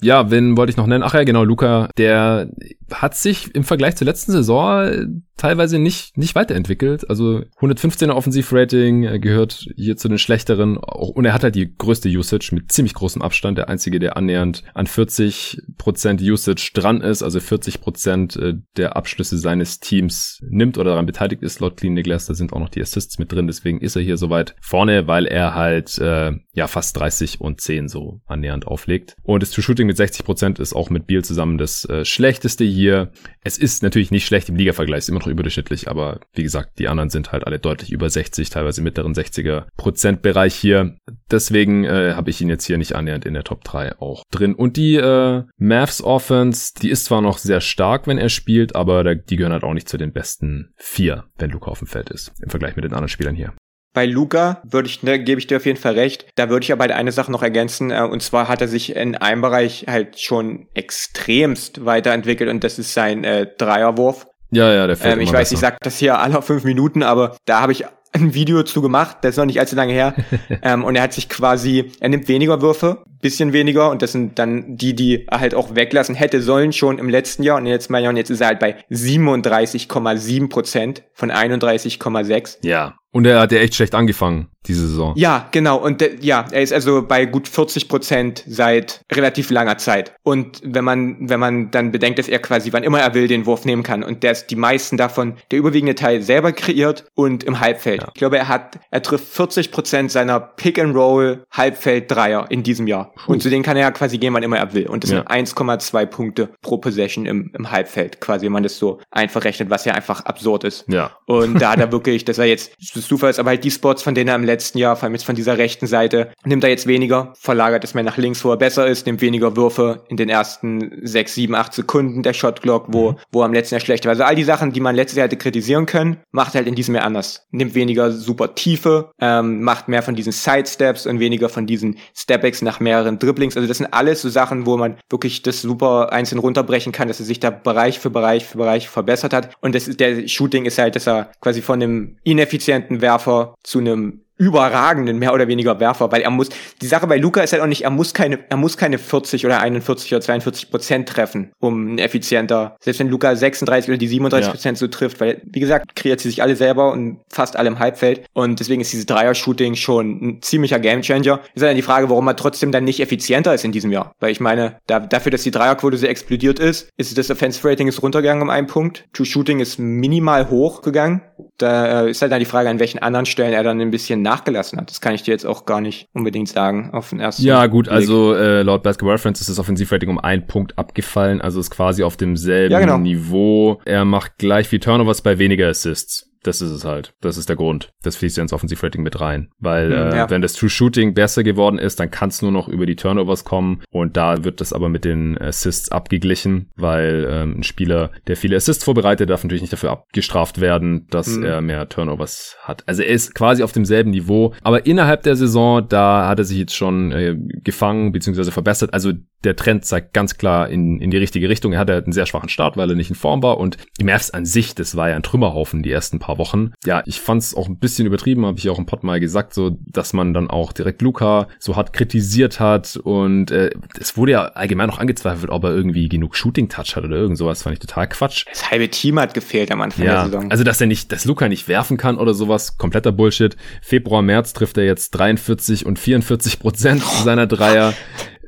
ja, 0.03 0.31
wen 0.31 0.57
wollte 0.57 0.71
ich 0.71 0.77
noch 0.77 0.87
nennen? 0.87 1.05
Ach 1.05 1.15
ja, 1.15 1.25
genau, 1.25 1.45
Luca, 1.45 1.89
der 1.97 2.51
hat 2.93 3.15
sich 3.15 3.55
im 3.55 3.65
Vergleich 3.65 3.97
zur 3.97 4.07
letzten 4.07 4.33
Saison 4.33 5.23
teilweise 5.37 5.79
nicht, 5.79 6.17
nicht 6.17 6.35
weiterentwickelt. 6.35 7.09
Also 7.09 7.43
115er 7.61 8.13
Offensivrating 8.13 9.21
gehört 9.21 9.67
hier 9.77 9.97
zu 9.97 10.09
den 10.09 10.19
schlechteren. 10.19 10.77
Und 10.77 11.25
er 11.25 11.35
hat 11.35 11.45
halt 11.45 11.55
die 11.55 11.75
größte 11.77 12.09
Usage 12.09 12.55
mit 12.55 12.73
ziemlich 12.73 12.95
großem 12.95 13.23
Abstand. 13.23 13.59
Der 13.59 13.69
einzige, 13.69 13.99
der 13.99 14.17
annähernd 14.17 14.63
an 14.75 14.87
40% 14.87 16.23
Usage 16.23 16.71
dran 16.75 17.01
ist. 17.01 17.23
Also 17.23 17.39
40% 17.39 18.41
äh, 18.41 18.55
der 18.77 18.97
Abschlüsse 18.97 19.39
seines 19.39 19.81
Teams 19.81 20.41
nimmt 20.49 20.79
oder 20.79 20.91
daran 20.91 21.07
beteiligt 21.07 21.43
ist. 21.43 21.61
Laut 21.61 21.77
Clean 21.77 21.97
Glass, 21.97 22.27
da 22.27 22.35
sind 22.35 22.53
auch 22.53 22.61
noch 22.61 22.71
die 22.71 22.81
Assists 22.81 23.19
mit 23.19 23.33
drin. 23.33 23.47
Deswegen 23.47 23.81
ist 23.81 23.97
er 23.97 24.03
hier 24.03 24.17
so 24.17 24.31
weit 24.31 24.55
vorne, 24.61 25.07
weil 25.07 25.27
er 25.27 25.55
halt 25.55 25.99
äh, 25.99 26.33
ja 26.53 26.67
fast 26.67 26.97
30 26.97 27.41
und 27.41 27.61
10 27.61 27.89
so 27.89 28.21
annähernd 28.27 28.67
auflegt. 28.67 29.17
Und 29.23 29.43
das 29.43 29.51
True-Shooting 29.51 29.87
mit 29.87 29.99
60% 29.99 30.61
ist 30.61 30.75
auch 30.75 30.89
mit 30.89 31.07
Beal 31.07 31.25
zusammen 31.25 31.59
das 31.59 31.85
äh, 31.87 32.05
schlechteste 32.05 32.65
hier. 32.65 33.13
Es 33.43 33.59
ist 33.59 33.83
natürlich 33.83 34.11
nicht 34.11 34.27
schlecht 34.27 34.49
im 34.49 34.57
Liga-Vergleich, 34.57 35.09
immer 35.09 35.21
noch 35.27 35.33
überdurchschnittlich, 35.33 35.89
aber 35.89 36.21
wie 36.33 36.43
gesagt, 36.43 36.79
die 36.79 36.89
anderen 36.89 37.11
sind 37.11 37.33
halt 37.33 37.47
alle 37.47 37.59
deutlich 37.59 37.93
über 37.93 38.09
60, 38.09 38.51
teilweise 38.51 38.83
mittleren 38.83 39.15
60er 39.15 39.67
Prozentbereich 39.77 40.55
hier. 40.55 40.97
Deswegen 41.31 41.85
äh, 41.85 42.15
habe 42.15 42.31
ich 42.31 42.41
ihn 42.41 42.49
jetzt 42.49 42.65
hier 42.65 42.79
nicht 42.79 42.95
annähernd 42.95 43.25
in 43.25 43.35
der 43.35 43.45
Top 43.45 43.65
3 43.65 43.99
auch 43.99 44.23
drin. 44.31 44.55
Und 44.55 44.77
die 44.77 44.97
äh, 44.97 45.45
Mavs 45.59 46.03
Offense, 46.03 46.73
die 46.81 46.91
ist 46.91 47.07
zwar 47.07 47.21
noch 47.21 47.39
sehr 47.39 47.61
stark, 47.61 48.07
wenn 48.07 48.19
er 48.19 48.29
spielt, 48.29 48.75
aber 48.75 49.15
die 49.15 49.37
gehören 49.37 49.53
halt 49.53 49.65
auch 49.65 49.75
nicht 49.75 49.89
zu 49.89 49.99
den 49.99 50.13
besten 50.13 50.73
vier, 50.77 51.25
wenn 51.39 51.51
Luca 51.51 51.71
auf 51.71 51.81
dem 51.81 51.89
Feld 51.89 52.11
ist, 52.11 52.33
im 52.43 52.51
Vergleich 52.51 52.77
mit 52.77 52.85
den 52.85 52.93
anderen 52.93 53.09
Spielern 53.09 53.35
hier. 53.35 53.53
Bei 53.97 54.05
Luca 54.05 54.61
würde 54.63 54.91
ich, 54.91 55.03
ne, 55.03 55.19
gebe 55.19 55.41
ich 55.41 55.47
dir 55.47 55.57
auf 55.57 55.65
jeden 55.65 55.79
Fall 55.79 55.95
recht. 55.95 56.27
Da 56.35 56.51
würde 56.51 56.65
ich 56.65 56.71
aber 56.71 56.83
halt 56.83 56.93
eine 56.93 57.13
Sache 57.13 57.33
noch 57.33 57.43
ergänzen, 57.43 57.91
äh, 57.91 58.03
und 58.03 58.23
zwar 58.23 58.47
hat 58.47 58.61
er 58.61 58.69
sich 58.69 58.95
in 58.95 59.15
einem 59.15 59.41
Bereich 59.41 59.87
halt 59.89 60.21
schon 60.21 60.69
extremst 60.75 61.87
weiterentwickelt 61.87 62.51
und 62.51 62.63
das 62.63 62.79
ist 62.79 62.93
sein 62.93 63.25
äh, 63.25 63.47
Dreierwurf. 63.57 64.27
Ja, 64.51 64.73
ja, 64.73 64.87
der 64.87 64.97
fällt 64.97 65.15
ähm, 65.15 65.21
Ich 65.21 65.33
weiß, 65.33 65.51
besser. 65.51 65.55
ich 65.55 65.61
sage 65.61 65.77
das 65.81 65.99
hier 65.99 66.19
alle 66.19 66.39
auf 66.39 66.47
fünf 66.47 66.65
Minuten, 66.65 67.03
aber 67.03 67.37
da 67.45 67.61
habe 67.61 67.73
ich 67.73 67.85
ein 68.13 68.35
Video 68.35 68.63
zu 68.63 68.83
gemacht, 68.83 69.19
das 69.23 69.33
ist 69.33 69.37
noch 69.37 69.45
nicht 69.45 69.61
allzu 69.61 69.77
lange 69.77 69.93
her. 69.93 70.15
ähm, 70.63 70.85
und 70.85 70.97
er 70.97 71.03
hat 71.03 71.13
sich 71.13 71.29
quasi, 71.29 71.93
er 72.01 72.09
nimmt 72.09 72.29
weniger 72.29 72.63
Würfe, 72.63 73.05
bisschen 73.21 73.53
weniger, 73.53 73.91
und 73.91 74.03
das 74.03 74.13
sind 74.13 74.39
dann 74.39 74.77
die, 74.77 74.95
die 74.95 75.27
er 75.27 75.41
halt 75.41 75.55
auch 75.55 75.75
weglassen 75.75 76.15
hätte 76.15 76.41
sollen 76.41 76.73
schon 76.73 76.99
im 76.99 77.09
letzten 77.09 77.43
Jahr. 77.43 77.57
Und 77.59 77.67
jetzt 77.67 77.91
mal 77.91 78.07
und 78.07 78.17
jetzt 78.17 78.31
ist 78.31 78.41
er 78.41 78.49
halt 78.49 78.61
bei 78.61 78.77
37,7 78.91 80.49
Prozent 80.49 81.03
von 81.13 81.31
31,6. 81.31 82.59
Ja. 82.63 82.95
Und 83.17 83.25
er 83.27 83.41
hat 83.41 83.51
ja 83.51 83.61
echt 83.61 83.75
schlecht 83.75 83.95
angefangen, 83.95 84.49
diese 84.67 84.87
Saison. 84.87 85.15
Ja, 85.17 85.49
genau. 85.51 85.79
Und 85.79 86.05
ja, 86.21 86.45
er 86.51 86.61
ist 86.61 86.75
also 86.75 87.01
bei 87.01 87.25
gut 87.25 87.49
40 87.49 87.89
Prozent 87.89 88.45
seit 88.47 89.01
relativ 89.11 89.49
langer 89.49 89.79
Zeit. 89.79 90.13
Und 90.23 90.61
wenn 90.63 90.85
man, 90.85 91.17
wenn 91.31 91.41
man 91.41 91.71
dann 91.71 91.93
bedenkt, 91.93 92.19
dass 92.19 92.29
er 92.29 92.41
quasi 92.41 92.75
wann 92.75 92.83
immer 92.83 93.01
er 93.01 93.15
will 93.15 93.27
den 93.27 93.47
Wurf 93.47 93.65
nehmen 93.65 93.83
kann 93.83 94.03
und 94.03 94.23
der 94.23 94.33
ist 94.33 94.49
die 94.49 94.57
meisten 94.57 94.99
davon, 94.99 95.37
der 95.51 95.61
überwiegende 95.61 95.95
Teil 95.95 96.21
selber 96.21 96.53
kreiert 96.53 97.07
und 97.15 97.43
im 97.43 97.59
Halbfeld. 97.59 98.03
Ja. 98.03 98.09
Ich 98.09 98.19
glaube, 98.19 98.37
er 98.37 98.49
hat, 98.49 98.81
er 98.91 99.01
trifft 99.01 99.29
40 99.29 99.73
Prozent 99.73 100.13
seiner 100.13 100.39
Pick 100.39 100.79
and 100.79 100.95
Roll 100.95 101.47
Halbfeld 101.51 102.11
Dreier 102.11 102.51
in 102.51 102.63
diesem 102.63 102.87
Jahr. 102.87 103.15
Puh. 103.15 103.33
Und 103.33 103.43
zu 103.43 103.49
denen 103.49 103.63
kann 103.63 103.79
er 103.79 103.85
ja 103.85 103.91
quasi 103.93 104.19
gehen, 104.19 104.35
wann 104.35 104.43
immer 104.43 104.59
er 104.59 104.75
will. 104.75 104.89
Und 104.89 105.05
das 105.05 105.11
ja. 105.11 105.25
sind 105.27 105.31
1,2 105.31 106.05
Punkte 106.05 106.51
pro 106.61 106.77
Possession 106.77 107.25
im, 107.25 107.51
im 107.57 107.71
Halbfeld, 107.71 108.21
quasi, 108.21 108.45
wenn 108.45 108.53
man 108.53 108.63
das 108.63 108.77
so 108.77 109.01
einfach 109.11 109.43
rechnet, 109.45 109.71
was 109.71 109.87
ja 109.87 109.95
einfach 109.95 110.27
absurd 110.27 110.65
ist. 110.65 110.85
Ja. 110.89 111.13
Und 111.25 111.63
da 111.63 111.71
hat 111.71 111.81
er 111.81 111.91
wirklich, 111.97 112.27
dass 112.27 112.37
er 112.37 112.45
jetzt 112.45 112.73
Zufall 113.07 113.31
ist, 113.31 113.39
aber 113.39 113.51
halt 113.51 113.65
die 113.65 113.71
Spots, 113.71 114.03
von 114.03 114.15
denen 114.15 114.29
er 114.29 114.37
im 114.37 114.45
letzten 114.45 114.79
Jahr, 114.79 114.97
vor 114.97 115.05
allem 115.05 115.15
jetzt 115.15 115.25
von 115.25 115.35
dieser 115.35 115.59
rechten 115.59 115.87
Seite, 115.87 116.31
nimmt 116.45 116.65
er 116.65 116.71
jetzt 116.71 116.87
weniger, 116.87 117.33
verlagert 117.39 117.85
es 117.85 117.95
mehr 117.95 118.05
nach 118.05 118.17
links, 118.17 118.45
wo 118.45 118.51
er 118.51 118.57
besser 118.57 118.87
ist, 118.87 119.07
nimmt 119.07 119.21
weniger 119.21 119.57
Würfe 119.57 120.05
in 120.09 120.17
den 120.17 120.29
ersten 120.29 121.01
sechs, 121.03 121.35
sieben, 121.35 121.55
acht 121.55 121.73
Sekunden 121.73 122.23
der 122.23 122.33
Shotglock, 122.33 122.87
wo, 122.89 123.13
mhm. 123.13 123.17
wo 123.33 123.41
er 123.43 123.47
am 123.47 123.53
letzten 123.53 123.75
Jahr 123.75 123.81
schlechter 123.81 124.07
war. 124.07 124.13
Also 124.13 124.25
all 124.25 124.35
die 124.35 124.45
Sachen, 124.45 124.73
die 124.73 124.81
man 124.81 124.95
letztes 124.95 125.17
Jahr 125.17 125.27
hätte 125.27 125.37
kritisieren 125.37 125.87
können, 125.87 126.19
macht 126.31 126.55
er 126.55 126.59
halt 126.59 126.69
in 126.69 126.75
diesem 126.75 126.95
Jahr 126.95 127.05
anders. 127.05 127.47
Nimmt 127.51 127.75
weniger 127.75 128.11
super 128.13 128.55
Tiefe, 128.55 129.11
ähm, 129.21 129.63
macht 129.63 129.89
mehr 129.89 130.03
von 130.03 130.15
diesen 130.15 130.33
Sidesteps 130.33 131.07
und 131.07 131.21
weniger 131.21 131.49
von 131.49 131.67
diesen 131.67 131.97
Stepbacks 132.15 132.63
nach 132.63 132.81
mehreren 132.81 133.19
Dribblings. 133.19 133.57
Also 133.57 133.69
das 133.69 133.79
sind 133.79 133.93
alles 133.93 134.23
so 134.23 134.29
Sachen, 134.29 134.67
wo 134.67 134.77
man 134.77 134.97
wirklich 135.11 135.43
das 135.43 135.63
super 135.63 136.13
einzeln 136.13 136.39
runterbrechen 136.39 136.93
kann, 136.93 137.09
dass 137.09 137.21
er 137.21 137.27
sich 137.27 137.41
da 137.41 137.51
Bereich 137.51 137.99
für 137.99 138.11
Bereich 138.11 138.45
für 138.45 138.59
Bereich 138.59 138.89
verbessert 138.89 139.33
hat. 139.33 139.55
Und 139.61 139.75
das 139.75 139.89
ist, 139.89 140.01
der 140.01 140.27
Shooting 140.29 140.65
ist 140.65 140.79
halt, 140.79 140.97
dass 140.97 141.07
er 141.07 141.31
quasi 141.41 141.63
von 141.63 141.83
einem 141.83 142.17
ineffizienten 142.25 142.96
Werfer 143.01 143.55
zu 143.63 143.79
einem 143.79 144.21
überragenden 144.39 145.19
mehr 145.19 145.33
oder 145.33 145.49
weniger 145.49 145.81
Werfer, 145.81 146.13
weil 146.13 146.21
er 146.21 146.31
muss, 146.31 146.51
die 146.83 146.87
Sache 146.87 147.07
bei 147.07 147.17
Luca 147.17 147.41
ist 147.41 147.53
halt 147.53 147.63
auch 147.63 147.67
nicht, 147.67 147.83
er 147.83 147.91
muss 147.91 148.13
keine, 148.13 148.39
er 148.51 148.57
muss 148.57 148.77
keine 148.77 148.99
40 148.99 149.47
oder 149.47 149.61
41 149.61 150.13
oder 150.13 150.21
42 150.21 150.71
Prozent 150.71 151.09
treffen, 151.09 151.53
um 151.59 151.95
ein 151.95 151.99
effizienter, 151.99 152.77
selbst 152.81 153.01
wenn 153.01 153.09
Luca 153.09 153.35
36 153.35 153.89
oder 153.89 153.99
die 153.99 154.09
37 154.09 154.51
Prozent 154.51 154.77
ja. 154.77 154.81
so 154.81 154.89
trifft, 154.89 155.21
weil, 155.21 155.41
wie 155.45 155.61
gesagt, 155.61 155.97
kreiert 155.97 156.21
sie 156.21 156.29
sich 156.29 156.43
alle 156.43 156.57
selber 156.57 156.93
und 156.93 157.21
fast 157.31 157.57
alle 157.57 157.69
im 157.69 157.79
Halbfeld 157.79 158.27
und 158.35 158.61
deswegen 158.61 158.83
ist 158.83 158.93
dieses 158.93 159.07
Dreier-Shooting 159.07 159.75
schon 159.75 160.21
ein 160.21 160.43
ziemlicher 160.43 160.79
Gamechanger. 160.79 161.41
Ist 161.55 161.63
dann 161.63 161.75
die 161.75 161.83
Frage, 161.83 162.11
warum 162.11 162.27
er 162.27 162.37
trotzdem 162.37 162.73
dann 162.73 162.85
nicht 162.85 163.01
effizienter 163.01 163.55
ist 163.55 163.65
in 163.65 163.73
diesem 163.73 163.91
Jahr, 163.91 164.13
weil 164.21 164.33
ich 164.33 164.41
meine, 164.41 164.77
da, 164.87 165.01
dafür, 165.01 165.33
dass 165.33 165.43
die 165.43 165.51
Dreierquote 165.51 165.97
so 165.97 166.07
explodiert 166.07 166.59
ist, 166.59 166.91
ist 166.99 167.17
das 167.17 167.31
Offense-Rating 167.31 167.89
ist 167.89 168.03
runtergegangen 168.03 168.43
um 168.43 168.51
einen 168.51 168.67
Punkt, 168.67 169.07
True-Shooting 169.15 169.61
ist 169.61 169.79
minimal 169.79 170.51
hochgegangen, 170.51 171.23
da 171.59 172.05
äh, 172.05 172.11
ist 172.11 172.23
halt 172.23 172.33
dann 172.33 172.41
die 172.41 172.47
Frage, 172.47 172.69
an 172.69 172.79
welchen 172.79 172.99
anderen 172.99 173.27
Stellen 173.27 173.53
er 173.53 173.63
dann 173.63 173.81
ein 173.81 173.91
bisschen 173.91 174.23
nachgelassen 174.23 174.79
hat. 174.79 174.91
Das 174.91 175.01
kann 175.01 175.15
ich 175.15 175.23
dir 175.23 175.33
jetzt 175.33 175.47
auch 175.47 175.65
gar 175.65 175.81
nicht 175.81 176.09
unbedingt 176.13 176.49
sagen 176.49 176.91
auf 176.93 177.11
den 177.11 177.21
ersten 177.21 177.43
Ja, 177.43 177.67
gut, 177.67 177.87
Blick. 177.87 177.95
also 177.95 178.35
äh, 178.35 178.63
laut 178.63 178.83
Basketball 178.83 179.13
Reference 179.13 179.41
ist 179.41 179.51
das 179.51 179.59
Offensivrating 179.59 180.09
um 180.09 180.19
einen 180.19 180.47
Punkt 180.47 180.79
abgefallen, 180.79 181.41
also 181.41 181.61
ist 181.61 181.71
quasi 181.71 182.03
auf 182.03 182.17
demselben 182.17 182.73
ja, 182.73 182.81
genau. 182.81 182.99
Niveau. 182.99 183.81
Er 183.85 184.05
macht 184.05 184.39
gleich 184.39 184.69
viel 184.69 184.81
Turnovers 184.81 185.23
bei 185.23 185.39
weniger 185.39 185.69
Assists. 185.69 186.31
Das 186.47 186.61
ist 186.61 186.71
es 186.71 186.85
halt. 186.85 187.13
Das 187.21 187.37
ist 187.37 187.49
der 187.49 187.57
Grund. 187.57 187.93
Das 188.03 188.15
fließt 188.17 188.37
ja 188.37 188.43
ins 188.43 188.53
Offensive 188.53 188.81
Rating 188.83 189.03
mit 189.03 189.21
rein. 189.21 189.49
Weil, 189.59 189.89
mhm, 189.89 190.13
äh, 190.13 190.17
ja. 190.17 190.31
wenn 190.31 190.43
das 190.43 190.53
True 190.53 190.71
Shooting 190.71 191.13
besser 191.13 191.43
geworden 191.43 191.79
ist, 191.79 191.99
dann 191.99 192.11
kann 192.11 192.29
es 192.29 192.41
nur 192.41 192.53
noch 192.53 192.69
über 192.69 192.87
die 192.87 192.95
Turnovers 192.95 193.45
kommen. 193.45 193.83
Und 193.91 194.17
da 194.17 194.45
wird 194.45 194.61
das 194.61 194.73
aber 194.73 194.89
mit 194.89 195.05
den 195.05 195.37
Assists 195.37 195.91
abgeglichen, 195.91 196.71
weil 196.77 197.27
ähm, 197.29 197.59
ein 197.59 197.63
Spieler, 197.65 198.13
der 198.29 198.37
viele 198.37 198.57
Assists 198.57 198.85
vorbereitet, 198.85 199.29
darf 199.29 199.43
natürlich 199.43 199.63
nicht 199.63 199.73
dafür 199.73 199.91
abgestraft 199.91 200.61
werden, 200.61 201.09
dass 201.11 201.37
mhm. 201.37 201.45
er 201.45 201.61
mehr 201.61 201.89
Turnovers 201.89 202.57
hat. 202.63 202.85
Also 202.87 203.03
er 203.03 203.13
ist 203.13 203.35
quasi 203.35 203.65
auf 203.65 203.73
demselben 203.73 204.11
Niveau. 204.11 204.55
Aber 204.63 204.87
innerhalb 204.87 205.25
der 205.25 205.35
Saison, 205.35 205.87
da 205.89 206.29
hat 206.29 206.39
er 206.39 206.45
sich 206.45 206.59
jetzt 206.59 206.77
schon 206.77 207.11
äh, 207.11 207.35
gefangen 207.65 208.13
bzw. 208.13 208.53
verbessert. 208.53 208.95
Also 208.95 209.13
der 209.43 209.57
Trend 209.57 209.85
zeigt 209.85 210.13
ganz 210.13 210.39
klar 210.39 210.69
in, 210.69 211.01
in 211.01 211.11
die 211.11 211.17
richtige 211.17 211.49
Richtung. 211.49 211.73
Er 211.73 211.79
hatte 211.81 211.95
einen 211.97 212.13
sehr 212.13 212.27
schwachen 212.27 212.49
Start, 212.49 212.77
weil 212.77 212.91
er 212.91 212.97
nicht 212.97 213.11
in 213.11 213.17
Form 213.17 213.43
war. 213.43 213.59
Und 213.59 213.79
die 213.99 214.05
Mavs 214.05 214.31
an 214.31 214.45
sich, 214.45 214.75
das 214.75 214.97
war 214.97 215.09
ja 215.09 215.17
ein 215.17 215.23
Trümmerhaufen 215.23 215.83
die 215.83 215.91
ersten 215.91 216.19
paar 216.19 216.36
Wochen. 216.39 216.73
Ja, 216.85 217.03
ich 217.07 217.21
fand 217.21 217.43
es 217.43 217.55
auch 217.55 217.69
ein 217.69 217.79
bisschen 217.79 218.07
übertrieben, 218.07 218.47
habe 218.47 218.59
ich 218.59 218.69
auch 218.69 218.79
im 218.79 218.87
Pod 218.87 219.05
mal 219.05 219.21
gesagt, 219.21 219.55
so, 219.55 219.77
dass 219.87 220.13
man 220.13 220.35
dann 220.35 220.51
auch 220.51 220.73
direkt 220.73 221.03
Luca 221.03 221.49
so 221.59 221.77
hart 221.77 221.93
kritisiert 221.93 222.61
hat. 222.61 222.97
Und 222.97 223.51
äh, 223.51 223.71
es 223.99 224.17
wurde 224.17 224.33
ja 224.33 224.45
allgemein 224.47 224.89
noch 224.89 224.99
angezweifelt, 224.99 225.51
ob 225.51 225.65
er 225.65 225.75
irgendwie 225.75 226.09
genug 226.09 226.37
Shooting-Touch 226.37 226.97
hat 226.97 227.05
oder 227.05 227.17
irgend 227.17 227.39
sowas. 227.39 227.63
Fand 227.63 227.75
ich 227.75 227.81
total 227.81 228.09
Quatsch. 228.09 228.45
Das 228.51 228.71
halbe 228.71 228.89
Team 228.89 229.19
hat 229.19 229.35
gefehlt 229.35 229.71
am 229.71 229.81
Anfang 229.81 230.05
ja, 230.05 230.15
der 230.15 230.25
Saison. 230.27 230.51
Also, 230.51 230.65
dass 230.65 230.81
er 230.81 230.87
nicht, 230.87 231.13
dass 231.13 231.25
Luca 231.25 231.49
nicht 231.49 231.69
werfen 231.69 231.97
kann 231.97 232.19
oder 232.19 232.35
sowas, 232.35 232.79
kompletter 232.79 233.13
Bullshit. 233.13 233.57
Februar, 233.83 234.23
März 234.23 234.53
trifft 234.53 234.79
er 234.79 234.85
jetzt 234.85 235.11
43 235.13 235.87
und 235.87 235.99
44 235.99 236.59
Prozent 236.59 237.03
seiner 237.25 237.47
Dreier. 237.47 237.95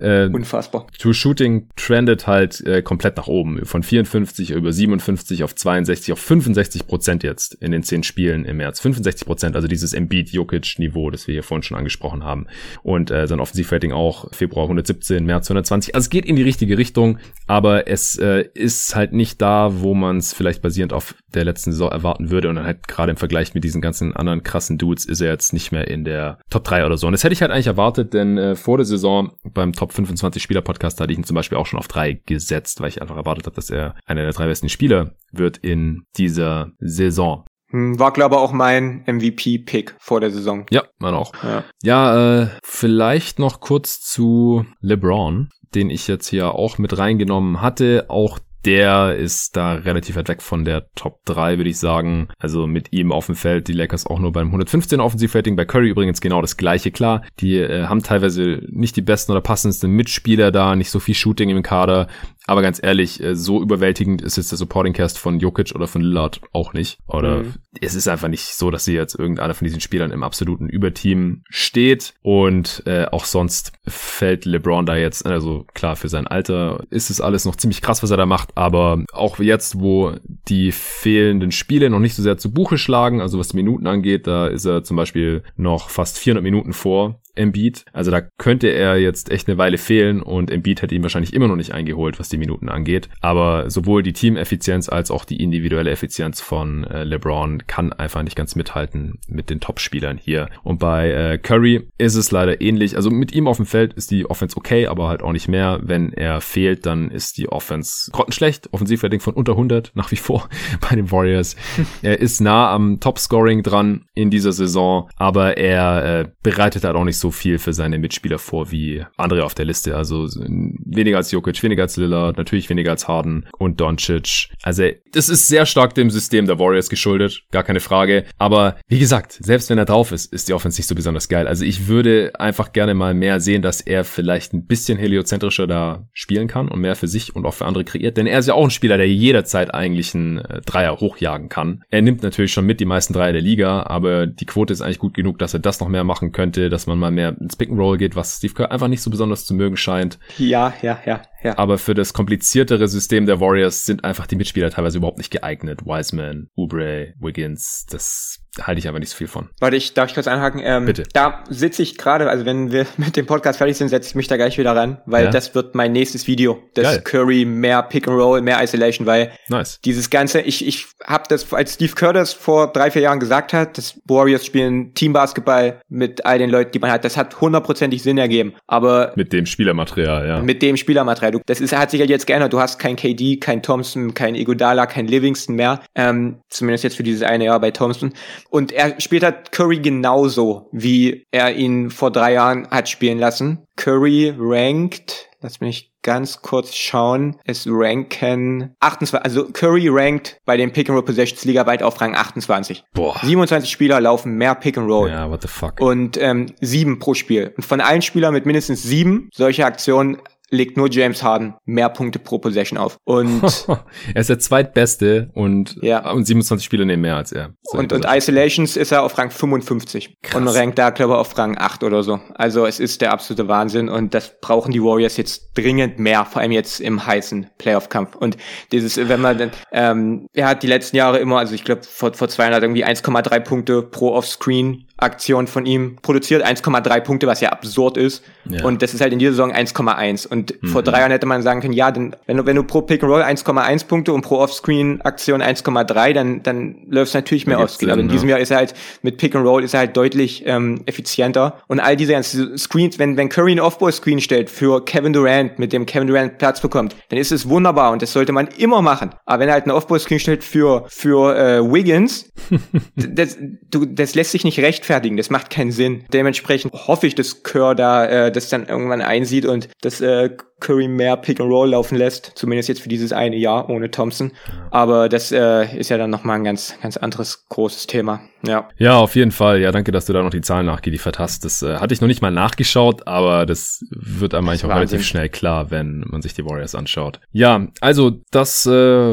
Äh, 0.01 0.29
Unfassbar. 0.33 0.87
True 0.99 1.15
Shooting 1.15 1.69
trendet 1.77 2.27
halt 2.27 2.65
äh, 2.67 2.83
komplett 2.83 3.17
nach 3.17 3.27
oben. 3.27 3.65
Von 3.65 3.83
54 3.83 4.51
über 4.51 4.73
57 4.73 5.45
auf 5.45 5.55
62 5.55 6.13
auf 6.13 6.19
65 6.19 6.87
Prozent 6.87 7.23
jetzt 7.23 7.55
in 7.55 7.73
den 7.73 7.83
zehn 7.83 8.03
Spielen 8.03 8.45
im 8.45 8.59
März. 8.59 8.81
65 8.81 9.27
Prozent, 9.27 9.57
also 9.57 9.69
dieses 9.69 9.95
Embiid-Jokic-Niveau, 9.95 11.11
das 11.11 11.27
wir 11.27 11.33
hier 11.33 11.43
vorhin 11.43 11.63
schon 11.63 11.77
angesprochen 11.77 12.25
haben. 12.25 12.47
Und 12.83 13.11
äh, 13.11 13.27
sein 13.27 13.41
Offensivrating 13.41 13.93
auch 13.93 14.33
Februar 14.33 14.65
117, 14.65 15.25
März 15.25 15.47
120. 15.51 15.95
Also 15.95 16.07
es 16.07 16.11
geht 16.11 16.27
in 16.27 16.37
die 16.37 16.43
richtige 16.43 16.79
Richtung, 16.79 17.19
aber 17.47 17.89
es 17.89 18.17
äh, 18.19 18.45
ist 18.55 18.95
halt 18.95 19.13
nicht 19.13 19.41
da, 19.41 19.81
wo 19.81 19.95
man 19.95 20.19
es 20.19 20.33
vielleicht 20.33 20.63
basierend 20.63 20.93
auf 20.93 21.15
der 21.35 21.45
letzten 21.45 21.73
Saison 21.73 21.91
erwarten 21.91 22.31
würde. 22.31 22.49
Und 22.49 22.57
dann 22.57 22.67
halt 22.67 22.89
gerade 22.89 23.11
im 23.11 23.17
Vergleich 23.17 23.55
mit 23.55 23.65
diesen 23.65 23.81
ganzen 23.81 24.15
anderen 24.15 24.43
krassen 24.43 24.79
Dudes 24.79 25.05
ist 25.05 25.21
er 25.21 25.31
jetzt 25.31 25.53
nicht 25.53 25.73
mehr 25.73 25.89
in 25.89 26.05
der 26.05 26.39
Top 26.51 26.65
3 26.65 26.87
oder 26.87 26.97
so. 26.97 27.07
Und 27.07 27.13
das 27.13 27.25
hätte 27.25 27.33
ich 27.33 27.43
halt 27.43 27.51
eigentlich 27.51 27.67
erwartet, 27.67 28.15
denn 28.15 28.39
äh, 28.39 28.55
vor 28.55 28.79
der 28.79 28.87
Saison 28.87 29.33
beim 29.45 29.73
Top 29.73 29.88
25 29.93 30.43
Spieler 30.43 30.63
Podcast 30.63 31.01
hatte 31.01 31.13
ich 31.13 31.19
ihn 31.19 31.25
zum 31.25 31.35
Beispiel 31.35 31.59
auch 31.59 31.67
schon 31.67 31.79
auf 31.79 31.89
3 31.89 32.23
gesetzt, 32.27 32.81
weil 32.81 32.89
ich 32.89 33.03
einfach 33.03 33.17
erwartet 33.17 33.47
habe, 33.47 33.57
dass 33.57 33.71
er 33.71 33.95
einer 34.07 34.23
der 34.23 34.33
drei 34.33 34.47
besten 34.47 34.69
Spieler 34.69 35.15
wird 35.33 35.59
in 35.59 36.05
dieser 36.17 36.73
Saison. 36.79 37.45
Hm, 37.71 37.99
war, 37.99 38.13
glaube 38.13 38.37
ich, 38.37 38.41
auch 38.41 38.53
mein 38.53 39.05
MVP-Pick 39.07 39.95
vor 39.99 40.21
der 40.21 40.31
Saison. 40.31 40.67
Ja, 40.71 40.85
man 40.99 41.15
auch. 41.15 41.33
Ja, 41.43 41.65
ja 41.83 42.43
äh, 42.43 42.49
vielleicht 42.63 43.39
noch 43.39 43.61
kurz 43.61 44.01
zu 44.01 44.65
LeBron, 44.81 45.51
den 45.75 45.91
ich 45.91 46.09
jetzt 46.09 46.29
hier 46.29 46.55
auch 46.55 46.79
mit 46.79 46.97
reingenommen 46.97 47.61
hatte. 47.61 48.07
Auch 48.09 48.39
der 48.65 49.17
ist 49.17 49.57
da 49.57 49.75
relativ 49.75 50.17
weit 50.17 50.29
weg 50.29 50.43
von 50.43 50.65
der 50.65 50.87
Top 50.95 51.25
3, 51.27 51.59
würde 51.59 51.71
ich 51.71 51.79
sagen. 51.79 52.29
Also 52.39 52.67
mit 52.67 52.93
ihm 52.93 53.13
auf 53.13 53.27
dem 53.27 53.37
Feld 53.37 53.69
die 53.69 53.73
Lakers 53.73 54.07
auch 54.07 54.19
nur 54.19 54.33
beim 54.33 54.49
115 54.49 55.01
Offensivrating. 55.01 55.57
Bei 55.57 55.65
Curry 55.65 55.89
übrigens 55.89 56.21
genau 56.21 56.41
das 56.41 56.57
gleiche, 56.57 56.91
klar. 56.91 57.23
Die 57.41 57.57
äh, 57.57 57.87
haben 57.87 58.03
teilweise 58.03 58.61
nicht 58.69 58.97
die 58.97 59.03
besten 59.03 59.33
oder 59.33 59.41
passendsten 59.41 59.91
Mitspieler 59.93 60.51
da, 60.51 60.75
nicht 60.75 60.91
so 60.91 60.99
viel 60.99 61.15
Shooting 61.15 61.51
im 61.51 61.63
Kader. 61.63 62.09
Aber 62.49 62.63
ganz 62.63 62.81
ehrlich, 62.83 63.23
äh, 63.23 63.37
so 63.37 63.61
überwältigend 63.63 64.23
ist 64.23 64.39
jetzt 64.39 64.51
der 64.51 64.57
Supporting 64.57 64.95
Cast 64.95 65.19
von 65.19 65.39
Jokic 65.39 65.75
oder 65.75 65.87
von 65.87 66.01
Lillard 66.01 66.41
auch 66.53 66.73
nicht. 66.73 66.99
Oder 67.07 67.43
mhm. 67.43 67.55
es 67.81 67.95
ist 67.95 68.09
einfach 68.09 68.29
nicht 68.29 68.55
so, 68.55 68.71
dass 68.71 68.87
sie 68.87 68.95
jetzt 68.95 69.15
irgendeiner 69.19 69.53
von 69.53 69.67
diesen 69.67 69.81
Spielern 69.81 70.13
im 70.13 70.23
absoluten 70.23 70.69
Überteam 70.69 71.43
steht. 71.51 72.15
Und 72.23 72.83
äh, 72.87 73.05
auch 73.05 73.27
sonst 73.27 73.73
fällt 73.87 74.47
LeBron 74.47 74.87
da 74.87 74.97
jetzt, 74.97 75.27
also 75.27 75.67
klar, 75.75 75.95
für 75.95 76.09
sein 76.09 76.27
Alter 76.27 76.85
ist 76.89 77.11
es 77.11 77.21
alles 77.21 77.45
noch 77.45 77.57
ziemlich 77.57 77.83
krass, 77.83 78.03
was 78.03 78.11
er 78.11 78.17
da 78.17 78.25
macht. 78.25 78.57
Aber 78.57 79.05
auch 79.13 79.39
jetzt, 79.39 79.79
wo 79.79 80.15
die 80.49 80.73
fehlenden 80.73 81.53
Spiele 81.53 81.91
noch 81.91 82.01
nicht 82.01 82.15
so 82.15 82.23
sehr 82.23 82.39
zu 82.39 82.51
Buche 82.51 82.79
schlagen, 82.79 83.21
also 83.21 83.39
was 83.39 83.49
die 83.49 83.57
Minuten 83.57 83.87
angeht, 83.87 84.27
da 84.27 84.47
ist 84.47 84.65
er 84.65 84.85
zum 84.85 84.97
Beispiel 84.97 85.43
noch 85.57 85.91
fast 85.91 86.19
400 86.19 86.43
Minuten 86.43 86.73
vor 86.73 87.21
Embiid. 87.39 87.85
Also 87.93 88.11
da 88.11 88.21
könnte 88.21 88.69
er 88.69 88.97
jetzt 88.97 89.31
echt 89.31 89.49
eine 89.49 89.59
Weile 89.59 89.79
fehlen 89.79 90.23
und 90.23 90.51
Embiid 90.51 90.83
hätte 90.83 90.95
ihn 90.95 91.03
wahrscheinlich 91.03 91.33
immer 91.33 91.49
noch 91.49 91.57
nicht 91.57 91.73
eingeholt, 91.73 92.19
was 92.19 92.29
die 92.29 92.38
Minuten 92.39 92.69
angeht. 92.69 93.09
Aber 93.21 93.71
sowohl 93.71 94.03
die 94.03 94.13
Teameffizienz 94.13 94.89
als 94.89 95.11
auch 95.11 95.25
die 95.25 95.43
individuelle 95.43 95.91
Effizienz 95.91 96.41
von 96.41 96.85
äh, 96.85 97.05
LeBron 97.05 97.67
kann 97.67 97.93
einfach 97.93 98.23
nicht 98.23 98.37
ganz 98.37 98.57
mithalten 98.57 99.19
mit 99.27 99.51
den 99.51 99.61
Top-Spielern 99.61 100.19
hier. 100.19 100.49
Und 100.63 100.79
bei 100.79 101.11
äh, 101.11 101.39
Curry 101.39 101.89
ist 101.99 102.15
es 102.15 102.31
leider 102.31 102.61
ähnlich. 102.61 102.97
Also 102.97 103.11
mit 103.11 103.33
ihm 103.33 103.47
auf 103.47 103.57
dem 103.57 103.67
Feld 103.67 103.95
ist 103.95 104.11
die 104.11 104.27
Offense 104.27 104.57
okay, 104.57 104.87
aber 104.87 105.09
halt 105.09 105.23
auch 105.23 105.33
nicht 105.33 105.49
mehr. 105.49 105.81
Wenn 105.83 106.13
er 106.13 106.41
fehlt, 106.41 106.87
dann 106.87 107.11
ist 107.11 107.39
die 107.39 107.49
Offense 107.49 108.11
grottenschlecht. 108.13 108.73
Offensivrating 108.73 109.21
von 109.21 109.35
unter 109.35 109.53
100 109.53 109.93
nach 109.95 110.11
wie 110.11 110.17
vor 110.17 110.49
bei 110.89 110.97
den 110.97 111.11
Warriors. 111.11 111.57
er 112.03 112.21
ist 112.21 112.41
nah 112.41 112.73
am 112.73 113.01
Top-Scoring 113.01 113.63
dran 113.63 114.07
in 114.15 114.31
dieser 114.31 114.53
Saison, 114.53 115.09
aber 115.17 115.57
er 115.57 116.21
äh, 116.21 116.29
bereitet 116.43 116.85
halt 116.85 116.97
auch 116.97 117.05
nicht 117.05 117.19
so 117.19 117.31
viel 117.31 117.59
für 117.59 117.73
seine 117.73 117.99
Mitspieler 117.99 118.39
vor 118.39 118.71
wie 118.71 119.05
andere 119.17 119.45
auf 119.45 119.55
der 119.55 119.65
Liste. 119.65 119.97
Also 119.97 120.27
weniger 120.27 121.17
als 121.17 121.31
Jokic, 121.31 121.63
weniger 121.63 121.83
als 121.83 121.97
Lillard, 121.97 122.28
natürlich 122.37 122.69
weniger 122.69 122.91
als 122.91 123.09
Harden 123.09 123.47
und 123.59 123.81
Doncic. 123.81 124.49
Also 124.63 124.85
das 125.13 125.29
ist 125.29 125.49
sehr 125.49 125.67
stark 125.67 125.95
dem 125.95 126.11
System 126.11 126.47
der 126.47 126.59
Warriors 126.59 126.91
geschuldet, 126.91 127.43
gar 127.51 127.63
keine 127.63 127.81
Frage. 127.81 128.25
Aber 128.39 128.77
wie 128.89 128.99
gesagt, 128.99 129.33
selbst 129.33 129.71
wenn 129.71 129.79
er 129.79 129.85
drauf 129.85 130.13
ist, 130.13 130.33
ist 130.33 130.49
die 130.49 130.55
Offense 130.55 130.79
nicht 130.79 130.87
so 130.87 130.95
besonders 130.95 131.29
geil. 131.29 131.47
Also 131.47 131.65
ich 131.65 131.87
würde 131.89 132.33
einfach 132.39 132.73
gerne 132.73 132.95
mal 132.95 133.15
mehr 133.15 133.41
sehen, 133.41 133.63
dass 133.63 133.81
er 133.81 134.05
vielleicht 134.05 134.53
ein 134.53 134.67
bisschen 134.67 134.99
heliozentrischer 134.99 135.67
da 135.67 136.09
spielen 136.13 136.49
kann 136.49 136.69
und 136.69 136.81
mehr 136.81 136.97
für 136.97 137.09
sich 137.09 137.35
und 137.35 137.47
auch 137.47 137.55
für 137.55 137.67
andere 137.67 137.85
kreiert. 137.85 138.17
Denn 138.17 138.27
er 138.27 138.39
ist 138.39 138.49
ja 138.49 138.55
auch 138.55 138.65
ein 138.65 138.71
Spieler, 138.71 138.97
der 138.97 139.09
jederzeit 139.09 139.75
eigentlich 139.75 140.15
einen 140.15 140.39
äh, 140.39 140.61
Dreier 140.63 140.99
hochjagen 141.01 141.49
kann. 141.49 141.83
Er 141.91 142.03
nimmt 142.03 142.23
natürlich 142.23 142.53
schon 142.53 142.67
mit 142.67 142.81
die 142.81 142.85
meisten 142.85 143.13
Dreier 143.13 143.33
der 143.33 143.43
Liga, 143.43 143.85
aber 143.85 144.27
die 144.27 144.47
Quote 144.47 144.73
ist 144.73 144.83
eigentlich 144.83 144.99
gut 144.99 145.15
genug, 145.15 145.39
dass 145.39 145.55
er 145.55 145.61
das 145.61 145.81
noch 145.81 145.89
mehr 145.89 146.05
machen 146.05 146.33
könnte, 146.33 146.69
dass 146.69 146.87
man 146.87 146.99
mal 146.99 147.11
mehr 147.11 147.37
ins 147.41 147.57
Pick 147.57 147.71
and 147.71 147.79
Roll 147.79 147.99
geht, 147.99 148.17
was 148.17 148.37
Steve 148.37 148.55
Kerr 148.55 148.73
einfach 148.73 148.89
nicht 148.89 149.03
so 149.03 149.11
besonders 149.11 149.45
zu 149.45 149.55
mögen 149.55 149.77
scheint. 149.77 150.19
Ja, 150.39 150.75
ja, 150.83 150.99
ja. 151.07 151.23
Ja. 151.43 151.57
Aber 151.57 151.79
für 151.79 151.95
das 151.95 152.13
kompliziertere 152.13 152.89
System 152.89 153.27
der 153.27 153.41
Warriors 153.41 153.85
sind 153.85 154.05
einfach 154.05 154.27
die 154.27 154.37
Mitspieler 154.37 154.71
teilweise 154.71 154.99
überhaupt 154.99 155.19
nicht 155.19 155.31
geeignet. 155.31 155.85
Wiseman, 155.85 156.49
Oubre, 156.57 157.15
Wiggins, 157.21 157.87
das 157.89 158.41
halte 158.63 158.79
ich 158.79 158.89
aber 158.89 158.99
nicht 158.99 159.11
so 159.11 159.17
viel 159.17 159.29
von. 159.29 159.49
Warte, 159.61 159.77
ich 159.77 159.95
darf 159.95 160.09
ich 160.09 160.15
kurz 160.15 160.27
einhaken. 160.27 160.61
Ähm, 160.65 160.87
Bitte. 160.87 161.05
Da 161.13 161.45
sitze 161.49 161.83
ich 161.83 161.99
gerade, 161.99 162.29
also 162.29 162.45
wenn 162.45 162.73
wir 162.73 162.87
mit 162.97 163.17
dem 163.17 163.27
Podcast 163.27 163.59
fertig 163.59 163.77
sind, 163.77 163.89
setze 163.89 164.11
ich 164.11 164.15
mich 164.15 164.29
da 164.29 164.37
gleich 164.37 164.59
wieder 164.59 164.75
ran, 164.75 164.99
weil 165.07 165.27
ja? 165.27 165.31
das 165.31 165.55
wird 165.55 165.75
mein 165.75 165.93
nächstes 165.93 166.27
Video. 166.27 166.63
Das 166.75 166.85
Geil. 166.85 167.01
Curry, 167.03 167.45
mehr 167.45 167.83
Pick 167.83 168.09
and 168.09 168.19
Roll, 168.19 168.41
mehr 168.41 168.63
Isolation, 168.63 169.07
weil 169.07 169.33
nice. 169.49 169.81
dieses 169.85 170.11
Ganze, 170.11 170.41
ich, 170.41 170.67
ich 170.67 170.87
habe 171.05 171.25
das, 171.29 171.53
als 171.53 171.75
Steve 171.75 171.95
Curtis 171.95 172.33
vor 172.33 172.73
drei, 172.73 172.91
vier 172.91 173.03
Jahren 173.03 173.21
gesagt 173.21 173.53
hat, 173.53 173.79
das 173.79 174.01
Warriors 174.05 174.45
spielen 174.45 174.95
Teambasketball 174.95 175.81
mit 175.89 176.25
all 176.25 176.39
den 176.39 176.51
Leuten, 176.51 176.73
die 176.73 176.79
man 176.79 176.91
hat, 176.91 177.05
das 177.05 177.17
hat 177.17 177.41
hundertprozentig 177.41 178.03
Sinn 178.03 178.19
ergeben. 178.19 178.55
Aber 178.67 179.13
mit 179.17 179.33
dem 179.33 179.47
Spielermaterial, 179.47 180.27
ja. 180.27 180.43
Mit 180.43 180.63
dem 180.63 180.77
Spielermaterial. 180.77 181.33
Du, 181.33 181.41
das 181.47 181.61
ist, 181.61 181.77
hat 181.77 181.91
sich 181.91 182.01
halt 182.01 182.11
jetzt 182.11 182.27
geändert. 182.27 182.53
Du 182.53 182.61
hast 182.61 182.79
kein 182.79 182.97
KD, 182.97 183.39
kein 183.39 183.63
Thompson, 183.63 184.15
kein 184.15 184.35
Igodala, 184.35 184.87
kein 184.87 185.07
Livingston 185.07 185.57
mehr. 185.57 185.81
Ähm, 185.95 186.41
zumindest 186.49 186.85
jetzt 186.85 186.97
für 186.97 187.03
dieses 187.03 187.23
eine 187.23 187.45
Jahr 187.45 187.61
bei 187.61 187.71
Thompson. 187.71 188.13
Und 188.51 188.73
er 188.73 189.01
spielt 189.01 189.23
halt 189.23 189.53
Curry 189.53 189.79
genauso, 189.79 190.69
wie 190.73 191.27
er 191.31 191.55
ihn 191.55 191.91
vor 191.91 192.11
drei 192.11 192.33
Jahren 192.33 192.69
hat 192.71 192.89
spielen 192.89 193.19
lassen. 193.19 193.67
Curry 193.77 194.35
rankt, 194.39 195.29
lass 195.41 195.61
mich 195.61 195.93
ganz 196.03 196.41
kurz 196.41 196.75
schauen, 196.75 197.37
es 197.45 197.67
ranken 197.69 198.75
28, 198.81 199.23
also 199.23 199.45
Curry 199.53 199.89
rankt 199.91 200.41
bei 200.47 200.57
den 200.57 200.73
Pick 200.73 200.89
and 200.89 200.97
Roll 200.97 201.05
Possessions 201.05 201.45
ligaweit 201.45 201.83
auf 201.83 202.01
Rang 202.01 202.15
28. 202.15 202.85
Boah. 202.95 203.19
27 203.23 203.71
Spieler 203.71 204.01
laufen 204.01 204.35
mehr 204.37 204.55
Pick 204.55 204.79
and 204.79 204.89
Roll. 204.89 205.11
Ja, 205.11 205.31
what 205.31 205.43
the 205.43 205.49
fuck. 205.49 205.81
Und 205.81 206.17
ähm, 206.17 206.47
sieben 206.61 206.99
pro 206.99 207.15
Spiel. 207.15 207.53
Und 207.57 207.65
von 207.65 207.81
allen 207.81 208.03
Spielern 208.03 208.33
mit 208.33 208.47
mindestens 208.47 208.83
sieben 208.83 209.29
solche 209.35 209.67
Aktionen 209.67 210.19
legt 210.51 210.77
nur 210.77 210.91
James 210.91 211.23
Harden 211.23 211.55
mehr 211.65 211.89
Punkte 211.89 212.19
pro 212.19 212.39
Possession 212.39 212.79
auf. 212.79 212.99
Und 213.05 213.43
er 214.15 214.21
ist 214.21 214.31
der 214.31 214.39
zweitbeste 214.39 215.31
und, 215.35 215.77
ja. 215.83 216.11
und 216.11 216.25
27 216.25 216.65
Spieler 216.65 216.85
nehmen 216.85 217.03
mehr 217.03 217.17
als 217.17 217.33
er. 217.33 217.55
So 217.63 217.79
und, 217.79 217.93
und 217.93 218.07
Isolations 218.09 218.77
ist 218.77 218.93
er 218.93 219.03
auf 219.03 219.17
Rang 219.19 219.31
55 219.31 220.17
Krass. 220.23 220.41
und 220.41 220.49
rankt 220.49 220.79
da, 220.79 220.91
glaube 220.91 221.15
ich, 221.15 221.19
auf 221.19 221.37
Rang 221.37 221.59
8 221.59 221.83
oder 221.85 222.03
so. 222.03 222.21
Also 222.35 222.67
es 222.67 222.81
ist 222.81 223.01
der 223.01 223.13
absolute 223.13 223.49
Wahnsinn 223.49 223.89
und 223.89 224.15
das 224.15 224.41
brauchen 224.41 224.73
die 224.73 224.83
Warriors 224.83 225.17
jetzt 225.17 225.53
dringend 225.55 225.99
mehr, 225.99 226.25
vor 226.25 226.41
allem 226.41 226.53
jetzt 226.53 226.81
im 226.81 227.05
heißen 227.05 227.51
Playoff-Kampf. 227.59 228.17
Und 228.17 228.37
dieses, 228.73 228.97
wenn 228.97 229.21
man 229.21 229.39
dann, 229.39 229.51
ähm, 229.73 230.27
er 230.33 230.49
hat 230.49 230.63
die 230.63 230.67
letzten 230.67 230.97
Jahre 230.97 231.19
immer, 231.19 231.39
also 231.39 231.55
ich 231.55 231.65
glaube 231.65 231.83
vor, 231.83 232.15
vor 232.15 232.29
zwei 232.29 232.45
Jahren 232.45 232.55
hat 232.55 232.63
irgendwie 232.63 232.87
1,3 232.87 233.41
Punkte 233.41 233.83
pro 233.83 234.13
Offscreen 234.13 234.88
Aktion 234.99 235.47
von 235.47 235.65
ihm 235.65 235.97
produziert, 236.03 236.45
1,3 236.45 237.01
Punkte, 237.01 237.27
was 237.27 237.41
ja 237.41 237.51
absurd 237.51 237.97
ist. 237.97 238.25
Ja. 238.49 238.65
Und 238.65 238.83
das 238.83 238.95
ist 238.95 239.01
halt 239.01 239.13
in 239.13 239.19
dieser 239.19 239.33
Saison 239.33 239.53
1,1. 239.53 240.27
Und 240.27 240.61
mhm. 240.61 240.69
vor 240.69 240.83
drei 240.83 241.01
Jahren 241.01 241.13
hätte 241.13 241.27
man 241.27 241.43
sagen 241.43 241.61
können, 241.61 241.73
ja, 241.73 241.91
denn 241.91 242.17
wenn 242.27 242.37
du, 242.37 242.47
wenn 242.47 242.57
du 242.57 242.65
pro 242.65 242.83
Pick 242.83 243.03
and 243.03 243.13
Roll 243.13 243.23
1,1 243.23 243.87
Punkte 243.87 244.13
und 244.13 244.23
pro 244.23 244.39
Offscreen 244.39 245.01
Aktion 245.03 245.41
1,3, 245.41 246.13
dann, 246.13 246.43
dann 246.43 246.77
läuft 246.89 247.09
es 247.09 247.15
natürlich 247.15 247.47
mehr 247.47 247.61
Offscreen. 247.61 247.91
Aber 247.91 248.01
in 248.01 248.09
diesem 248.09 248.29
Jahr 248.29 248.41
ist 248.41 248.51
er 248.51 248.59
halt, 248.59 248.75
mit 249.03 249.19
Pick 249.19 249.37
and 249.37 249.47
Roll 249.47 249.63
ist 249.63 249.75
er 249.75 249.81
halt 249.81 249.97
deutlich 249.97 250.43
ähm, 250.47 250.83
effizienter. 250.87 251.61
Und 251.69 251.79
all 251.79 251.97
diese 251.97 252.13
ganzen 252.13 252.59
Screens, 252.59 252.99
wenn, 252.99 253.17
wenn 253.17 253.29
Curry 253.29 253.53
einen 253.53 253.61
Offball-Screen 253.61 254.21
stellt 254.21 254.51
für 254.51 254.85
Kevin 254.85 255.13
Durant, 255.13 255.59
mit 255.59 255.73
dem 255.73 255.87
Kevin 255.87 256.09
Durant 256.09 256.39
Platz 256.39 256.61
bekommt, 256.61 256.97
dann 257.11 257.19
ist 257.19 257.31
es 257.31 257.49
wunderbar 257.49 257.93
und 257.93 258.03
das 258.03 258.13
sollte 258.13 258.33
man 258.33 258.49
immer 258.59 258.83
machen. 258.83 259.11
Aber 259.27 259.41
wenn 259.41 259.49
er 259.49 259.55
halt 259.55 259.65
einen 259.65 259.77
Offball-Screen 259.77 260.19
stellt 260.19 260.43
für, 260.43 260.87
für 260.89 261.37
äh, 261.37 261.73
Wiggins, 261.73 262.33
das, 262.97 263.39
du, 263.71 263.85
das 263.85 264.15
lässt 264.15 264.33
sich 264.33 264.45
nicht 264.45 264.59
rechtfertigen. 264.89 265.17
Das 265.17 265.31
macht 265.31 265.51
keinen 265.51 265.71
Sinn. 265.71 266.05
Dementsprechend 266.13 266.73
hoffe 266.73 267.07
ich, 267.07 267.15
dass 267.15 267.43
Kerr 267.43 267.75
da 267.75 268.07
äh, 268.07 268.33
das 268.33 268.49
dann 268.49 268.67
irgendwann 268.67 269.03
einsieht 269.03 269.45
und 269.45 269.69
das 269.83 270.01
äh, 270.01 270.31
Curry 270.61 270.89
mehr 270.89 271.17
Pick 271.17 271.41
and 271.41 271.51
Roll 271.51 271.71
laufen 271.71 271.97
lässt, 271.97 272.33
zumindest 272.35 272.69
jetzt 272.69 272.81
für 272.81 272.89
dieses 272.89 273.13
eine 273.13 273.37
Jahr 273.37 273.69
ohne 273.71 273.91
Thompson. 273.91 274.33
Aber 274.71 275.09
das 275.09 275.31
äh, 275.33 275.77
ist 275.77 275.89
ja 275.89 275.99
dann 275.99 276.11
nochmal 276.11 276.37
ein 276.37 276.45
ganz, 276.45 276.75
ganz 276.83 276.97
anderes 276.97 277.47
großes 277.49 277.87
Thema. 277.87 278.21
Ja. 278.47 278.69
Ja, 278.77 278.99
auf 278.99 279.17
jeden 279.17 279.31
Fall. 279.31 279.61
Ja, 279.61 279.73
danke, 279.73 279.91
dass 279.93 280.07
du 280.07 280.13
da 280.13 280.23
noch 280.23 280.31
die 280.31 280.41
Zahlen 280.41 280.67
nachgeliefert 280.67 281.19
hast. 281.19 281.45
Das 281.45 281.63
äh, 281.63 281.77
hatte 281.77 281.95
ich 281.95 282.01
noch 282.01 282.09
nicht 282.09 282.23
mal 282.23 282.31
nachgeschaut, 282.31 283.07
aber 283.07 283.47
das 283.47 283.85
wird 283.91 284.35
einem 284.35 284.49
eigentlich 284.49 284.65
auch 284.65 284.71
relativ 284.71 285.05
schnell 285.05 285.29
klar, 285.29 285.71
wenn 285.71 286.05
man 286.09 286.23
sich 286.23 286.35
die 286.35 286.45
Warriors 286.45 286.75
anschaut. 286.75 287.21
Ja, 287.33 287.67
also 287.81 288.21
das 288.31 288.67
äh, 288.67 288.71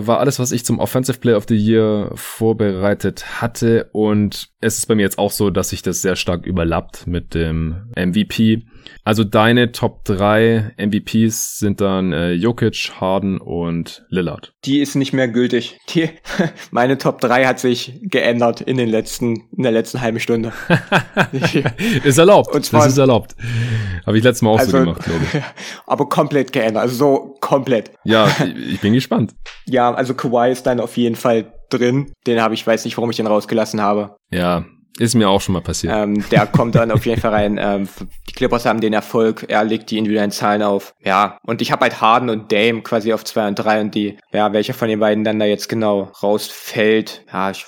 war 0.08 0.20
alles, 0.20 0.40
was 0.40 0.52
ich 0.52 0.66
zum 0.66 0.80
Offensive 0.80 1.20
Player 1.20 1.38
of 1.38 1.46
the 1.48 1.56
Year 1.56 2.12
vorbereitet 2.14 3.42
hatte 3.42 3.90
und 3.94 4.50
es 4.62 4.80
ist 4.80 4.88
bei 4.88 4.96
mir 4.96 5.04
jetzt 5.04 5.18
auch 5.18 5.32
so, 5.32 5.50
dass 5.50 5.70
sich 5.70 5.82
das 5.82 6.02
sehr 6.02 6.16
stark 6.16 6.46
überlappt 6.46 7.08
mit 7.08 7.34
dem 7.34 7.92
MVP. 7.96 8.66
Also 9.04 9.24
deine 9.24 9.72
Top 9.72 10.04
3 10.06 10.74
MVPs 10.78 11.60
sind 11.60 11.82
dann 11.82 12.12
äh, 12.12 12.32
Jokic, 12.32 12.92
Harden 13.00 13.40
und 13.40 14.06
Lillard. 14.10 14.54
Die 14.66 14.80
ist 14.80 14.96
nicht 14.96 15.14
mehr 15.14 15.28
gültig. 15.28 15.78
Die, 15.90 16.10
meine 16.72 16.98
Top 16.98 17.22
3 17.22 17.46
hat 17.46 17.60
sich 17.60 18.00
geändert 18.04 18.62
in 18.62 18.78
den 18.78 18.90
letzten, 18.90 19.48
in 19.56 19.64
der 19.64 19.72
letzten 19.72 20.02
halben 20.02 20.20
Stunde. 20.20 20.54
ist 22.04 22.18
erlaubt. 22.18 22.54
Und 22.54 22.66
zwar, 22.66 22.84
das 22.84 22.94
ist 22.94 22.98
erlaubt. 22.98 23.36
Habe 24.06 24.18
ich 24.18 24.24
letztes 24.24 24.42
Mal 24.42 24.52
auch 24.52 24.60
also, 24.60 24.72
so 24.72 24.78
gemacht, 24.80 25.04
glaube 25.04 25.26
ich. 25.32 25.42
Aber 25.86 26.10
komplett 26.10 26.52
geändert. 26.52 26.84
Also 26.84 26.96
so 26.96 27.36
komplett. 27.42 27.92
Ja, 28.04 28.28
ich 28.70 28.80
bin 28.80 28.94
gespannt. 28.94 29.36
Ja, 29.66 29.94
also 29.94 30.14
Kawhi 30.14 30.52
ist 30.52 30.66
dann 30.66 30.80
auf 30.80 30.98
jeden 30.98 31.16
Fall 31.16 31.54
drin. 31.70 32.12
Den 32.28 32.42
habe 32.42 32.54
ich, 32.54 32.66
weiß 32.66 32.86
nicht, 32.86 32.98
warum 32.98 33.10
ich 33.10 33.18
den 33.18 33.28
rausgelassen 33.28 33.82
habe. 33.82 34.16
Ja, 34.32 34.66
ist 34.98 35.16
mir 35.16 35.30
auch 35.30 35.42
schon 35.42 35.54
mal 35.54 35.62
passiert. 35.62 35.94
Ähm, 35.96 36.24
der 36.30 36.48
kommt 36.48 36.76
dann 36.76 36.92
auf 36.92 37.06
jeden 37.06 37.20
Fall 37.20 37.32
rein. 37.32 37.60
Ähm, 37.62 37.90
die 38.30 38.34
Clippers 38.34 38.66
haben 38.66 38.82
den 38.82 38.94
Erfolg, 38.94 39.46
er 39.48 39.64
legt 39.64 39.92
die 39.92 39.98
individuellen 39.98 40.32
Zahlen 40.32 40.62
auf. 40.62 40.94
Ja, 41.04 41.38
und 41.46 41.62
ich 41.62 41.72
habe 41.72 41.84
halt 41.84 42.02
Harden 42.02 42.30
und 42.30 42.52
Dame 42.52 42.82
quasi 42.82 43.14
auf 43.14 43.24
zwei 43.24 43.48
und 43.48 43.56
drei 43.56 43.82
und 43.82 43.94
die, 43.94 44.18
ja, 44.32 44.54
welcher 44.54 44.74
von 44.74 44.88
den 44.88 45.00
beiden 45.00 45.24
dann 45.24 45.40
da 45.40 45.46
jetzt 45.46 45.70
genau 45.70 46.12
rausfällt. 46.22 47.26
Ja, 47.32 47.52
ich 47.52 47.66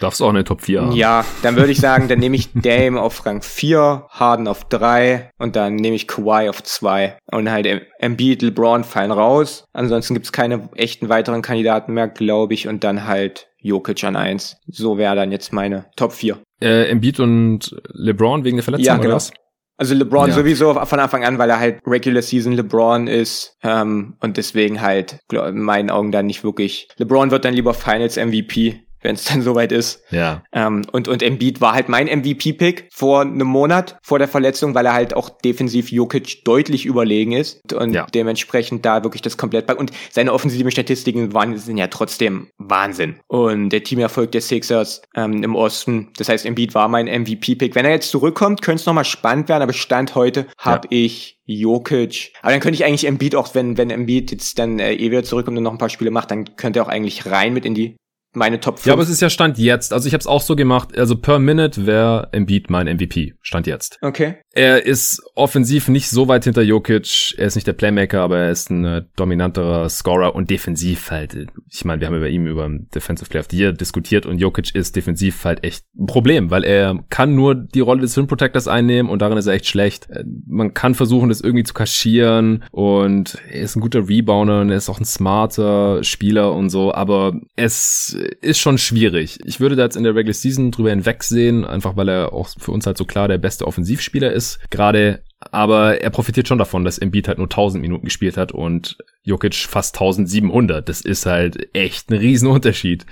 Darfst 0.00 0.20
auch 0.20 0.28
eine 0.28 0.44
Top 0.44 0.62
4 0.62 0.82
haben. 0.82 0.92
Ja, 0.92 1.24
dann 1.42 1.56
würde 1.56 1.72
ich 1.72 1.80
sagen, 1.80 2.08
dann 2.08 2.18
nehme 2.18 2.36
ich 2.36 2.50
Dame 2.52 3.00
auf 3.00 3.24
Rang 3.24 3.40
4, 3.42 4.06
Harden 4.10 4.46
auf 4.46 4.64
3 4.64 5.30
und 5.38 5.56
dann 5.56 5.76
nehme 5.76 5.96
ich 5.96 6.06
Kawhi 6.06 6.48
auf 6.48 6.62
2. 6.62 7.16
Und 7.32 7.50
halt 7.50 7.66
Embiid, 7.98 8.42
LeBron 8.42 8.84
fallen 8.84 9.10
raus. 9.10 9.64
Ansonsten 9.72 10.14
gibt's 10.14 10.32
keine 10.32 10.68
echten 10.74 11.08
weiteren 11.08 11.42
Kandidaten 11.42 11.94
mehr, 11.94 12.08
glaube 12.08 12.54
ich. 12.54 12.68
Und 12.68 12.84
dann 12.84 13.06
halt 13.06 13.48
Jokic 13.66 14.04
an 14.04 14.16
1. 14.16 14.58
So 14.68 14.98
wäre 14.98 15.16
dann 15.16 15.32
jetzt 15.32 15.52
meine 15.52 15.86
Top 15.96 16.12
4. 16.12 16.38
Äh, 16.60 16.88
Embiid 16.90 17.20
und 17.20 17.76
LeBron 17.92 18.44
wegen 18.44 18.56
der 18.56 18.64
Verletzung 18.64 18.86
ja, 18.86 18.96
genau. 18.96 19.08
oder 19.08 19.16
was? 19.16 19.32
Also 19.78 19.94
LeBron 19.94 20.28
ja. 20.28 20.34
sowieso 20.34 20.72
von 20.72 21.00
Anfang 21.00 21.24
an, 21.24 21.36
weil 21.38 21.50
er 21.50 21.58
halt 21.58 21.80
Regular 21.86 22.22
Season 22.22 22.54
LeBron 22.54 23.08
ist 23.08 23.58
ähm, 23.62 24.16
und 24.20 24.38
deswegen 24.38 24.80
halt 24.80 25.18
in 25.30 25.60
meinen 25.60 25.90
Augen 25.90 26.12
dann 26.12 26.26
nicht 26.26 26.44
wirklich. 26.44 26.88
LeBron 26.96 27.30
wird 27.30 27.44
dann 27.44 27.52
lieber 27.52 27.74
Finals 27.74 28.16
MVP 28.16 28.85
wenn 29.06 29.14
es 29.14 29.24
dann 29.24 29.40
soweit 29.40 29.72
ist. 29.72 30.02
Ja. 30.10 30.42
Ähm, 30.52 30.82
und, 30.92 31.08
und 31.08 31.22
Embiid 31.22 31.60
war 31.60 31.72
halt 31.72 31.88
mein 31.88 32.06
MVP-Pick 32.06 32.88
vor 32.92 33.22
einem 33.22 33.46
Monat 33.46 33.98
vor 34.02 34.18
der 34.18 34.28
Verletzung, 34.28 34.74
weil 34.74 34.84
er 34.84 34.92
halt 34.92 35.14
auch 35.14 35.30
defensiv 35.30 35.90
Jokic 35.90 36.44
deutlich 36.44 36.84
überlegen 36.84 37.32
ist 37.32 37.72
und 37.72 37.94
ja. 37.94 38.06
dementsprechend 38.12 38.84
da 38.84 39.04
wirklich 39.04 39.22
das 39.22 39.36
komplett 39.36 39.66
und 39.76 39.90
seine 40.10 40.32
offensiven 40.32 40.70
Statistiken 40.70 41.32
waren 41.32 41.56
sind 41.56 41.76
ja 41.76 41.86
trotzdem 41.86 42.48
Wahnsinn. 42.58 43.20
Und 43.26 43.70
der 43.70 43.82
Teamerfolg 43.82 44.32
der 44.32 44.40
Sixers 44.40 45.02
ähm, 45.14 45.42
im 45.42 45.54
Osten, 45.54 46.10
das 46.18 46.28
heißt 46.28 46.44
Embiid 46.44 46.74
war 46.74 46.88
mein 46.88 47.06
MVP-Pick. 47.06 47.74
Wenn 47.74 47.84
er 47.84 47.92
jetzt 47.92 48.10
zurückkommt, 48.10 48.62
könnte 48.62 48.80
es 48.80 48.86
nochmal 48.86 49.04
spannend 49.04 49.48
werden, 49.48 49.62
aber 49.62 49.72
Stand 49.72 50.14
heute 50.14 50.46
habe 50.58 50.88
ja. 50.90 50.98
ich 50.98 51.38
Jokic. 51.46 52.32
Aber 52.42 52.50
dann 52.50 52.60
könnte 52.60 52.74
ich 52.74 52.84
eigentlich 52.84 53.06
Embiid 53.06 53.36
auch, 53.36 53.54
wenn, 53.54 53.76
wenn 53.76 53.90
Embiid 53.90 54.32
jetzt 54.32 54.58
dann 54.58 54.78
äh, 54.78 54.94
eh 54.94 55.10
wieder 55.10 55.22
zurückkommt 55.22 55.56
und 55.56 55.64
noch 55.64 55.72
ein 55.72 55.78
paar 55.78 55.88
Spiele 55.88 56.10
macht, 56.10 56.30
dann 56.30 56.56
könnte 56.56 56.80
er 56.80 56.84
auch 56.84 56.88
eigentlich 56.88 57.26
rein 57.26 57.52
mit 57.54 57.64
in 57.64 57.74
die 57.74 57.96
meine 58.36 58.60
Top 58.60 58.78
5. 58.78 58.86
Ja, 58.86 58.92
aber 58.92 59.02
es 59.02 59.08
ist 59.08 59.20
ja 59.20 59.30
Stand 59.30 59.58
jetzt. 59.58 59.92
Also 59.92 60.06
ich 60.06 60.14
habe 60.14 60.20
es 60.20 60.26
auch 60.26 60.42
so 60.42 60.54
gemacht. 60.56 60.96
Also 60.96 61.16
per 61.16 61.38
Minute 61.38 61.86
wäre 61.86 62.28
Embiid 62.32 62.70
mein 62.70 62.86
MVP. 62.86 63.34
Stand 63.40 63.66
jetzt. 63.66 63.98
Okay. 64.02 64.36
Er 64.56 64.86
ist 64.86 65.22
offensiv 65.34 65.88
nicht 65.88 66.08
so 66.08 66.28
weit 66.28 66.44
hinter 66.44 66.62
Jokic. 66.62 67.34
Er 67.36 67.46
ist 67.46 67.56
nicht 67.56 67.66
der 67.66 67.74
Playmaker, 67.74 68.22
aber 68.22 68.38
er 68.38 68.50
ist 68.50 68.70
ein 68.70 68.86
äh, 68.86 69.02
dominanterer 69.14 69.86
Scorer 69.90 70.34
und 70.34 70.48
defensiv 70.48 71.10
halt. 71.10 71.36
Ich 71.70 71.84
meine, 71.84 72.00
wir 72.00 72.08
haben 72.08 72.16
über 72.16 72.30
ihm 72.30 72.46
über 72.46 72.66
Defensive 72.94 73.28
Player 73.28 73.42
of 73.42 73.48
the 73.50 73.58
Year 73.58 73.72
diskutiert 73.74 74.24
und 74.24 74.38
Jokic 74.38 74.74
ist 74.74 74.96
defensiv 74.96 75.44
halt 75.44 75.62
echt 75.62 75.84
ein 75.94 76.06
Problem, 76.06 76.50
weil 76.50 76.64
er 76.64 77.04
kann 77.10 77.34
nur 77.34 77.54
die 77.54 77.80
Rolle 77.80 78.00
des 78.00 78.16
Rim 78.16 78.28
Protectors 78.28 78.66
einnehmen 78.66 79.10
und 79.10 79.20
darin 79.20 79.36
ist 79.36 79.46
er 79.46 79.52
echt 79.52 79.66
schlecht. 79.66 80.08
Äh, 80.08 80.24
man 80.46 80.72
kann 80.72 80.94
versuchen, 80.94 81.28
das 81.28 81.42
irgendwie 81.42 81.64
zu 81.64 81.74
kaschieren 81.74 82.64
und 82.70 83.36
er 83.50 83.60
ist 83.60 83.76
ein 83.76 83.82
guter 83.82 84.08
Rebounder 84.08 84.62
und 84.62 84.70
er 84.70 84.78
ist 84.78 84.88
auch 84.88 85.00
ein 85.00 85.04
smarter 85.04 86.02
Spieler 86.02 86.54
und 86.54 86.70
so, 86.70 86.94
aber 86.94 87.38
es 87.56 88.16
ist 88.40 88.58
schon 88.58 88.78
schwierig. 88.78 89.38
Ich 89.44 89.60
würde 89.60 89.76
da 89.76 89.82
jetzt 89.82 89.98
in 89.98 90.04
der 90.04 90.14
Regular 90.14 90.32
Season 90.32 90.70
drüber 90.70 90.88
hinwegsehen, 90.88 91.66
einfach 91.66 91.94
weil 91.94 92.08
er 92.08 92.32
auch 92.32 92.48
für 92.56 92.72
uns 92.72 92.86
halt 92.86 92.96
so 92.96 93.04
klar 93.04 93.28
der 93.28 93.36
beste 93.36 93.66
Offensivspieler 93.66 94.32
ist. 94.32 94.45
Gerade 94.70 95.22
aber 95.52 96.00
er 96.00 96.10
profitiert 96.10 96.48
schon 96.48 96.58
davon, 96.58 96.84
dass 96.84 96.98
Embiid 96.98 97.28
halt 97.28 97.38
nur 97.38 97.46
1000 97.46 97.80
Minuten 97.82 98.06
gespielt 98.06 98.36
hat 98.36 98.52
und 98.52 98.96
Jokic 99.22 99.54
fast 99.54 99.94
1700. 99.96 100.88
Das 100.88 101.02
ist 101.02 101.26
halt 101.26 101.74
echt 101.74 102.10
ein 102.10 102.16
Riesenunterschied. 102.16 103.04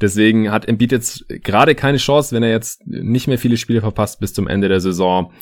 Deswegen 0.00 0.50
hat 0.50 0.68
Embiid 0.68 0.92
jetzt 0.92 1.26
gerade 1.28 1.74
keine 1.74 1.98
Chance, 1.98 2.34
wenn 2.34 2.42
er 2.42 2.50
jetzt 2.50 2.86
nicht 2.86 3.26
mehr 3.26 3.38
viele 3.38 3.56
Spiele 3.56 3.80
verpasst 3.80 4.20
bis 4.20 4.32
zum 4.32 4.46
Ende 4.46 4.68
der 4.68 4.80
Saison 4.80 5.32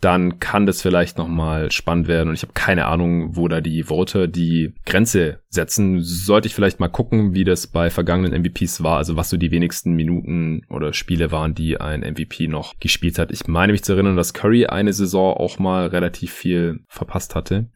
dann 0.00 0.38
kann 0.38 0.66
das 0.66 0.82
vielleicht 0.82 1.16
nochmal 1.16 1.70
spannend 1.72 2.08
werden. 2.08 2.28
Und 2.28 2.34
ich 2.34 2.42
habe 2.42 2.52
keine 2.52 2.86
Ahnung, 2.86 3.36
wo 3.36 3.48
da 3.48 3.62
die 3.62 3.84
Voter 3.84 4.28
die 4.28 4.74
Grenze 4.84 5.40
setzen. 5.54 6.02
Sollte 6.02 6.48
ich 6.48 6.54
vielleicht 6.54 6.80
mal 6.80 6.88
gucken, 6.88 7.34
wie 7.34 7.44
das 7.44 7.66
bei 7.66 7.90
vergangenen 7.90 8.40
MVPs 8.42 8.82
war, 8.82 8.98
also 8.98 9.16
was 9.16 9.30
so 9.30 9.36
die 9.36 9.50
wenigsten 9.50 9.92
Minuten 9.92 10.62
oder 10.68 10.92
Spiele 10.92 11.30
waren, 11.30 11.54
die 11.54 11.80
ein 11.80 12.00
MVP 12.00 12.48
noch 12.48 12.74
gespielt 12.80 13.18
hat. 13.18 13.30
Ich 13.32 13.46
meine 13.46 13.72
mich 13.72 13.84
zu 13.84 13.92
erinnern, 13.92 14.16
dass 14.16 14.34
Curry 14.34 14.66
eine 14.66 14.92
Saison 14.92 15.34
auch 15.34 15.58
mal 15.58 15.86
relativ 15.86 16.32
viel 16.32 16.80
verpasst 16.88 17.34
hatte. 17.34 17.66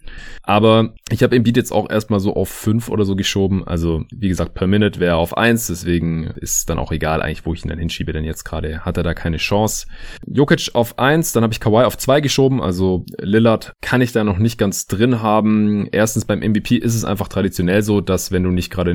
Aber 0.42 0.94
ich 1.10 1.22
habe 1.22 1.36
Embiid 1.36 1.56
jetzt 1.56 1.72
auch 1.72 1.88
erstmal 1.90 2.20
so 2.20 2.34
auf 2.34 2.48
fünf 2.48 2.88
oder 2.88 3.04
so 3.04 3.16
geschoben. 3.16 3.66
Also 3.66 4.04
wie 4.10 4.28
gesagt, 4.28 4.54
per 4.54 4.66
Minute 4.66 5.00
wäre 5.00 5.16
auf 5.16 5.36
eins, 5.36 5.66
deswegen 5.66 6.24
ist 6.24 6.68
dann 6.68 6.78
auch 6.78 6.92
egal 6.92 7.22
eigentlich, 7.22 7.46
wo 7.46 7.54
ich 7.54 7.64
ihn 7.64 7.68
dann 7.68 7.78
hinschiebe, 7.78 8.12
denn 8.12 8.24
jetzt 8.24 8.44
gerade 8.44 8.80
hat 8.84 8.96
er 8.96 9.02
da 9.02 9.14
keine 9.14 9.36
Chance. 9.36 9.86
Jokic 10.26 10.70
auf 10.74 10.98
eins, 10.98 11.32
dann 11.32 11.42
habe 11.42 11.52
ich 11.52 11.60
Kawhi 11.60 11.84
auf 11.84 11.96
zwei 11.96 12.20
geschoben. 12.20 12.60
Also 12.60 13.04
Lillard 13.18 13.72
kann 13.80 14.00
ich 14.00 14.12
da 14.12 14.24
noch 14.24 14.38
nicht 14.38 14.58
ganz 14.58 14.86
drin 14.86 15.22
haben. 15.22 15.88
Erstens 15.92 16.24
beim 16.24 16.40
MVP 16.40 16.76
ist 16.76 16.94
es 16.94 17.04
einfach 17.04 17.28
traditionell 17.28 17.67
so, 17.82 18.00
dass 18.00 18.32
wenn 18.32 18.42
du 18.42 18.50
nicht 18.50 18.70
gerade 18.70 18.90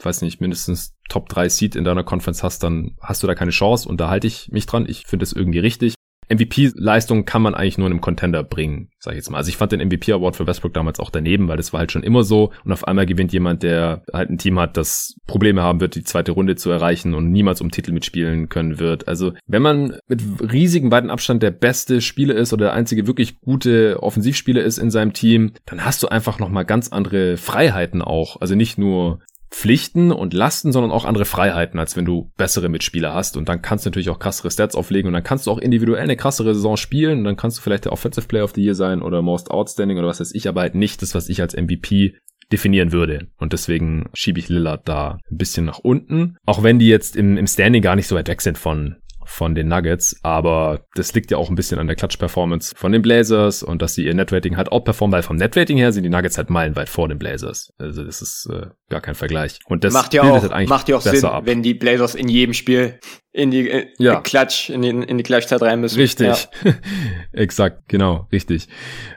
weiß 0.00 0.22
nicht, 0.22 0.40
mindestens 0.40 0.94
Top 1.08 1.28
3 1.28 1.48
Seed 1.48 1.76
in 1.76 1.84
deiner 1.84 2.04
Conference 2.04 2.42
hast, 2.42 2.62
dann 2.62 2.96
hast 3.00 3.22
du 3.22 3.26
da 3.26 3.34
keine 3.34 3.50
Chance 3.50 3.88
und 3.88 4.00
da 4.00 4.08
halte 4.08 4.26
ich 4.26 4.50
mich 4.50 4.66
dran. 4.66 4.86
Ich 4.88 5.06
finde 5.06 5.24
es 5.24 5.32
irgendwie 5.32 5.58
richtig. 5.58 5.94
MVP-Leistung 6.28 7.24
kann 7.24 7.42
man 7.42 7.54
eigentlich 7.54 7.78
nur 7.78 7.86
in 7.86 7.94
einem 7.94 8.00
Contender 8.00 8.42
bringen, 8.42 8.90
sag 8.98 9.12
ich 9.12 9.18
jetzt 9.18 9.30
mal. 9.30 9.38
Also 9.38 9.48
ich 9.48 9.56
fand 9.56 9.72
den 9.72 9.80
MVP-Award 9.80 10.36
für 10.36 10.46
Westbrook 10.46 10.74
damals 10.74 11.00
auch 11.00 11.10
daneben, 11.10 11.48
weil 11.48 11.56
das 11.56 11.72
war 11.72 11.80
halt 11.80 11.92
schon 11.92 12.02
immer 12.02 12.22
so. 12.22 12.52
Und 12.64 12.72
auf 12.72 12.86
einmal 12.86 13.06
gewinnt 13.06 13.32
jemand, 13.32 13.62
der 13.62 14.02
halt 14.12 14.30
ein 14.30 14.38
Team 14.38 14.58
hat, 14.58 14.76
das 14.76 15.16
Probleme 15.26 15.62
haben 15.62 15.80
wird, 15.80 15.94
die 15.94 16.04
zweite 16.04 16.32
Runde 16.32 16.56
zu 16.56 16.70
erreichen 16.70 17.14
und 17.14 17.30
niemals 17.30 17.60
um 17.60 17.70
Titel 17.70 17.92
mitspielen 17.92 18.48
können 18.48 18.78
wird. 18.78 19.08
Also 19.08 19.32
wenn 19.46 19.62
man 19.62 19.96
mit 20.06 20.22
riesigem 20.52 20.90
weiten 20.90 21.10
Abstand 21.10 21.42
der 21.42 21.50
beste 21.50 22.00
Spieler 22.00 22.34
ist 22.34 22.52
oder 22.52 22.66
der 22.66 22.74
einzige 22.74 23.06
wirklich 23.06 23.40
gute 23.40 24.02
Offensivspieler 24.02 24.62
ist 24.62 24.78
in 24.78 24.90
seinem 24.90 25.12
Team, 25.12 25.52
dann 25.66 25.84
hast 25.84 26.02
du 26.02 26.08
einfach 26.08 26.38
nochmal 26.38 26.64
ganz 26.64 26.88
andere 26.88 27.36
Freiheiten 27.36 28.02
auch. 28.02 28.40
Also 28.40 28.54
nicht 28.54 28.78
nur 28.78 29.20
Pflichten 29.50 30.12
und 30.12 30.34
Lasten, 30.34 30.72
sondern 30.72 30.92
auch 30.92 31.04
andere 31.04 31.24
Freiheiten, 31.24 31.78
als 31.78 31.96
wenn 31.96 32.04
du 32.04 32.30
bessere 32.36 32.68
Mitspieler 32.68 33.14
hast. 33.14 33.36
Und 33.36 33.48
dann 33.48 33.62
kannst 33.62 33.84
du 33.84 33.90
natürlich 33.90 34.10
auch 34.10 34.18
krassere 34.18 34.50
Stats 34.50 34.74
auflegen 34.74 35.08
und 35.08 35.14
dann 35.14 35.22
kannst 35.22 35.46
du 35.46 35.50
auch 35.50 35.58
individuell 35.58 36.02
eine 36.02 36.16
krassere 36.16 36.54
Saison 36.54 36.76
spielen 36.76 37.18
und 37.18 37.24
dann 37.24 37.36
kannst 37.36 37.58
du 37.58 37.62
vielleicht 37.62 37.86
der 37.86 37.92
Offensive 37.92 38.26
Player 38.26 38.44
of 38.44 38.52
the 38.54 38.62
Year 38.62 38.74
sein 38.74 39.02
oder 39.02 39.22
Most 39.22 39.50
Outstanding 39.50 39.98
oder 39.98 40.08
was 40.08 40.20
weiß 40.20 40.34
ich, 40.34 40.48
aber 40.48 40.60
halt 40.62 40.74
nicht 40.74 41.02
das, 41.02 41.14
was 41.14 41.28
ich 41.28 41.40
als 41.40 41.56
MVP 41.56 42.14
definieren 42.52 42.92
würde. 42.92 43.28
Und 43.38 43.52
deswegen 43.52 44.08
schiebe 44.14 44.38
ich 44.38 44.48
Lillard 44.48 44.88
da 44.88 45.18
ein 45.30 45.36
bisschen 45.36 45.66
nach 45.66 45.78
unten. 45.78 46.36
Auch 46.46 46.62
wenn 46.62 46.78
die 46.78 46.88
jetzt 46.88 47.16
im, 47.16 47.36
im 47.36 47.46
Standing 47.46 47.82
gar 47.82 47.96
nicht 47.96 48.08
so 48.08 48.16
weit 48.16 48.28
weg 48.28 48.40
sind 48.40 48.58
von 48.58 48.96
von 49.28 49.54
den 49.54 49.68
Nuggets, 49.68 50.18
aber 50.22 50.86
das 50.94 51.12
liegt 51.12 51.30
ja 51.30 51.36
auch 51.36 51.50
ein 51.50 51.54
bisschen 51.54 51.78
an 51.78 51.86
der 51.86 51.96
Klatsch-Performance 51.96 52.74
von 52.74 52.92
den 52.92 53.02
Blazers 53.02 53.62
und 53.62 53.82
dass 53.82 53.94
sie 53.94 54.06
ihr 54.06 54.14
Netrating 54.14 54.56
halt 54.56 54.72
outperformen, 54.72 55.12
weil 55.12 55.22
vom 55.22 55.36
Netrating 55.36 55.76
her 55.76 55.92
sind 55.92 56.04
die 56.04 56.08
Nuggets 56.08 56.38
halt 56.38 56.48
meilenweit 56.48 56.88
vor 56.88 57.08
den 57.08 57.18
Blazers. 57.18 57.70
Also 57.76 58.04
das 58.04 58.22
ist 58.22 58.48
äh, 58.50 58.68
gar 58.88 59.00
kein 59.00 59.14
Vergleich. 59.14 59.60
Und 59.66 59.84
das 59.84 59.92
macht 59.92 60.14
ja 60.14 60.22
auch, 60.22 60.50
halt 60.50 60.68
macht 60.68 60.88
ja 60.88 60.96
auch 60.96 61.00
Sinn, 61.00 61.24
ab. 61.24 61.46
wenn 61.46 61.62
die 61.62 61.74
Blazers 61.74 62.14
in 62.14 62.28
jedem 62.28 62.54
Spiel 62.54 62.98
in 63.38 63.50
die 63.50 63.70
äh, 63.70 63.86
ja. 63.98 64.20
Klatsch, 64.20 64.70
in 64.70 64.82
die, 64.82 64.88
in 64.88 65.16
die 65.16 65.22
Klatschzeit 65.22 65.62
rein 65.62 65.80
müssen. 65.80 65.98
Richtig. 65.98 66.48
Ja. 66.64 66.72
Exakt, 67.32 67.88
genau, 67.88 68.26
richtig. 68.32 68.68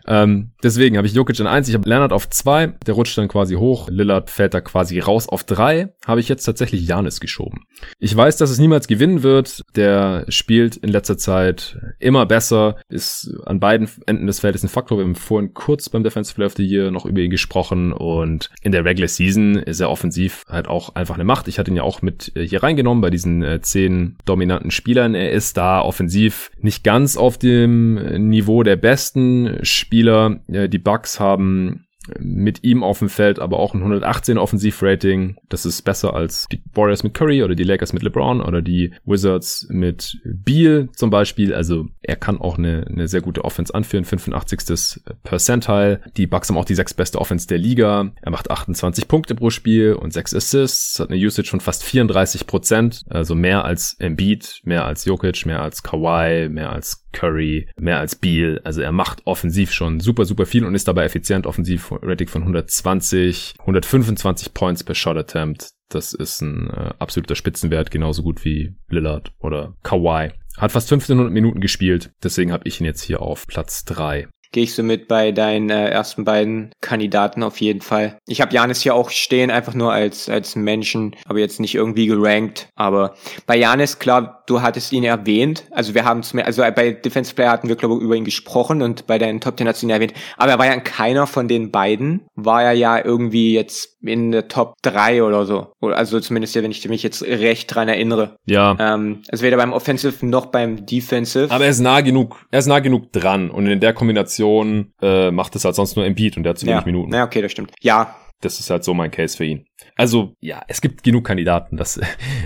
Ähm, 0.06 0.52
deswegen 0.62 0.98
habe 0.98 1.08
ich 1.08 1.14
Jokic 1.14 1.40
in 1.40 1.48
eins, 1.48 1.68
ich 1.70 1.74
habe 1.74 1.90
Leonard 1.90 2.12
auf 2.12 2.30
zwei, 2.30 2.68
der 2.86 2.94
rutscht 2.94 3.18
dann 3.18 3.30
quasi 3.30 3.56
hoch, 3.56 3.90
Lillard 3.90 4.30
fällt 4.30 4.54
da 4.54 4.62
quasi 4.62 5.00
raus 5.00 5.28
auf 5.28 5.44
drei, 5.44 5.94
habe 6.06 6.20
ich 6.20 6.30
jetzt 6.30 6.44
tatsächlich 6.44 6.86
Janis 6.86 7.20
geschoben. 7.20 7.66
Ich 8.00 8.16
weiß, 8.16 8.38
dass 8.38 8.52
es 8.52 8.60
niemals 8.60 8.88
gewinnen 8.88 9.24
wird, 9.24 9.62
der 9.76 10.26
spielt 10.28 10.76
in 10.76 10.90
letzter 10.90 11.18
Zeit 11.18 11.80
immer 12.00 12.26
besser, 12.26 12.76
ist 12.90 13.34
an 13.46 13.60
beiden 13.60 13.90
Enden 14.06 14.28
des 14.28 14.42
Feldes 14.42 14.64
ein 14.64 14.70
Faktor, 14.70 14.98
wir 14.98 15.06
haben 15.06 15.16
vorhin 15.16 15.54
kurz 15.54 15.90
beim 15.90 16.04
Defensive 16.04 16.36
Player 16.36 16.48
of 16.48 16.56
the 16.58 16.66
Year 16.66 16.92
noch 16.92 17.06
über 17.06 17.22
ihn 17.22 17.32
gesprochen 17.32 17.94
und 17.94 18.50
in 18.62 18.72
der 18.72 18.86
Regular 18.86 19.08
Season 19.08 19.61
er 19.80 19.90
offensiv 19.90 20.44
halt 20.48 20.68
auch 20.68 20.96
einfach 20.96 21.16
eine 21.16 21.24
Macht. 21.24 21.48
Ich 21.48 21.60
hatte 21.60 21.72
ihn 21.72 21.78
ja 21.78 21.84
auch 21.84 22.02
mit 22.02 22.36
äh, 22.36 22.46
hier 22.46 22.64
reingenommen 22.64 23.02
bei 23.02 23.10
diesen 23.10 23.44
äh, 23.44 23.62
zehn 23.62 24.18
dominanten 24.26 24.72
Spielern. 24.72 25.16
Er 25.16 25.32
ist 25.32 25.58
da 25.58 25.82
offensiv 25.82 26.52
nicht 26.58 26.84
ganz 26.84 27.18
auf 27.18 27.38
dem 27.38 27.96
Niveau 28.30 28.64
der 28.64 28.76
besten 28.76 29.60
Spieler. 29.64 30.40
Die 30.48 30.78
Bucks 30.78 31.20
haben 31.20 31.86
mit 32.20 32.64
ihm 32.64 32.84
auf 32.84 33.00
dem 33.00 33.10
Feld, 33.10 33.40
aber 33.40 33.60
auch 33.60 33.74
ein 33.74 33.82
118 33.82 34.38
Offensivrating. 34.38 35.38
Das 35.50 35.66
ist 35.66 35.84
besser 35.84 36.14
als 36.14 36.48
die 36.52 36.62
Warriors 36.74 37.04
mit 37.04 37.14
Curry 37.14 37.44
oder 37.44 37.56
die 37.56 37.64
Lakers 37.64 37.94
mit 37.94 38.04
LeBron 38.04 38.42
oder 38.42 38.62
die 38.62 38.94
Wizards 39.06 39.68
mit 39.70 40.20
Beal 40.26 40.90
zum 40.96 41.10
Beispiel. 41.10 41.54
Also 41.54 41.88
er 42.02 42.16
kann 42.16 42.40
auch 42.40 42.58
eine, 42.58 42.86
eine 42.88 43.08
sehr 43.08 43.22
gute 43.22 43.46
Offense 43.46 43.74
anführen, 43.74 44.06
85. 44.06 45.02
Percentile. 45.24 46.02
Die 46.18 46.28
Bucks 46.28 46.50
haben 46.50 46.58
auch 46.58 46.66
die 46.66 46.76
sechs 46.76 46.94
beste 46.94 47.20
Offense 47.20 47.48
der 47.48 47.58
Liga. 47.58 48.12
Er 48.22 48.32
macht 48.32 48.50
28 48.50 49.08
Punkte 49.08 49.36
pro 49.36 49.50
Spiel 49.50 49.94
und 49.94 50.14
sechs 50.14 50.34
Assists, 50.34 51.00
hat 51.00 51.10
eine 51.10 51.20
Usage 51.20 51.50
von 51.50 51.60
fast 51.60 51.84
34 51.84 52.48
Prozent, 52.48 53.02
also 53.10 53.36
mehr 53.36 53.66
als 53.66 53.96
Embiid, 54.00 54.62
mehr 54.64 54.86
als 54.86 55.06
Jokic, 55.06 55.46
mehr 55.46 55.62
als 55.62 55.84
Kawhi, 55.84 56.50
mehr 56.50 56.72
als 56.72 57.06
Curry, 57.12 57.68
mehr 57.78 58.00
als 58.00 58.16
Beal. 58.16 58.62
Also 58.64 58.82
er 58.82 58.92
macht 58.92 59.26
offensiv 59.26 59.72
schon 59.72 60.00
super, 60.00 60.26
super 60.26 60.46
viel 60.46 60.66
und 60.66 60.76
ist 60.76 60.88
dabei 60.88 61.06
effizient. 61.06 61.46
Offensiv 61.46 61.91
Rating 62.02 62.28
von 62.28 62.42
120, 62.44 63.56
125 63.60 64.54
Points 64.54 64.84
per 64.84 64.96
Shot 64.96 65.18
Attempt. 65.18 65.72
Das 65.90 66.14
ist 66.14 66.42
ein 66.42 66.70
äh, 66.70 66.94
absoluter 67.00 67.36
Spitzenwert, 67.36 67.92
genauso 67.92 68.24
gut 68.24 68.46
wie 68.46 68.76
Lillard 68.90 69.34
oder 69.40 69.76
Kawhi. 69.84 70.32
Hat 70.58 70.72
fast 70.72 70.92
1500 70.92 71.32
Minuten 71.32 71.62
gespielt, 71.62 72.12
deswegen 72.24 72.52
habe 72.52 72.68
ich 72.68 72.80
ihn 72.80 72.86
jetzt 72.86 73.02
hier 73.02 73.22
auf 73.22 73.48
Platz 73.48 73.86
3 73.86 74.28
gehe 74.52 74.64
ich 74.64 74.76
so 74.76 74.84
mit 74.84 75.08
bei 75.08 75.32
deinen 75.32 75.70
äh, 75.70 75.90
ersten 75.90 76.26
beiden 76.26 76.72
Kandidaten 76.82 77.44
auf 77.44 77.62
jeden 77.62 77.82
Fall. 77.82 78.18
Ich 78.28 78.42
habe 78.42 78.54
Janis 78.54 78.82
hier 78.82 78.96
auch 78.96 79.10
stehen, 79.10 79.50
einfach 79.50 79.74
nur 79.74 79.94
als, 79.94 80.30
als 80.30 80.56
Menschen, 80.56 81.16
aber 81.26 81.40
jetzt 81.40 81.60
nicht 81.60 81.76
irgendwie 81.76 82.08
gerankt. 82.08 82.70
Aber 82.76 83.16
bei 83.46 83.58
Janis, 83.58 84.00
klar, 84.00 84.41
du 84.52 84.62
hattest 84.62 84.92
ihn 84.92 85.04
erwähnt. 85.04 85.64
Also 85.72 85.96
wir 85.96 86.06
haben 86.06 86.22
also 86.44 86.62
bei 86.76 86.92
Defensive 86.92 87.36
Player 87.36 87.52
hatten 87.52 87.70
wir, 87.70 87.76
glaube 87.76 87.96
ich, 87.96 88.02
über 88.02 88.16
ihn 88.16 88.26
gesprochen 88.26 88.82
und 88.82 89.08
bei 89.08 89.18
deinen 89.18 89.40
Top 89.40 89.58
10 89.58 89.68
hast 89.68 89.82
du 89.82 89.88
ihn 89.88 89.92
erwähnt. 89.92 90.14
Aber 90.38 90.52
er 90.52 90.60
war 90.60 90.66
ja 90.66 90.74
in 90.74 90.84
keiner 90.84 91.26
von 91.26 91.48
den 91.48 91.72
beiden, 91.72 92.26
war 92.36 92.64
er 92.64 92.74
ja 92.74 93.04
irgendwie 93.04 93.54
jetzt 93.54 93.98
in 94.02 94.32
der 94.32 94.48
Top 94.48 94.76
3 94.82 95.24
oder 95.24 95.46
so. 95.46 95.74
Also 95.82 96.20
zumindest 96.20 96.56
wenn 96.56 96.72
ich 96.72 96.88
mich 96.88 97.04
jetzt 97.04 97.24
recht 97.24 97.74
dran 97.74 97.88
erinnere. 97.88 98.36
Ja. 98.46 98.76
Ähm, 98.80 99.22
also 99.30 99.44
weder 99.44 99.58
beim 99.58 99.74
Offensive 99.74 100.26
noch 100.26 100.48
beim 100.48 100.86
Defensive. 100.86 101.50
Aber 101.50 101.64
er 101.64 101.72
ist 101.72 101.80
nah 101.80 102.02
genug, 102.02 102.46
er 102.52 102.60
ist 102.60 102.68
nah 102.68 102.80
genug 102.80 103.12
dran 103.14 103.50
und 103.50 103.68
in 103.68 103.80
der 103.80 103.94
Kombination 103.94 104.92
äh, 105.02 105.32
macht 105.32 105.56
es 105.56 105.64
halt 105.64 105.76
sonst 105.76 105.96
nur 105.96 106.06
Embiid 106.06 106.38
und 106.38 106.44
der 106.44 106.52
hat 106.52 106.60
zu 106.60 106.66
wenig 106.66 106.82
ja. 106.82 106.86
Minuten. 106.86 107.14
Ja, 107.14 107.24
okay, 107.24 107.42
das 107.42 107.52
stimmt. 107.52 107.72
Ja, 107.82 108.16
das 108.42 108.60
ist 108.60 108.70
halt 108.70 108.84
so 108.84 108.94
mein 108.94 109.12
Case 109.12 109.38
für 109.38 109.46
ihn. 109.46 109.66
Also 109.96 110.36
ja, 110.40 110.62
es 110.68 110.82
gibt 110.82 111.04
genug 111.04 111.26
Kandidaten, 111.26 111.78
dass 111.78 112.00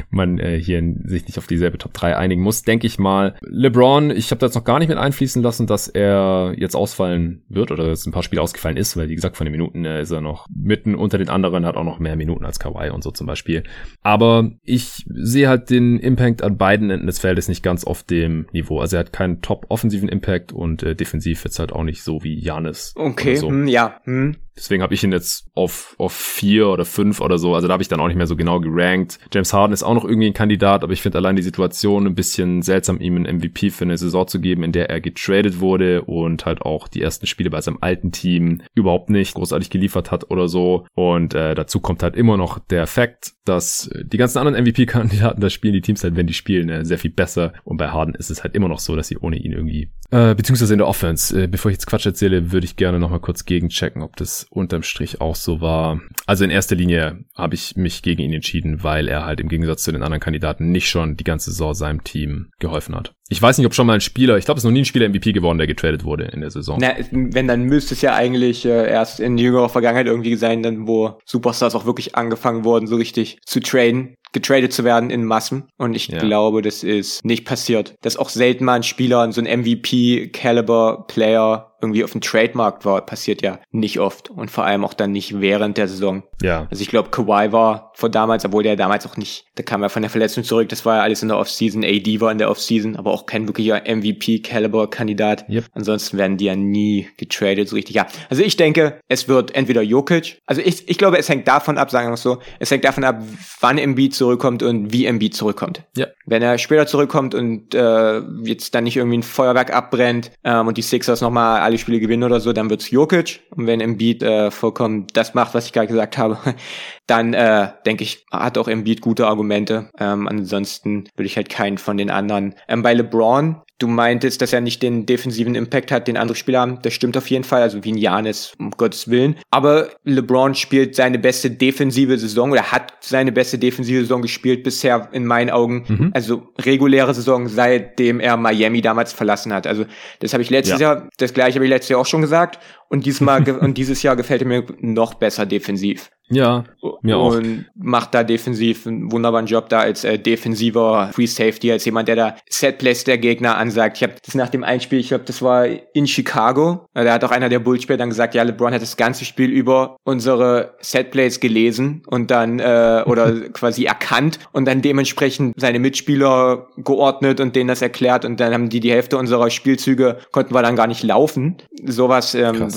man 0.10 0.40
äh, 0.40 0.60
hier 0.60 0.82
sich 1.06 1.26
nicht 1.26 1.38
auf 1.38 1.48
dieselbe 1.48 1.78
Top 1.78 1.94
3 1.94 2.18
einigen 2.18 2.42
muss, 2.42 2.64
denke 2.64 2.88
ich 2.88 3.00
mal. 3.00 3.36
LeBron, 3.42 4.12
ich 4.12 4.32
habe 4.32 4.40
da 4.40 4.48
jetzt 4.48 4.56
noch 4.56 4.64
gar 4.64 4.80
nicht 4.80 4.90
mit 4.90 4.98
einfließen 4.98 5.42
lassen, 5.42 5.68
dass 5.68 5.88
er 5.88 6.54
jetzt 6.58 6.76
ausfallen 6.76 7.44
wird 7.50 7.72
oder 7.72 7.88
dass 7.88 8.06
ein 8.06 8.12
paar 8.12 8.24
Spiele 8.24 8.42
ausgefallen 8.42 8.78
ist, 8.78 8.98
weil 8.98 9.10
wie 9.10 9.16
gesagt, 9.16 9.38
von 9.38 9.46
den 9.46 9.52
Minuten 9.52 9.86
äh, 9.86 10.02
ist 10.02 10.12
er 10.12 10.22
noch 10.22 10.48
mitten 10.54 10.96
unter 10.96 11.18
den 11.18 11.30
anderen, 11.30 11.66
hat 11.66 11.78
auch 11.78 11.84
noch 11.84 12.00
mehr 12.00 12.16
Minuten 12.16 12.46
als 12.46 12.60
Kawhi 12.60 12.90
und 12.90 13.04
so 13.04 13.12
zum 13.12 13.28
Beispiel. 13.28 13.64
Aber 14.02 14.52
ich 14.64 15.06
sehe 15.08 15.48
halt 15.48 15.70
den 15.70 16.00
Impact 16.00 16.44
an 16.44 16.58
beiden 16.58 16.90
Enden 16.90 17.08
des 17.08 17.20
Feldes 17.20 17.48
nicht 17.48 17.64
ganz 17.64 17.84
auf 17.84 18.04
dem 18.04 18.48
Niveau. 18.52 18.80
Also 18.80 18.98
er 18.98 19.02
hat 19.02 19.14
keinen 19.14 19.42
top-offensiven 19.42 20.10
Impact 20.10 20.52
und 20.52 20.84
äh, 20.84 20.96
defensiv 20.96 21.44
jetzt 21.44 21.60
halt 21.60 21.72
auch 21.72 21.84
nicht 21.84 22.04
so 22.04 22.24
wie 22.24 22.40
Janis. 22.40 22.94
Okay, 22.96 23.36
so. 23.36 23.50
hm, 23.50 23.68
ja. 23.68 24.02
Hm. 24.04 24.38
Deswegen 24.58 24.82
habe 24.82 24.94
ich 24.94 25.04
ihn 25.04 25.12
jetzt 25.12 25.50
auf, 25.54 25.96
auf 25.98 26.14
vier 26.14 26.70
oder 26.70 26.86
fünf 26.86 27.20
oder 27.26 27.38
so. 27.38 27.56
Also 27.56 27.68
da 27.68 27.74
habe 27.74 27.84
ich 27.84 27.90
dann 27.90 28.00
auch 28.00 28.08
nicht 28.08 28.18
mehr 28.18 28.28
so 28.28 28.36
genau 28.36 28.60
gerankt. 28.60 29.20
James 29.34 29.54
Harden 29.54 29.74
ist 29.74 29.84
auch 29.84 29.94
noch 29.94 30.06
irgendwie 30.06 30.28
ein 30.28 30.34
Kandidat, 30.34 30.84
aber 30.84 30.94
ich 30.94 31.02
finde 31.02 31.18
allein 31.18 31.36
die 31.36 31.42
Situation 31.42 32.06
ein 32.06 32.16
bisschen 32.16 32.62
seltsam, 32.62 33.02
ihm 33.02 33.16
einen 33.16 33.38
MVP 33.38 33.72
für 33.72 33.84
eine 33.84 33.98
Saison 33.98 34.28
zu 34.28 34.40
geben, 34.40 34.64
in 34.64 34.72
der 34.72 34.90
er 34.90 35.02
getradet 35.02 35.60
wurde 35.60 36.04
und 36.04 36.46
halt 36.46 36.62
auch 36.62 36.88
die 36.88 37.02
ersten 37.02 37.28
Spiele 37.28 37.50
bei 37.50 37.62
seinem 37.62 37.80
alten 37.82 38.12
Team 38.12 38.62
überhaupt 38.74 39.10
nicht 39.10 39.34
großartig 39.34 39.70
geliefert 39.70 40.12
hat 40.12 40.32
oder 40.32 40.48
so. 40.48 40.86
Und 40.94 41.34
äh, 41.34 41.56
dazu 41.56 41.80
kommt 41.80 42.04
halt 42.04 42.16
immer 42.16 42.38
noch 42.38 42.60
der 42.60 42.88
Fakt, 42.88 43.34
dass 43.46 43.90
die 44.04 44.18
ganzen 44.18 44.40
anderen 44.40 44.64
MVP-Kandidaten, 44.64 45.40
da 45.40 45.50
spielen 45.50 45.74
die 45.74 45.82
Teams 45.82 46.04
halt, 46.04 46.16
wenn 46.16 46.28
die 46.28 46.34
spielen, 46.34 46.70
äh, 46.70 46.86
sehr 46.86 46.98
viel 46.98 47.12
besser. 47.12 47.54
Und 47.64 47.78
bei 47.78 47.90
Harden 47.90 48.16
ist 48.16 48.32
es 48.32 48.44
halt 48.44 48.56
immer 48.56 48.68
noch 48.68 48.80
so, 48.80 48.96
dass 48.96 49.08
sie 49.08 49.18
ohne 49.18 49.38
ihn 49.38 49.52
irgendwie, 49.52 49.90
äh, 50.12 50.36
beziehungsweise 50.36 50.74
in 50.74 50.80
der 50.80 50.88
Offense, 50.88 51.44
äh, 51.44 51.48
bevor 51.48 51.72
ich 51.72 51.76
jetzt 51.76 51.86
Quatsch 51.88 52.06
erzähle, 52.06 52.52
würde 52.52 52.66
ich 52.66 52.76
gerne 52.76 53.00
nochmal 53.00 53.20
kurz 53.20 53.46
gegenchecken, 53.46 54.02
ob 54.02 54.16
das 54.16 54.48
unterm 54.50 54.84
Strich 54.84 55.22
auch 55.22 55.36
so 55.36 55.62
war. 55.62 56.02
Also 56.26 56.44
in 56.44 56.50
erster 56.50 56.76
Linie 56.76 57.15
habe 57.36 57.56
ich 57.56 57.76
mich 57.76 58.02
gegen 58.02 58.22
ihn 58.22 58.34
entschieden, 58.34 58.84
weil 58.84 59.08
er 59.08 59.26
halt 59.26 59.40
im 59.40 59.50
Gegensatz 59.50 59.84
zu 59.84 59.92
den 59.92 60.04
anderen 60.04 60.22
Kandidaten 60.22 60.72
nicht 60.72 60.90
schon 60.90 61.18
die 61.18 61.24
ganze 61.24 61.52
Saison 61.52 61.74
seinem 61.74 62.04
Team 62.04 62.50
geholfen 62.60 62.96
hat. 62.96 63.14
Ich 63.28 63.42
weiß 63.42 63.58
nicht, 63.58 63.66
ob 63.66 63.74
schon 63.74 63.88
mal 63.88 63.94
ein 63.94 64.02
Spieler, 64.02 64.38
ich 64.38 64.46
glaube, 64.46 64.58
es 64.58 64.64
ist 64.64 64.66
noch 64.66 64.72
nie 64.72 64.82
ein 64.82 64.86
Spieler 64.86 65.10
MVP 65.10 65.32
geworden, 65.32 65.58
der 65.58 65.68
getradet 65.68 66.04
wurde 66.04 66.26
in 66.26 66.42
der 66.42 66.52
Saison. 66.52 66.78
Na, 66.80 66.94
wenn, 67.12 67.48
dann 67.48 67.64
müsste 67.64 67.96
es 67.96 68.02
ja 68.02 68.14
eigentlich 68.14 68.66
äh, 68.66 68.90
erst 68.90 69.20
in 69.20 69.38
jüngerer 69.38 69.70
Vergangenheit 69.70 70.06
irgendwie 70.06 70.36
sein, 70.36 70.62
dann 70.62 70.88
wo 70.88 71.18
Superstars 71.26 71.74
auch 71.74 71.86
wirklich 71.86 72.16
angefangen 72.16 72.64
wurden, 72.64 72.88
so 72.88 72.96
richtig 72.96 73.40
zu 73.46 73.60
traden 73.60 74.16
getradet 74.36 74.72
zu 74.74 74.84
werden 74.84 75.10
in 75.10 75.26
Massen. 75.26 75.70
Und 75.78 75.96
ich 75.96 76.10
ja. 76.10 76.20
glaube, 76.20 76.62
das 76.62 76.84
ist 76.84 77.26
nicht 77.26 77.46
passiert. 77.46 77.96
Dass 78.02 78.18
auch 78.18 78.30
selten 78.30 78.66
mal 78.66 78.76
ein 78.76 78.84
Spieler, 78.84 79.32
so 79.32 79.42
ein 79.42 79.62
MVP-Caliber-Player 79.62 81.72
irgendwie 81.86 82.04
auf 82.04 82.12
dem 82.12 82.22
Trademarkt 82.22 82.86
war, 82.86 83.06
passiert 83.06 83.42
ja 83.42 83.60
nicht 83.72 84.00
oft 84.00 84.30
und 84.30 84.52
vor 84.52 84.66
allem 84.66 84.84
auch 84.84 84.94
dann 84.94 85.12
nicht 85.12 85.40
während 85.40 85.78
der 85.78 85.88
Saison. 85.88 86.24
Ja. 86.42 86.68
Also 86.70 86.82
ich 86.82 86.90
glaube, 86.90 87.10
Kawhi 87.10 87.52
war 87.52 87.92
vor 87.96 88.10
damals, 88.10 88.46
obwohl 88.46 88.64
der 88.64 88.76
damals 88.76 89.06
auch 89.06 89.18
nicht, 89.18 89.46
da 89.56 89.64
kam 89.64 89.84
er 89.84 89.90
von 89.90 90.02
der 90.02 90.12
Verletzung 90.12 90.44
zurück, 90.44 90.70
das 90.70 90.86
war 90.86 90.98
ja 90.98 91.04
alles 91.04 91.22
in 91.22 91.30
der 91.30 91.38
Offseason, 91.38 91.84
AD 91.84 92.20
war 92.20 92.32
in 92.32 92.38
der 92.38 92.50
Offseason, 92.50 92.96
aber 92.96 93.12
auch 93.12 93.26
kein 93.26 93.48
wirklicher 93.48 93.84
MVP-Caliber-Kandidat. 93.88 95.46
Yep. 95.50 95.66
Ansonsten 95.74 96.18
werden 96.18 96.38
die 96.38 96.46
ja 96.46 96.56
nie 96.56 97.08
getradet 97.18 97.70
so 97.70 97.76
richtig. 97.76 97.96
Ja, 97.96 98.08
also 98.30 98.44
ich 98.44 98.58
denke, 98.58 99.00
es 99.08 99.28
wird 99.28 99.56
entweder 99.56 99.82
Jokic, 99.82 100.40
also 100.46 100.62
ich, 100.62 100.90
ich 100.90 100.98
glaube, 100.98 101.18
es 101.18 101.30
hängt 101.30 101.48
davon 101.48 101.78
ab, 101.78 101.92
sagen 101.92 102.10
wir 102.10 102.14
es 102.16 102.22
so, 102.22 102.40
es 102.60 102.72
hängt 102.72 102.84
davon 102.84 103.04
ab, 103.04 103.22
wann 103.60 103.78
Embiid 103.78 104.14
zurückkommt 104.14 104.64
und 104.64 104.92
wie 104.92 105.06
Embiid 105.06 105.36
zurückkommt. 105.36 105.84
Ja. 105.96 106.08
Wenn 106.26 106.42
er 106.42 106.58
später 106.58 106.88
zurückkommt 106.88 107.36
und 107.36 107.74
äh, 107.74 108.20
jetzt 108.44 108.76
dann 108.76 108.84
nicht 108.84 108.98
irgendwie 108.98 109.18
ein 109.20 109.24
Feuerwerk 109.24 109.74
abbrennt 109.74 110.32
ähm, 110.44 110.68
und 110.68 110.78
die 110.78 110.82
Sixers 110.82 111.22
nochmal 111.22 111.62
alle 111.62 111.75
Spiele 111.78 112.00
gewinnen 112.00 112.24
oder 112.24 112.40
so, 112.40 112.54
dann 112.54 112.70
wird's 112.70 112.92
Jokic. 112.92 113.42
Und 113.52 113.68
wenn 113.68 113.82
Embiid 113.82 114.24
äh, 114.24 114.52
vollkommen 114.52 115.08
das 115.14 115.34
macht, 115.34 115.54
was 115.54 115.66
ich 115.66 115.74
gerade 115.74 115.88
gesagt 115.88 116.18
habe, 116.18 116.38
dann 117.08 117.34
äh, 117.34 117.70
denke 117.86 118.04
ich, 118.04 118.26
hat 118.32 118.58
auch 118.58 118.68
Embiid 118.68 119.02
gute 119.02 119.28
Argumente. 119.28 119.90
Ähm, 120.00 120.28
ansonsten 120.28 121.06
würde 121.16 121.28
ich 121.28 121.38
halt 121.38 121.50
keinen 121.50 121.78
von 121.78 121.98
den 121.98 122.10
anderen. 122.10 122.56
Ähm, 122.68 122.82
bei 122.82 122.94
LeBron 122.94 123.62
Du 123.78 123.88
meintest, 123.88 124.42
dass 124.42 124.54
er 124.54 124.62
nicht 124.62 124.82
den 124.82 125.06
defensiven 125.06 125.54
Impact 125.54 125.92
hat, 125.92 126.08
den 126.08 126.16
andere 126.16 126.36
Spieler 126.36 126.62
haben. 126.62 126.80
Das 126.82 126.94
stimmt 126.94 127.18
auf 127.18 127.30
jeden 127.30 127.44
Fall, 127.44 127.62
also 127.62 127.84
wie 127.84 127.92
ein 127.92 127.98
Janis, 127.98 128.54
um 128.58 128.72
Gottes 128.72 129.10
Willen. 129.10 129.36
Aber 129.52 129.90
LeBron 130.06 130.56
spielt 130.56 130.96
seine 130.96 131.20
beste 131.20 131.52
defensive 131.52 132.18
Saison 132.18 132.52
oder 132.52 132.72
hat 132.72 132.94
seine 133.02 133.34
beste 133.34 133.58
defensive 133.58 134.00
Saison 134.00 134.22
gespielt 134.22 134.64
bisher 134.64 135.10
in 135.12 135.26
meinen 135.26 135.50
Augen. 135.50 135.84
Mhm. 135.88 136.12
Also 136.14 136.48
reguläre 136.58 137.14
Saison, 137.14 137.50
seitdem 137.50 138.22
er 138.22 138.38
Miami 138.38 138.82
damals 138.82 139.12
verlassen 139.12 139.52
hat. 139.52 139.68
Also 139.68 139.86
das 140.20 140.32
habe 140.32 140.42
ich 140.42 140.50
letztes 140.50 140.80
ja. 140.80 140.94
Jahr, 140.94 141.10
das 141.18 141.34
gleiche 141.34 141.56
habe 141.56 141.66
ich 141.66 141.70
letztes 141.70 141.90
Jahr 141.90 142.00
auch 142.00 142.06
schon 142.06 142.22
gesagt. 142.22 142.60
Und 142.90 143.06
diesmal 143.06 143.50
und 143.50 143.78
dieses 143.78 144.04
Jahr 144.04 144.16
gefällt 144.16 144.42
er 144.42 144.48
mir 144.48 144.64
noch 144.80 145.16
besser 145.16 145.46
defensiv. 145.46 146.12
Ja, 146.30 146.64
mir 147.04 147.18
auch. 147.18 147.36
Und 147.36 147.66
macht 147.76 148.16
da 148.16 148.24
defensiv 148.24 148.88
einen 148.88 149.12
wunderbaren 149.12 149.46
Job 149.46 149.70
da 149.70 149.82
als 149.82 150.04
äh, 150.04 150.18
defensiver 150.18 151.12
Free 151.14 151.28
Safety, 151.28 151.72
als 151.72 151.86
jemand, 151.86 152.08
der 152.08 152.16
da 152.16 152.36
Setplays 152.50 153.04
der 153.04 153.20
Gegner 153.20 153.58
ansagt. 153.58 153.98
Ich 153.98 154.04
habe 154.04 154.16
das 154.24 154.34
nach 154.34 154.50
dem 154.50 154.64
Einspiel, 154.64 155.00
ich 155.00 155.10
glaube, 155.10 155.26
das 155.26 155.44
war 155.44 155.68
in 155.94 156.08
Chicago. 156.08 156.88
Da 156.96 157.14
hat 157.14 157.24
auch 157.24 157.30
einer 157.30 157.50
der 157.50 157.60
Bullspieler 157.60 157.98
dann 157.98 158.10
gesagt, 158.10 158.34
ja, 158.34 158.42
LeBron 158.42 158.74
hat 158.74 158.82
das 158.82 158.98
ganze 158.98 159.24
Spiel 159.24 159.52
über 159.52 159.98
unsere 160.04 160.74
Setplays 160.82 161.40
gelesen 161.40 162.02
und 162.08 162.32
dann 162.32 162.60
äh, 162.60 163.04
oder 163.06 163.40
quasi 163.54 163.86
erkannt 163.86 164.40
und 164.52 164.66
dann 164.66 164.82
dementsprechend 164.82 165.54
seine 165.60 165.78
Mitspieler 165.78 166.70
geordnet 166.78 167.40
und 167.40 167.56
denen 167.56 167.68
das 167.68 167.84
erklärt 167.84 168.26
und 168.26 168.40
dann 168.40 168.52
haben 168.52 168.70
die 168.70 168.80
die 168.80 168.92
Hälfte 168.92 169.18
unserer 169.18 169.52
Spielzüge 169.52 170.18
konnten 170.32 170.56
wir 170.56 170.64
dann 170.64 170.76
gar 170.76 170.88
nicht 170.88 171.04
laufen. 171.04 171.58
Sowas 171.86 172.34
ähm, 172.34 172.68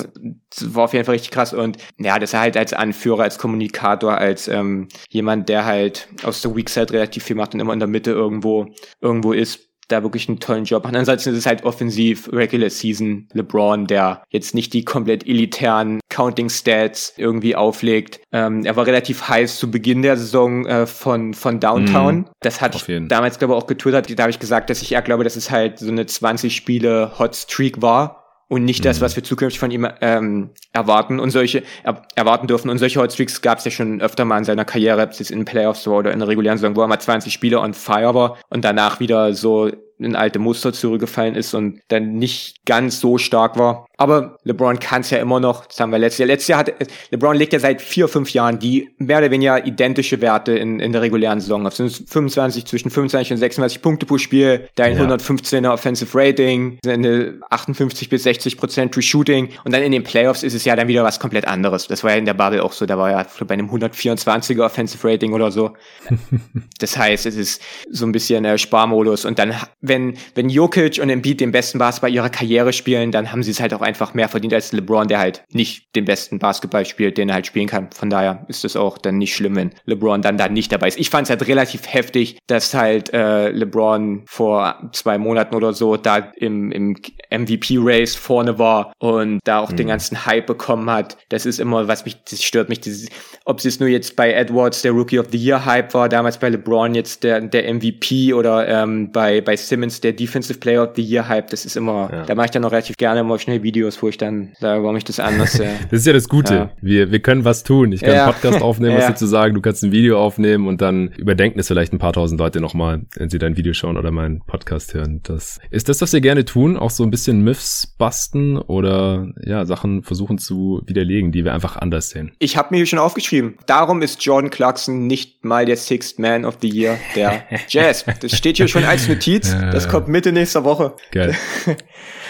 war 0.61 0.85
auf 0.85 0.93
jeden 0.93 1.05
Fall 1.05 1.15
richtig 1.15 1.31
krass 1.31 1.53
und 1.53 1.79
ja, 1.99 2.19
das 2.19 2.33
er 2.33 2.41
halt 2.41 2.57
als 2.57 2.73
Anführer, 2.73 3.23
als 3.23 3.39
Kommunikator, 3.39 4.17
als 4.17 4.49
ähm, 4.49 4.89
jemand, 5.11 5.49
der 5.49 5.65
halt 5.65 6.09
aus 6.23 6.41
der 6.41 6.55
Weak 6.55 6.69
Side 6.71 6.93
relativ 6.93 7.25
viel 7.25 7.37
macht 7.37 7.55
und 7.55 7.61
immer 7.61 7.73
in 7.73 7.81
der 7.81 7.89
Mitte 7.89 8.11
irgendwo 8.11 8.67
irgendwo 9.01 9.33
ist 9.33 9.69
da 9.89 10.03
wirklich 10.03 10.29
einen 10.29 10.39
tollen 10.39 10.65
Job 10.65 10.85
machen. 10.85 10.97
Ansonsten 10.97 11.31
ist 11.31 11.39
es 11.39 11.47
halt 11.47 11.65
offensiv 11.65 12.31
Regular 12.33 12.71
Season 12.71 13.27
LeBron, 13.33 13.87
der 13.87 14.23
jetzt 14.29 14.55
nicht 14.55 14.73
die 14.75 14.85
komplett 14.85 15.27
elitären 15.27 16.01
Counting 16.11 16.51
Stats 16.51 17.15
irgendwie 17.17 17.57
auflegt. 17.57 18.21
Ähm, 18.33 18.65
er 18.65 18.77
war 18.77 18.87
relativ 18.87 19.29
heiß 19.29 19.59
zu 19.59 19.71
Beginn 19.71 20.03
der 20.03 20.17
Saison 20.17 20.67
äh, 20.67 20.87
von, 20.87 21.35
von 21.35 21.59
Downtown. 21.59 22.21
Mm, 22.21 22.25
das 22.41 22.61
hat 22.61 22.75
ich 22.75 23.09
damals, 23.09 23.39
glaube 23.39 23.55
ich, 23.55 23.59
auch 23.59 23.67
getwittert. 23.67 24.19
Da 24.19 24.23
habe 24.23 24.31
ich 24.31 24.39
gesagt, 24.39 24.71
dass 24.71 24.83
ich 24.83 24.93
eher 24.93 25.03
glaube, 25.03 25.25
dass 25.25 25.37
es 25.37 25.51
halt 25.51 25.79
so 25.79 25.91
eine 25.91 26.07
20 26.07 26.55
Spiele 26.55 27.19
Hot 27.19 27.35
Streak 27.35 27.81
war 27.81 28.18
und 28.49 28.65
nicht 28.65 28.85
das, 28.85 28.99
mhm. 28.99 29.05
was 29.05 29.17
wir 29.17 29.25
zukünftig 29.25 29.61
von 29.61 29.71
ihm 29.71 29.87
ähm, 30.01 30.51
erwarten 30.73 31.21
und 31.21 31.31
solche 31.31 31.63
er, 31.85 32.03
erwarten 32.15 32.47
dürfen. 32.47 32.71
Und 32.71 32.79
solche 32.79 33.01
Hotstreaks 33.01 33.43
gab 33.43 33.59
es 33.59 33.65
ja 33.65 33.71
schon 33.71 34.01
öfter 34.01 34.25
mal 34.25 34.39
in 34.39 34.45
seiner 34.45 34.65
Karriere, 34.65 35.03
ob 35.03 35.11
es 35.11 35.19
jetzt 35.19 35.31
in 35.31 35.45
Playoffs 35.45 35.87
war 35.87 35.99
oder 35.99 36.13
in 36.13 36.19
der 36.19 36.29
regulären 36.29 36.59
Saison, 36.59 36.77
wo 36.77 36.81
er 36.81 36.89
mal 36.89 36.99
20 36.99 37.33
Spiele 37.33 37.61
on 37.61 37.75
fire 37.75 38.15
war 38.15 38.39
und 38.49 38.65
danach 38.65 39.01
wieder 39.01 39.35
so 39.35 39.71
in 39.99 40.17
alte 40.17 40.39
Muster 40.39 40.73
zurückgefallen 40.73 41.35
ist 41.35 41.55
und 41.55 41.81
dann 41.89 42.15
nicht 42.15 42.65
ganz 42.65 43.01
so 43.01 43.19
stark 43.19 43.59
war. 43.59 43.87
Aber 43.99 44.39
LeBron 44.45 44.79
kann 44.79 45.01
es 45.01 45.11
ja 45.11 45.19
immer 45.19 45.41
noch. 45.41 45.67
Das 45.67 45.81
haben 45.81 45.91
wir 45.91 45.99
letztes 45.99 46.21
Jahr. 46.21 46.29
Letztes 46.29 46.49
Jahr 46.49 46.61
hat 46.61 46.73
LeBron 47.11 47.37
legt 47.37 47.53
ja 47.53 47.59
seit 47.59 47.83
vier, 47.83 48.07
fünf 48.09 48.33
Jahren 48.33 48.61
die 48.61 48.91
mehr 48.99 49.19
oder 49.19 49.31
weniger 49.31 49.67
identische 49.67 50.21
Werte 50.21 50.53
in, 50.53 50.79
in 50.79 50.93
der 50.93 51.03
regulären 51.03 51.41
Saison 51.41 51.67
auf. 51.67 51.75
sind 51.75 51.91
25 51.91 52.65
zwischen 52.65 52.91
25 52.91 53.33
und 53.33 53.39
26 53.39 53.83
Punkte 53.83 54.07
pro 54.07 54.17
Spiel, 54.17 54.69
dein 54.77 54.97
ja. 54.97 55.05
115er 55.05 55.73
Offensive 55.73 56.17
Rating, 56.17 56.79
eine 56.87 57.41
58 57.51 58.09
bis 58.09 58.23
60 58.23 58.57
Prozent 58.57 58.95
True 58.95 59.03
Shooting 59.03 59.49
und 59.65 59.75
dann 59.75 59.83
in 59.83 59.91
den 59.91 60.05
Playoffs 60.05 60.45
ist 60.45 60.55
es 60.55 60.65
ja 60.65 60.77
dann 60.77 60.87
wieder 60.87 61.03
was 61.03 61.19
komplett 61.19 61.49
anderes. 61.49 61.89
Das 61.89 62.05
war 62.05 62.13
ja 62.13 62.19
in 62.19 62.25
der 62.25 62.35
Bubble 62.35 62.63
auch 62.63 62.73
so. 62.73 62.87
Da 62.87 62.97
war 62.99 63.11
ja 63.11 63.27
bei 63.47 63.55
einem 63.55 63.69
124er 63.69 64.65
Offensive 64.65 65.07
Rating 65.07 65.33
oder 65.33 65.51
so. 65.51 65.73
das 66.79 66.97
heißt, 66.97 67.27
es 67.27 67.35
ist 67.35 67.63
so 67.91 68.07
ein 68.07 68.13
bisschen 68.13 68.45
äh, 68.45 68.59
Sparmodus 68.59 69.25
und 69.25 69.41
dann 69.41 69.55
wenn, 69.81 70.17
wenn 70.35 70.49
Jokic 70.49 71.01
und 71.03 71.11
Embiid 71.11 71.41
den 71.41 71.51
besten 71.51 71.79
Basketball 71.79 72.13
ihrer 72.13 72.31
Karriere 72.31 72.73
spielen, 72.73 73.11
dann 73.11 73.33
haben 73.33 73.43
sie 73.43 73.51
es 73.51 73.61
halt 73.61 73.75
auch 73.75 73.81
einfach 73.89 74.15
mehr 74.15 74.29
verdient 74.29 74.55
als 74.55 74.73
LeBron, 74.73 75.09
der 75.09 75.19
halt 75.19 75.43
nicht 75.53 75.95
den 75.97 76.05
besten 76.05 76.39
Basketball 76.39 76.85
spielt, 76.85 77.17
den 77.19 77.31
er 77.31 77.37
halt 77.37 77.47
spielen 77.47 77.67
kann. 77.67 77.91
Von 77.91 78.11
daher 78.11 78.45
ist 78.49 78.65
es 78.65 78.77
auch 78.77 78.99
dann 78.99 79.19
nicht 79.19 79.35
schlimm, 79.35 79.57
wenn 79.57 79.71
LeBron 79.87 80.23
dann 80.23 80.37
da 80.37 80.49
nicht 80.49 80.71
dabei 80.71 80.89
ist. 80.89 80.99
Ich 80.99 81.11
fand 81.11 81.25
es 81.25 81.31
halt 81.31 81.47
relativ 81.49 81.93
heftig, 81.93 82.39
dass 82.47 82.75
halt 82.75 83.13
äh, 83.13 83.49
LeBron 83.51 84.25
vor 84.27 84.91
zwei 84.93 85.19
Monaten 85.19 85.55
oder 85.55 85.73
so 85.73 85.97
da 85.97 86.19
im, 86.37 86.71
im 86.71 86.97
MVP-Race 87.31 88.15
vorne 88.15 88.59
war 88.59 88.93
und 88.99 89.41
da 89.45 89.61
auch 89.61 89.73
mhm. 89.73 89.77
den 89.77 89.87
ganzen 89.89 90.27
Hype 90.27 90.47
bekommen 90.47 90.91
hat. 90.91 91.17
Das 91.31 91.47
ist 91.47 91.59
immer, 91.59 91.89
was 91.89 92.05
mich, 92.05 92.23
das 92.25 92.43
stört 92.43 92.69
mich, 92.69 92.81
dieses, 92.81 93.09
ob 93.45 93.65
es 93.65 93.81
nur 93.81 93.89
jetzt 93.89 94.17
bei 94.17 94.33
Edwards 94.33 94.83
der 94.83 94.93
Rookie 94.93 95.19
of 95.19 95.27
the 95.31 95.39
Year 95.39 95.65
Hype 95.65 95.95
war, 95.95 96.09
damals 96.09 96.39
bei 96.39 96.51
LeBron 96.51 96.95
jetzt 96.95 97.25
der, 97.25 97.41
der 97.41 97.73
MVP 97.73 98.35
oder 98.35 98.69
ähm, 98.69 99.11
bei, 99.11 99.41
bei 99.41 99.57
Simmons 99.57 100.01
der 100.01 100.13
Defensive 100.13 100.59
Player 100.59 100.85
of 100.85 100.91
the 100.97 101.03
Year 101.03 101.27
Hype, 101.27 101.49
das 101.49 101.65
ist 101.65 101.77
immer, 101.77 102.11
ja. 102.13 102.25
da 102.25 102.35
mache 102.35 102.47
ich 102.47 102.51
dann 102.51 102.65
auch 102.65 102.73
relativ 102.73 102.97
gerne 102.97 103.21
immer 103.21 103.39
schnell 103.39 103.63
Videos, 103.79 104.03
wo 104.03 104.09
ich 104.09 104.19
dann 104.19 104.53
sage, 104.59 104.83
warum 104.83 104.97
ich 104.97 105.05
das 105.05 105.21
anders 105.21 105.59
äh, 105.61 105.69
Das 105.91 106.01
ist 106.01 106.07
ja 106.07 106.13
das 106.13 106.29
Gute. 106.29 106.55
Ja. 106.55 106.71
Wir, 106.81 107.13
wir 107.13 107.21
können 107.21 107.45
was 107.45 107.63
tun. 107.63 107.93
Ich 107.93 108.01
kann 108.01 108.15
ja. 108.15 108.25
einen 108.25 108.33
Podcast 108.33 108.61
aufnehmen, 108.61 108.97
was 108.99 109.07
dir 109.07 109.15
zu 109.15 109.27
sagen, 109.27 109.55
du 109.55 109.61
kannst 109.61 109.85
ein 109.85 109.93
Video 109.93 110.21
aufnehmen 110.21 110.67
und 110.67 110.81
dann 110.81 111.09
überdenken 111.17 111.61
es 111.61 111.69
vielleicht 111.69 111.93
ein 111.93 111.99
paar 111.99 112.13
tausend 112.13 112.41
Leute 112.41 112.61
nochmal, 112.61 113.03
wenn 113.15 113.31
sie 113.31 113.39
dein 113.39 113.57
Video 113.57 113.73
schauen 113.73 113.97
oder 113.97 114.11
meinen 114.11 114.41
Podcast 114.41 114.95
hören. 114.95 115.21
Das 115.23 115.61
ist 115.71 115.89
das, 115.89 116.01
was 116.01 116.13
wir 116.13 116.21
gerne 116.21 116.45
tun, 116.45 116.77
auch 116.77 116.91
so 116.91 117.05
ein 117.05 117.11
bisschen 117.11 117.43
Myths 117.43 117.95
basten 117.99 118.59
oder 118.59 119.29
ja, 119.45 119.65
Sachen 119.65 120.03
versuchen 120.03 120.39
zu 120.39 120.83
widerlegen, 120.87 121.31
die 121.31 121.45
wir 121.45 121.55
einfach 121.55 121.77
anders 121.77 122.11
sehen. 122.11 122.33
Ich 122.41 122.57
habe 122.57 122.69
mir 122.73 122.79
hier 122.79 122.87
schon 122.87 122.99
aufgeschrieben. 122.99 123.59
Darum 123.67 124.03
ist 124.03 124.25
Jordan 124.25 124.51
Clarkson 124.51 125.07
nicht 125.07 125.45
mal 125.45 125.67
der 125.67 125.77
Sixth 125.77 126.19
Man 126.19 126.45
of 126.45 126.59
the 126.61 126.69
Year 126.69 126.99
der 127.15 127.45
Jazz. 127.69 128.05
Das 128.21 128.37
steht 128.37 128.57
hier 128.57 128.67
schon 128.67 128.85
als 128.85 129.09
Notiz. 129.09 129.55
Das 129.73 129.89
kommt 129.89 130.09
Mitte 130.09 130.33
nächster 130.33 130.65
Woche. 130.65 130.95
Geil. 131.13 131.37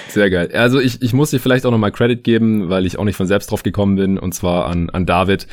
Sehr 0.09 0.31
geil. 0.31 0.51
Also 0.53 0.81
ich, 0.81 1.03
ich 1.03 1.13
muss 1.13 1.31
dir 1.31 1.39
vielleicht 1.39 1.67
auch 1.67 1.71
nochmal 1.71 1.93
Credit 1.93 2.23
geben, 2.25 2.69
weil 2.69 2.87
ich 2.87 2.99
auch 2.99 3.05
nicht 3.05 3.17
von 3.17 3.27
selbst 3.27 3.51
drauf 3.51 3.63
gekommen 3.63 3.97
bin, 3.97 4.19
und 4.19 4.35
zwar 4.35 4.67
an, 4.67 4.91
an 4.91 5.07
David. 5.07 5.47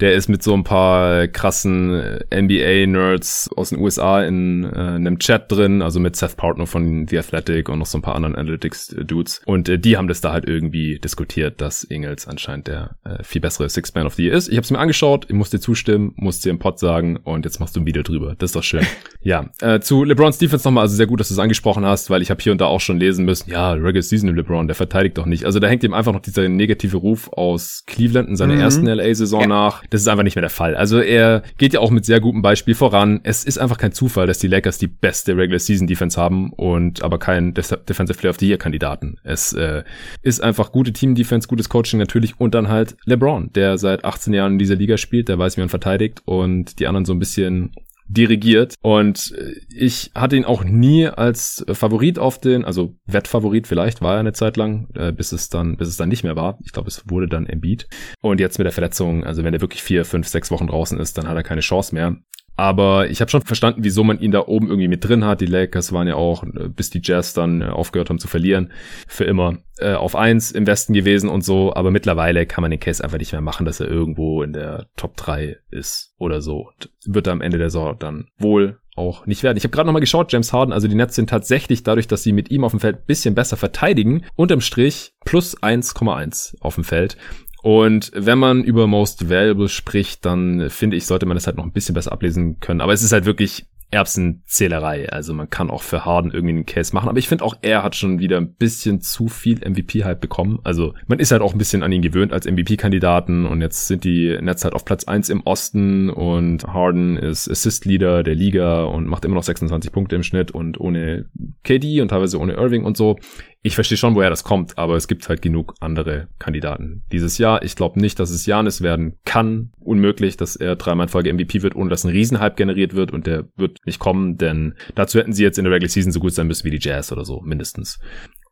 Der 0.00 0.14
ist 0.14 0.28
mit 0.28 0.42
so 0.42 0.52
ein 0.54 0.64
paar 0.64 1.28
krassen 1.28 2.18
NBA-Nerds 2.34 3.50
aus 3.56 3.70
den 3.70 3.78
USA 3.78 4.22
in 4.22 4.64
äh, 4.64 4.76
einem 4.76 5.18
Chat 5.18 5.50
drin, 5.50 5.82
also 5.82 6.00
mit 6.00 6.16
Seth 6.16 6.36
Partner 6.36 6.66
von 6.66 7.06
The 7.08 7.18
Athletic 7.18 7.68
und 7.68 7.78
noch 7.78 7.86
so 7.86 7.98
ein 7.98 8.02
paar 8.02 8.16
anderen 8.16 8.34
Analytics-Dudes. 8.34 9.42
Und 9.46 9.68
äh, 9.68 9.78
die 9.78 9.96
haben 9.96 10.08
das 10.08 10.20
da 10.20 10.32
halt 10.32 10.46
irgendwie 10.46 10.98
diskutiert, 10.98 11.60
dass 11.60 11.84
Ingels 11.84 12.26
anscheinend 12.26 12.66
der 12.66 12.96
äh, 13.04 13.22
viel 13.22 13.40
bessere 13.40 13.68
Six-Man 13.68 14.06
of 14.06 14.14
the 14.14 14.24
Year 14.24 14.34
ist. 14.34 14.48
Ich 14.48 14.56
habe 14.56 14.64
es 14.64 14.70
mir 14.70 14.78
angeschaut, 14.78 15.26
ich 15.28 15.34
muss 15.34 15.50
dir 15.50 15.60
zustimmen, 15.60 16.12
muss 16.16 16.40
dir 16.40 16.50
im 16.50 16.58
Pod 16.58 16.78
sagen 16.78 17.16
und 17.18 17.44
jetzt 17.44 17.60
machst 17.60 17.76
du 17.76 17.80
ein 17.80 17.86
Video 17.86 18.02
drüber. 18.02 18.34
Das 18.38 18.48
ist 18.48 18.56
doch 18.56 18.64
schön. 18.64 18.86
ja, 19.22 19.50
äh, 19.60 19.80
zu 19.80 20.04
LeBron's 20.04 20.38
Defense 20.38 20.66
nochmal, 20.66 20.82
also 20.82 20.96
sehr 20.96 21.06
gut, 21.06 21.20
dass 21.20 21.28
du 21.28 21.34
es 21.34 21.38
angesprochen 21.38 21.84
hast, 21.84 22.10
weil 22.10 22.22
ich 22.22 22.30
habe 22.30 22.42
hier 22.42 22.52
und 22.52 22.60
da 22.60 22.66
auch 22.66 22.80
schon 22.80 22.98
lesen 22.98 23.24
müssen, 23.24 23.50
ja, 23.50 23.72
Regular 23.72 23.99
Season 24.02 24.28
im 24.28 24.36
LeBron, 24.36 24.66
der 24.66 24.74
verteidigt 24.74 25.18
doch 25.18 25.26
nicht. 25.26 25.44
Also 25.44 25.58
da 25.58 25.68
hängt 25.68 25.82
ihm 25.84 25.94
einfach 25.94 26.12
noch 26.12 26.20
dieser 26.20 26.48
negative 26.48 26.96
Ruf 26.96 27.30
aus 27.32 27.84
Cleveland 27.86 28.28
in 28.28 28.36
seiner 28.36 28.54
mhm. 28.54 28.60
ersten 28.60 28.86
LA-Saison 28.86 29.42
ja. 29.42 29.46
nach. 29.46 29.84
Das 29.90 30.00
ist 30.00 30.08
einfach 30.08 30.24
nicht 30.24 30.36
mehr 30.36 30.42
der 30.42 30.50
Fall. 30.50 30.76
Also 30.76 31.00
er 31.00 31.42
geht 31.58 31.74
ja 31.74 31.80
auch 31.80 31.90
mit 31.90 32.04
sehr 32.04 32.20
gutem 32.20 32.42
Beispiel 32.42 32.74
voran. 32.74 33.20
Es 33.22 33.44
ist 33.44 33.58
einfach 33.58 33.78
kein 33.78 33.92
Zufall, 33.92 34.26
dass 34.26 34.38
die 34.38 34.48
Lakers 34.48 34.78
die 34.78 34.88
beste 34.88 35.36
Regular 35.36 35.58
Season 35.58 35.86
Defense 35.86 36.20
haben 36.20 36.52
und 36.52 37.02
aber 37.02 37.18
kein 37.18 37.54
Defensive 37.54 38.18
Player 38.18 38.30
of 38.30 38.38
the 38.38 38.48
Year 38.48 38.58
Kandidaten. 38.58 39.16
Es 39.24 39.52
äh, 39.52 39.82
ist 40.22 40.42
einfach 40.42 40.72
gute 40.72 40.92
Team 40.92 41.14
Defense, 41.14 41.48
gutes 41.48 41.68
Coaching 41.68 41.98
natürlich 41.98 42.38
und 42.38 42.54
dann 42.54 42.68
halt 42.68 42.96
LeBron, 43.04 43.52
der 43.54 43.78
seit 43.78 44.04
18 44.04 44.32
Jahren 44.32 44.52
in 44.52 44.58
dieser 44.58 44.76
Liga 44.76 44.96
spielt, 44.96 45.28
der 45.28 45.38
weiß, 45.38 45.56
wie 45.56 45.60
man 45.60 45.68
verteidigt 45.68 46.22
und 46.24 46.78
die 46.78 46.86
anderen 46.86 47.04
so 47.04 47.12
ein 47.12 47.18
bisschen 47.18 47.72
dirigiert. 48.10 48.74
Und 48.82 49.32
äh, 49.36 49.54
ich 49.74 50.10
hatte 50.14 50.36
ihn 50.36 50.44
auch 50.44 50.64
nie 50.64 51.06
als 51.06 51.64
Favorit 51.72 52.18
auf 52.18 52.38
den, 52.40 52.64
also 52.64 52.96
Wettfavorit 53.06 53.66
vielleicht 53.66 54.02
war 54.02 54.14
er 54.14 54.20
eine 54.20 54.32
Zeit 54.32 54.56
lang, 54.56 54.88
äh, 54.94 55.12
bis 55.12 55.32
es 55.32 55.48
dann, 55.48 55.76
bis 55.76 55.88
es 55.88 55.96
dann 55.96 56.08
nicht 56.08 56.24
mehr 56.24 56.36
war. 56.36 56.58
Ich 56.64 56.72
glaube, 56.72 56.88
es 56.88 57.02
wurde 57.08 57.28
dann 57.28 57.46
Embiid. 57.46 57.88
Und 58.20 58.40
jetzt 58.40 58.58
mit 58.58 58.64
der 58.64 58.72
Verletzung, 58.72 59.24
also 59.24 59.44
wenn 59.44 59.54
er 59.54 59.60
wirklich 59.60 59.82
vier, 59.82 60.04
fünf, 60.04 60.28
sechs 60.28 60.50
Wochen 60.50 60.66
draußen 60.66 60.98
ist, 60.98 61.16
dann 61.18 61.28
hat 61.28 61.36
er 61.36 61.42
keine 61.42 61.60
Chance 61.60 61.94
mehr. 61.94 62.16
Aber 62.60 63.08
ich 63.08 63.22
habe 63.22 63.30
schon 63.30 63.40
verstanden, 63.40 63.84
wieso 63.84 64.04
man 64.04 64.20
ihn 64.20 64.32
da 64.32 64.46
oben 64.46 64.66
irgendwie 64.66 64.88
mit 64.88 65.02
drin 65.02 65.24
hat. 65.24 65.40
Die 65.40 65.46
Lakers 65.46 65.94
waren 65.94 66.06
ja 66.06 66.16
auch, 66.16 66.44
äh, 66.44 66.68
bis 66.68 66.90
die 66.90 67.00
Jazz 67.02 67.32
dann 67.32 67.62
äh, 67.62 67.64
aufgehört 67.64 68.10
haben 68.10 68.18
zu 68.18 68.28
verlieren, 68.28 68.70
für 69.08 69.24
immer 69.24 69.56
äh, 69.78 69.94
auf 69.94 70.14
eins 70.14 70.50
im 70.50 70.66
Westen 70.66 70.92
gewesen 70.92 71.30
und 71.30 71.42
so. 71.42 71.74
Aber 71.74 71.90
mittlerweile 71.90 72.44
kann 72.44 72.60
man 72.60 72.70
den 72.70 72.78
Case 72.78 73.02
einfach 73.02 73.16
nicht 73.16 73.32
mehr 73.32 73.40
machen, 73.40 73.64
dass 73.64 73.80
er 73.80 73.88
irgendwo 73.88 74.42
in 74.42 74.52
der 74.52 74.88
Top 74.96 75.16
3 75.16 75.56
ist 75.70 76.12
oder 76.18 76.42
so. 76.42 76.68
Und 76.68 76.90
wird 77.06 77.28
er 77.28 77.32
am 77.32 77.40
Ende 77.40 77.56
der 77.56 77.70
Saison 77.70 77.96
dann 77.98 78.26
wohl 78.36 78.78
auch 78.94 79.24
nicht 79.24 79.42
werden. 79.42 79.56
Ich 79.56 79.64
habe 79.64 79.72
gerade 79.72 79.86
nochmal 79.86 80.00
geschaut, 80.00 80.30
James 80.30 80.52
Harden, 80.52 80.74
also 80.74 80.86
die 80.86 80.94
Nets 80.94 81.14
sind 81.14 81.30
tatsächlich 81.30 81.82
dadurch, 81.82 82.08
dass 82.08 82.22
sie 82.22 82.34
mit 82.34 82.50
ihm 82.50 82.64
auf 82.64 82.72
dem 82.72 82.80
Feld 82.80 83.06
bisschen 83.06 83.34
besser 83.34 83.56
verteidigen, 83.56 84.26
unterm 84.36 84.60
Strich 84.60 85.14
plus 85.24 85.56
1,1 85.62 86.56
auf 86.60 86.74
dem 86.74 86.84
Feld. 86.84 87.16
Und 87.62 88.10
wenn 88.14 88.38
man 88.38 88.64
über 88.64 88.86
Most 88.86 89.28
Valuable 89.28 89.68
spricht, 89.68 90.24
dann 90.24 90.70
finde 90.70 90.96
ich, 90.96 91.06
sollte 91.06 91.26
man 91.26 91.36
das 91.36 91.46
halt 91.46 91.56
noch 91.56 91.64
ein 91.64 91.72
bisschen 91.72 91.94
besser 91.94 92.12
ablesen 92.12 92.58
können. 92.60 92.80
Aber 92.80 92.92
es 92.92 93.02
ist 93.02 93.12
halt 93.12 93.26
wirklich 93.26 93.66
Erbsenzählerei. 93.90 95.10
Also 95.10 95.34
man 95.34 95.50
kann 95.50 95.70
auch 95.70 95.82
für 95.82 96.04
Harden 96.04 96.30
irgendwie 96.30 96.54
einen 96.54 96.66
Case 96.66 96.94
machen. 96.94 97.08
Aber 97.08 97.18
ich 97.18 97.28
finde 97.28 97.44
auch, 97.44 97.56
er 97.62 97.82
hat 97.82 97.96
schon 97.96 98.20
wieder 98.20 98.36
ein 98.36 98.54
bisschen 98.54 99.00
zu 99.00 99.26
viel 99.28 99.58
MVP-Hype 99.68 100.20
bekommen. 100.20 100.60
Also 100.62 100.94
man 101.08 101.18
ist 101.18 101.32
halt 101.32 101.42
auch 101.42 101.52
ein 101.52 101.58
bisschen 101.58 101.82
an 101.82 101.90
ihn 101.90 102.02
gewöhnt 102.02 102.32
als 102.32 102.46
MVP-Kandidaten. 102.46 103.46
Und 103.46 103.60
jetzt 103.60 103.88
sind 103.88 104.04
die 104.04 104.38
Nets 104.40 104.64
halt 104.64 104.74
auf 104.74 104.84
Platz 104.84 105.04
eins 105.04 105.28
im 105.28 105.42
Osten. 105.42 106.08
Und 106.08 106.64
Harden 106.68 107.16
ist 107.16 107.50
Assist-Leader 107.50 108.22
der 108.22 108.34
Liga 108.36 108.84
und 108.84 109.06
macht 109.06 109.24
immer 109.24 109.34
noch 109.34 109.42
26 109.42 109.90
Punkte 109.90 110.16
im 110.16 110.22
Schnitt. 110.22 110.52
Und 110.52 110.78
ohne 110.78 111.26
KD 111.64 112.00
und 112.00 112.08
teilweise 112.08 112.38
ohne 112.38 112.52
Irving 112.54 112.84
und 112.84 112.96
so 112.96 113.16
ich 113.62 113.74
verstehe 113.74 113.98
schon, 113.98 114.14
woher 114.14 114.30
das 114.30 114.42
kommt, 114.42 114.78
aber 114.78 114.96
es 114.96 115.06
gibt 115.06 115.28
halt 115.28 115.42
genug 115.42 115.74
andere 115.80 116.28
Kandidaten 116.38 117.02
dieses 117.12 117.36
Jahr. 117.36 117.62
Ich 117.62 117.76
glaube 117.76 118.00
nicht, 118.00 118.18
dass 118.18 118.30
es 118.30 118.46
Janis 118.46 118.80
werden 118.80 119.18
kann. 119.24 119.72
Unmöglich, 119.78 120.38
dass 120.38 120.56
er 120.56 120.76
dreimal 120.76 121.06
in 121.06 121.10
Folge 121.10 121.32
MVP 121.32 121.62
wird, 121.62 121.76
ohne 121.76 121.90
dass 121.90 122.04
ein 122.04 122.10
Riesenhype 122.10 122.56
generiert 122.56 122.94
wird 122.94 123.12
und 123.12 123.26
der 123.26 123.48
wird 123.56 123.78
nicht 123.84 123.98
kommen, 123.98 124.38
denn 124.38 124.74
dazu 124.94 125.18
hätten 125.18 125.34
sie 125.34 125.42
jetzt 125.42 125.58
in 125.58 125.64
der 125.64 125.74
Regular 125.74 125.90
Season 125.90 126.12
so 126.12 126.20
gut 126.20 126.32
sein 126.32 126.46
müssen 126.46 126.64
wie 126.64 126.70
die 126.70 126.80
Jazz 126.80 127.12
oder 127.12 127.24
so, 127.24 127.42
mindestens. 127.42 127.98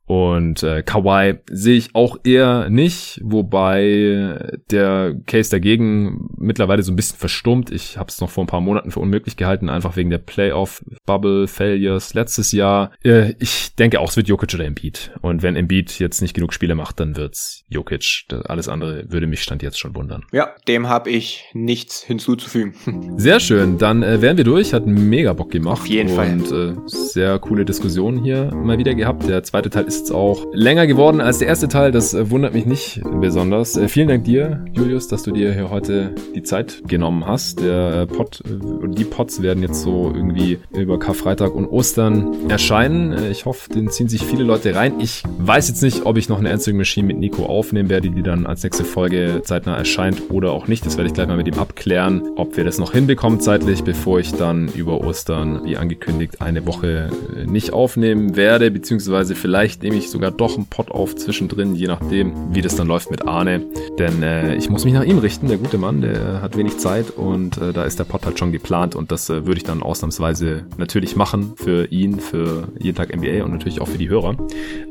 Und 0.09 0.63
äh, 0.63 0.83
Kawhi 0.83 1.35
sehe 1.51 1.77
ich 1.77 1.95
auch 1.95 2.17
eher 2.25 2.71
nicht, 2.71 3.21
wobei 3.23 4.59
der 4.71 5.15
Case 5.27 5.51
dagegen 5.51 6.31
mittlerweile 6.39 6.83
so 6.83 6.91
ein 6.91 6.97
bisschen 6.97 7.19
verstummt. 7.19 7.71
Ich 7.71 7.99
habe 7.99 8.09
es 8.09 8.19
noch 8.23 8.31
vor 8.31 8.45
ein 8.45 8.47
paar 8.47 8.63
Monaten 8.63 8.91
für 8.91 9.01
unmöglich 9.01 9.37
gehalten, 9.37 9.69
einfach 9.69 9.97
wegen 9.97 10.09
der 10.09 10.17
Playoff-Bubble-Failures 10.17 12.15
letztes 12.15 12.53
Jahr. 12.53 12.91
Äh, 13.05 13.35
ich 13.39 13.75
denke 13.75 14.01
auch, 14.01 14.09
es 14.09 14.17
wird 14.17 14.29
Jokic 14.29 14.55
oder 14.55 14.65
Embiid. 14.65 15.11
Und 15.21 15.43
wenn 15.43 15.57
Embiid 15.57 15.99
jetzt 15.99 16.23
nicht 16.23 16.33
genug 16.33 16.55
Spiele 16.55 16.75
macht, 16.75 17.01
dann 17.01 17.19
wird's 17.19 17.65
Jokic. 17.69 18.25
Alles 18.47 18.69
andere 18.69 19.05
würde 19.11 19.27
mich 19.27 19.43
Stand 19.43 19.63
jetzt 19.63 19.79
schon 19.79 19.95
wundern. 19.95 20.25
Ja, 20.33 20.55
dem 20.69 20.89
habe 20.89 21.11
ich 21.11 21.45
nichts 21.53 22.03
hinzuzufügen. 22.03 22.73
Sehr 23.19 23.41
schön, 23.41 23.77
dann 23.77 24.03
äh, 24.03 24.23
wären 24.23 24.39
wir 24.39 24.45
durch. 24.45 24.73
Hat 24.73 24.87
mega 24.87 25.35
Bock 25.35 25.51
gemacht. 25.51 25.81
Auf 25.81 25.87
jeden 25.87 26.09
Fall. 26.09 26.33
Und 26.33 26.51
äh, 26.51 26.75
sehr 26.87 27.39
coole 27.39 27.67
Diskussion 27.67 28.23
hier 28.23 28.55
mal 28.55 28.79
wieder 28.79 28.95
gehabt. 28.95 29.29
Der 29.29 29.43
zweite 29.43 29.69
Teil 29.69 29.85
ist 29.85 29.98
jetzt 29.99 30.13
auch 30.13 30.47
länger 30.53 30.87
geworden 30.87 31.21
als 31.21 31.39
der 31.39 31.49
erste 31.49 31.69
Teil. 31.69 31.93
Das 31.93 32.15
äh, 32.15 32.31
wundert 32.31 32.55
mich 32.55 32.67
nicht 32.67 33.03
besonders. 33.21 33.77
Äh, 33.77 33.89
vielen 33.89 34.09
Dank 34.09 34.25
dir, 34.25 34.65
Julius, 34.73 35.09
dass 35.09 35.23
du 35.23 35.33
dir 35.33 35.53
hier 35.53 35.71
heute 35.71 36.15
die 36.35 36.43
Zeit 36.43 36.83
genommen 36.87 37.27
hast. 37.27 37.61
Der 37.61 38.03
äh, 38.03 38.07
Pod 38.07 38.43
die 38.45 39.05
Pods 39.05 39.43
werden 39.43 39.63
jetzt 39.63 39.83
so 39.83 40.13
irgendwie 40.15 40.59
über 40.77 40.99
Karfreitag 40.99 41.55
und 41.55 41.67
Ostern 41.67 42.49
erscheinen. 42.49 43.31
Ich 43.31 43.45
hoffe, 43.45 43.71
den 43.71 43.91
ziehen 43.91 44.09
sich 44.09 44.23
viele 44.23 44.45
Leute 44.45 44.75
rein. 44.75 44.95
Ich 45.01 45.23
weiß 45.39 45.69
jetzt 45.69 45.83
nicht, 45.83 46.07
ob 46.07 46.17
ich 46.17 46.29
noch 46.29 46.39
eine 46.39 46.51
Answering 46.51 46.79
Machine 46.79 47.07
mit 47.07 47.19
Nico 47.19 47.47
aufnehmen 47.47 47.89
werde, 47.89 48.11
die 48.11 48.23
dann 48.23 48.47
als 48.47 48.63
nächste 48.63 48.85
Folge 48.85 49.43
zeitnah 49.45 49.77
erscheint 49.77 50.31
oder 50.31 50.53
auch 50.53 50.69
nicht. 50.69 50.87
Das 50.87 50.97
werde 50.97 51.09
ich 51.09 51.15
gleich 51.15 51.29
mal 51.29 51.37
mit 51.37 51.49
ihm 51.49 51.59
abklären, 51.59 52.23
ob 52.37 52.57
wir 52.57 52.65
das 52.65 52.79
noch 52.79 52.93
hinbekommen 52.93 53.41
zeitlich, 53.41 53.83
bevor 53.83 54.21
ich 54.21 54.33
dann 54.33 54.69
über 54.69 55.01
Ostern, 55.01 55.65
wie 55.65 55.77
angekündigt, 55.77 56.41
eine 56.41 56.67
Woche 56.67 57.11
nicht 57.47 57.73
aufnehmen 57.73 58.37
werde, 58.37 58.71
beziehungsweise 58.71 59.35
vielleicht 59.35 59.85
nehme 59.89 60.01
ich 60.01 60.11
sogar 60.11 60.31
doch 60.31 60.55
einen 60.55 60.67
Pod 60.67 60.91
auf 60.91 61.17
zwischendrin, 61.17 61.75
je 61.75 61.87
nachdem, 61.87 62.55
wie 62.55 62.61
das 62.61 62.77
dann 62.77 62.89
läuft 62.89 63.11
mit 63.11 63.27
Arne. 63.27 63.63
Denn 63.99 64.23
äh, 64.23 64.55
ich 64.55 64.69
muss 64.69 64.85
mich 64.85 64.93
nach 64.93 65.03
ihm 65.03 65.17
richten, 65.17 65.49
der 65.49 65.57
gute 65.57 65.79
Mann, 65.79 66.03
der 66.03 66.43
hat 66.43 66.59
wenig 66.59 66.77
Zeit 66.77 67.11
und 67.11 67.57
äh, 67.57 67.73
da 67.73 67.85
ist 67.85 67.99
der 67.99 68.05
Pod 68.05 68.27
halt 68.27 68.39
schon 68.39 68.53
geplant 68.53 68.95
und 68.95 69.11
das 69.11 69.31
äh, 69.31 69.47
würde 69.47 69.57
ich 69.57 69.65
dann 69.65 69.83
ausnahmsweise 69.83 70.67
natürlich 70.77 71.17
machen 71.17 71.55
für 71.57 71.87
ihn, 71.87 72.21
für 72.21 72.69
jeden 72.79 72.97
Tag 72.97 73.17
NBA 73.17 73.43
und 73.45 73.53
natürlich 73.53 73.81
auch 73.81 73.89
für 73.89 73.97
die 73.97 74.11
Hörer. 74.11 74.37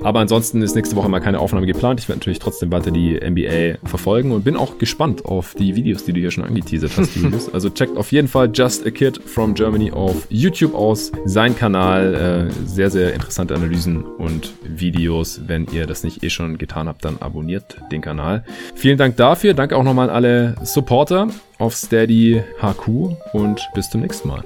Aber 0.01 0.19
ansonsten 0.19 0.63
ist 0.63 0.75
nächste 0.75 0.95
Woche 0.95 1.09
mal 1.09 1.19
keine 1.19 1.39
Aufnahme 1.39 1.67
geplant. 1.67 1.99
Ich 1.99 2.09
werde 2.09 2.21
natürlich 2.21 2.39
trotzdem 2.39 2.71
weiter 2.71 2.89
die 2.89 3.19
NBA 3.19 3.87
verfolgen 3.87 4.31
und 4.31 4.43
bin 4.43 4.55
auch 4.55 4.79
gespannt 4.79 5.25
auf 5.25 5.53
die 5.53 5.75
Videos, 5.75 6.05
die 6.05 6.13
du 6.13 6.19
hier 6.19 6.31
schon 6.31 6.43
angeteasert 6.43 6.97
hast, 6.97 7.15
Julius. 7.15 7.53
Also 7.53 7.69
checkt 7.69 7.97
auf 7.97 8.11
jeden 8.11 8.27
Fall 8.27 8.49
Just 8.51 8.83
a 8.87 8.89
Kid 8.89 9.21
from 9.23 9.53
Germany 9.53 9.91
auf 9.91 10.25
YouTube 10.29 10.73
aus. 10.73 11.11
Sein 11.25 11.55
Kanal, 11.55 12.49
äh, 12.49 12.67
sehr, 12.67 12.89
sehr 12.89 13.13
interessante 13.13 13.53
Analysen 13.53 14.03
und 14.03 14.53
Videos. 14.93 15.41
Wenn 15.47 15.67
ihr 15.71 15.85
das 15.85 16.03
nicht 16.03 16.23
eh 16.23 16.29
schon 16.29 16.57
getan 16.57 16.87
habt, 16.87 17.05
dann 17.05 17.17
abonniert 17.19 17.77
den 17.91 18.01
Kanal. 18.01 18.43
Vielen 18.75 18.97
Dank 18.97 19.17
dafür. 19.17 19.53
Danke 19.53 19.77
auch 19.77 19.83
nochmal 19.83 20.09
an 20.09 20.15
alle 20.15 20.55
Supporter 20.63 21.27
auf 21.57 21.75
Steady 21.75 22.41
HQ 22.61 22.87
und 23.33 23.67
bis 23.73 23.89
zum 23.89 24.01
nächsten 24.01 24.27
Mal. 24.27 24.43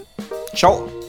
Ciao. 0.53 1.00